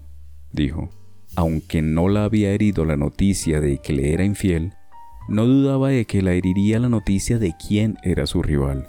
dijo 0.52 0.90
aunque 1.36 1.82
no 1.82 2.08
la 2.08 2.24
había 2.24 2.52
herido 2.52 2.84
la 2.84 2.96
noticia 2.96 3.60
de 3.60 3.78
que 3.78 3.92
le 3.92 4.12
era 4.12 4.24
infiel, 4.24 4.74
no 5.28 5.46
dudaba 5.46 5.88
de 5.88 6.04
que 6.04 6.20
la 6.22 6.32
heriría 6.32 6.78
la 6.78 6.88
noticia 6.88 7.38
de 7.38 7.54
quién 7.56 7.96
era 8.02 8.26
su 8.26 8.42
rival. 8.42 8.88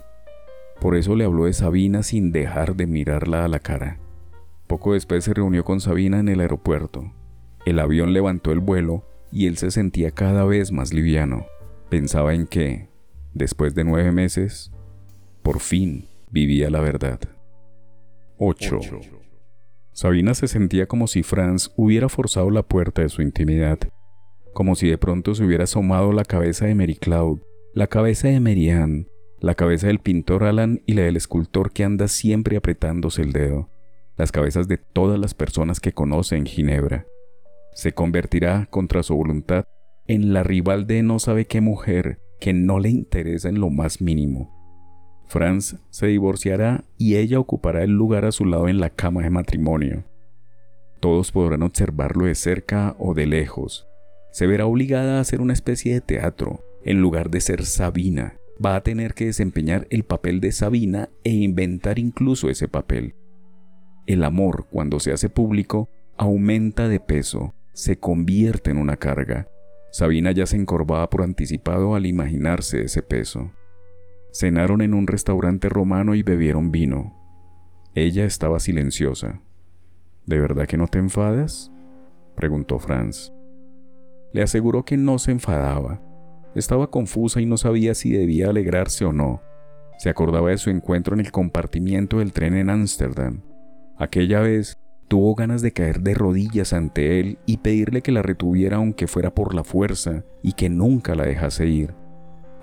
Por 0.81 0.95
eso 0.95 1.15
le 1.15 1.23
habló 1.23 1.45
de 1.45 1.53
Sabina 1.53 2.03
sin 2.03 2.31
dejar 2.31 2.75
de 2.75 2.87
mirarla 2.87 3.45
a 3.45 3.47
la 3.47 3.59
cara. 3.59 3.99
Poco 4.67 4.93
después 4.93 5.23
se 5.23 5.33
reunió 5.33 5.63
con 5.63 5.79
Sabina 5.79 6.19
en 6.19 6.27
el 6.27 6.41
aeropuerto. 6.41 7.13
El 7.65 7.79
avión 7.79 8.11
levantó 8.11 8.51
el 8.51 8.59
vuelo 8.59 9.05
y 9.31 9.47
él 9.47 9.57
se 9.57 9.71
sentía 9.71 10.11
cada 10.11 10.43
vez 10.43 10.71
más 10.71 10.93
liviano. 10.93 11.45
Pensaba 11.89 12.33
en 12.33 12.47
que, 12.47 12.89
después 13.33 13.75
de 13.75 13.83
nueve 13.83 14.11
meses, 14.11 14.71
por 15.43 15.59
fin 15.59 16.07
vivía 16.29 16.69
la 16.69 16.81
verdad. 16.81 17.19
8. 18.45 18.79
Sabina 19.93 20.33
se 20.33 20.49
sentía 20.49 20.85
como 20.85 21.07
si 21.07 21.23
Franz 21.23 21.71
hubiera 21.77 22.09
forzado 22.09 22.49
la 22.49 22.63
puerta 22.63 23.01
de 23.01 23.07
su 23.07 23.21
intimidad, 23.21 23.79
como 24.53 24.75
si 24.75 24.89
de 24.89 24.97
pronto 24.97 25.33
se 25.33 25.45
hubiera 25.45 25.63
asomado 25.63 26.11
la 26.11 26.25
cabeza 26.25 26.65
de 26.65 26.75
Mary 26.75 26.95
Cloud, 26.95 27.39
la 27.73 27.87
cabeza 27.87 28.27
de 28.27 28.41
Marianne, 28.41 29.07
la 29.39 29.55
cabeza 29.55 29.87
del 29.87 29.99
pintor 29.99 30.43
Alan 30.43 30.81
y 30.85 30.93
la 30.93 31.03
del 31.03 31.15
escultor 31.15 31.71
que 31.71 31.85
anda 31.85 32.09
siempre 32.09 32.57
apretándose 32.57 33.21
el 33.21 33.31
dedo, 33.31 33.69
las 34.17 34.33
cabezas 34.33 34.67
de 34.67 34.77
todas 34.77 35.17
las 35.17 35.33
personas 35.33 35.79
que 35.79 35.93
conoce 35.93 36.35
en 36.35 36.45
Ginebra. 36.45 37.05
Se 37.73 37.93
convertirá, 37.93 38.67
contra 38.69 39.03
su 39.03 39.15
voluntad, 39.15 39.63
en 40.05 40.33
la 40.33 40.43
rival 40.43 40.85
de 40.85 41.01
no 41.01 41.17
sabe 41.17 41.45
qué 41.45 41.61
mujer 41.61 42.19
que 42.41 42.51
no 42.51 42.79
le 42.79 42.89
interesa 42.89 43.47
en 43.47 43.61
lo 43.61 43.69
más 43.69 44.01
mínimo. 44.01 44.62
Franz 45.33 45.77
se 45.89 46.05
divorciará 46.05 46.83
y 46.95 47.15
ella 47.15 47.39
ocupará 47.39 47.81
el 47.81 47.89
lugar 47.89 48.23
a 48.23 48.31
su 48.31 48.45
lado 48.45 48.67
en 48.67 48.79
la 48.79 48.91
cama 48.91 49.23
de 49.23 49.31
matrimonio. 49.31 50.03
Todos 50.99 51.31
podrán 51.31 51.63
observarlo 51.63 52.25
de 52.25 52.35
cerca 52.35 52.95
o 52.99 53.15
de 53.15 53.25
lejos. 53.25 53.87
Se 54.31 54.45
verá 54.45 54.67
obligada 54.67 55.17
a 55.17 55.21
hacer 55.21 55.41
una 55.41 55.53
especie 55.53 55.91
de 55.91 56.01
teatro. 56.01 56.63
En 56.85 57.01
lugar 57.01 57.31
de 57.31 57.41
ser 57.41 57.65
Sabina, 57.65 58.35
va 58.63 58.75
a 58.75 58.83
tener 58.83 59.15
que 59.15 59.25
desempeñar 59.25 59.87
el 59.89 60.03
papel 60.03 60.39
de 60.39 60.51
Sabina 60.51 61.09
e 61.23 61.31
inventar 61.31 61.97
incluso 61.97 62.47
ese 62.51 62.67
papel. 62.67 63.15
El 64.05 64.23
amor, 64.23 64.67
cuando 64.69 64.99
se 64.99 65.13
hace 65.13 65.29
público, 65.29 65.89
aumenta 66.15 66.87
de 66.87 66.99
peso, 66.99 67.55
se 67.71 67.97
convierte 67.97 68.69
en 68.69 68.77
una 68.77 68.97
carga. 68.97 69.47
Sabina 69.91 70.31
ya 70.31 70.45
se 70.45 70.57
encorvaba 70.57 71.09
por 71.09 71.23
anticipado 71.23 71.95
al 71.95 72.05
imaginarse 72.05 72.83
ese 72.83 73.01
peso. 73.01 73.51
Cenaron 74.33 74.81
en 74.81 74.95
un 74.95 75.05
restaurante 75.05 75.69
romano 75.69 76.15
y 76.15 76.23
bebieron 76.23 76.71
vino. 76.71 77.13
Ella 77.93 78.25
estaba 78.25 78.59
silenciosa. 78.59 79.41
¿De 80.25 80.39
verdad 80.39 80.65
que 80.65 80.77
no 80.77 80.87
te 80.87 80.97
enfadas? 80.97 81.71
preguntó 82.35 82.79
Franz. 82.79 83.31
Le 84.33 84.41
aseguró 84.41 84.85
que 84.85 84.97
no 84.97 85.19
se 85.19 85.31
enfadaba. 85.31 86.01
Estaba 86.55 86.89
confusa 86.89 87.41
y 87.41 87.45
no 87.45 87.57
sabía 87.57 87.93
si 87.93 88.11
debía 88.11 88.49
alegrarse 88.49 89.05
o 89.05 89.13
no. 89.13 89.41
Se 89.99 90.09
acordaba 90.09 90.49
de 90.49 90.57
su 90.57 90.71
encuentro 90.71 91.13
en 91.13 91.19
el 91.19 91.31
compartimiento 91.31 92.17
del 92.17 92.33
tren 92.33 92.55
en 92.55 92.71
Ámsterdam. 92.71 93.41
Aquella 93.99 94.39
vez 94.39 94.79
tuvo 95.07 95.35
ganas 95.35 95.61
de 95.61 95.73
caer 95.73 96.01
de 96.01 96.15
rodillas 96.15 96.73
ante 96.73 97.19
él 97.19 97.37
y 97.45 97.57
pedirle 97.57 98.01
que 98.01 98.11
la 98.11 98.23
retuviera 98.23 98.77
aunque 98.77 99.05
fuera 99.05 99.35
por 99.35 99.53
la 99.53 99.63
fuerza 99.63 100.25
y 100.41 100.53
que 100.53 100.69
nunca 100.69 101.13
la 101.13 101.25
dejase 101.25 101.67
ir. 101.67 101.93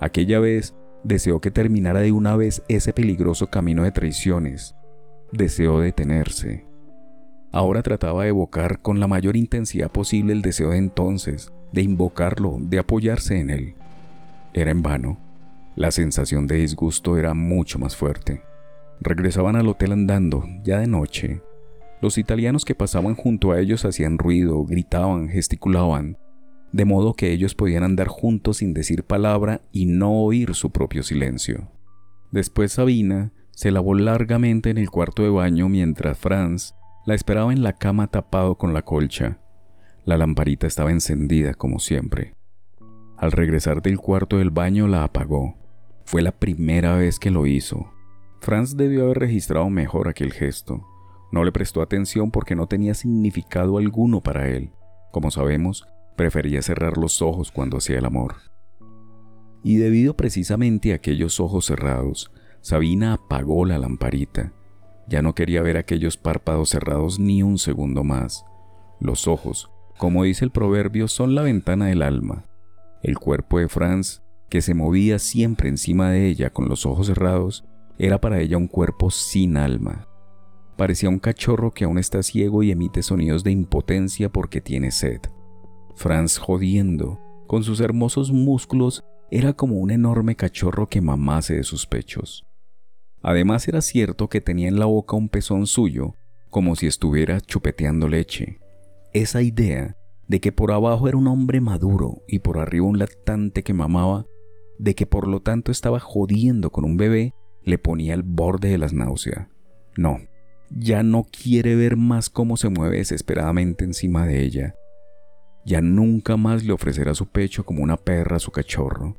Aquella 0.01 0.39
vez 0.39 0.75
deseó 1.03 1.41
que 1.41 1.51
terminara 1.51 2.01
de 2.01 2.11
una 2.11 2.35
vez 2.35 2.63
ese 2.67 2.93
peligroso 2.93 3.49
camino 3.49 3.83
de 3.83 3.91
traiciones. 3.91 4.75
Deseó 5.31 5.79
detenerse. 5.79 6.65
Ahora 7.51 7.81
trataba 7.81 8.23
de 8.23 8.29
evocar 8.29 8.81
con 8.81 8.99
la 8.99 9.07
mayor 9.07 9.35
intensidad 9.35 9.91
posible 9.91 10.33
el 10.33 10.41
deseo 10.41 10.69
de 10.71 10.77
entonces, 10.77 11.51
de 11.71 11.81
invocarlo, 11.81 12.57
de 12.59 12.79
apoyarse 12.79 13.39
en 13.39 13.49
él. 13.49 13.75
Era 14.53 14.71
en 14.71 14.81
vano. 14.81 15.17
La 15.75 15.91
sensación 15.91 16.47
de 16.47 16.55
disgusto 16.55 17.17
era 17.17 17.33
mucho 17.33 17.79
más 17.79 17.95
fuerte. 17.95 18.41
Regresaban 18.99 19.55
al 19.55 19.67
hotel 19.67 19.93
andando, 19.93 20.45
ya 20.63 20.79
de 20.79 20.87
noche, 20.87 21.41
los 22.01 22.17
italianos 22.17 22.65
que 22.65 22.73
pasaban 22.73 23.13
junto 23.13 23.51
a 23.51 23.59
ellos 23.59 23.85
hacían 23.85 24.17
ruido, 24.17 24.65
gritaban, 24.65 25.29
gesticulaban, 25.29 26.17
de 26.71 26.85
modo 26.85 27.13
que 27.13 27.31
ellos 27.31 27.55
podían 27.55 27.83
andar 27.83 28.07
juntos 28.07 28.57
sin 28.57 28.73
decir 28.73 29.03
palabra 29.03 29.61
y 29.71 29.85
no 29.85 30.23
oír 30.23 30.55
su 30.55 30.71
propio 30.71 31.03
silencio. 31.03 31.69
Después 32.31 32.73
Sabina 32.73 33.33
se 33.51 33.71
lavó 33.71 33.93
largamente 33.93 34.69
en 34.69 34.77
el 34.77 34.89
cuarto 34.89 35.23
de 35.23 35.29
baño 35.29 35.67
mientras 35.69 36.17
Franz 36.17 36.73
la 37.05 37.15
esperaba 37.15 37.51
en 37.51 37.63
la 37.63 37.73
cama 37.73 38.07
tapado 38.07 38.55
con 38.57 38.73
la 38.73 38.83
colcha. 38.83 39.39
La 40.05 40.17
lamparita 40.17 40.67
estaba 40.67 40.91
encendida 40.91 41.53
como 41.53 41.79
siempre. 41.79 42.35
Al 43.17 43.31
regresar 43.31 43.81
del 43.81 43.99
cuarto 43.99 44.37
del 44.37 44.49
baño 44.49 44.87
la 44.87 45.03
apagó. 45.03 45.55
Fue 46.05 46.21
la 46.21 46.31
primera 46.31 46.95
vez 46.95 47.19
que 47.19 47.31
lo 47.31 47.45
hizo. 47.45 47.91
Franz 48.39 48.75
debió 48.75 49.03
haber 49.03 49.19
registrado 49.19 49.69
mejor 49.69 50.07
aquel 50.07 50.33
gesto. 50.33 50.87
No 51.31 51.43
le 51.43 51.51
prestó 51.51 51.81
atención 51.81 52.31
porque 52.31 52.55
no 52.55 52.67
tenía 52.67 52.93
significado 52.93 53.77
alguno 53.77 54.21
para 54.21 54.49
él. 54.49 54.71
Como 55.11 55.29
sabemos, 55.29 55.85
prefería 56.15 56.61
cerrar 56.61 56.97
los 56.97 57.21
ojos 57.21 57.51
cuando 57.51 57.77
hacía 57.77 57.99
el 57.99 58.05
amor. 58.05 58.35
Y 59.63 59.77
debido 59.77 60.15
precisamente 60.15 60.91
a 60.91 60.95
aquellos 60.95 61.39
ojos 61.39 61.65
cerrados, 61.65 62.31
Sabina 62.61 63.13
apagó 63.13 63.65
la 63.65 63.77
lamparita. 63.77 64.53
Ya 65.07 65.21
no 65.21 65.35
quería 65.35 65.61
ver 65.61 65.77
aquellos 65.77 66.17
párpados 66.17 66.69
cerrados 66.69 67.19
ni 67.19 67.43
un 67.43 67.57
segundo 67.57 68.03
más. 68.03 68.45
Los 68.99 69.27
ojos, 69.27 69.69
como 69.97 70.23
dice 70.23 70.45
el 70.45 70.51
proverbio, 70.51 71.07
son 71.07 71.35
la 71.35 71.41
ventana 71.41 71.87
del 71.87 72.01
alma. 72.01 72.45
El 73.03 73.17
cuerpo 73.17 73.59
de 73.59 73.67
Franz, 73.67 74.21
que 74.49 74.61
se 74.61 74.73
movía 74.73 75.19
siempre 75.19 75.69
encima 75.69 76.11
de 76.11 76.27
ella 76.27 76.51
con 76.51 76.67
los 76.69 76.85
ojos 76.85 77.07
cerrados, 77.07 77.65
era 77.97 78.19
para 78.21 78.39
ella 78.39 78.57
un 78.57 78.67
cuerpo 78.67 79.11
sin 79.11 79.57
alma. 79.57 80.07
Parecía 80.77 81.09
un 81.09 81.19
cachorro 81.19 81.71
que 81.71 81.85
aún 81.85 81.97
está 81.97 82.23
ciego 82.23 82.63
y 82.63 82.71
emite 82.71 83.03
sonidos 83.03 83.43
de 83.43 83.51
impotencia 83.51 84.29
porque 84.29 84.61
tiene 84.61 84.91
sed. 84.91 85.21
Franz 85.95 86.37
jodiendo, 86.37 87.19
con 87.47 87.63
sus 87.63 87.79
hermosos 87.79 88.31
músculos, 88.31 89.03
era 89.29 89.53
como 89.53 89.77
un 89.77 89.91
enorme 89.91 90.35
cachorro 90.35 90.87
que 90.87 91.01
mamase 91.01 91.55
de 91.55 91.63
sus 91.63 91.85
pechos. 91.85 92.45
Además 93.21 93.67
era 93.67 93.81
cierto 93.81 94.29
que 94.29 94.41
tenía 94.41 94.67
en 94.67 94.79
la 94.79 94.85
boca 94.85 95.15
un 95.15 95.29
pezón 95.29 95.67
suyo, 95.67 96.15
como 96.49 96.75
si 96.75 96.87
estuviera 96.87 97.39
chupeteando 97.39 98.07
leche. 98.07 98.59
Esa 99.13 99.41
idea 99.41 99.95
de 100.27 100.39
que 100.39 100.51
por 100.51 100.71
abajo 100.71 101.07
era 101.07 101.17
un 101.17 101.27
hombre 101.27 101.61
maduro 101.61 102.23
y 102.27 102.39
por 102.39 102.57
arriba 102.57 102.85
un 102.85 102.99
lactante 102.99 103.63
que 103.63 103.73
mamaba, 103.73 104.25
de 104.79 104.95
que 104.95 105.05
por 105.05 105.27
lo 105.27 105.41
tanto 105.41 105.71
estaba 105.71 105.99
jodiendo 105.99 106.71
con 106.71 106.83
un 106.83 106.97
bebé, 106.97 107.33
le 107.63 107.77
ponía 107.77 108.13
al 108.13 108.23
borde 108.23 108.69
de 108.69 108.77
las 108.77 108.93
náuseas. 108.93 109.47
No, 109.97 110.19
ya 110.69 111.03
no 111.03 111.25
quiere 111.25 111.75
ver 111.75 111.97
más 111.97 112.29
cómo 112.29 112.57
se 112.57 112.69
mueve 112.69 112.97
desesperadamente 112.97 113.83
encima 113.83 114.25
de 114.25 114.41
ella. 114.43 114.75
Ya 115.65 115.81
nunca 115.81 116.37
más 116.37 116.63
le 116.63 116.73
ofrecerá 116.73 117.13
su 117.13 117.27
pecho 117.27 117.65
como 117.65 117.83
una 117.83 117.97
perra 117.97 118.37
a 118.37 118.39
su 118.39 118.51
cachorro. 118.51 119.17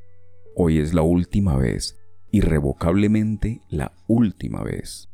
Hoy 0.56 0.78
es 0.78 0.92
la 0.92 1.02
última 1.02 1.56
vez, 1.56 1.98
irrevocablemente 2.30 3.60
la 3.68 3.92
última 4.08 4.62
vez. 4.62 5.08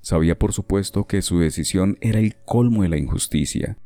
Sabía 0.00 0.38
por 0.38 0.52
supuesto 0.52 1.06
que 1.06 1.20
su 1.20 1.40
decisión 1.40 1.98
era 2.00 2.20
el 2.20 2.36
colmo 2.44 2.82
de 2.82 2.88
la 2.88 2.96
injusticia, 2.96 3.76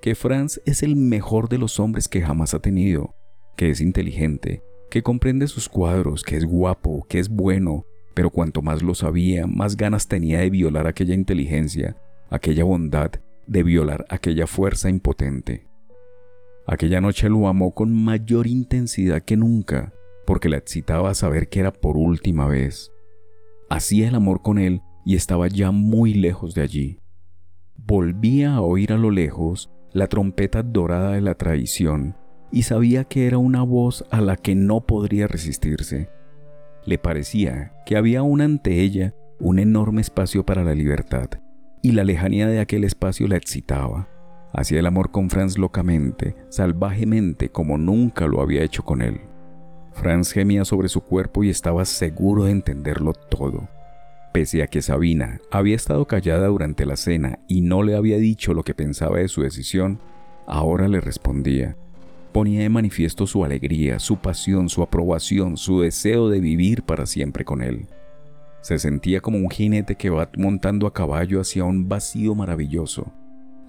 que 0.00 0.14
Franz 0.14 0.60
es 0.64 0.82
el 0.82 0.94
mejor 0.94 1.48
de 1.48 1.58
los 1.58 1.80
hombres 1.80 2.08
que 2.08 2.22
jamás 2.22 2.54
ha 2.54 2.60
tenido, 2.60 3.14
que 3.56 3.70
es 3.70 3.80
inteligente, 3.80 4.62
que 4.90 5.02
comprende 5.02 5.46
sus 5.48 5.68
cuadros, 5.68 6.22
que 6.22 6.36
es 6.36 6.44
guapo, 6.44 7.06
que 7.08 7.18
es 7.18 7.28
bueno, 7.28 7.84
pero 8.14 8.30
cuanto 8.30 8.62
más 8.62 8.82
lo 8.82 8.94
sabía, 8.94 9.46
más 9.46 9.76
ganas 9.76 10.06
tenía 10.06 10.40
de 10.40 10.50
violar 10.50 10.86
aquella 10.86 11.14
inteligencia, 11.14 11.96
aquella 12.28 12.64
bondad, 12.64 13.12
de 13.46 13.62
violar 13.62 14.04
aquella 14.08 14.46
fuerza 14.46 14.90
impotente. 14.90 15.69
Aquella 16.66 17.00
noche 17.00 17.28
lo 17.28 17.48
amó 17.48 17.74
con 17.74 17.92
mayor 17.92 18.46
intensidad 18.46 19.22
que 19.22 19.36
nunca, 19.36 19.92
porque 20.26 20.48
la 20.48 20.56
excitaba 20.56 21.14
saber 21.14 21.48
que 21.48 21.60
era 21.60 21.72
por 21.72 21.96
última 21.96 22.46
vez. 22.46 22.92
Hacía 23.68 24.08
el 24.08 24.14
amor 24.14 24.42
con 24.42 24.58
él 24.58 24.82
y 25.04 25.16
estaba 25.16 25.48
ya 25.48 25.70
muy 25.70 26.14
lejos 26.14 26.54
de 26.54 26.62
allí. 26.62 27.00
Volvía 27.76 28.54
a 28.54 28.60
oír 28.60 28.92
a 28.92 28.98
lo 28.98 29.10
lejos 29.10 29.70
la 29.92 30.06
trompeta 30.06 30.62
dorada 30.62 31.12
de 31.12 31.20
la 31.20 31.34
traición 31.34 32.16
y 32.52 32.62
sabía 32.62 33.04
que 33.04 33.26
era 33.26 33.38
una 33.38 33.62
voz 33.62 34.04
a 34.10 34.20
la 34.20 34.36
que 34.36 34.54
no 34.54 34.86
podría 34.86 35.26
resistirse 35.26 36.10
le 36.84 36.98
parecía 36.98 37.72
que 37.86 37.96
había 37.96 38.20
aún 38.20 38.40
ante 38.40 38.80
ella 38.80 39.14
un 39.38 39.58
enorme 39.58 40.00
espacio 40.00 40.44
para 40.44 40.64
la 40.64 40.74
libertad, 40.74 41.28
y 41.82 41.92
la 41.92 42.04
lejanía 42.04 42.46
de 42.46 42.60
aquel 42.60 42.84
espacio 42.84 43.26
la 43.26 43.36
excitaba. 43.36 44.08
Hacía 44.52 44.80
el 44.80 44.86
amor 44.86 45.10
con 45.10 45.30
Franz 45.30 45.58
locamente, 45.58 46.34
salvajemente, 46.48 47.50
como 47.50 47.78
nunca 47.78 48.26
lo 48.26 48.40
había 48.40 48.62
hecho 48.62 48.84
con 48.84 49.00
él. 49.00 49.20
Franz 49.92 50.32
gemía 50.32 50.64
sobre 50.64 50.88
su 50.88 51.02
cuerpo 51.02 51.44
y 51.44 51.50
estaba 51.50 51.84
seguro 51.84 52.44
de 52.44 52.52
entenderlo 52.52 53.12
todo. 53.12 53.68
Pese 54.32 54.62
a 54.62 54.66
que 54.66 54.82
Sabina 54.82 55.40
había 55.50 55.76
estado 55.76 56.06
callada 56.06 56.46
durante 56.46 56.86
la 56.86 56.96
cena 56.96 57.40
y 57.48 57.60
no 57.60 57.82
le 57.82 57.96
había 57.96 58.16
dicho 58.16 58.54
lo 58.54 58.62
que 58.62 58.74
pensaba 58.74 59.18
de 59.18 59.28
su 59.28 59.42
decisión, 59.42 60.00
ahora 60.46 60.88
le 60.88 61.00
respondía, 61.00 61.76
ponía 62.32 62.60
de 62.60 62.68
manifiesto 62.68 63.26
su 63.26 63.44
alegría, 63.44 63.98
su 63.98 64.16
pasión, 64.16 64.68
su 64.68 64.82
aprobación, 64.82 65.56
su 65.56 65.80
deseo 65.80 66.28
de 66.28 66.40
vivir 66.40 66.82
para 66.82 67.06
siempre 67.06 67.44
con 67.44 67.62
él. 67.62 67.86
Se 68.62 68.78
sentía 68.78 69.20
como 69.20 69.38
un 69.38 69.50
jinete 69.50 69.96
que 69.96 70.10
va 70.10 70.30
montando 70.36 70.86
a 70.86 70.92
caballo 70.92 71.40
hacia 71.40 71.64
un 71.64 71.88
vacío 71.88 72.34
maravilloso, 72.34 73.12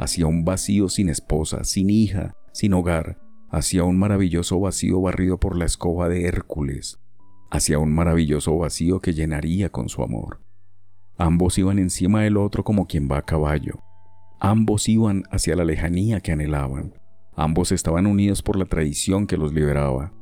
hacia 0.02 0.26
un 0.26 0.44
vacío 0.44 0.90
sin 0.90 1.10
esposa, 1.10 1.64
sin 1.64 1.92
hija, 1.92 2.34
sin 2.54 2.74
hogar, 2.74 3.20
hacia 3.52 3.84
un 3.84 4.00
maravilloso 4.00 4.60
vacío 4.60 5.00
barrido 5.00 5.40
por 5.40 5.56
la 5.56 5.66
escoba 5.66 6.10
de 6.10 6.26
Hércules, 6.26 7.00
hacia 7.52 7.78
un 7.78 7.94
maravilloso 7.94 8.58
vacío 8.58 9.00
que 9.00 9.14
llenaría 9.14 9.70
con 9.70 9.90
su 9.90 10.02
amor. 10.02 10.42
Ambos 11.20 11.60
iban 11.60 11.78
encima 11.78 12.24
del 12.24 12.38
otro 12.38 12.64
como 12.64 12.88
quien 12.88 13.08
va 13.12 13.20
a 13.20 13.26
caballo. 13.26 13.84
Ambos 14.40 14.90
iban 14.90 15.22
hacia 15.30 15.56
la 15.56 15.66
lejanía 15.66 16.20
que 16.20 16.32
anhelaban. 16.32 16.96
Ambos 17.36 17.72
estaban 17.72 18.08
unidos 18.08 18.42
por 18.42 18.58
la 18.58 18.66
tradición 18.66 19.28
que 19.28 19.38
los 19.38 19.54
liberaba. 19.54 20.14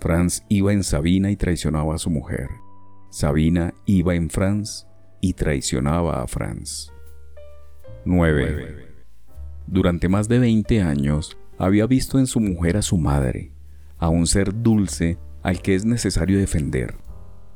Franz 0.00 0.44
iba 0.48 0.72
en 0.72 0.82
Sabina 0.82 1.30
y 1.30 1.36
traicionaba 1.36 1.94
a 1.94 1.98
su 1.98 2.10
mujer. 2.10 2.48
Sabina 3.12 3.72
iba 3.86 4.16
en 4.16 4.30
Franz 4.30 4.88
y 5.20 5.34
traicionaba 5.34 6.24
a 6.24 6.26
Franz. 6.26 6.92
9. 8.04 8.91
Durante 9.66 10.08
más 10.08 10.28
de 10.28 10.38
20 10.38 10.82
años 10.82 11.38
había 11.58 11.86
visto 11.86 12.18
en 12.18 12.26
su 12.26 12.40
mujer 12.40 12.76
a 12.76 12.82
su 12.82 12.98
madre, 12.98 13.52
a 13.98 14.08
un 14.08 14.26
ser 14.26 14.62
dulce 14.62 15.18
al 15.42 15.62
que 15.62 15.74
es 15.74 15.84
necesario 15.84 16.38
defender. 16.38 16.96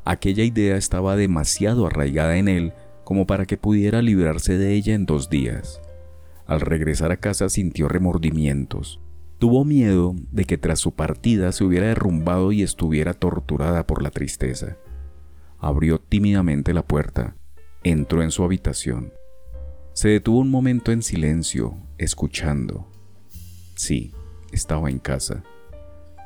Aquella 0.04 0.44
idea 0.44 0.76
estaba 0.76 1.16
demasiado 1.16 1.86
arraigada 1.86 2.36
en 2.36 2.48
él 2.48 2.72
como 3.04 3.26
para 3.26 3.46
que 3.46 3.56
pudiera 3.56 4.02
librarse 4.02 4.58
de 4.58 4.72
ella 4.74 4.94
en 4.94 5.06
dos 5.06 5.30
días. 5.30 5.80
Al 6.46 6.60
regresar 6.60 7.10
a 7.10 7.16
casa 7.16 7.48
sintió 7.48 7.88
remordimientos. 7.88 9.00
Tuvo 9.38 9.64
miedo 9.64 10.14
de 10.30 10.44
que 10.44 10.58
tras 10.58 10.78
su 10.78 10.92
partida 10.92 11.52
se 11.52 11.64
hubiera 11.64 11.88
derrumbado 11.88 12.52
y 12.52 12.62
estuviera 12.62 13.14
torturada 13.14 13.86
por 13.86 14.02
la 14.02 14.10
tristeza. 14.10 14.76
Abrió 15.58 15.98
tímidamente 15.98 16.72
la 16.72 16.86
puerta, 16.86 17.36
entró 17.82 18.22
en 18.22 18.30
su 18.30 18.44
habitación. 18.44 19.12
Se 19.96 20.10
detuvo 20.10 20.40
un 20.40 20.50
momento 20.50 20.92
en 20.92 21.00
silencio, 21.00 21.74
escuchando. 21.96 22.86
Sí, 23.76 24.12
estaba 24.52 24.90
en 24.90 24.98
casa. 24.98 25.42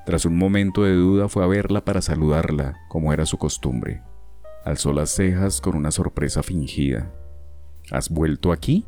Tras 0.04 0.24
un 0.24 0.36
momento 0.36 0.82
de 0.82 0.94
duda 0.94 1.28
fue 1.28 1.44
a 1.44 1.46
verla 1.46 1.84
para 1.84 2.02
saludarla, 2.02 2.80
como 2.88 3.12
era 3.12 3.26
su 3.26 3.38
costumbre. 3.38 4.02
Alzó 4.64 4.92
las 4.92 5.10
cejas 5.10 5.60
con 5.60 5.76
una 5.76 5.92
sorpresa 5.92 6.42
fingida. 6.42 7.12
¿Has 7.92 8.10
vuelto 8.10 8.50
aquí? 8.50 8.86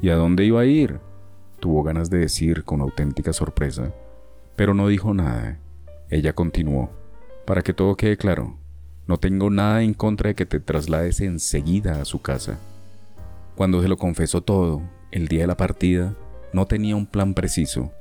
¿Y 0.00 0.08
a 0.08 0.16
dónde 0.16 0.46
iba 0.46 0.62
a 0.62 0.64
ir? 0.64 0.98
Tuvo 1.60 1.82
ganas 1.82 2.08
de 2.08 2.20
decir 2.20 2.64
con 2.64 2.80
auténtica 2.80 3.34
sorpresa, 3.34 3.92
pero 4.56 4.72
no 4.72 4.88
dijo 4.88 5.12
nada. 5.12 5.58
Ella 6.08 6.32
continuó. 6.32 6.90
Para 7.44 7.60
que 7.60 7.74
todo 7.74 7.98
quede 7.98 8.16
claro, 8.16 8.56
no 9.06 9.18
tengo 9.18 9.50
nada 9.50 9.82
en 9.82 9.92
contra 9.92 10.28
de 10.28 10.34
que 10.34 10.46
te 10.46 10.58
traslades 10.58 11.20
enseguida 11.20 12.00
a 12.00 12.06
su 12.06 12.22
casa. 12.22 12.58
Cuando 13.62 13.80
se 13.80 13.86
lo 13.86 13.96
confesó 13.96 14.40
todo, 14.40 14.82
el 15.12 15.28
día 15.28 15.42
de 15.42 15.46
la 15.46 15.56
partida, 15.56 16.16
no 16.52 16.66
tenía 16.66 16.96
un 16.96 17.06
plan 17.06 17.32
preciso, 17.32 17.92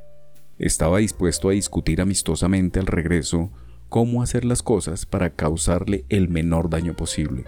estaba 0.58 0.98
dispuesto 0.98 1.50
a 1.50 1.52
discutir 1.52 2.02
amistosamente 2.02 2.80
al 2.80 2.88
regreso 2.88 3.52
cómo 3.88 4.24
hacer 4.24 4.44
las 4.44 4.64
cosas 4.64 5.06
para 5.06 5.36
causarle 5.36 6.04
el 6.10 6.30
menor 6.30 6.72
daño 6.72 6.96
posible, 6.96 7.46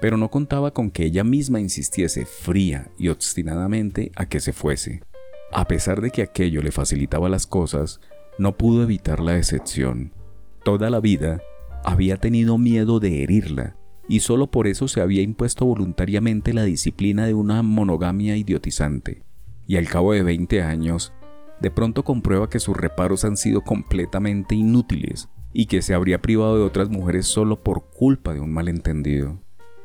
pero 0.00 0.16
no 0.16 0.28
contaba 0.28 0.72
con 0.72 0.90
que 0.90 1.04
ella 1.04 1.22
misma 1.22 1.60
insistiese 1.60 2.26
fría 2.26 2.90
y 2.98 3.10
obstinadamente 3.10 4.10
a 4.16 4.26
que 4.26 4.40
se 4.40 4.52
fuese. 4.52 5.04
A 5.52 5.68
pesar 5.68 6.00
de 6.00 6.10
que 6.10 6.22
aquello 6.22 6.62
le 6.62 6.72
facilitaba 6.72 7.28
las 7.28 7.46
cosas, 7.46 8.00
no 8.38 8.56
pudo 8.56 8.82
evitar 8.82 9.20
la 9.20 9.34
decepción. 9.34 10.12
Toda 10.64 10.90
la 10.90 10.98
vida 10.98 11.40
había 11.84 12.16
tenido 12.16 12.58
miedo 12.58 12.98
de 12.98 13.22
herirla, 13.22 13.76
y 14.08 14.20
solo 14.20 14.50
por 14.50 14.66
eso 14.66 14.88
se 14.88 15.00
había 15.00 15.22
impuesto 15.22 15.64
voluntariamente 15.64 16.52
la 16.52 16.64
disciplina 16.64 17.26
de 17.26 17.34
una 17.34 17.62
monogamia 17.62 18.36
idiotizante. 18.36 19.22
Y 19.66 19.76
al 19.76 19.88
cabo 19.88 20.12
de 20.12 20.22
20 20.22 20.62
años, 20.62 21.12
de 21.60 21.70
pronto 21.70 22.02
comprueba 22.04 22.50
que 22.50 22.58
sus 22.58 22.76
reparos 22.76 23.24
han 23.24 23.36
sido 23.36 23.62
completamente 23.62 24.54
inútiles 24.54 25.28
y 25.52 25.66
que 25.66 25.82
se 25.82 25.94
habría 25.94 26.20
privado 26.20 26.56
de 26.56 26.64
otras 26.64 26.88
mujeres 26.88 27.26
solo 27.26 27.62
por 27.62 27.90
culpa 27.90 28.34
de 28.34 28.40
un 28.40 28.52
malentendido. 28.52 29.38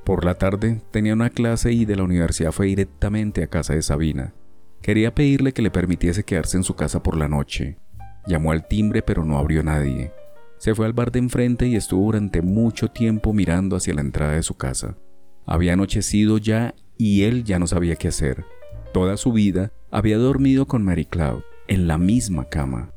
Por 0.04 0.26
la 0.26 0.36
tarde 0.36 0.82
tenía 0.92 1.14
una 1.14 1.30
clase 1.30 1.74
y 1.74 1.86
de 1.86 1.98
la 1.98 2.04
universidad 2.04 2.52
fue 2.52 2.68
directamente 2.68 3.44
a 3.44 3.48
casa 3.48 3.74
de 3.74 3.82
Sabina. 3.82 4.34
Quería 4.82 5.14
pedirle 5.14 5.54
que 5.54 5.62
le 5.62 5.70
permitiese 5.70 6.24
quedarse 6.24 6.58
en 6.58 6.64
su 6.64 6.76
casa 6.76 7.04
por 7.04 7.18
la 7.18 7.28
noche. 7.28 7.78
Llamó 8.26 8.52
al 8.52 8.68
timbre 8.68 9.02
pero 9.02 9.24
no 9.26 9.38
abrió 9.38 9.64
nadie. 9.64 10.12
Se 10.58 10.74
fue 10.74 10.86
al 10.86 10.94
bar 10.94 11.12
de 11.12 11.20
enfrente 11.20 11.68
y 11.68 11.76
estuvo 11.76 12.06
durante 12.06 12.42
mucho 12.42 12.90
tiempo 12.90 13.34
mirando 13.34 13.76
hacia 13.76 13.94
la 13.94 14.02
entrada 14.02 14.34
de 14.34 14.44
su 14.44 14.56
casa. 14.56 14.98
Había 15.46 15.74
anochecido 15.74 16.38
ya 16.38 16.74
y 16.98 17.24
él 17.24 17.44
ya 17.44 17.60
no 17.60 17.68
sabía 17.68 17.96
qué 17.96 18.08
hacer. 18.08 18.46
Toda 18.94 19.18
su 19.18 19.32
vida 19.32 19.72
había 19.92 20.18
dormido 20.18 20.68
con 20.68 20.84
Mary 20.84 21.06
Cloud 21.06 21.42
en 21.68 21.88
la 21.88 21.98
misma 21.98 22.50
cama. 22.50 22.92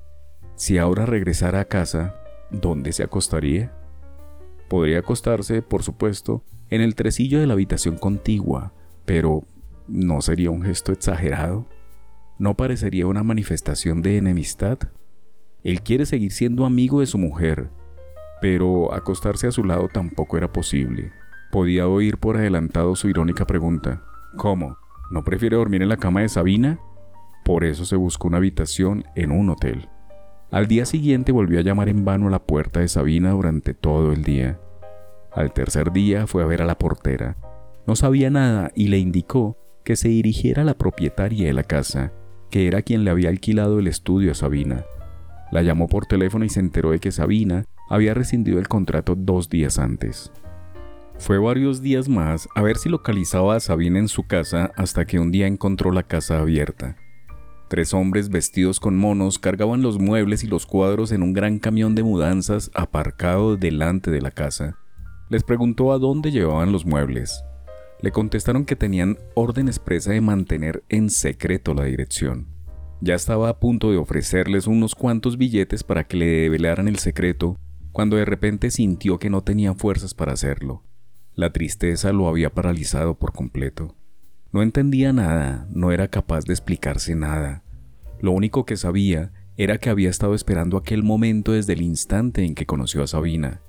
Si 0.56 0.78
ahora 0.78 1.06
regresara 1.06 1.60
a 1.60 1.64
casa, 1.66 2.16
¿dónde 2.50 2.92
se 2.92 3.02
acostaría? 3.02 3.72
Podría 4.68 5.00
acostarse, 5.00 5.62
por 5.62 5.82
supuesto, 5.82 6.44
en 6.70 6.80
el 6.80 6.94
tresillo 6.94 7.40
de 7.40 7.46
la 7.46 7.54
habitación 7.54 7.98
contigua, 7.98 8.72
pero 9.04 9.44
¿no 9.88 10.22
sería 10.22 10.50
un 10.50 10.62
gesto 10.62 10.92
exagerado? 10.92 11.66
¿No 12.38 12.56
parecería 12.56 13.06
una 13.06 13.22
manifestación 13.22 14.02
de 14.02 14.16
enemistad? 14.16 14.78
Él 15.62 15.82
quiere 15.82 16.06
seguir 16.06 16.32
siendo 16.32 16.64
amigo 16.64 17.00
de 17.00 17.06
su 17.06 17.18
mujer, 17.18 17.70
pero 18.40 18.94
acostarse 18.94 19.46
a 19.46 19.52
su 19.52 19.64
lado 19.64 19.88
tampoco 19.92 20.36
era 20.36 20.52
posible. 20.52 21.12
Podía 21.52 21.88
oír 21.88 22.16
por 22.18 22.36
adelantado 22.36 22.96
su 22.96 23.08
irónica 23.08 23.46
pregunta. 23.46 24.02
¿Cómo? 24.36 24.78
¿No 25.10 25.24
prefiere 25.24 25.56
dormir 25.56 25.82
en 25.82 25.88
la 25.88 25.96
cama 25.96 26.20
de 26.20 26.28
Sabina? 26.28 26.78
Por 27.44 27.64
eso 27.64 27.84
se 27.84 27.96
buscó 27.96 28.28
una 28.28 28.38
habitación 28.38 29.04
en 29.16 29.32
un 29.32 29.50
hotel. 29.50 29.88
Al 30.50 30.66
día 30.66 30.84
siguiente 30.84 31.32
volvió 31.32 31.58
a 31.58 31.62
llamar 31.62 31.88
en 31.88 32.04
vano 32.04 32.28
a 32.28 32.30
la 32.30 32.44
puerta 32.44 32.80
de 32.80 32.88
Sabina 32.88 33.32
durante 33.32 33.74
todo 33.74 34.12
el 34.12 34.22
día. 34.22 34.58
Al 35.32 35.52
tercer 35.52 35.92
día 35.92 36.26
fue 36.26 36.42
a 36.42 36.46
ver 36.46 36.62
a 36.62 36.66
la 36.66 36.78
portera. 36.78 37.36
No 37.86 37.96
sabía 37.96 38.30
nada 38.30 38.70
y 38.74 38.88
le 38.88 38.98
indicó 38.98 39.56
que 39.84 39.96
se 39.96 40.08
dirigiera 40.08 40.62
a 40.62 40.64
la 40.64 40.74
propietaria 40.74 41.46
de 41.46 41.52
la 41.52 41.62
casa, 41.62 42.12
que 42.50 42.66
era 42.66 42.82
quien 42.82 43.04
le 43.04 43.10
había 43.10 43.28
alquilado 43.28 43.78
el 43.78 43.86
estudio 43.86 44.32
a 44.32 44.34
Sabina. 44.34 44.84
La 45.50 45.62
llamó 45.62 45.88
por 45.88 46.06
teléfono 46.06 46.44
y 46.44 46.48
se 46.48 46.60
enteró 46.60 46.90
de 46.90 47.00
que 47.00 47.12
Sabina 47.12 47.64
había 47.88 48.14
rescindido 48.14 48.58
el 48.58 48.68
contrato 48.68 49.14
dos 49.16 49.48
días 49.48 49.78
antes. 49.78 50.30
Fue 51.18 51.38
varios 51.38 51.82
días 51.82 52.08
más 52.08 52.48
a 52.54 52.62
ver 52.62 52.78
si 52.78 52.88
localizaba 52.88 53.56
a 53.56 53.60
Sabina 53.60 53.98
en 53.98 54.08
su 54.08 54.26
casa 54.26 54.72
hasta 54.76 55.04
que 55.04 55.18
un 55.18 55.30
día 55.30 55.46
encontró 55.46 55.90
la 55.92 56.02
casa 56.02 56.38
abierta. 56.38 56.96
Tres 57.68 57.94
hombres 57.94 58.30
vestidos 58.30 58.80
con 58.80 58.96
monos 58.96 59.38
cargaban 59.38 59.82
los 59.82 59.98
muebles 59.98 60.42
y 60.42 60.46
los 60.46 60.66
cuadros 60.66 61.12
en 61.12 61.22
un 61.22 61.32
gran 61.32 61.58
camión 61.58 61.94
de 61.94 62.02
mudanzas 62.02 62.70
aparcado 62.74 63.56
delante 63.56 64.10
de 64.10 64.20
la 64.20 64.30
casa. 64.30 64.78
Les 65.28 65.44
preguntó 65.44 65.92
a 65.92 65.98
dónde 65.98 66.32
llevaban 66.32 66.72
los 66.72 66.84
muebles. 66.86 67.44
Le 68.00 68.10
contestaron 68.12 68.64
que 68.64 68.74
tenían 68.74 69.18
orden 69.34 69.68
expresa 69.68 70.10
de 70.10 70.20
mantener 70.20 70.82
en 70.88 71.10
secreto 71.10 71.74
la 71.74 71.84
dirección. 71.84 72.48
Ya 73.02 73.14
estaba 73.14 73.48
a 73.48 73.58
punto 73.58 73.90
de 73.90 73.96
ofrecerles 73.96 74.66
unos 74.66 74.94
cuantos 74.94 75.38
billetes 75.38 75.84
para 75.84 76.04
que 76.04 76.18
le 76.18 76.26
develaran 76.26 76.86
el 76.86 76.98
secreto, 76.98 77.56
cuando 77.92 78.16
de 78.16 78.26
repente 78.26 78.70
sintió 78.70 79.18
que 79.18 79.30
no 79.30 79.42
tenía 79.42 79.74
fuerzas 79.74 80.12
para 80.12 80.32
hacerlo. 80.32 80.82
La 81.34 81.50
tristeza 81.52 82.12
lo 82.12 82.28
había 82.28 82.50
paralizado 82.50 83.18
por 83.18 83.32
completo. 83.32 83.96
No 84.52 84.62
entendía 84.62 85.12
nada, 85.12 85.66
no 85.70 85.92
era 85.92 86.08
capaz 86.08 86.44
de 86.44 86.52
explicarse 86.52 87.14
nada. 87.14 87.62
Lo 88.20 88.32
único 88.32 88.66
que 88.66 88.76
sabía 88.76 89.32
era 89.56 89.78
que 89.78 89.88
había 89.88 90.10
estado 90.10 90.34
esperando 90.34 90.76
aquel 90.76 91.02
momento 91.02 91.52
desde 91.52 91.72
el 91.72 91.82
instante 91.82 92.44
en 92.44 92.54
que 92.54 92.66
conoció 92.66 93.02
a 93.02 93.06
Sabina. 93.06 93.62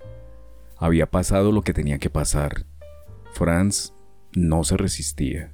Había 0.78 1.10
pasado 1.10 1.52
lo 1.52 1.62
que 1.62 1.74
tenía 1.74 2.00
que 2.00 2.10
pasar. 2.10 2.66
Franz 3.34 3.94
no 4.34 4.64
se 4.64 4.76
resistía. 4.76 5.54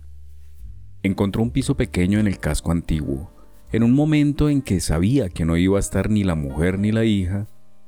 Encontró 1.04 1.44
un 1.44 1.52
piso 1.52 1.78
pequeño 1.78 2.20
en 2.20 2.28
el 2.28 2.40
casco 2.40 2.72
antiguo. 2.72 3.37
En 3.72 3.84
un 3.84 3.94
momento 3.94 4.50
en 4.50 4.62
que 4.62 4.80
sabía 4.80 5.30
que 5.30 5.44
no 5.44 5.58
iba 5.58 5.78
a 5.78 5.82
estar 5.82 6.10
ni 6.10 6.24
la 6.24 6.36
mujer 6.36 6.80
ni 6.80 6.94
la 6.94 7.04
hija, 7.04 7.48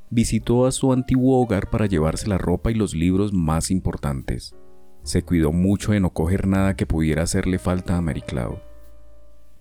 visitó 0.10 0.66
a 0.66 0.72
su 0.72 0.92
antiguo 0.92 1.42
hogar 1.42 1.70
para 1.70 1.86
llevarse 1.86 2.28
la 2.28 2.38
ropa 2.38 2.70
y 2.70 2.74
los 2.74 2.94
libros 2.94 3.32
más 3.32 3.72
importantes. 3.72 4.56
Se 5.04 5.24
cuidó 5.24 5.54
mucho 5.54 5.94
de 5.94 6.02
no 6.02 6.10
coger 6.10 6.48
nada 6.48 6.76
que 6.76 6.86
pudiera 6.86 7.24
hacerle 7.24 7.60
falta 7.60 7.96
a 7.96 8.02
Mary 8.02 8.22
Cloud. 8.22 8.58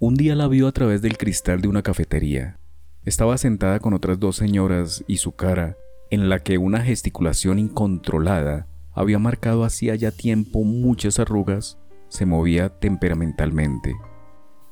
Un 0.01 0.15
día 0.15 0.35
la 0.35 0.49
vio 0.49 0.67
a 0.67 0.73
través 0.73 1.03
del 1.03 1.17
cristal 1.17 1.61
de 1.61 1.69
una 1.69 1.83
cafetería. 1.83 2.59
Estaba 3.05 3.39
sentada 3.39 3.79
con 3.79 3.95
otras 3.95 4.19
dos 4.19 4.37
señoras 4.37 5.05
y 5.07 5.19
su 5.19 5.33
cara, 5.33 5.77
en 6.11 6.29
la 6.29 6.41
que 6.41 6.59
una 6.59 6.81
gesticulación 6.81 7.59
incontrolada 7.59 8.67
había 8.93 9.21
marcado 9.21 9.63
hacía 9.63 9.95
ya 9.95 10.11
tiempo 10.11 10.65
muchas 10.65 11.21
arrugas, 11.21 11.79
se 12.09 12.27
movía 12.27 12.71
temperamentalmente. 12.71 13.95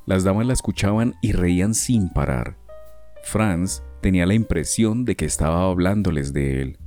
Las 0.07 0.23
damas 0.23 0.47
la 0.47 0.53
escuchaban 0.53 1.15
y 1.21 1.33
reían 1.33 1.75
sin 1.75 2.07
parar. 2.07 2.55
Franz 3.25 3.83
tenía 4.01 4.25
la 4.25 4.35
impresión 4.35 5.03
de 5.03 5.17
que 5.17 5.25
estaba 5.25 5.69
hablándoles 5.69 6.31
de 6.31 6.61
él. 6.61 6.77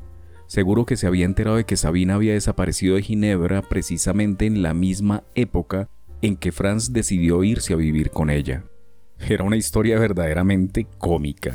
Seguro 0.46 0.86
que 0.86 0.96
se 0.96 1.06
había 1.06 1.26
enterado 1.26 1.58
de 1.58 1.64
que 1.64 1.76
Sabina 1.76 2.14
había 2.14 2.32
desaparecido 2.32 2.96
de 2.96 3.02
Ginebra 3.02 3.60
precisamente 3.60 4.46
en 4.46 4.62
la 4.62 4.72
misma 4.72 5.22
época 5.34 5.90
en 6.22 6.34
que 6.34 6.50
Franz 6.50 6.94
decidió 6.94 7.44
irse 7.44 7.74
a 7.74 7.76
vivir 7.76 8.10
con 8.10 8.30
ella. 8.30 8.64
Era 9.18 9.44
una 9.44 9.58
historia 9.58 9.98
verdaderamente 9.98 10.86
cómica. 10.96 11.54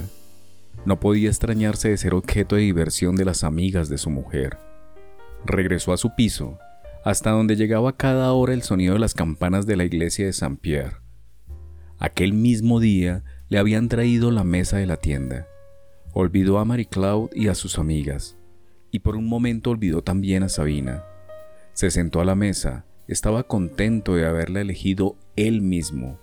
No 0.86 1.00
podía 1.00 1.30
extrañarse 1.30 1.90
de 1.90 1.98
ser 1.98 2.14
objeto 2.14 2.58
de 2.58 2.62
diversión 2.62 3.16
de 3.16 3.26
las 3.26 3.44
amigas 3.44 3.90
de 3.90 3.98
su 3.98 4.12
mujer. 4.12 4.60
Regresó 5.48 5.94
a 5.94 5.98
su 5.98 6.14
piso, 6.14 6.60
hasta 7.04 7.32
donde 7.32 7.56
llegaba 7.56 7.98
cada 7.98 8.32
hora 8.34 8.54
el 8.54 8.62
sonido 8.62 8.94
de 8.94 9.00
las 9.00 9.16
campanas 9.16 9.66
de 9.66 9.78
la 9.78 9.84
iglesia 9.84 10.28
de 10.28 10.34
Saint 10.34 10.60
Pierre. 10.60 11.05
Aquel 12.00 12.34
mismo 12.34 12.80
día 12.80 13.24
le 13.48 13.58
habían 13.58 13.88
traído 13.88 14.32
la 14.32 14.44
mesa 14.44 14.78
de 14.78 14.86
la 14.86 14.98
tienda. 14.98 15.48
Olvidó 16.14 16.60
a 16.60 16.66
Mary 16.66 16.86
Cloud 16.86 17.30
y 17.34 17.48
a 17.48 17.56
sus 17.56 17.80
amigas, 17.80 18.38
y 18.92 19.00
por 19.00 19.16
un 19.16 19.28
momento 19.28 19.70
olvidó 19.70 20.02
también 20.02 20.44
a 20.44 20.50
Sabina. 20.50 21.04
Se 21.74 21.92
sentó 21.92 22.20
a 22.20 22.26
la 22.26 22.36
mesa, 22.36 22.86
estaba 23.08 23.44
contento 23.44 24.16
de 24.16 24.26
haberla 24.26 24.62
elegido 24.62 25.16
él 25.36 25.62
mismo. 25.62 26.20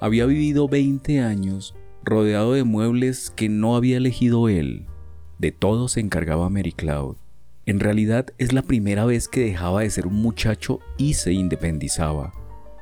Había 0.00 0.26
vivido 0.26 0.68
20 0.68 1.20
años 1.20 1.76
rodeado 2.04 2.54
de 2.54 2.64
muebles 2.64 3.30
que 3.30 3.48
no 3.48 3.76
había 3.76 3.98
elegido 3.98 4.48
él. 4.48 4.86
De 5.38 5.52
todo 5.52 5.88
se 5.88 6.00
encargaba 6.00 6.48
Mary 6.48 6.72
Cloud. 6.72 7.16
En 7.64 7.78
realidad 7.78 8.26
es 8.38 8.52
la 8.52 8.62
primera 8.62 9.04
vez 9.04 9.28
que 9.28 9.44
dejaba 9.44 9.82
de 9.82 9.90
ser 9.90 10.08
un 10.08 10.20
muchacho 10.20 10.80
y 10.98 11.14
se 11.14 11.32
independizaba. 11.32 12.32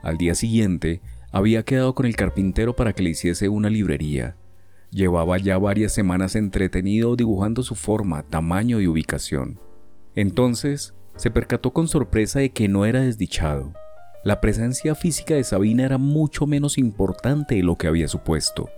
Al 0.02 0.16
día 0.16 0.34
siguiente, 0.34 1.02
había 1.32 1.62
quedado 1.62 1.94
con 1.94 2.06
el 2.06 2.16
carpintero 2.16 2.74
para 2.74 2.92
que 2.92 3.02
le 3.02 3.10
hiciese 3.10 3.48
una 3.48 3.70
librería. 3.70 4.36
Llevaba 4.90 5.38
ya 5.38 5.58
varias 5.58 5.92
semanas 5.92 6.34
entretenido 6.34 7.14
dibujando 7.14 7.62
su 7.62 7.74
forma, 7.74 8.24
tamaño 8.24 8.80
y 8.80 8.88
ubicación. 8.88 9.60
Entonces, 10.14 10.94
se 11.16 11.30
percató 11.30 11.72
con 11.72 11.86
sorpresa 11.86 12.40
de 12.40 12.50
que 12.50 12.68
no 12.68 12.84
era 12.84 13.00
desdichado. 13.00 13.72
La 14.24 14.40
presencia 14.40 14.94
física 14.94 15.34
de 15.34 15.44
Sabina 15.44 15.84
era 15.84 15.98
mucho 15.98 16.46
menos 16.46 16.76
importante 16.76 17.54
de 17.54 17.62
lo 17.62 17.76
que 17.76 17.86
había 17.86 18.08
supuesto. 18.08 18.68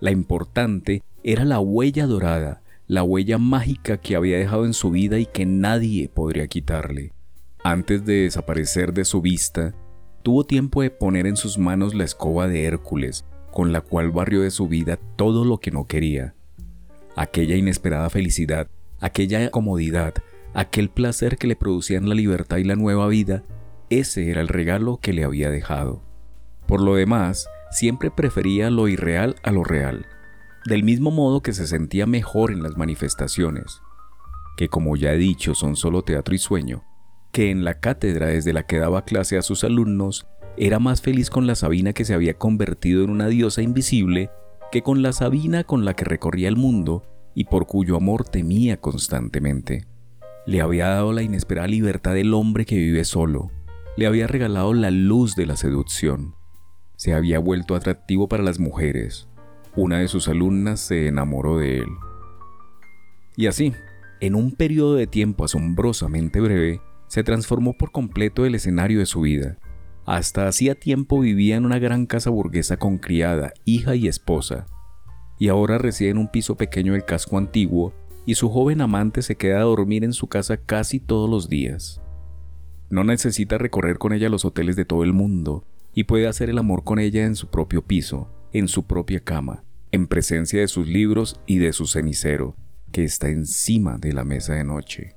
La 0.00 0.10
importante 0.10 1.02
era 1.24 1.44
la 1.44 1.60
huella 1.60 2.06
dorada, 2.06 2.62
la 2.86 3.02
huella 3.02 3.38
mágica 3.38 3.96
que 3.96 4.16
había 4.16 4.38
dejado 4.38 4.66
en 4.66 4.74
su 4.74 4.90
vida 4.90 5.18
y 5.18 5.26
que 5.26 5.46
nadie 5.46 6.08
podría 6.08 6.46
quitarle. 6.46 7.12
Antes 7.64 8.04
de 8.04 8.22
desaparecer 8.24 8.92
de 8.92 9.04
su 9.04 9.20
vista, 9.20 9.74
tuvo 10.22 10.44
tiempo 10.44 10.82
de 10.82 10.90
poner 10.90 11.26
en 11.26 11.36
sus 11.36 11.58
manos 11.58 11.94
la 11.94 12.04
escoba 12.04 12.48
de 12.48 12.64
Hércules, 12.64 13.24
con 13.50 13.72
la 13.72 13.80
cual 13.80 14.10
barrió 14.10 14.42
de 14.42 14.50
su 14.50 14.68
vida 14.68 14.98
todo 15.16 15.44
lo 15.44 15.58
que 15.58 15.70
no 15.70 15.86
quería. 15.86 16.34
Aquella 17.16 17.56
inesperada 17.56 18.08
felicidad, 18.08 18.68
aquella 19.00 19.50
comodidad, 19.50 20.14
aquel 20.54 20.88
placer 20.88 21.36
que 21.36 21.46
le 21.46 21.56
producían 21.56 22.08
la 22.08 22.14
libertad 22.14 22.58
y 22.58 22.64
la 22.64 22.76
nueva 22.76 23.08
vida, 23.08 23.42
ese 23.90 24.30
era 24.30 24.40
el 24.40 24.48
regalo 24.48 24.98
que 25.02 25.12
le 25.12 25.24
había 25.24 25.50
dejado. 25.50 26.02
Por 26.66 26.80
lo 26.80 26.94
demás, 26.94 27.46
siempre 27.70 28.10
prefería 28.10 28.70
lo 28.70 28.88
irreal 28.88 29.36
a 29.42 29.50
lo 29.50 29.64
real, 29.64 30.06
del 30.64 30.84
mismo 30.84 31.10
modo 31.10 31.42
que 31.42 31.52
se 31.52 31.66
sentía 31.66 32.06
mejor 32.06 32.52
en 32.52 32.62
las 32.62 32.76
manifestaciones, 32.76 33.82
que 34.56 34.68
como 34.68 34.96
ya 34.96 35.12
he 35.12 35.18
dicho 35.18 35.54
son 35.54 35.76
solo 35.76 36.02
teatro 36.02 36.34
y 36.34 36.38
sueño, 36.38 36.84
que 37.32 37.50
en 37.50 37.64
la 37.64 37.80
cátedra 37.80 38.26
desde 38.26 38.52
la 38.52 38.64
que 38.64 38.78
daba 38.78 39.04
clase 39.04 39.38
a 39.38 39.42
sus 39.42 39.64
alumnos 39.64 40.26
era 40.56 40.78
más 40.78 41.00
feliz 41.00 41.30
con 41.30 41.46
la 41.46 41.54
Sabina 41.54 41.94
que 41.94 42.04
se 42.04 42.14
había 42.14 42.34
convertido 42.34 43.02
en 43.02 43.10
una 43.10 43.26
diosa 43.26 43.62
invisible 43.62 44.30
que 44.70 44.82
con 44.82 45.02
la 45.02 45.12
Sabina 45.12 45.64
con 45.64 45.84
la 45.84 45.94
que 45.94 46.04
recorría 46.04 46.48
el 46.48 46.56
mundo 46.56 47.04
y 47.34 47.44
por 47.44 47.66
cuyo 47.66 47.96
amor 47.96 48.24
temía 48.24 48.76
constantemente. 48.78 49.86
Le 50.46 50.60
había 50.60 50.88
dado 50.88 51.12
la 51.12 51.22
inesperada 51.22 51.68
libertad 51.68 52.14
del 52.14 52.34
hombre 52.34 52.66
que 52.66 52.76
vive 52.76 53.04
solo, 53.04 53.50
le 53.96 54.06
había 54.06 54.26
regalado 54.26 54.74
la 54.74 54.90
luz 54.90 55.34
de 55.34 55.46
la 55.46 55.56
seducción, 55.56 56.34
se 56.96 57.14
había 57.14 57.38
vuelto 57.38 57.74
atractivo 57.74 58.28
para 58.28 58.42
las 58.42 58.58
mujeres. 58.58 59.28
Una 59.74 59.98
de 59.98 60.08
sus 60.08 60.28
alumnas 60.28 60.80
se 60.80 61.06
enamoró 61.06 61.58
de 61.58 61.78
él. 61.78 61.88
Y 63.36 63.46
así, 63.46 63.72
en 64.20 64.34
un 64.34 64.52
periodo 64.52 64.94
de 64.94 65.06
tiempo 65.06 65.44
asombrosamente 65.44 66.40
breve, 66.40 66.80
se 67.12 67.22
transformó 67.22 67.74
por 67.74 67.92
completo 67.92 68.46
el 68.46 68.54
escenario 68.54 68.98
de 68.98 69.04
su 69.04 69.20
vida. 69.20 69.58
Hasta 70.06 70.48
hacía 70.48 70.74
tiempo 70.74 71.20
vivía 71.20 71.56
en 71.56 71.66
una 71.66 71.78
gran 71.78 72.06
casa 72.06 72.30
burguesa 72.30 72.78
con 72.78 72.96
criada, 72.96 73.52
hija 73.66 73.94
y 73.94 74.08
esposa, 74.08 74.64
y 75.38 75.48
ahora 75.48 75.76
reside 75.76 76.08
en 76.08 76.16
un 76.16 76.28
piso 76.28 76.56
pequeño 76.56 76.94
del 76.94 77.04
casco 77.04 77.36
antiguo 77.36 77.92
y 78.24 78.36
su 78.36 78.48
joven 78.48 78.80
amante 78.80 79.20
se 79.20 79.34
queda 79.34 79.58
a 79.58 79.64
dormir 79.64 80.04
en 80.04 80.14
su 80.14 80.28
casa 80.28 80.56
casi 80.56 81.00
todos 81.00 81.28
los 81.28 81.50
días. 81.50 82.00
No 82.88 83.04
necesita 83.04 83.58
recorrer 83.58 83.98
con 83.98 84.14
ella 84.14 84.30
los 84.30 84.46
hoteles 84.46 84.74
de 84.74 84.86
todo 84.86 85.04
el 85.04 85.12
mundo, 85.12 85.66
y 85.92 86.04
puede 86.04 86.26
hacer 86.26 86.48
el 86.48 86.56
amor 86.56 86.82
con 86.82 86.98
ella 86.98 87.26
en 87.26 87.36
su 87.36 87.48
propio 87.48 87.82
piso, 87.82 88.30
en 88.54 88.68
su 88.68 88.86
propia 88.86 89.20
cama, 89.20 89.64
en 89.90 90.06
presencia 90.06 90.60
de 90.60 90.68
sus 90.68 90.88
libros 90.88 91.38
y 91.44 91.58
de 91.58 91.74
su 91.74 91.86
cenicero, 91.86 92.56
que 92.90 93.04
está 93.04 93.28
encima 93.28 93.98
de 93.98 94.14
la 94.14 94.24
mesa 94.24 94.54
de 94.54 94.64
noche. 94.64 95.14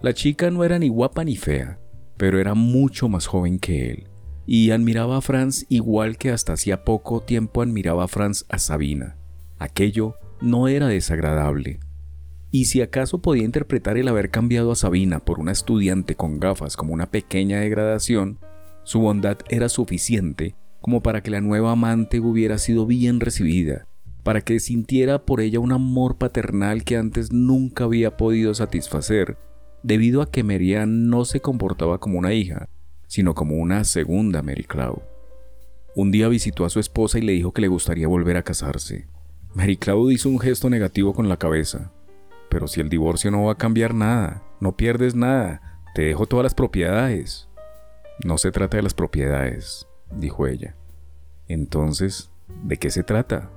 La 0.00 0.14
chica 0.14 0.50
no 0.52 0.62
era 0.62 0.78
ni 0.78 0.88
guapa 0.88 1.24
ni 1.24 1.36
fea, 1.36 1.80
pero 2.16 2.38
era 2.38 2.54
mucho 2.54 3.08
más 3.08 3.26
joven 3.26 3.58
que 3.58 3.90
él, 3.90 4.06
y 4.46 4.70
admiraba 4.70 5.16
a 5.16 5.20
Franz 5.20 5.66
igual 5.68 6.18
que 6.18 6.30
hasta 6.30 6.52
hacía 6.52 6.84
poco 6.84 7.20
tiempo 7.20 7.62
admiraba 7.62 8.04
a 8.04 8.08
Franz 8.08 8.44
a 8.48 8.58
Sabina. 8.58 9.16
Aquello 9.58 10.14
no 10.40 10.68
era 10.68 10.86
desagradable. 10.86 11.80
Y 12.52 12.66
si 12.66 12.80
acaso 12.80 13.20
podía 13.20 13.42
interpretar 13.42 13.98
el 13.98 14.06
haber 14.06 14.30
cambiado 14.30 14.70
a 14.70 14.76
Sabina 14.76 15.18
por 15.18 15.40
una 15.40 15.50
estudiante 15.50 16.14
con 16.14 16.38
gafas 16.38 16.76
como 16.76 16.94
una 16.94 17.10
pequeña 17.10 17.58
degradación, 17.58 18.38
su 18.84 19.00
bondad 19.00 19.38
era 19.48 19.68
suficiente 19.68 20.54
como 20.80 21.02
para 21.02 21.24
que 21.24 21.32
la 21.32 21.40
nueva 21.40 21.72
amante 21.72 22.20
hubiera 22.20 22.56
sido 22.58 22.86
bien 22.86 23.18
recibida, 23.18 23.88
para 24.22 24.42
que 24.42 24.60
sintiera 24.60 25.24
por 25.24 25.40
ella 25.40 25.58
un 25.58 25.72
amor 25.72 26.18
paternal 26.18 26.84
que 26.84 26.96
antes 26.96 27.32
nunca 27.32 27.84
había 27.84 28.16
podido 28.16 28.54
satisfacer, 28.54 29.36
debido 29.82 30.22
a 30.22 30.30
que 30.30 30.44
Merian 30.44 31.08
no 31.08 31.24
se 31.24 31.40
comportaba 31.40 31.98
como 31.98 32.18
una 32.18 32.32
hija, 32.32 32.68
sino 33.06 33.34
como 33.34 33.56
una 33.56 33.84
segunda 33.84 34.42
Mary 34.42 34.64
Cloud. 34.64 35.00
Un 35.94 36.10
día 36.10 36.28
visitó 36.28 36.64
a 36.64 36.70
su 36.70 36.78
esposa 36.80 37.18
y 37.18 37.22
le 37.22 37.32
dijo 37.32 37.52
que 37.52 37.62
le 37.62 37.68
gustaría 37.68 38.06
volver 38.06 38.36
a 38.36 38.42
casarse. 38.42 39.08
Mary 39.54 39.76
Cloud 39.76 40.10
hizo 40.12 40.28
un 40.28 40.38
gesto 40.38 40.70
negativo 40.70 41.12
con 41.14 41.28
la 41.28 41.38
cabeza. 41.38 41.90
Pero 42.48 42.68
si 42.68 42.80
el 42.80 42.88
divorcio 42.88 43.30
no 43.30 43.44
va 43.44 43.52
a 43.52 43.58
cambiar 43.58 43.94
nada, 43.94 44.42
no 44.60 44.76
pierdes 44.76 45.14
nada, 45.14 45.82
te 45.94 46.02
dejo 46.02 46.26
todas 46.26 46.44
las 46.44 46.54
propiedades. 46.54 47.48
No 48.24 48.38
se 48.38 48.52
trata 48.52 48.76
de 48.76 48.82
las 48.82 48.94
propiedades, 48.94 49.88
dijo 50.10 50.46
ella. 50.46 50.76
Entonces, 51.48 52.30
¿de 52.62 52.76
qué 52.76 52.90
se 52.90 53.02
trata? 53.02 53.50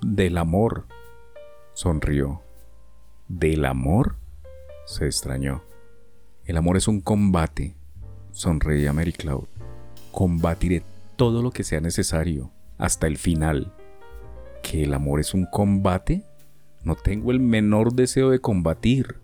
Del 0.00 0.38
amor, 0.38 0.86
sonrió. 1.72 2.42
¿Del 3.28 3.64
amor? 3.64 4.19
Se 4.90 5.06
extrañó. 5.06 5.62
El 6.44 6.56
amor 6.56 6.76
es 6.76 6.88
un 6.88 7.00
combate, 7.00 7.76
sonreía 8.32 8.92
Mary 8.92 9.12
Cloud. 9.12 9.46
Combatiré 10.10 10.82
todo 11.16 11.42
lo 11.42 11.52
que 11.52 11.62
sea 11.62 11.80
necesario, 11.80 12.50
hasta 12.76 13.06
el 13.06 13.16
final. 13.16 13.72
¿Que 14.62 14.82
el 14.84 14.94
amor 14.94 15.20
es 15.20 15.32
un 15.32 15.46
combate? 15.46 16.24
No 16.82 16.96
tengo 16.96 17.30
el 17.30 17.40
menor 17.40 17.92
deseo 17.92 18.30
de 18.30 18.40
combatir, 18.40 19.20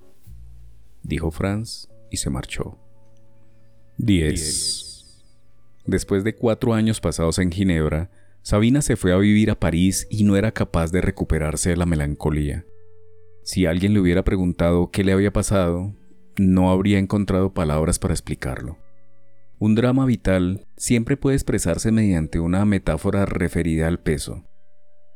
dijo 1.03 1.31
Franz 1.31 1.89
y 2.11 2.19
se 2.19 2.31
marchó. 2.31 2.79
10. 3.99 5.25
Después 5.87 6.23
de 6.23 6.35
cuatro 6.35 6.75
años 6.75 7.01
pasados 7.01 7.39
en 7.39 7.51
Ginebra, 7.51 8.11
Sabina 8.43 8.83
se 8.83 8.97
fue 8.97 9.13
a 9.13 9.17
vivir 9.17 9.51
a 9.51 9.59
París 9.59 10.07
y 10.11 10.25
no 10.25 10.37
era 10.37 10.53
capaz 10.53 10.93
de 10.93 11.01
recuperarse 11.01 11.71
de 11.71 11.77
la 11.77 11.87
melancolía. 11.87 12.65
Si 13.47 13.65
alguien 13.65 13.95
le 13.95 14.01
hubiera 14.01 14.25
preguntado 14.25 14.91
qué 14.91 15.05
le 15.05 15.13
había 15.13 15.33
pasado, 15.33 15.95
no 16.37 16.73
habría 16.73 16.99
encontrado 16.99 17.55
palabras 17.55 18.01
para 18.01 18.13
explicarlo. 18.13 18.77
Un 19.61 19.77
drama 19.77 20.05
vital 20.05 20.67
siempre 20.77 21.17
puede 21.17 21.37
expresarse 21.37 21.93
mediante 21.93 22.41
una 22.41 22.65
metáfora 22.65 23.25
referida 23.25 23.87
al 23.87 24.01
peso. 24.01 24.43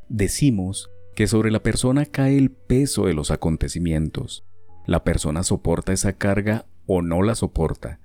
Decimos 0.08 0.92
que 1.16 1.26
sobre 1.26 1.50
la 1.50 1.64
persona 1.64 2.06
cae 2.06 2.38
el 2.38 2.52
peso 2.52 3.06
de 3.06 3.14
los 3.14 3.32
acontecimientos. 3.32 4.46
La 4.86 5.02
persona 5.02 5.42
soporta 5.42 5.92
esa 5.92 6.12
carga 6.12 6.66
o 6.86 7.02
no 7.02 7.22
la 7.22 7.34
soporta, 7.34 7.98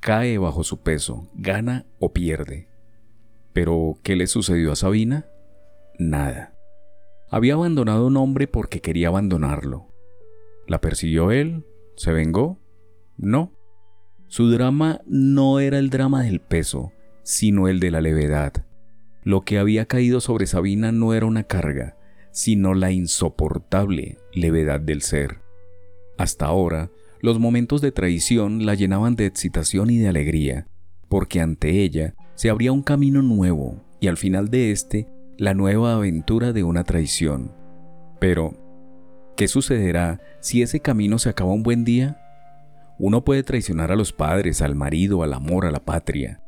cae 0.00 0.38
bajo 0.38 0.64
su 0.64 0.80
peso, 0.80 1.28
gana 1.34 1.84
o 1.98 2.14
pierde. 2.14 2.70
Pero, 3.52 3.98
¿qué 4.02 4.16
le 4.16 4.26
sucedió 4.26 4.72
a 4.72 4.76
Sabina? 4.76 5.26
Nada. 5.98 6.55
Había 7.28 7.54
abandonado 7.54 8.04
a 8.04 8.06
un 8.06 8.16
hombre 8.16 8.46
porque 8.46 8.80
quería 8.80 9.08
abandonarlo. 9.08 9.88
¿La 10.66 10.80
persiguió 10.80 11.30
él? 11.30 11.64
¿Se 11.96 12.12
vengó? 12.12 12.58
No. 13.16 13.52
Su 14.28 14.50
drama 14.50 15.00
no 15.06 15.60
era 15.60 15.78
el 15.78 15.90
drama 15.90 16.22
del 16.22 16.40
peso, 16.40 16.92
sino 17.22 17.68
el 17.68 17.80
de 17.80 17.90
la 17.90 18.00
levedad. 18.00 18.52
Lo 19.22 19.42
que 19.42 19.58
había 19.58 19.86
caído 19.86 20.20
sobre 20.20 20.46
Sabina 20.46 20.92
no 20.92 21.14
era 21.14 21.26
una 21.26 21.44
carga, 21.44 21.96
sino 22.30 22.74
la 22.74 22.92
insoportable 22.92 24.18
levedad 24.32 24.80
del 24.80 25.02
ser. 25.02 25.40
Hasta 26.18 26.46
ahora, 26.46 26.90
los 27.20 27.38
momentos 27.38 27.80
de 27.80 27.92
traición 27.92 28.66
la 28.66 28.74
llenaban 28.74 29.16
de 29.16 29.26
excitación 29.26 29.90
y 29.90 29.98
de 29.98 30.08
alegría, 30.08 30.68
porque 31.08 31.40
ante 31.40 31.82
ella 31.82 32.14
se 32.34 32.50
abría 32.50 32.72
un 32.72 32.82
camino 32.82 33.22
nuevo 33.22 33.82
y 34.00 34.08
al 34.08 34.16
final 34.16 34.48
de 34.50 34.70
este 34.70 35.08
la 35.38 35.54
nueva 35.54 35.94
aventura 35.94 36.52
de 36.52 36.64
una 36.64 36.84
traición. 36.84 37.52
Pero, 38.18 38.54
¿qué 39.36 39.48
sucederá 39.48 40.20
si 40.40 40.62
ese 40.62 40.80
camino 40.80 41.18
se 41.18 41.28
acaba 41.28 41.52
un 41.52 41.62
buen 41.62 41.84
día? 41.84 42.20
Uno 42.98 43.24
puede 43.24 43.42
traicionar 43.42 43.92
a 43.92 43.96
los 43.96 44.12
padres, 44.12 44.62
al 44.62 44.74
marido, 44.74 45.22
al 45.22 45.34
amor, 45.34 45.66
a 45.66 45.70
la 45.70 45.84
patria. 45.84 46.40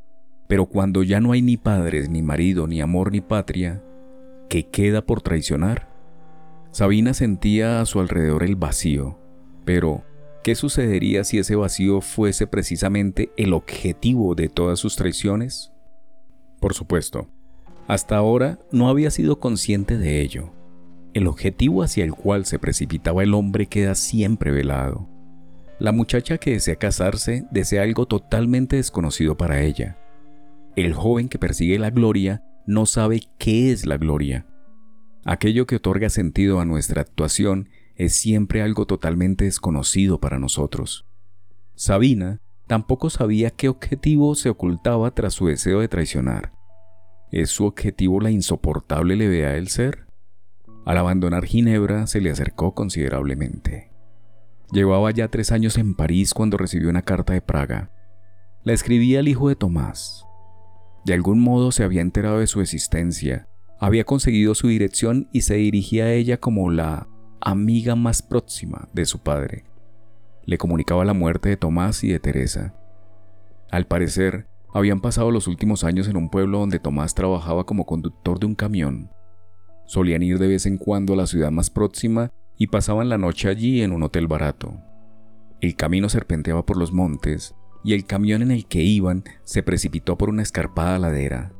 Pero 0.46 0.66
cuando 0.66 1.02
ya 1.02 1.20
no 1.20 1.32
hay 1.32 1.42
ni 1.42 1.58
padres, 1.58 2.08
ni 2.08 2.22
marido, 2.22 2.66
ni 2.66 2.80
amor, 2.80 3.12
ni 3.12 3.20
patria, 3.20 3.82
¿qué 4.48 4.66
queda 4.66 5.04
por 5.04 5.20
traicionar? 5.20 5.88
Sabina 6.70 7.12
sentía 7.12 7.80
a 7.80 7.86
su 7.86 8.00
alrededor 8.00 8.42
el 8.42 8.56
vacío, 8.56 9.18
pero 9.66 10.04
¿qué 10.42 10.54
sucedería 10.54 11.24
si 11.24 11.38
ese 11.38 11.56
vacío 11.56 12.00
fuese 12.00 12.46
precisamente 12.46 13.30
el 13.36 13.52
objetivo 13.52 14.34
de 14.34 14.48
todas 14.48 14.78
sus 14.78 14.96
traiciones? 14.96 15.72
Por 16.60 16.72
supuesto, 16.72 17.28
hasta 17.88 18.16
ahora 18.18 18.58
no 18.70 18.90
había 18.90 19.10
sido 19.10 19.40
consciente 19.40 19.96
de 19.96 20.20
ello. 20.20 20.52
El 21.14 21.26
objetivo 21.26 21.82
hacia 21.82 22.04
el 22.04 22.12
cual 22.12 22.44
se 22.44 22.58
precipitaba 22.58 23.22
el 23.22 23.32
hombre 23.32 23.66
queda 23.66 23.94
siempre 23.94 24.50
velado. 24.52 25.08
La 25.80 25.90
muchacha 25.90 26.36
que 26.36 26.52
desea 26.52 26.76
casarse 26.76 27.46
desea 27.50 27.82
algo 27.82 28.06
totalmente 28.06 28.76
desconocido 28.76 29.38
para 29.38 29.62
ella. 29.62 29.96
El 30.76 30.92
joven 30.92 31.30
que 31.30 31.38
persigue 31.38 31.78
la 31.78 31.88
gloria 31.88 32.44
no 32.66 32.84
sabe 32.84 33.22
qué 33.38 33.72
es 33.72 33.86
la 33.86 33.96
gloria. 33.96 34.46
Aquello 35.24 35.66
que 35.66 35.76
otorga 35.76 36.10
sentido 36.10 36.60
a 36.60 36.66
nuestra 36.66 37.00
actuación 37.00 37.70
es 37.96 38.14
siempre 38.14 38.60
algo 38.60 38.86
totalmente 38.86 39.46
desconocido 39.46 40.20
para 40.20 40.38
nosotros. 40.38 41.06
Sabina 41.74 42.42
tampoco 42.66 43.08
sabía 43.08 43.50
qué 43.50 43.70
objetivo 43.70 44.34
se 44.34 44.50
ocultaba 44.50 45.14
tras 45.14 45.32
su 45.32 45.46
deseo 45.46 45.80
de 45.80 45.88
traicionar. 45.88 46.57
¿Es 47.30 47.50
su 47.50 47.66
objetivo 47.66 48.20
la 48.20 48.30
insoportable 48.30 49.14
levedad 49.14 49.52
del 49.52 49.68
ser? 49.68 50.06
Al 50.86 50.96
abandonar 50.96 51.44
Ginebra 51.44 52.06
se 52.06 52.22
le 52.22 52.30
acercó 52.30 52.74
considerablemente. 52.74 53.90
Llevaba 54.72 55.10
ya 55.10 55.28
tres 55.28 55.52
años 55.52 55.76
en 55.76 55.94
París 55.94 56.32
cuando 56.32 56.56
recibió 56.56 56.88
una 56.88 57.02
carta 57.02 57.34
de 57.34 57.42
Praga. 57.42 57.90
La 58.64 58.72
escribía 58.72 59.20
el 59.20 59.28
hijo 59.28 59.48
de 59.48 59.56
Tomás. 59.56 60.24
De 61.04 61.12
algún 61.12 61.40
modo 61.40 61.72
se 61.72 61.84
había 61.84 62.00
enterado 62.00 62.38
de 62.38 62.46
su 62.46 62.60
existencia, 62.60 63.48
había 63.78 64.04
conseguido 64.04 64.54
su 64.54 64.68
dirección 64.68 65.28
y 65.32 65.42
se 65.42 65.54
dirigía 65.54 66.04
a 66.04 66.12
ella 66.12 66.38
como 66.38 66.70
la 66.70 67.08
amiga 67.40 67.94
más 67.94 68.22
próxima 68.22 68.88
de 68.92 69.06
su 69.06 69.20
padre. 69.20 69.64
Le 70.44 70.58
comunicaba 70.58 71.04
la 71.04 71.12
muerte 71.12 71.50
de 71.50 71.56
Tomás 71.56 72.02
y 72.02 72.08
de 72.08 72.18
Teresa. 72.18 72.74
Al 73.70 73.86
parecer, 73.86 74.48
habían 74.72 75.00
pasado 75.00 75.30
los 75.30 75.46
últimos 75.48 75.84
años 75.84 76.08
en 76.08 76.16
un 76.16 76.28
pueblo 76.30 76.58
donde 76.58 76.78
Tomás 76.78 77.14
trabajaba 77.14 77.64
como 77.64 77.86
conductor 77.86 78.38
de 78.38 78.46
un 78.46 78.54
camión. 78.54 79.10
Solían 79.86 80.22
ir 80.22 80.38
de 80.38 80.48
vez 80.48 80.66
en 80.66 80.76
cuando 80.76 81.14
a 81.14 81.16
la 81.16 81.26
ciudad 81.26 81.50
más 81.50 81.70
próxima 81.70 82.30
y 82.58 82.66
pasaban 82.66 83.08
la 83.08 83.18
noche 83.18 83.48
allí 83.48 83.82
en 83.82 83.92
un 83.92 84.02
hotel 84.02 84.26
barato. 84.26 84.78
El 85.60 85.76
camino 85.76 86.08
serpenteaba 86.08 86.66
por 86.66 86.76
los 86.76 86.92
montes 86.92 87.54
y 87.84 87.94
el 87.94 88.04
camión 88.04 88.42
en 88.42 88.50
el 88.50 88.66
que 88.66 88.82
iban 88.82 89.24
se 89.44 89.62
precipitó 89.62 90.18
por 90.18 90.28
una 90.28 90.42
escarpada 90.42 90.98
ladera. 90.98 91.52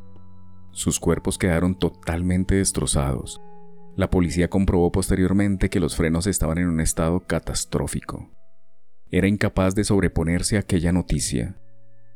Sus 0.72 1.00
cuerpos 1.00 1.38
quedaron 1.38 1.78
totalmente 1.78 2.56
destrozados. 2.56 3.40
La 3.96 4.10
policía 4.10 4.48
comprobó 4.48 4.92
posteriormente 4.92 5.70
que 5.70 5.80
los 5.80 5.96
frenos 5.96 6.26
estaban 6.26 6.58
en 6.58 6.68
un 6.68 6.80
estado 6.80 7.20
catastrófico. 7.20 8.30
Era 9.10 9.26
incapaz 9.26 9.74
de 9.74 9.84
sobreponerse 9.84 10.56
a 10.56 10.60
aquella 10.60 10.92
noticia. 10.92 11.56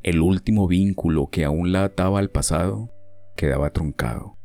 El 0.02 0.20
último 0.20 0.66
vínculo 0.66 1.28
que 1.30 1.44
aún 1.44 1.70
la 1.70 1.84
ataba 1.84 2.18
al 2.18 2.28
pasado 2.28 2.90
quedaba 3.36 3.72
truncado. 3.72 4.36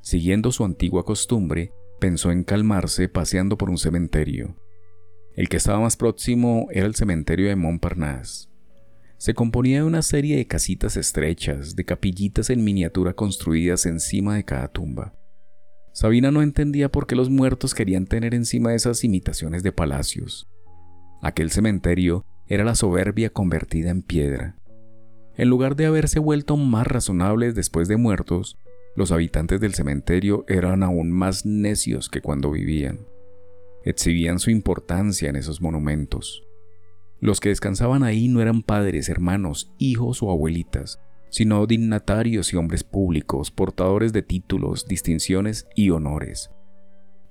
Siguiendo 0.00 0.52
su 0.52 0.64
antigua 0.64 1.04
costumbre, 1.04 1.70
pensó 2.00 2.30
en 2.30 2.44
calmarse 2.44 3.10
paseando 3.10 3.58
por 3.58 3.68
un 3.68 3.76
cementerio. 3.76 4.56
El 5.34 5.50
que 5.50 5.58
estaba 5.58 5.80
más 5.80 5.98
próximo 5.98 6.68
era 6.70 6.86
el 6.86 6.94
cementerio 6.94 7.48
de 7.48 7.56
Montparnasse. 7.56 8.48
Se 9.18 9.34
componía 9.34 9.78
de 9.78 9.84
una 9.84 10.00
serie 10.00 10.36
de 10.36 10.46
casitas 10.46 10.96
estrechas, 10.96 11.76
de 11.76 11.84
capillitas 11.84 12.48
en 12.48 12.64
miniatura 12.64 13.12
construidas 13.12 13.84
encima 13.84 14.36
de 14.36 14.44
cada 14.44 14.68
tumba. 14.68 15.14
Sabina 15.92 16.30
no 16.30 16.40
entendía 16.40 16.90
por 16.90 17.06
qué 17.06 17.16
los 17.16 17.28
muertos 17.28 17.74
querían 17.74 18.06
tener 18.06 18.34
encima 18.34 18.70
de 18.70 18.76
esas 18.76 19.04
imitaciones 19.04 19.62
de 19.62 19.72
palacios. 19.72 20.48
Aquel 21.20 21.50
cementerio 21.50 22.24
era 22.46 22.64
la 22.64 22.74
soberbia 22.74 23.28
convertida 23.28 23.90
en 23.90 24.00
piedra. 24.00 24.56
En 25.38 25.50
lugar 25.50 25.76
de 25.76 25.84
haberse 25.84 26.18
vuelto 26.18 26.56
más 26.56 26.86
razonables 26.86 27.54
después 27.54 27.88
de 27.88 27.98
muertos, 27.98 28.56
los 28.94 29.12
habitantes 29.12 29.60
del 29.60 29.74
cementerio 29.74 30.46
eran 30.48 30.82
aún 30.82 31.12
más 31.12 31.44
necios 31.44 32.08
que 32.08 32.22
cuando 32.22 32.50
vivían. 32.50 33.06
Exhibían 33.84 34.38
su 34.38 34.50
importancia 34.50 35.28
en 35.28 35.36
esos 35.36 35.60
monumentos. 35.60 36.42
Los 37.20 37.40
que 37.40 37.50
descansaban 37.50 38.02
ahí 38.02 38.28
no 38.28 38.40
eran 38.40 38.62
padres, 38.62 39.10
hermanos, 39.10 39.70
hijos 39.78 40.22
o 40.22 40.30
abuelitas, 40.30 41.00
sino 41.28 41.66
dignatarios 41.66 42.54
y 42.54 42.56
hombres 42.56 42.82
públicos, 42.82 43.50
portadores 43.50 44.14
de 44.14 44.22
títulos, 44.22 44.86
distinciones 44.86 45.66
y 45.74 45.90
honores. 45.90 46.50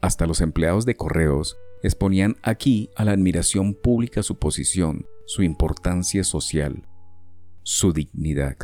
Hasta 0.01 0.27
los 0.27 0.41
empleados 0.41 0.85
de 0.85 0.95
correos 0.95 1.57
exponían 1.81 2.35
aquí 2.43 2.91
a 2.95 3.03
la 3.03 3.13
admiración 3.13 3.73
pública 3.73 4.21
su 4.21 4.37
posición, 4.37 5.07
su 5.25 5.41
importancia 5.41 6.23
social, 6.23 6.83
su 7.65 7.93
dignidad. 7.93 8.57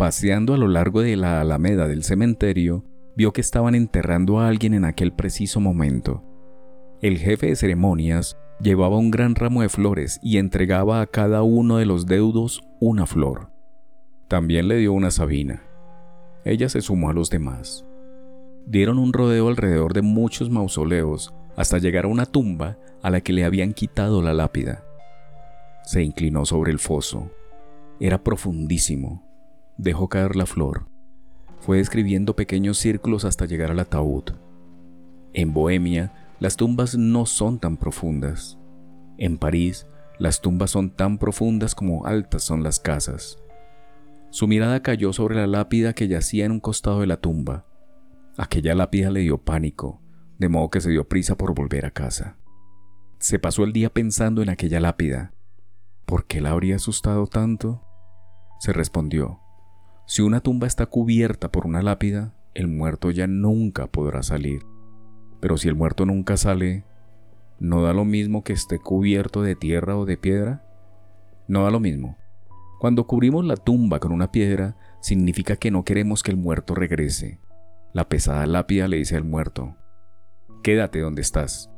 Paseando 0.00 0.52
a 0.52 0.58
lo 0.58 0.66
largo 0.66 1.00
de 1.00 1.14
la 1.14 1.40
alameda 1.40 1.86
del 1.86 2.02
cementerio, 2.02 2.84
vio 3.16 3.32
que 3.32 3.40
estaban 3.40 3.76
enterrando 3.76 4.40
a 4.40 4.48
alguien 4.48 4.74
en 4.74 4.84
aquel 4.84 5.12
preciso 5.12 5.60
momento. 5.60 6.24
El 7.00 7.18
jefe 7.18 7.46
de 7.46 7.54
ceremonias 7.54 8.36
llevaba 8.60 8.98
un 8.98 9.12
gran 9.12 9.36
ramo 9.36 9.62
de 9.62 9.68
flores 9.68 10.18
y 10.24 10.38
entregaba 10.38 11.00
a 11.00 11.06
cada 11.06 11.44
uno 11.44 11.76
de 11.76 11.86
los 11.86 12.06
deudos 12.06 12.62
una 12.80 13.06
flor. 13.06 13.52
También 14.26 14.66
le 14.66 14.78
dio 14.78 14.92
una 14.92 15.12
Sabina. 15.12 15.62
Ella 16.44 16.68
se 16.68 16.80
sumó 16.80 17.10
a 17.10 17.12
los 17.12 17.30
demás. 17.30 17.86
Dieron 18.66 18.98
un 18.98 19.12
rodeo 19.12 19.46
alrededor 19.46 19.94
de 19.94 20.02
muchos 20.02 20.50
mausoleos 20.50 21.32
hasta 21.56 21.78
llegar 21.78 22.06
a 22.06 22.08
una 22.08 22.26
tumba 22.26 22.76
a 23.02 23.10
la 23.10 23.20
que 23.20 23.32
le 23.32 23.44
habían 23.44 23.72
quitado 23.72 24.20
la 24.20 24.34
lápida. 24.34 24.84
Se 25.84 26.02
inclinó 26.02 26.44
sobre 26.44 26.72
el 26.72 26.80
foso. 26.80 27.30
Era 28.00 28.22
profundísimo 28.22 29.28
Dejó 29.78 30.08
caer 30.08 30.34
la 30.34 30.44
flor. 30.44 30.88
Fue 31.60 31.78
describiendo 31.78 32.34
pequeños 32.34 32.78
círculos 32.78 33.24
hasta 33.24 33.46
llegar 33.46 33.70
al 33.70 33.78
ataúd. 33.78 34.24
En 35.32 35.54
Bohemia, 35.54 36.12
las 36.40 36.56
tumbas 36.56 36.98
no 36.98 37.26
son 37.26 37.60
tan 37.60 37.76
profundas. 37.76 38.58
En 39.18 39.38
París, 39.38 39.86
las 40.18 40.40
tumbas 40.40 40.72
son 40.72 40.90
tan 40.90 41.18
profundas 41.18 41.76
como 41.76 42.06
altas 42.06 42.42
son 42.42 42.64
las 42.64 42.80
casas. 42.80 43.38
Su 44.30 44.48
mirada 44.48 44.82
cayó 44.82 45.12
sobre 45.12 45.36
la 45.36 45.46
lápida 45.46 45.92
que 45.92 46.08
yacía 46.08 46.44
en 46.44 46.52
un 46.52 46.60
costado 46.60 47.00
de 47.00 47.06
la 47.06 47.20
tumba. 47.20 47.64
Aquella 48.36 48.74
lápida 48.74 49.10
le 49.10 49.20
dio 49.20 49.38
pánico, 49.38 50.02
de 50.38 50.48
modo 50.48 50.70
que 50.70 50.80
se 50.80 50.90
dio 50.90 51.08
prisa 51.08 51.36
por 51.36 51.54
volver 51.54 51.86
a 51.86 51.92
casa. 51.92 52.36
Se 53.20 53.38
pasó 53.38 53.62
el 53.62 53.72
día 53.72 53.90
pensando 53.90 54.42
en 54.42 54.48
aquella 54.48 54.80
lápida. 54.80 55.32
¿Por 56.04 56.26
qué 56.26 56.40
la 56.40 56.50
habría 56.50 56.76
asustado 56.76 57.28
tanto? 57.28 57.87
Se 58.58 58.72
respondió, 58.72 59.40
si 60.06 60.22
una 60.22 60.40
tumba 60.40 60.66
está 60.66 60.86
cubierta 60.86 61.52
por 61.52 61.66
una 61.66 61.82
lápida, 61.82 62.34
el 62.54 62.66
muerto 62.66 63.10
ya 63.10 63.26
nunca 63.26 63.86
podrá 63.86 64.22
salir. 64.22 64.62
Pero 65.40 65.56
si 65.56 65.68
el 65.68 65.74
muerto 65.74 66.06
nunca 66.06 66.36
sale, 66.36 66.84
¿no 67.60 67.82
da 67.82 67.92
lo 67.92 68.04
mismo 68.04 68.42
que 68.42 68.52
esté 68.52 68.78
cubierto 68.78 69.42
de 69.42 69.54
tierra 69.54 69.96
o 69.96 70.06
de 70.06 70.16
piedra? 70.16 70.64
No 71.46 71.64
da 71.64 71.70
lo 71.70 71.78
mismo. 71.78 72.16
Cuando 72.80 73.06
cubrimos 73.06 73.44
la 73.44 73.56
tumba 73.56 74.00
con 74.00 74.12
una 74.12 74.32
piedra, 74.32 74.76
significa 75.00 75.56
que 75.56 75.70
no 75.70 75.84
queremos 75.84 76.22
que 76.22 76.30
el 76.30 76.36
muerto 76.36 76.74
regrese. 76.74 77.40
La 77.92 78.08
pesada 78.08 78.46
lápida 78.46 78.88
le 78.88 78.96
dice 78.96 79.16
al 79.16 79.24
muerto, 79.24 79.76
Quédate 80.62 81.00
donde 81.00 81.22
estás. 81.22 81.70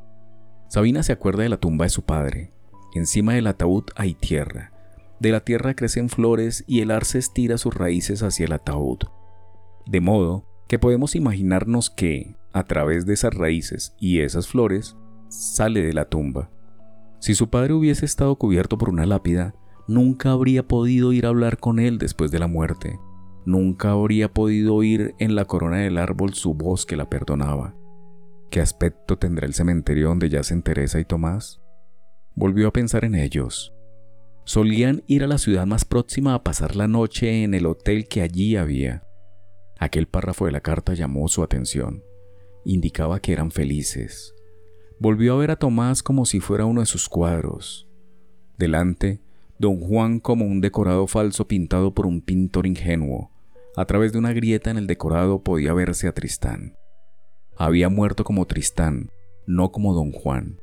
Sabina 0.69 1.03
se 1.03 1.13
acuerda 1.13 1.43
de 1.43 1.49
la 1.49 1.57
tumba 1.57 1.85
de 1.85 1.91
su 1.91 2.03
padre. 2.03 2.53
Encima 2.95 3.35
del 3.35 3.47
ataúd 3.47 3.85
hay 3.97 4.15
tierra, 4.15 4.73
de 5.21 5.31
la 5.31 5.41
tierra 5.41 5.75
crecen 5.75 6.09
flores 6.09 6.65
y 6.67 6.81
el 6.81 6.91
arce 6.91 7.19
estira 7.19 7.59
sus 7.59 7.75
raíces 7.75 8.23
hacia 8.23 8.47
el 8.47 8.53
ataúd. 8.53 8.99
De 9.87 10.01
modo 10.01 10.47
que 10.67 10.79
podemos 10.79 11.15
imaginarnos 11.15 11.91
que, 11.91 12.37
a 12.53 12.65
través 12.65 13.07
de 13.07 13.15
esas 13.15 13.35
raíces 13.35 13.95
y 14.01 14.21
esas 14.21 14.49
flores, 14.49 14.97
sale 15.29 15.83
de 15.83 15.93
la 15.93 16.07
tumba. 16.07 16.51
Si 17.19 17.35
su 17.35 17.51
padre 17.51 17.75
hubiese 17.75 18.07
estado 18.07 18.35
cubierto 18.37 18.79
por 18.79 18.89
una 18.89 19.05
lápida, 19.05 19.55
nunca 19.87 20.33
habría 20.33 20.67
podido 20.67 21.13
ir 21.13 21.27
a 21.27 21.29
hablar 21.29 21.59
con 21.59 21.79
él 21.79 21.99
después 21.99 22.31
de 22.31 22.39
la 22.39 22.47
muerte. 22.47 22.99
Nunca 23.45 23.91
habría 23.91 24.33
podido 24.33 24.75
oír 24.75 25.15
en 25.19 25.35
la 25.35 25.45
corona 25.45 25.79
del 25.79 25.99
árbol 25.99 26.33
su 26.33 26.55
voz 26.55 26.87
que 26.87 26.97
la 26.97 27.11
perdonaba. 27.11 27.75
¿Qué 28.51 28.61
aspecto 28.61 29.19
tendrá 29.19 29.47
el 29.47 29.55
cementerio 29.55 30.09
donde 30.09 30.31
yacen 30.31 30.63
Teresa 30.63 30.99
y 30.99 31.05
Tomás? 31.05 31.61
Volvió 32.35 32.69
a 32.69 32.73
pensar 32.73 33.05
en 33.05 33.15
ellos. 33.15 33.75
Solían 34.45 35.03
ir 35.07 35.23
a 35.23 35.27
la 35.27 35.39
ciudad 35.39 35.67
más 35.67 35.85
próxima 35.85 36.35
a 36.35 36.43
pasar 36.43 36.77
la 36.77 36.89
noche 36.89 37.45
en 37.45 37.55
el 37.55 37.67
hotel 37.67 38.09
que 38.09 38.23
allí 38.23 38.57
había. 38.57 39.05
Aquel 39.79 40.07
párrafo 40.07 40.47
de 40.47 40.53
la 40.53 40.61
carta 40.61 40.95
llamó 40.95 41.29
su 41.29 41.43
atención. 41.43 42.03
Indicaba 42.65 43.21
que 43.21 43.33
eran 43.33 43.51
felices. 43.51 44.35
Volvió 44.99 45.35
a 45.35 45.39
ver 45.39 45.51
a 45.51 45.57
Tomás 45.57 46.03
como 46.03 46.27
si 46.27 46.41
fuera 46.41 46.67
uno 46.67 46.81
de 46.81 46.87
sus 46.87 47.09
cuadros. 47.09 47.89
Delante, 48.59 49.23
don 49.59 49.81
Juan 49.81 50.21
como 50.21 50.45
un 50.45 50.61
decorado 50.61 51.07
falso 51.07 51.49
pintado 51.49 51.95
por 51.95 52.07
un 52.07 52.21
pintor 52.21 52.67
ingenuo. 52.67 53.31
A 53.77 53.87
través 53.87 54.13
de 54.13 54.19
una 54.19 54.33
grieta 54.33 54.71
en 54.71 54.77
el 54.77 54.87
decorado 54.87 55.43
podía 55.43 55.73
verse 55.73 56.09
a 56.09 56.13
Tristán. 56.13 56.75
Había 57.57 57.89
muerto 57.89 58.25
como 58.25 58.47
Tristán, 58.47 59.11
no 59.47 59.73
como 59.73 59.95
don 59.95 60.13
Juan. 60.13 60.59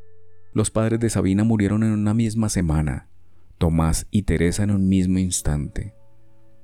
Los 0.54 0.72
padres 0.72 1.00
de 1.00 1.10
Sabina 1.10 1.44
murieron 1.44 1.84
en 1.84 1.92
una 1.92 2.14
misma 2.14 2.50
semana, 2.50 3.10
Tomás 3.58 4.08
y 4.12 4.24
Teresa 4.24 4.64
en 4.64 4.72
un 4.72 4.88
mismo 4.88 5.20
instante. 5.20 5.96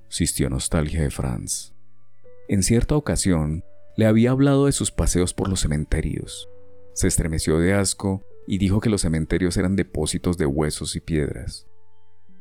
Sistió 0.09 0.49
nostalgia 0.49 1.01
de 1.01 1.09
Franz. 1.09 1.73
En 2.47 2.61
cierta 2.61 2.95
ocasión, 2.95 3.63
le 3.97 4.05
había 4.05 4.31
hablado 4.31 4.65
de 4.67 4.71
sus 4.71 4.91
paseos 4.91 5.33
por 5.33 5.49
los 5.49 5.61
cementerios. 5.61 6.49
Se 6.93 7.07
estremeció 7.07 7.59
de 7.59 7.73
asco 7.73 8.23
y 8.47 8.57
dijo 8.57 8.79
que 8.79 8.89
los 8.89 9.01
cementerios 9.01 9.57
eran 9.57 9.75
depósitos 9.75 10.37
de 10.37 10.45
huesos 10.45 10.95
y 10.95 10.99
piedras. 10.99 11.67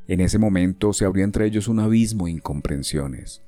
En 0.09 0.21
ese 0.21 0.39
momento 0.39 0.93
se 0.93 1.05
abrió 1.05 1.25
entre 1.25 1.47
ellos 1.47 1.69
un 1.69 1.81
abismo 1.81 2.27
de 2.27 2.33
incomprensiones. 2.33 3.43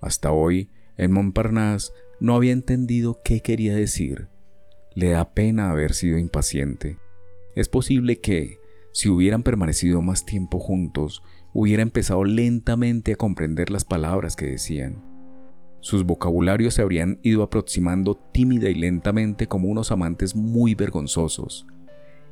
Hasta 0.00 0.32
hoy, 0.32 0.70
en 0.96 1.12
Montparnasse 1.12 1.92
no 2.20 2.34
había 2.34 2.52
entendido 2.52 3.20
qué 3.24 3.40
quería 3.40 3.74
decir. 3.74 4.28
Le 4.94 5.10
da 5.10 5.32
pena 5.32 5.70
haber 5.70 5.94
sido 5.94 6.18
impaciente. 6.18 6.98
Es 7.54 7.68
posible 7.68 8.20
que, 8.20 8.58
si 8.92 9.08
hubieran 9.08 9.42
permanecido 9.42 10.02
más 10.02 10.24
tiempo 10.24 10.58
juntos, 10.58 11.22
hubiera 11.52 11.82
empezado 11.82 12.24
lentamente 12.24 13.12
a 13.12 13.16
comprender 13.16 13.70
las 13.70 13.84
palabras 13.84 14.36
que 14.36 14.46
decían. 14.46 15.02
Sus 15.80 16.04
vocabularios 16.04 16.74
se 16.74 16.82
habrían 16.82 17.18
ido 17.22 17.42
aproximando 17.42 18.14
tímida 18.32 18.68
y 18.68 18.74
lentamente 18.74 19.48
como 19.48 19.68
unos 19.68 19.90
amantes 19.90 20.36
muy 20.36 20.74
vergonzosos, 20.74 21.66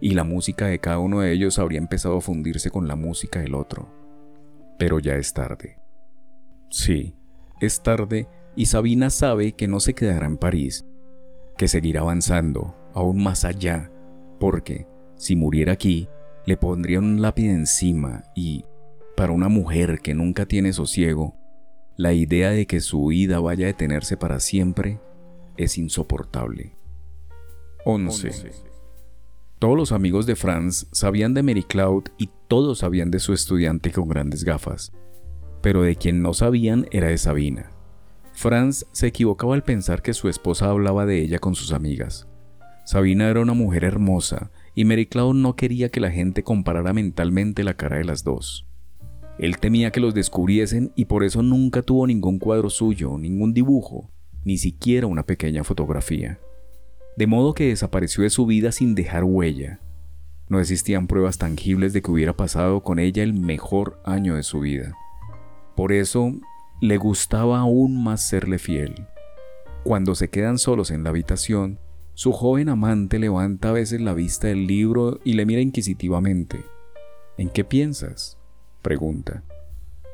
y 0.00 0.14
la 0.14 0.24
música 0.24 0.66
de 0.66 0.78
cada 0.78 0.98
uno 0.98 1.20
de 1.20 1.32
ellos 1.32 1.58
habría 1.58 1.78
empezado 1.78 2.18
a 2.18 2.20
fundirse 2.20 2.70
con 2.70 2.86
la 2.86 2.96
música 2.96 3.40
del 3.40 3.54
otro. 3.54 3.92
Pero 4.78 4.98
ya 4.98 5.16
es 5.16 5.34
tarde. 5.34 5.78
Sí, 6.70 7.14
es 7.60 7.82
tarde 7.82 8.28
y 8.54 8.66
Sabina 8.66 9.10
sabe 9.10 9.52
que 9.52 9.68
no 9.68 9.80
se 9.80 9.94
quedará 9.94 10.26
en 10.26 10.36
París, 10.36 10.86
que 11.56 11.68
seguirá 11.68 12.00
avanzando 12.00 12.76
aún 12.94 13.22
más 13.22 13.44
allá, 13.44 13.90
porque 14.38 14.86
si 15.16 15.36
muriera 15.36 15.72
aquí, 15.72 16.08
le 16.46 16.56
pondría 16.56 16.98
un 16.98 17.20
lápiz 17.20 17.48
encima 17.48 18.24
y, 18.34 18.64
para 19.16 19.32
una 19.32 19.48
mujer 19.48 20.00
que 20.00 20.14
nunca 20.14 20.46
tiene 20.46 20.72
sosiego, 20.72 21.36
la 21.96 22.12
idea 22.12 22.50
de 22.50 22.66
que 22.66 22.80
su 22.80 23.06
vida 23.06 23.40
vaya 23.40 23.66
a 23.66 23.68
detenerse 23.68 24.16
para 24.16 24.40
siempre 24.40 25.00
es 25.56 25.76
insoportable. 25.76 26.76
11. 27.84 28.52
Todos 29.58 29.76
los 29.76 29.92
amigos 29.92 30.24
de 30.24 30.36
Franz 30.36 30.86
sabían 30.90 31.34
de 31.34 31.42
Mary 31.42 31.62
Cloud 31.62 32.04
y 32.16 32.30
todos 32.48 32.78
sabían 32.78 33.10
de 33.10 33.18
su 33.18 33.34
estudiante 33.34 33.92
con 33.92 34.08
grandes 34.08 34.44
gafas, 34.44 34.92
pero 35.60 35.82
de 35.82 35.96
quien 35.96 36.22
no 36.22 36.32
sabían 36.32 36.86
era 36.90 37.08
de 37.08 37.18
Sabina. 37.18 37.70
Franz 38.32 38.86
se 38.92 39.08
equivocaba 39.08 39.54
al 39.54 39.62
pensar 39.62 40.00
que 40.00 40.14
su 40.14 40.30
esposa 40.30 40.70
hablaba 40.70 41.04
de 41.04 41.20
ella 41.20 41.38
con 41.38 41.54
sus 41.54 41.72
amigas. 41.72 42.26
Sabina 42.86 43.28
era 43.28 43.40
una 43.40 43.52
mujer 43.52 43.84
hermosa 43.84 44.50
y 44.74 44.84
Mary 44.84 45.06
Cloud 45.06 45.34
no 45.34 45.56
quería 45.56 45.88
que 45.88 46.00
la 46.00 46.10
gente 46.10 46.42
comparara 46.42 46.92
mentalmente 46.92 47.64
la 47.64 47.74
cara 47.74 47.96
de 47.96 48.04
las 48.04 48.24
dos. 48.24 48.66
Él 49.38 49.58
temía 49.58 49.90
que 49.90 50.00
los 50.00 50.14
descubriesen 50.14 50.92
y 50.96 51.06
por 51.06 51.24
eso 51.24 51.42
nunca 51.42 51.82
tuvo 51.82 52.06
ningún 52.06 52.38
cuadro 52.38 52.68
suyo, 52.68 53.16
ningún 53.18 53.54
dibujo, 53.54 54.10
ni 54.44 54.58
siquiera 54.58 55.06
una 55.06 55.24
pequeña 55.24 55.64
fotografía. 55.64 56.38
De 57.16 57.26
modo 57.26 57.54
que 57.54 57.68
desapareció 57.68 58.22
de 58.22 58.30
su 58.30 58.46
vida 58.46 58.70
sin 58.70 58.94
dejar 58.94 59.24
huella. 59.24 59.80
No 60.48 60.60
existían 60.60 61.06
pruebas 61.06 61.38
tangibles 61.38 61.92
de 61.92 62.02
que 62.02 62.10
hubiera 62.10 62.36
pasado 62.36 62.82
con 62.82 62.98
ella 62.98 63.22
el 63.22 63.34
mejor 63.34 64.00
año 64.04 64.34
de 64.34 64.42
su 64.42 64.60
vida. 64.60 64.94
Por 65.74 65.92
eso 65.92 66.34
le 66.80 66.96
gustaba 66.96 67.60
aún 67.60 68.02
más 68.02 68.28
serle 68.28 68.58
fiel. 68.58 69.06
Cuando 69.84 70.14
se 70.14 70.28
quedan 70.28 70.58
solos 70.58 70.90
en 70.90 71.04
la 71.04 71.10
habitación, 71.10 71.78
su 72.20 72.32
joven 72.32 72.68
amante 72.68 73.18
levanta 73.18 73.70
a 73.70 73.72
veces 73.72 73.98
la 73.98 74.12
vista 74.12 74.48
del 74.48 74.66
libro 74.66 75.20
y 75.24 75.32
le 75.32 75.46
mira 75.46 75.62
inquisitivamente. 75.62 76.60
¿En 77.38 77.48
qué 77.48 77.64
piensas? 77.64 78.36
pregunta. 78.82 79.42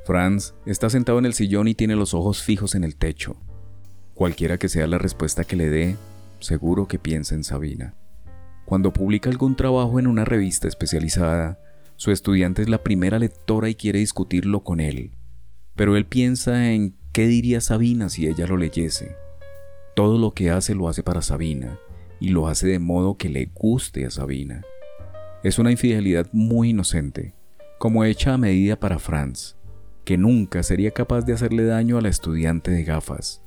Franz 0.05 0.55
está 0.67 0.89
sentado 0.89 1.19
en 1.19 1.27
el 1.27 1.35
sillón 1.35 1.67
y 1.67 1.75
tiene 1.75 1.97
los 1.97 2.15
ojos 2.15 2.45
fijos 2.45 2.77
en 2.77 2.85
el 2.85 2.95
techo. 2.95 3.35
Cualquiera 4.15 4.57
que 4.57 4.69
sea 4.69 4.87
la 4.87 4.99
respuesta 4.99 5.43
que 5.43 5.57
le 5.57 5.69
dé, 5.69 5.97
seguro 6.39 6.87
que 6.87 7.01
piensa 7.01 7.35
en 7.35 7.43
Sabina. 7.43 7.97
Cuando 8.67 8.93
publica 8.93 9.29
algún 9.29 9.57
trabajo 9.57 9.99
en 9.99 10.07
una 10.07 10.25
revista 10.25 10.69
especializada, 10.69 11.59
su 11.97 12.13
estudiante 12.13 12.63
es 12.63 12.69
la 12.69 12.85
primera 12.85 13.19
lectora 13.19 13.69
y 13.69 13.75
quiere 13.75 13.99
discutirlo 13.99 14.63
con 14.63 14.79
él. 14.79 15.17
Pero 15.75 15.97
él 15.97 16.07
piensa 16.07 16.71
en 16.71 16.95
qué 17.11 17.27
diría 17.27 17.61
Sabina 17.61 18.11
si 18.11 18.29
ella 18.29 18.47
lo 18.47 18.57
leyese. 18.57 19.17
Todo 19.97 20.19
lo 20.19 20.35
que 20.35 20.53
hace 20.53 20.77
lo 20.77 20.89
hace 20.89 21.03
para 21.03 21.21
Sabina, 21.21 21.81
y 22.21 22.31
lo 22.31 22.49
hace 22.49 22.67
de 22.67 22.79
modo 22.79 23.17
que 23.17 23.29
le 23.29 23.51
guste 23.55 24.07
a 24.07 24.11
Sabina. 24.11 24.63
Es 25.43 25.59
una 25.59 25.71
infidelidad 25.71 26.29
muy 26.33 26.71
inocente, 26.71 27.35
como 27.79 28.05
hecha 28.05 28.35
a 28.35 28.39
medida 28.39 28.79
para 28.79 28.99
Franz, 28.99 29.57
que 30.05 30.17
nunca 30.17 30.63
sería 30.63 30.91
capaz 30.93 31.23
de 31.23 31.33
hacerle 31.33 31.65
daño 31.65 31.99
a 31.99 32.01
la 32.01 32.09
estudiante 32.09 32.71
de 32.71 32.85
gafas. 32.85 33.43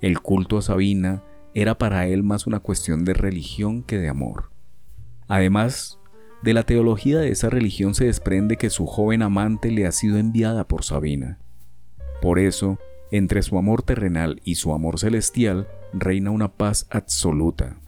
El 0.00 0.20
culto 0.20 0.58
a 0.58 0.62
Sabina 0.62 1.22
era 1.54 1.78
para 1.78 2.06
él 2.06 2.22
más 2.22 2.46
una 2.46 2.60
cuestión 2.60 3.04
de 3.04 3.14
religión 3.14 3.82
que 3.82 3.98
de 3.98 4.08
amor. 4.08 4.50
Además, 5.26 5.98
de 6.42 6.54
la 6.54 6.62
teología 6.62 7.18
de 7.18 7.30
esa 7.30 7.50
religión 7.50 7.94
se 7.94 8.04
desprende 8.04 8.56
que 8.56 8.70
su 8.70 8.86
joven 8.86 9.22
amante 9.22 9.70
le 9.70 9.86
ha 9.86 9.92
sido 9.92 10.18
enviada 10.18 10.68
por 10.68 10.84
Sabina. 10.84 11.38
Por 12.22 12.38
eso, 12.38 12.78
entre 13.10 13.42
su 13.42 13.58
amor 13.58 13.82
terrenal 13.82 14.40
y 14.44 14.56
su 14.56 14.72
amor 14.72 14.98
celestial 14.98 15.66
reina 15.92 16.30
una 16.30 16.52
paz 16.52 16.86
absoluta. 16.90 17.78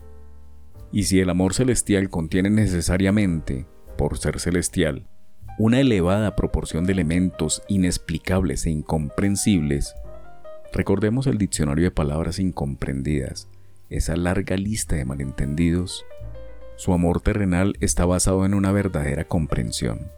Y 0.91 1.03
si 1.03 1.19
el 1.19 1.29
amor 1.29 1.53
celestial 1.53 2.09
contiene 2.09 2.49
necesariamente, 2.49 3.65
por 3.97 4.17
ser 4.17 4.39
celestial, 4.39 5.07
una 5.57 5.79
elevada 5.79 6.35
proporción 6.35 6.85
de 6.85 6.93
elementos 6.93 7.61
inexplicables 7.67 8.65
e 8.65 8.71
incomprensibles, 8.71 9.95
recordemos 10.73 11.27
el 11.27 11.37
diccionario 11.37 11.85
de 11.85 11.91
palabras 11.91 12.39
incomprendidas, 12.39 13.47
esa 13.89 14.15
larga 14.15 14.55
lista 14.57 14.95
de 14.95 15.05
malentendidos, 15.05 16.05
su 16.77 16.93
amor 16.93 17.21
terrenal 17.21 17.75
está 17.79 18.05
basado 18.05 18.45
en 18.45 18.53
una 18.53 18.71
verdadera 18.71 19.25
comprensión. 19.25 20.11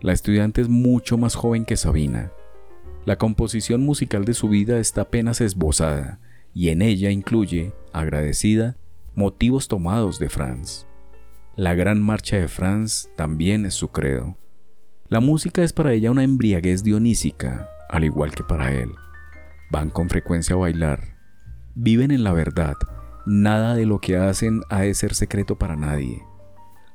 La 0.00 0.12
estudiante 0.12 0.60
es 0.60 0.68
mucho 0.68 1.16
más 1.18 1.34
joven 1.34 1.64
que 1.64 1.76
Sabina. 1.76 2.32
La 3.04 3.16
composición 3.16 3.82
musical 3.82 4.24
de 4.24 4.34
su 4.34 4.48
vida 4.48 4.80
está 4.80 5.02
apenas 5.02 5.40
esbozada 5.40 6.20
y 6.52 6.70
en 6.70 6.82
ella 6.82 7.10
incluye, 7.10 7.72
agradecida, 7.92 8.76
motivos 9.18 9.66
tomados 9.66 10.20
de 10.20 10.28
Franz. 10.28 10.86
La 11.56 11.74
gran 11.74 12.00
marcha 12.00 12.36
de 12.36 12.46
Franz 12.46 13.08
también 13.16 13.66
es 13.66 13.74
su 13.74 13.88
credo. 13.88 14.36
La 15.08 15.18
música 15.18 15.64
es 15.64 15.72
para 15.72 15.92
ella 15.92 16.12
una 16.12 16.22
embriaguez 16.22 16.84
dionísica, 16.84 17.68
al 17.88 18.04
igual 18.04 18.32
que 18.32 18.44
para 18.44 18.72
él. 18.72 18.92
Van 19.72 19.90
con 19.90 20.08
frecuencia 20.08 20.54
a 20.54 20.58
bailar. 20.58 21.16
Viven 21.74 22.12
en 22.12 22.22
la 22.22 22.30
verdad. 22.30 22.76
Nada 23.26 23.74
de 23.74 23.86
lo 23.86 23.98
que 23.98 24.16
hacen 24.16 24.60
ha 24.70 24.82
de 24.82 24.94
ser 24.94 25.16
secreto 25.16 25.58
para 25.58 25.74
nadie. 25.74 26.22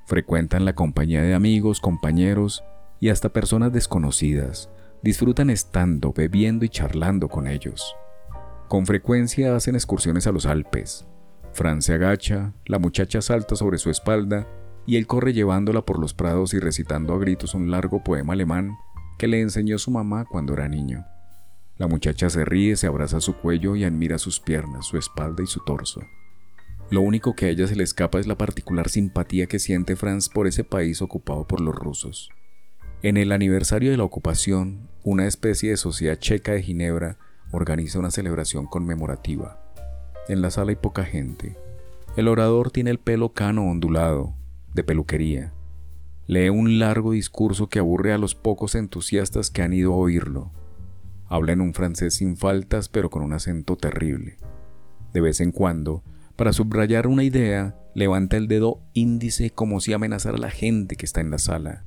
Frecuentan 0.06 0.64
la 0.64 0.76
compañía 0.76 1.22
de 1.22 1.34
amigos, 1.34 1.82
compañeros 1.82 2.64
y 3.02 3.10
hasta 3.10 3.34
personas 3.34 3.74
desconocidas. 3.74 4.70
Disfrutan 5.02 5.50
estando, 5.50 6.14
bebiendo 6.14 6.64
y 6.64 6.70
charlando 6.70 7.28
con 7.28 7.48
ellos. 7.48 7.98
Con 8.70 8.86
frecuencia 8.86 9.58
hacen 9.58 9.76
excursiones 9.76 10.26
a 10.26 10.32
los 10.32 10.46
Alpes, 10.46 11.06
Fran 11.54 11.82
se 11.82 11.94
agacha, 11.94 12.54
la 12.66 12.80
muchacha 12.80 13.22
salta 13.22 13.56
sobre 13.56 13.78
su 13.78 13.90
espalda 13.90 14.48
y 14.86 14.98
él 14.98 15.08
corre 15.08 15.34
llevándola 15.34 15.84
por 15.84 16.00
los 16.00 16.14
prados 16.14 16.54
y 16.54 16.60
recitando 16.60 17.14
a 17.14 17.20
gritos 17.20 17.54
un 17.54 17.72
largo 17.72 18.04
poema 18.04 18.34
alemán 18.34 18.76
que 19.18 19.28
le 19.28 19.40
enseñó 19.40 19.78
su 19.78 19.92
mamá 19.92 20.26
cuando 20.26 20.54
era 20.54 20.68
niño. 20.68 21.06
La 21.78 21.88
muchacha 21.88 22.30
se 22.30 22.44
ríe, 22.44 22.76
se 22.76 22.88
abraza 22.88 23.22
su 23.22 23.36
cuello 23.36 23.76
y 23.76 23.84
admira 23.84 24.18
sus 24.18 24.40
piernas, 24.40 24.86
su 24.86 24.98
espalda 24.98 25.44
y 25.44 25.48
su 25.48 25.60
torso. 25.62 26.02
Lo 26.90 27.02
único 27.02 27.36
que 27.36 27.46
a 27.46 27.50
ella 27.50 27.68
se 27.68 27.76
le 27.76 27.84
escapa 27.84 28.20
es 28.20 28.28
la 28.28 28.38
particular 28.38 28.90
simpatía 28.90 29.48
que 29.48 29.60
siente 29.60 29.96
Franz 29.96 30.30
por 30.30 30.48
ese 30.48 30.64
país 30.64 31.02
ocupado 31.02 31.48
por 31.48 31.62
los 31.62 31.74
rusos. 31.74 32.30
En 33.02 33.18
el 33.18 33.32
aniversario 33.32 33.92
de 33.92 33.98
la 33.98 34.04
ocupación, 34.04 34.90
una 35.04 35.28
especie 35.28 35.72
de 35.72 35.78
sociedad 35.78 36.18
checa 36.18 36.54
de 36.54 36.62
Ginebra 36.62 37.18
organiza 37.52 38.00
una 38.00 38.12
celebración 38.12 38.66
conmemorativa. 38.66 39.63
En 40.30 40.42
la 40.42 40.52
sala 40.52 40.70
hay 40.70 40.78
poca 40.78 41.04
gente. 41.04 41.58
El 42.16 42.28
orador 42.28 42.72
tiene 42.72 42.92
el 42.92 43.00
pelo 43.00 43.34
cano 43.34 43.70
ondulado, 43.70 44.36
de 44.74 44.84
peluquería. 44.84 45.54
Lee 46.28 46.50
un 46.50 46.80
largo 46.80 47.12
discurso 47.12 47.68
que 47.68 47.80
aburre 47.80 48.14
a 48.14 48.18
los 48.18 48.34
pocos 48.34 48.76
entusiastas 48.76 49.50
que 49.50 49.62
han 49.62 49.74
ido 49.74 49.94
a 49.94 49.98
oírlo. 49.98 50.52
Habla 51.28 51.52
en 51.52 51.62
un 51.62 51.74
francés 51.74 52.14
sin 52.16 52.38
faltas 52.38 52.88
pero 52.88 53.10
con 53.10 53.24
un 53.24 53.34
acento 53.34 53.76
terrible. 53.76 54.38
De 55.14 55.20
vez 55.20 55.42
en 55.42 55.52
cuando, 55.52 56.04
para 56.38 56.54
subrayar 56.54 57.08
una 57.08 57.24
idea, 57.24 57.76
levanta 57.94 58.38
el 58.38 58.48
dedo 58.48 58.80
índice 58.94 59.50
como 59.50 59.82
si 59.82 59.92
amenazara 59.92 60.38
a 60.38 60.42
la 60.42 60.52
gente 60.52 60.96
que 60.96 61.06
está 61.06 61.20
en 61.20 61.32
la 61.32 61.38
sala. 61.38 61.84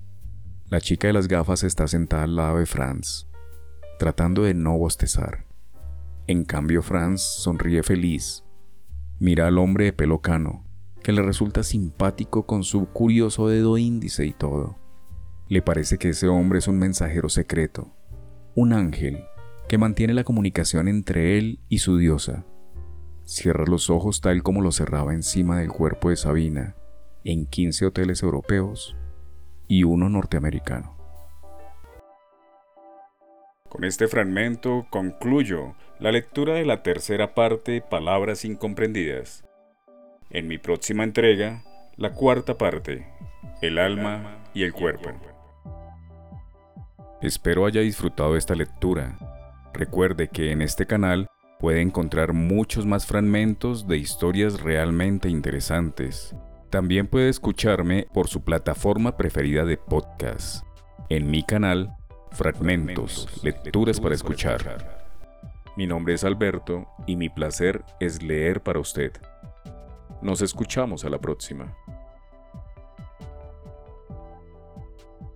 La 0.68 0.80
chica 0.80 1.06
de 1.06 1.14
las 1.14 1.28
gafas 1.28 1.62
está 1.62 1.88
sentada 1.88 2.24
al 2.24 2.36
lado 2.36 2.58
de 2.58 2.66
Franz, 2.66 3.26
tratando 3.98 4.42
de 4.42 4.52
no 4.52 4.76
bostezar. 4.76 5.45
En 6.28 6.44
cambio, 6.44 6.82
Franz 6.82 7.20
sonríe 7.20 7.84
feliz. 7.84 8.44
Mira 9.20 9.46
al 9.46 9.58
hombre 9.58 9.84
de 9.86 9.92
pelo 9.92 10.20
cano, 10.20 10.64
que 11.02 11.12
le 11.12 11.22
resulta 11.22 11.62
simpático 11.62 12.46
con 12.46 12.64
su 12.64 12.86
curioso 12.86 13.46
dedo 13.48 13.78
índice 13.78 14.26
y 14.26 14.32
todo. 14.32 14.76
Le 15.48 15.62
parece 15.62 15.98
que 15.98 16.08
ese 16.08 16.26
hombre 16.26 16.58
es 16.58 16.66
un 16.66 16.78
mensajero 16.78 17.28
secreto, 17.28 17.94
un 18.56 18.72
ángel 18.72 19.24
que 19.68 19.78
mantiene 19.78 20.14
la 20.14 20.24
comunicación 20.24 20.88
entre 20.88 21.38
él 21.38 21.60
y 21.68 21.78
su 21.78 21.96
diosa. 21.96 22.44
Cierra 23.24 23.64
los 23.64 23.88
ojos 23.88 24.20
tal 24.20 24.42
como 24.42 24.62
lo 24.62 24.72
cerraba 24.72 25.14
encima 25.14 25.60
del 25.60 25.68
cuerpo 25.68 26.10
de 26.10 26.16
Sabina 26.16 26.74
en 27.22 27.46
15 27.46 27.86
hoteles 27.86 28.22
europeos 28.24 28.96
y 29.68 29.84
uno 29.84 30.08
norteamericano. 30.08 30.96
Con 33.68 33.84
este 33.84 34.08
fragmento 34.08 34.86
concluyo 34.90 35.74
la 35.98 36.12
lectura 36.12 36.54
de 36.54 36.66
la 36.66 36.82
tercera 36.82 37.34
parte 37.34 37.80
Palabras 37.80 38.44
incomprendidas. 38.44 39.44
En 40.30 40.46
mi 40.46 40.58
próxima 40.58 41.04
entrega, 41.04 41.62
la 41.96 42.12
cuarta 42.12 42.58
parte, 42.58 43.06
El 43.62 43.78
alma 43.78 44.44
y 44.52 44.64
el 44.64 44.72
cuerpo. 44.72 45.10
Espero 47.22 47.64
haya 47.64 47.80
disfrutado 47.80 48.36
esta 48.36 48.54
lectura. 48.54 49.16
Recuerde 49.72 50.28
que 50.28 50.52
en 50.52 50.60
este 50.60 50.86
canal 50.86 51.28
puede 51.58 51.80
encontrar 51.80 52.34
muchos 52.34 52.84
más 52.84 53.06
fragmentos 53.06 53.88
de 53.88 53.96
historias 53.96 54.60
realmente 54.60 55.30
interesantes. 55.30 56.36
También 56.68 57.06
puede 57.06 57.30
escucharme 57.30 58.06
por 58.12 58.28
su 58.28 58.44
plataforma 58.44 59.16
preferida 59.16 59.64
de 59.64 59.78
podcast. 59.78 60.66
En 61.08 61.30
mi 61.30 61.42
canal, 61.42 61.96
Fragmentos, 62.32 63.40
Lecturas 63.42 63.98
para 63.98 64.14
Escuchar. 64.14 64.95
Mi 65.76 65.86
nombre 65.86 66.14
es 66.14 66.24
Alberto 66.24 66.88
y 67.06 67.16
mi 67.16 67.28
placer 67.28 67.84
es 68.00 68.22
leer 68.22 68.62
para 68.62 68.80
usted. 68.80 69.12
Nos 70.22 70.40
escuchamos 70.40 71.04
a 71.04 71.10
la 71.10 71.18
próxima. 71.18 71.76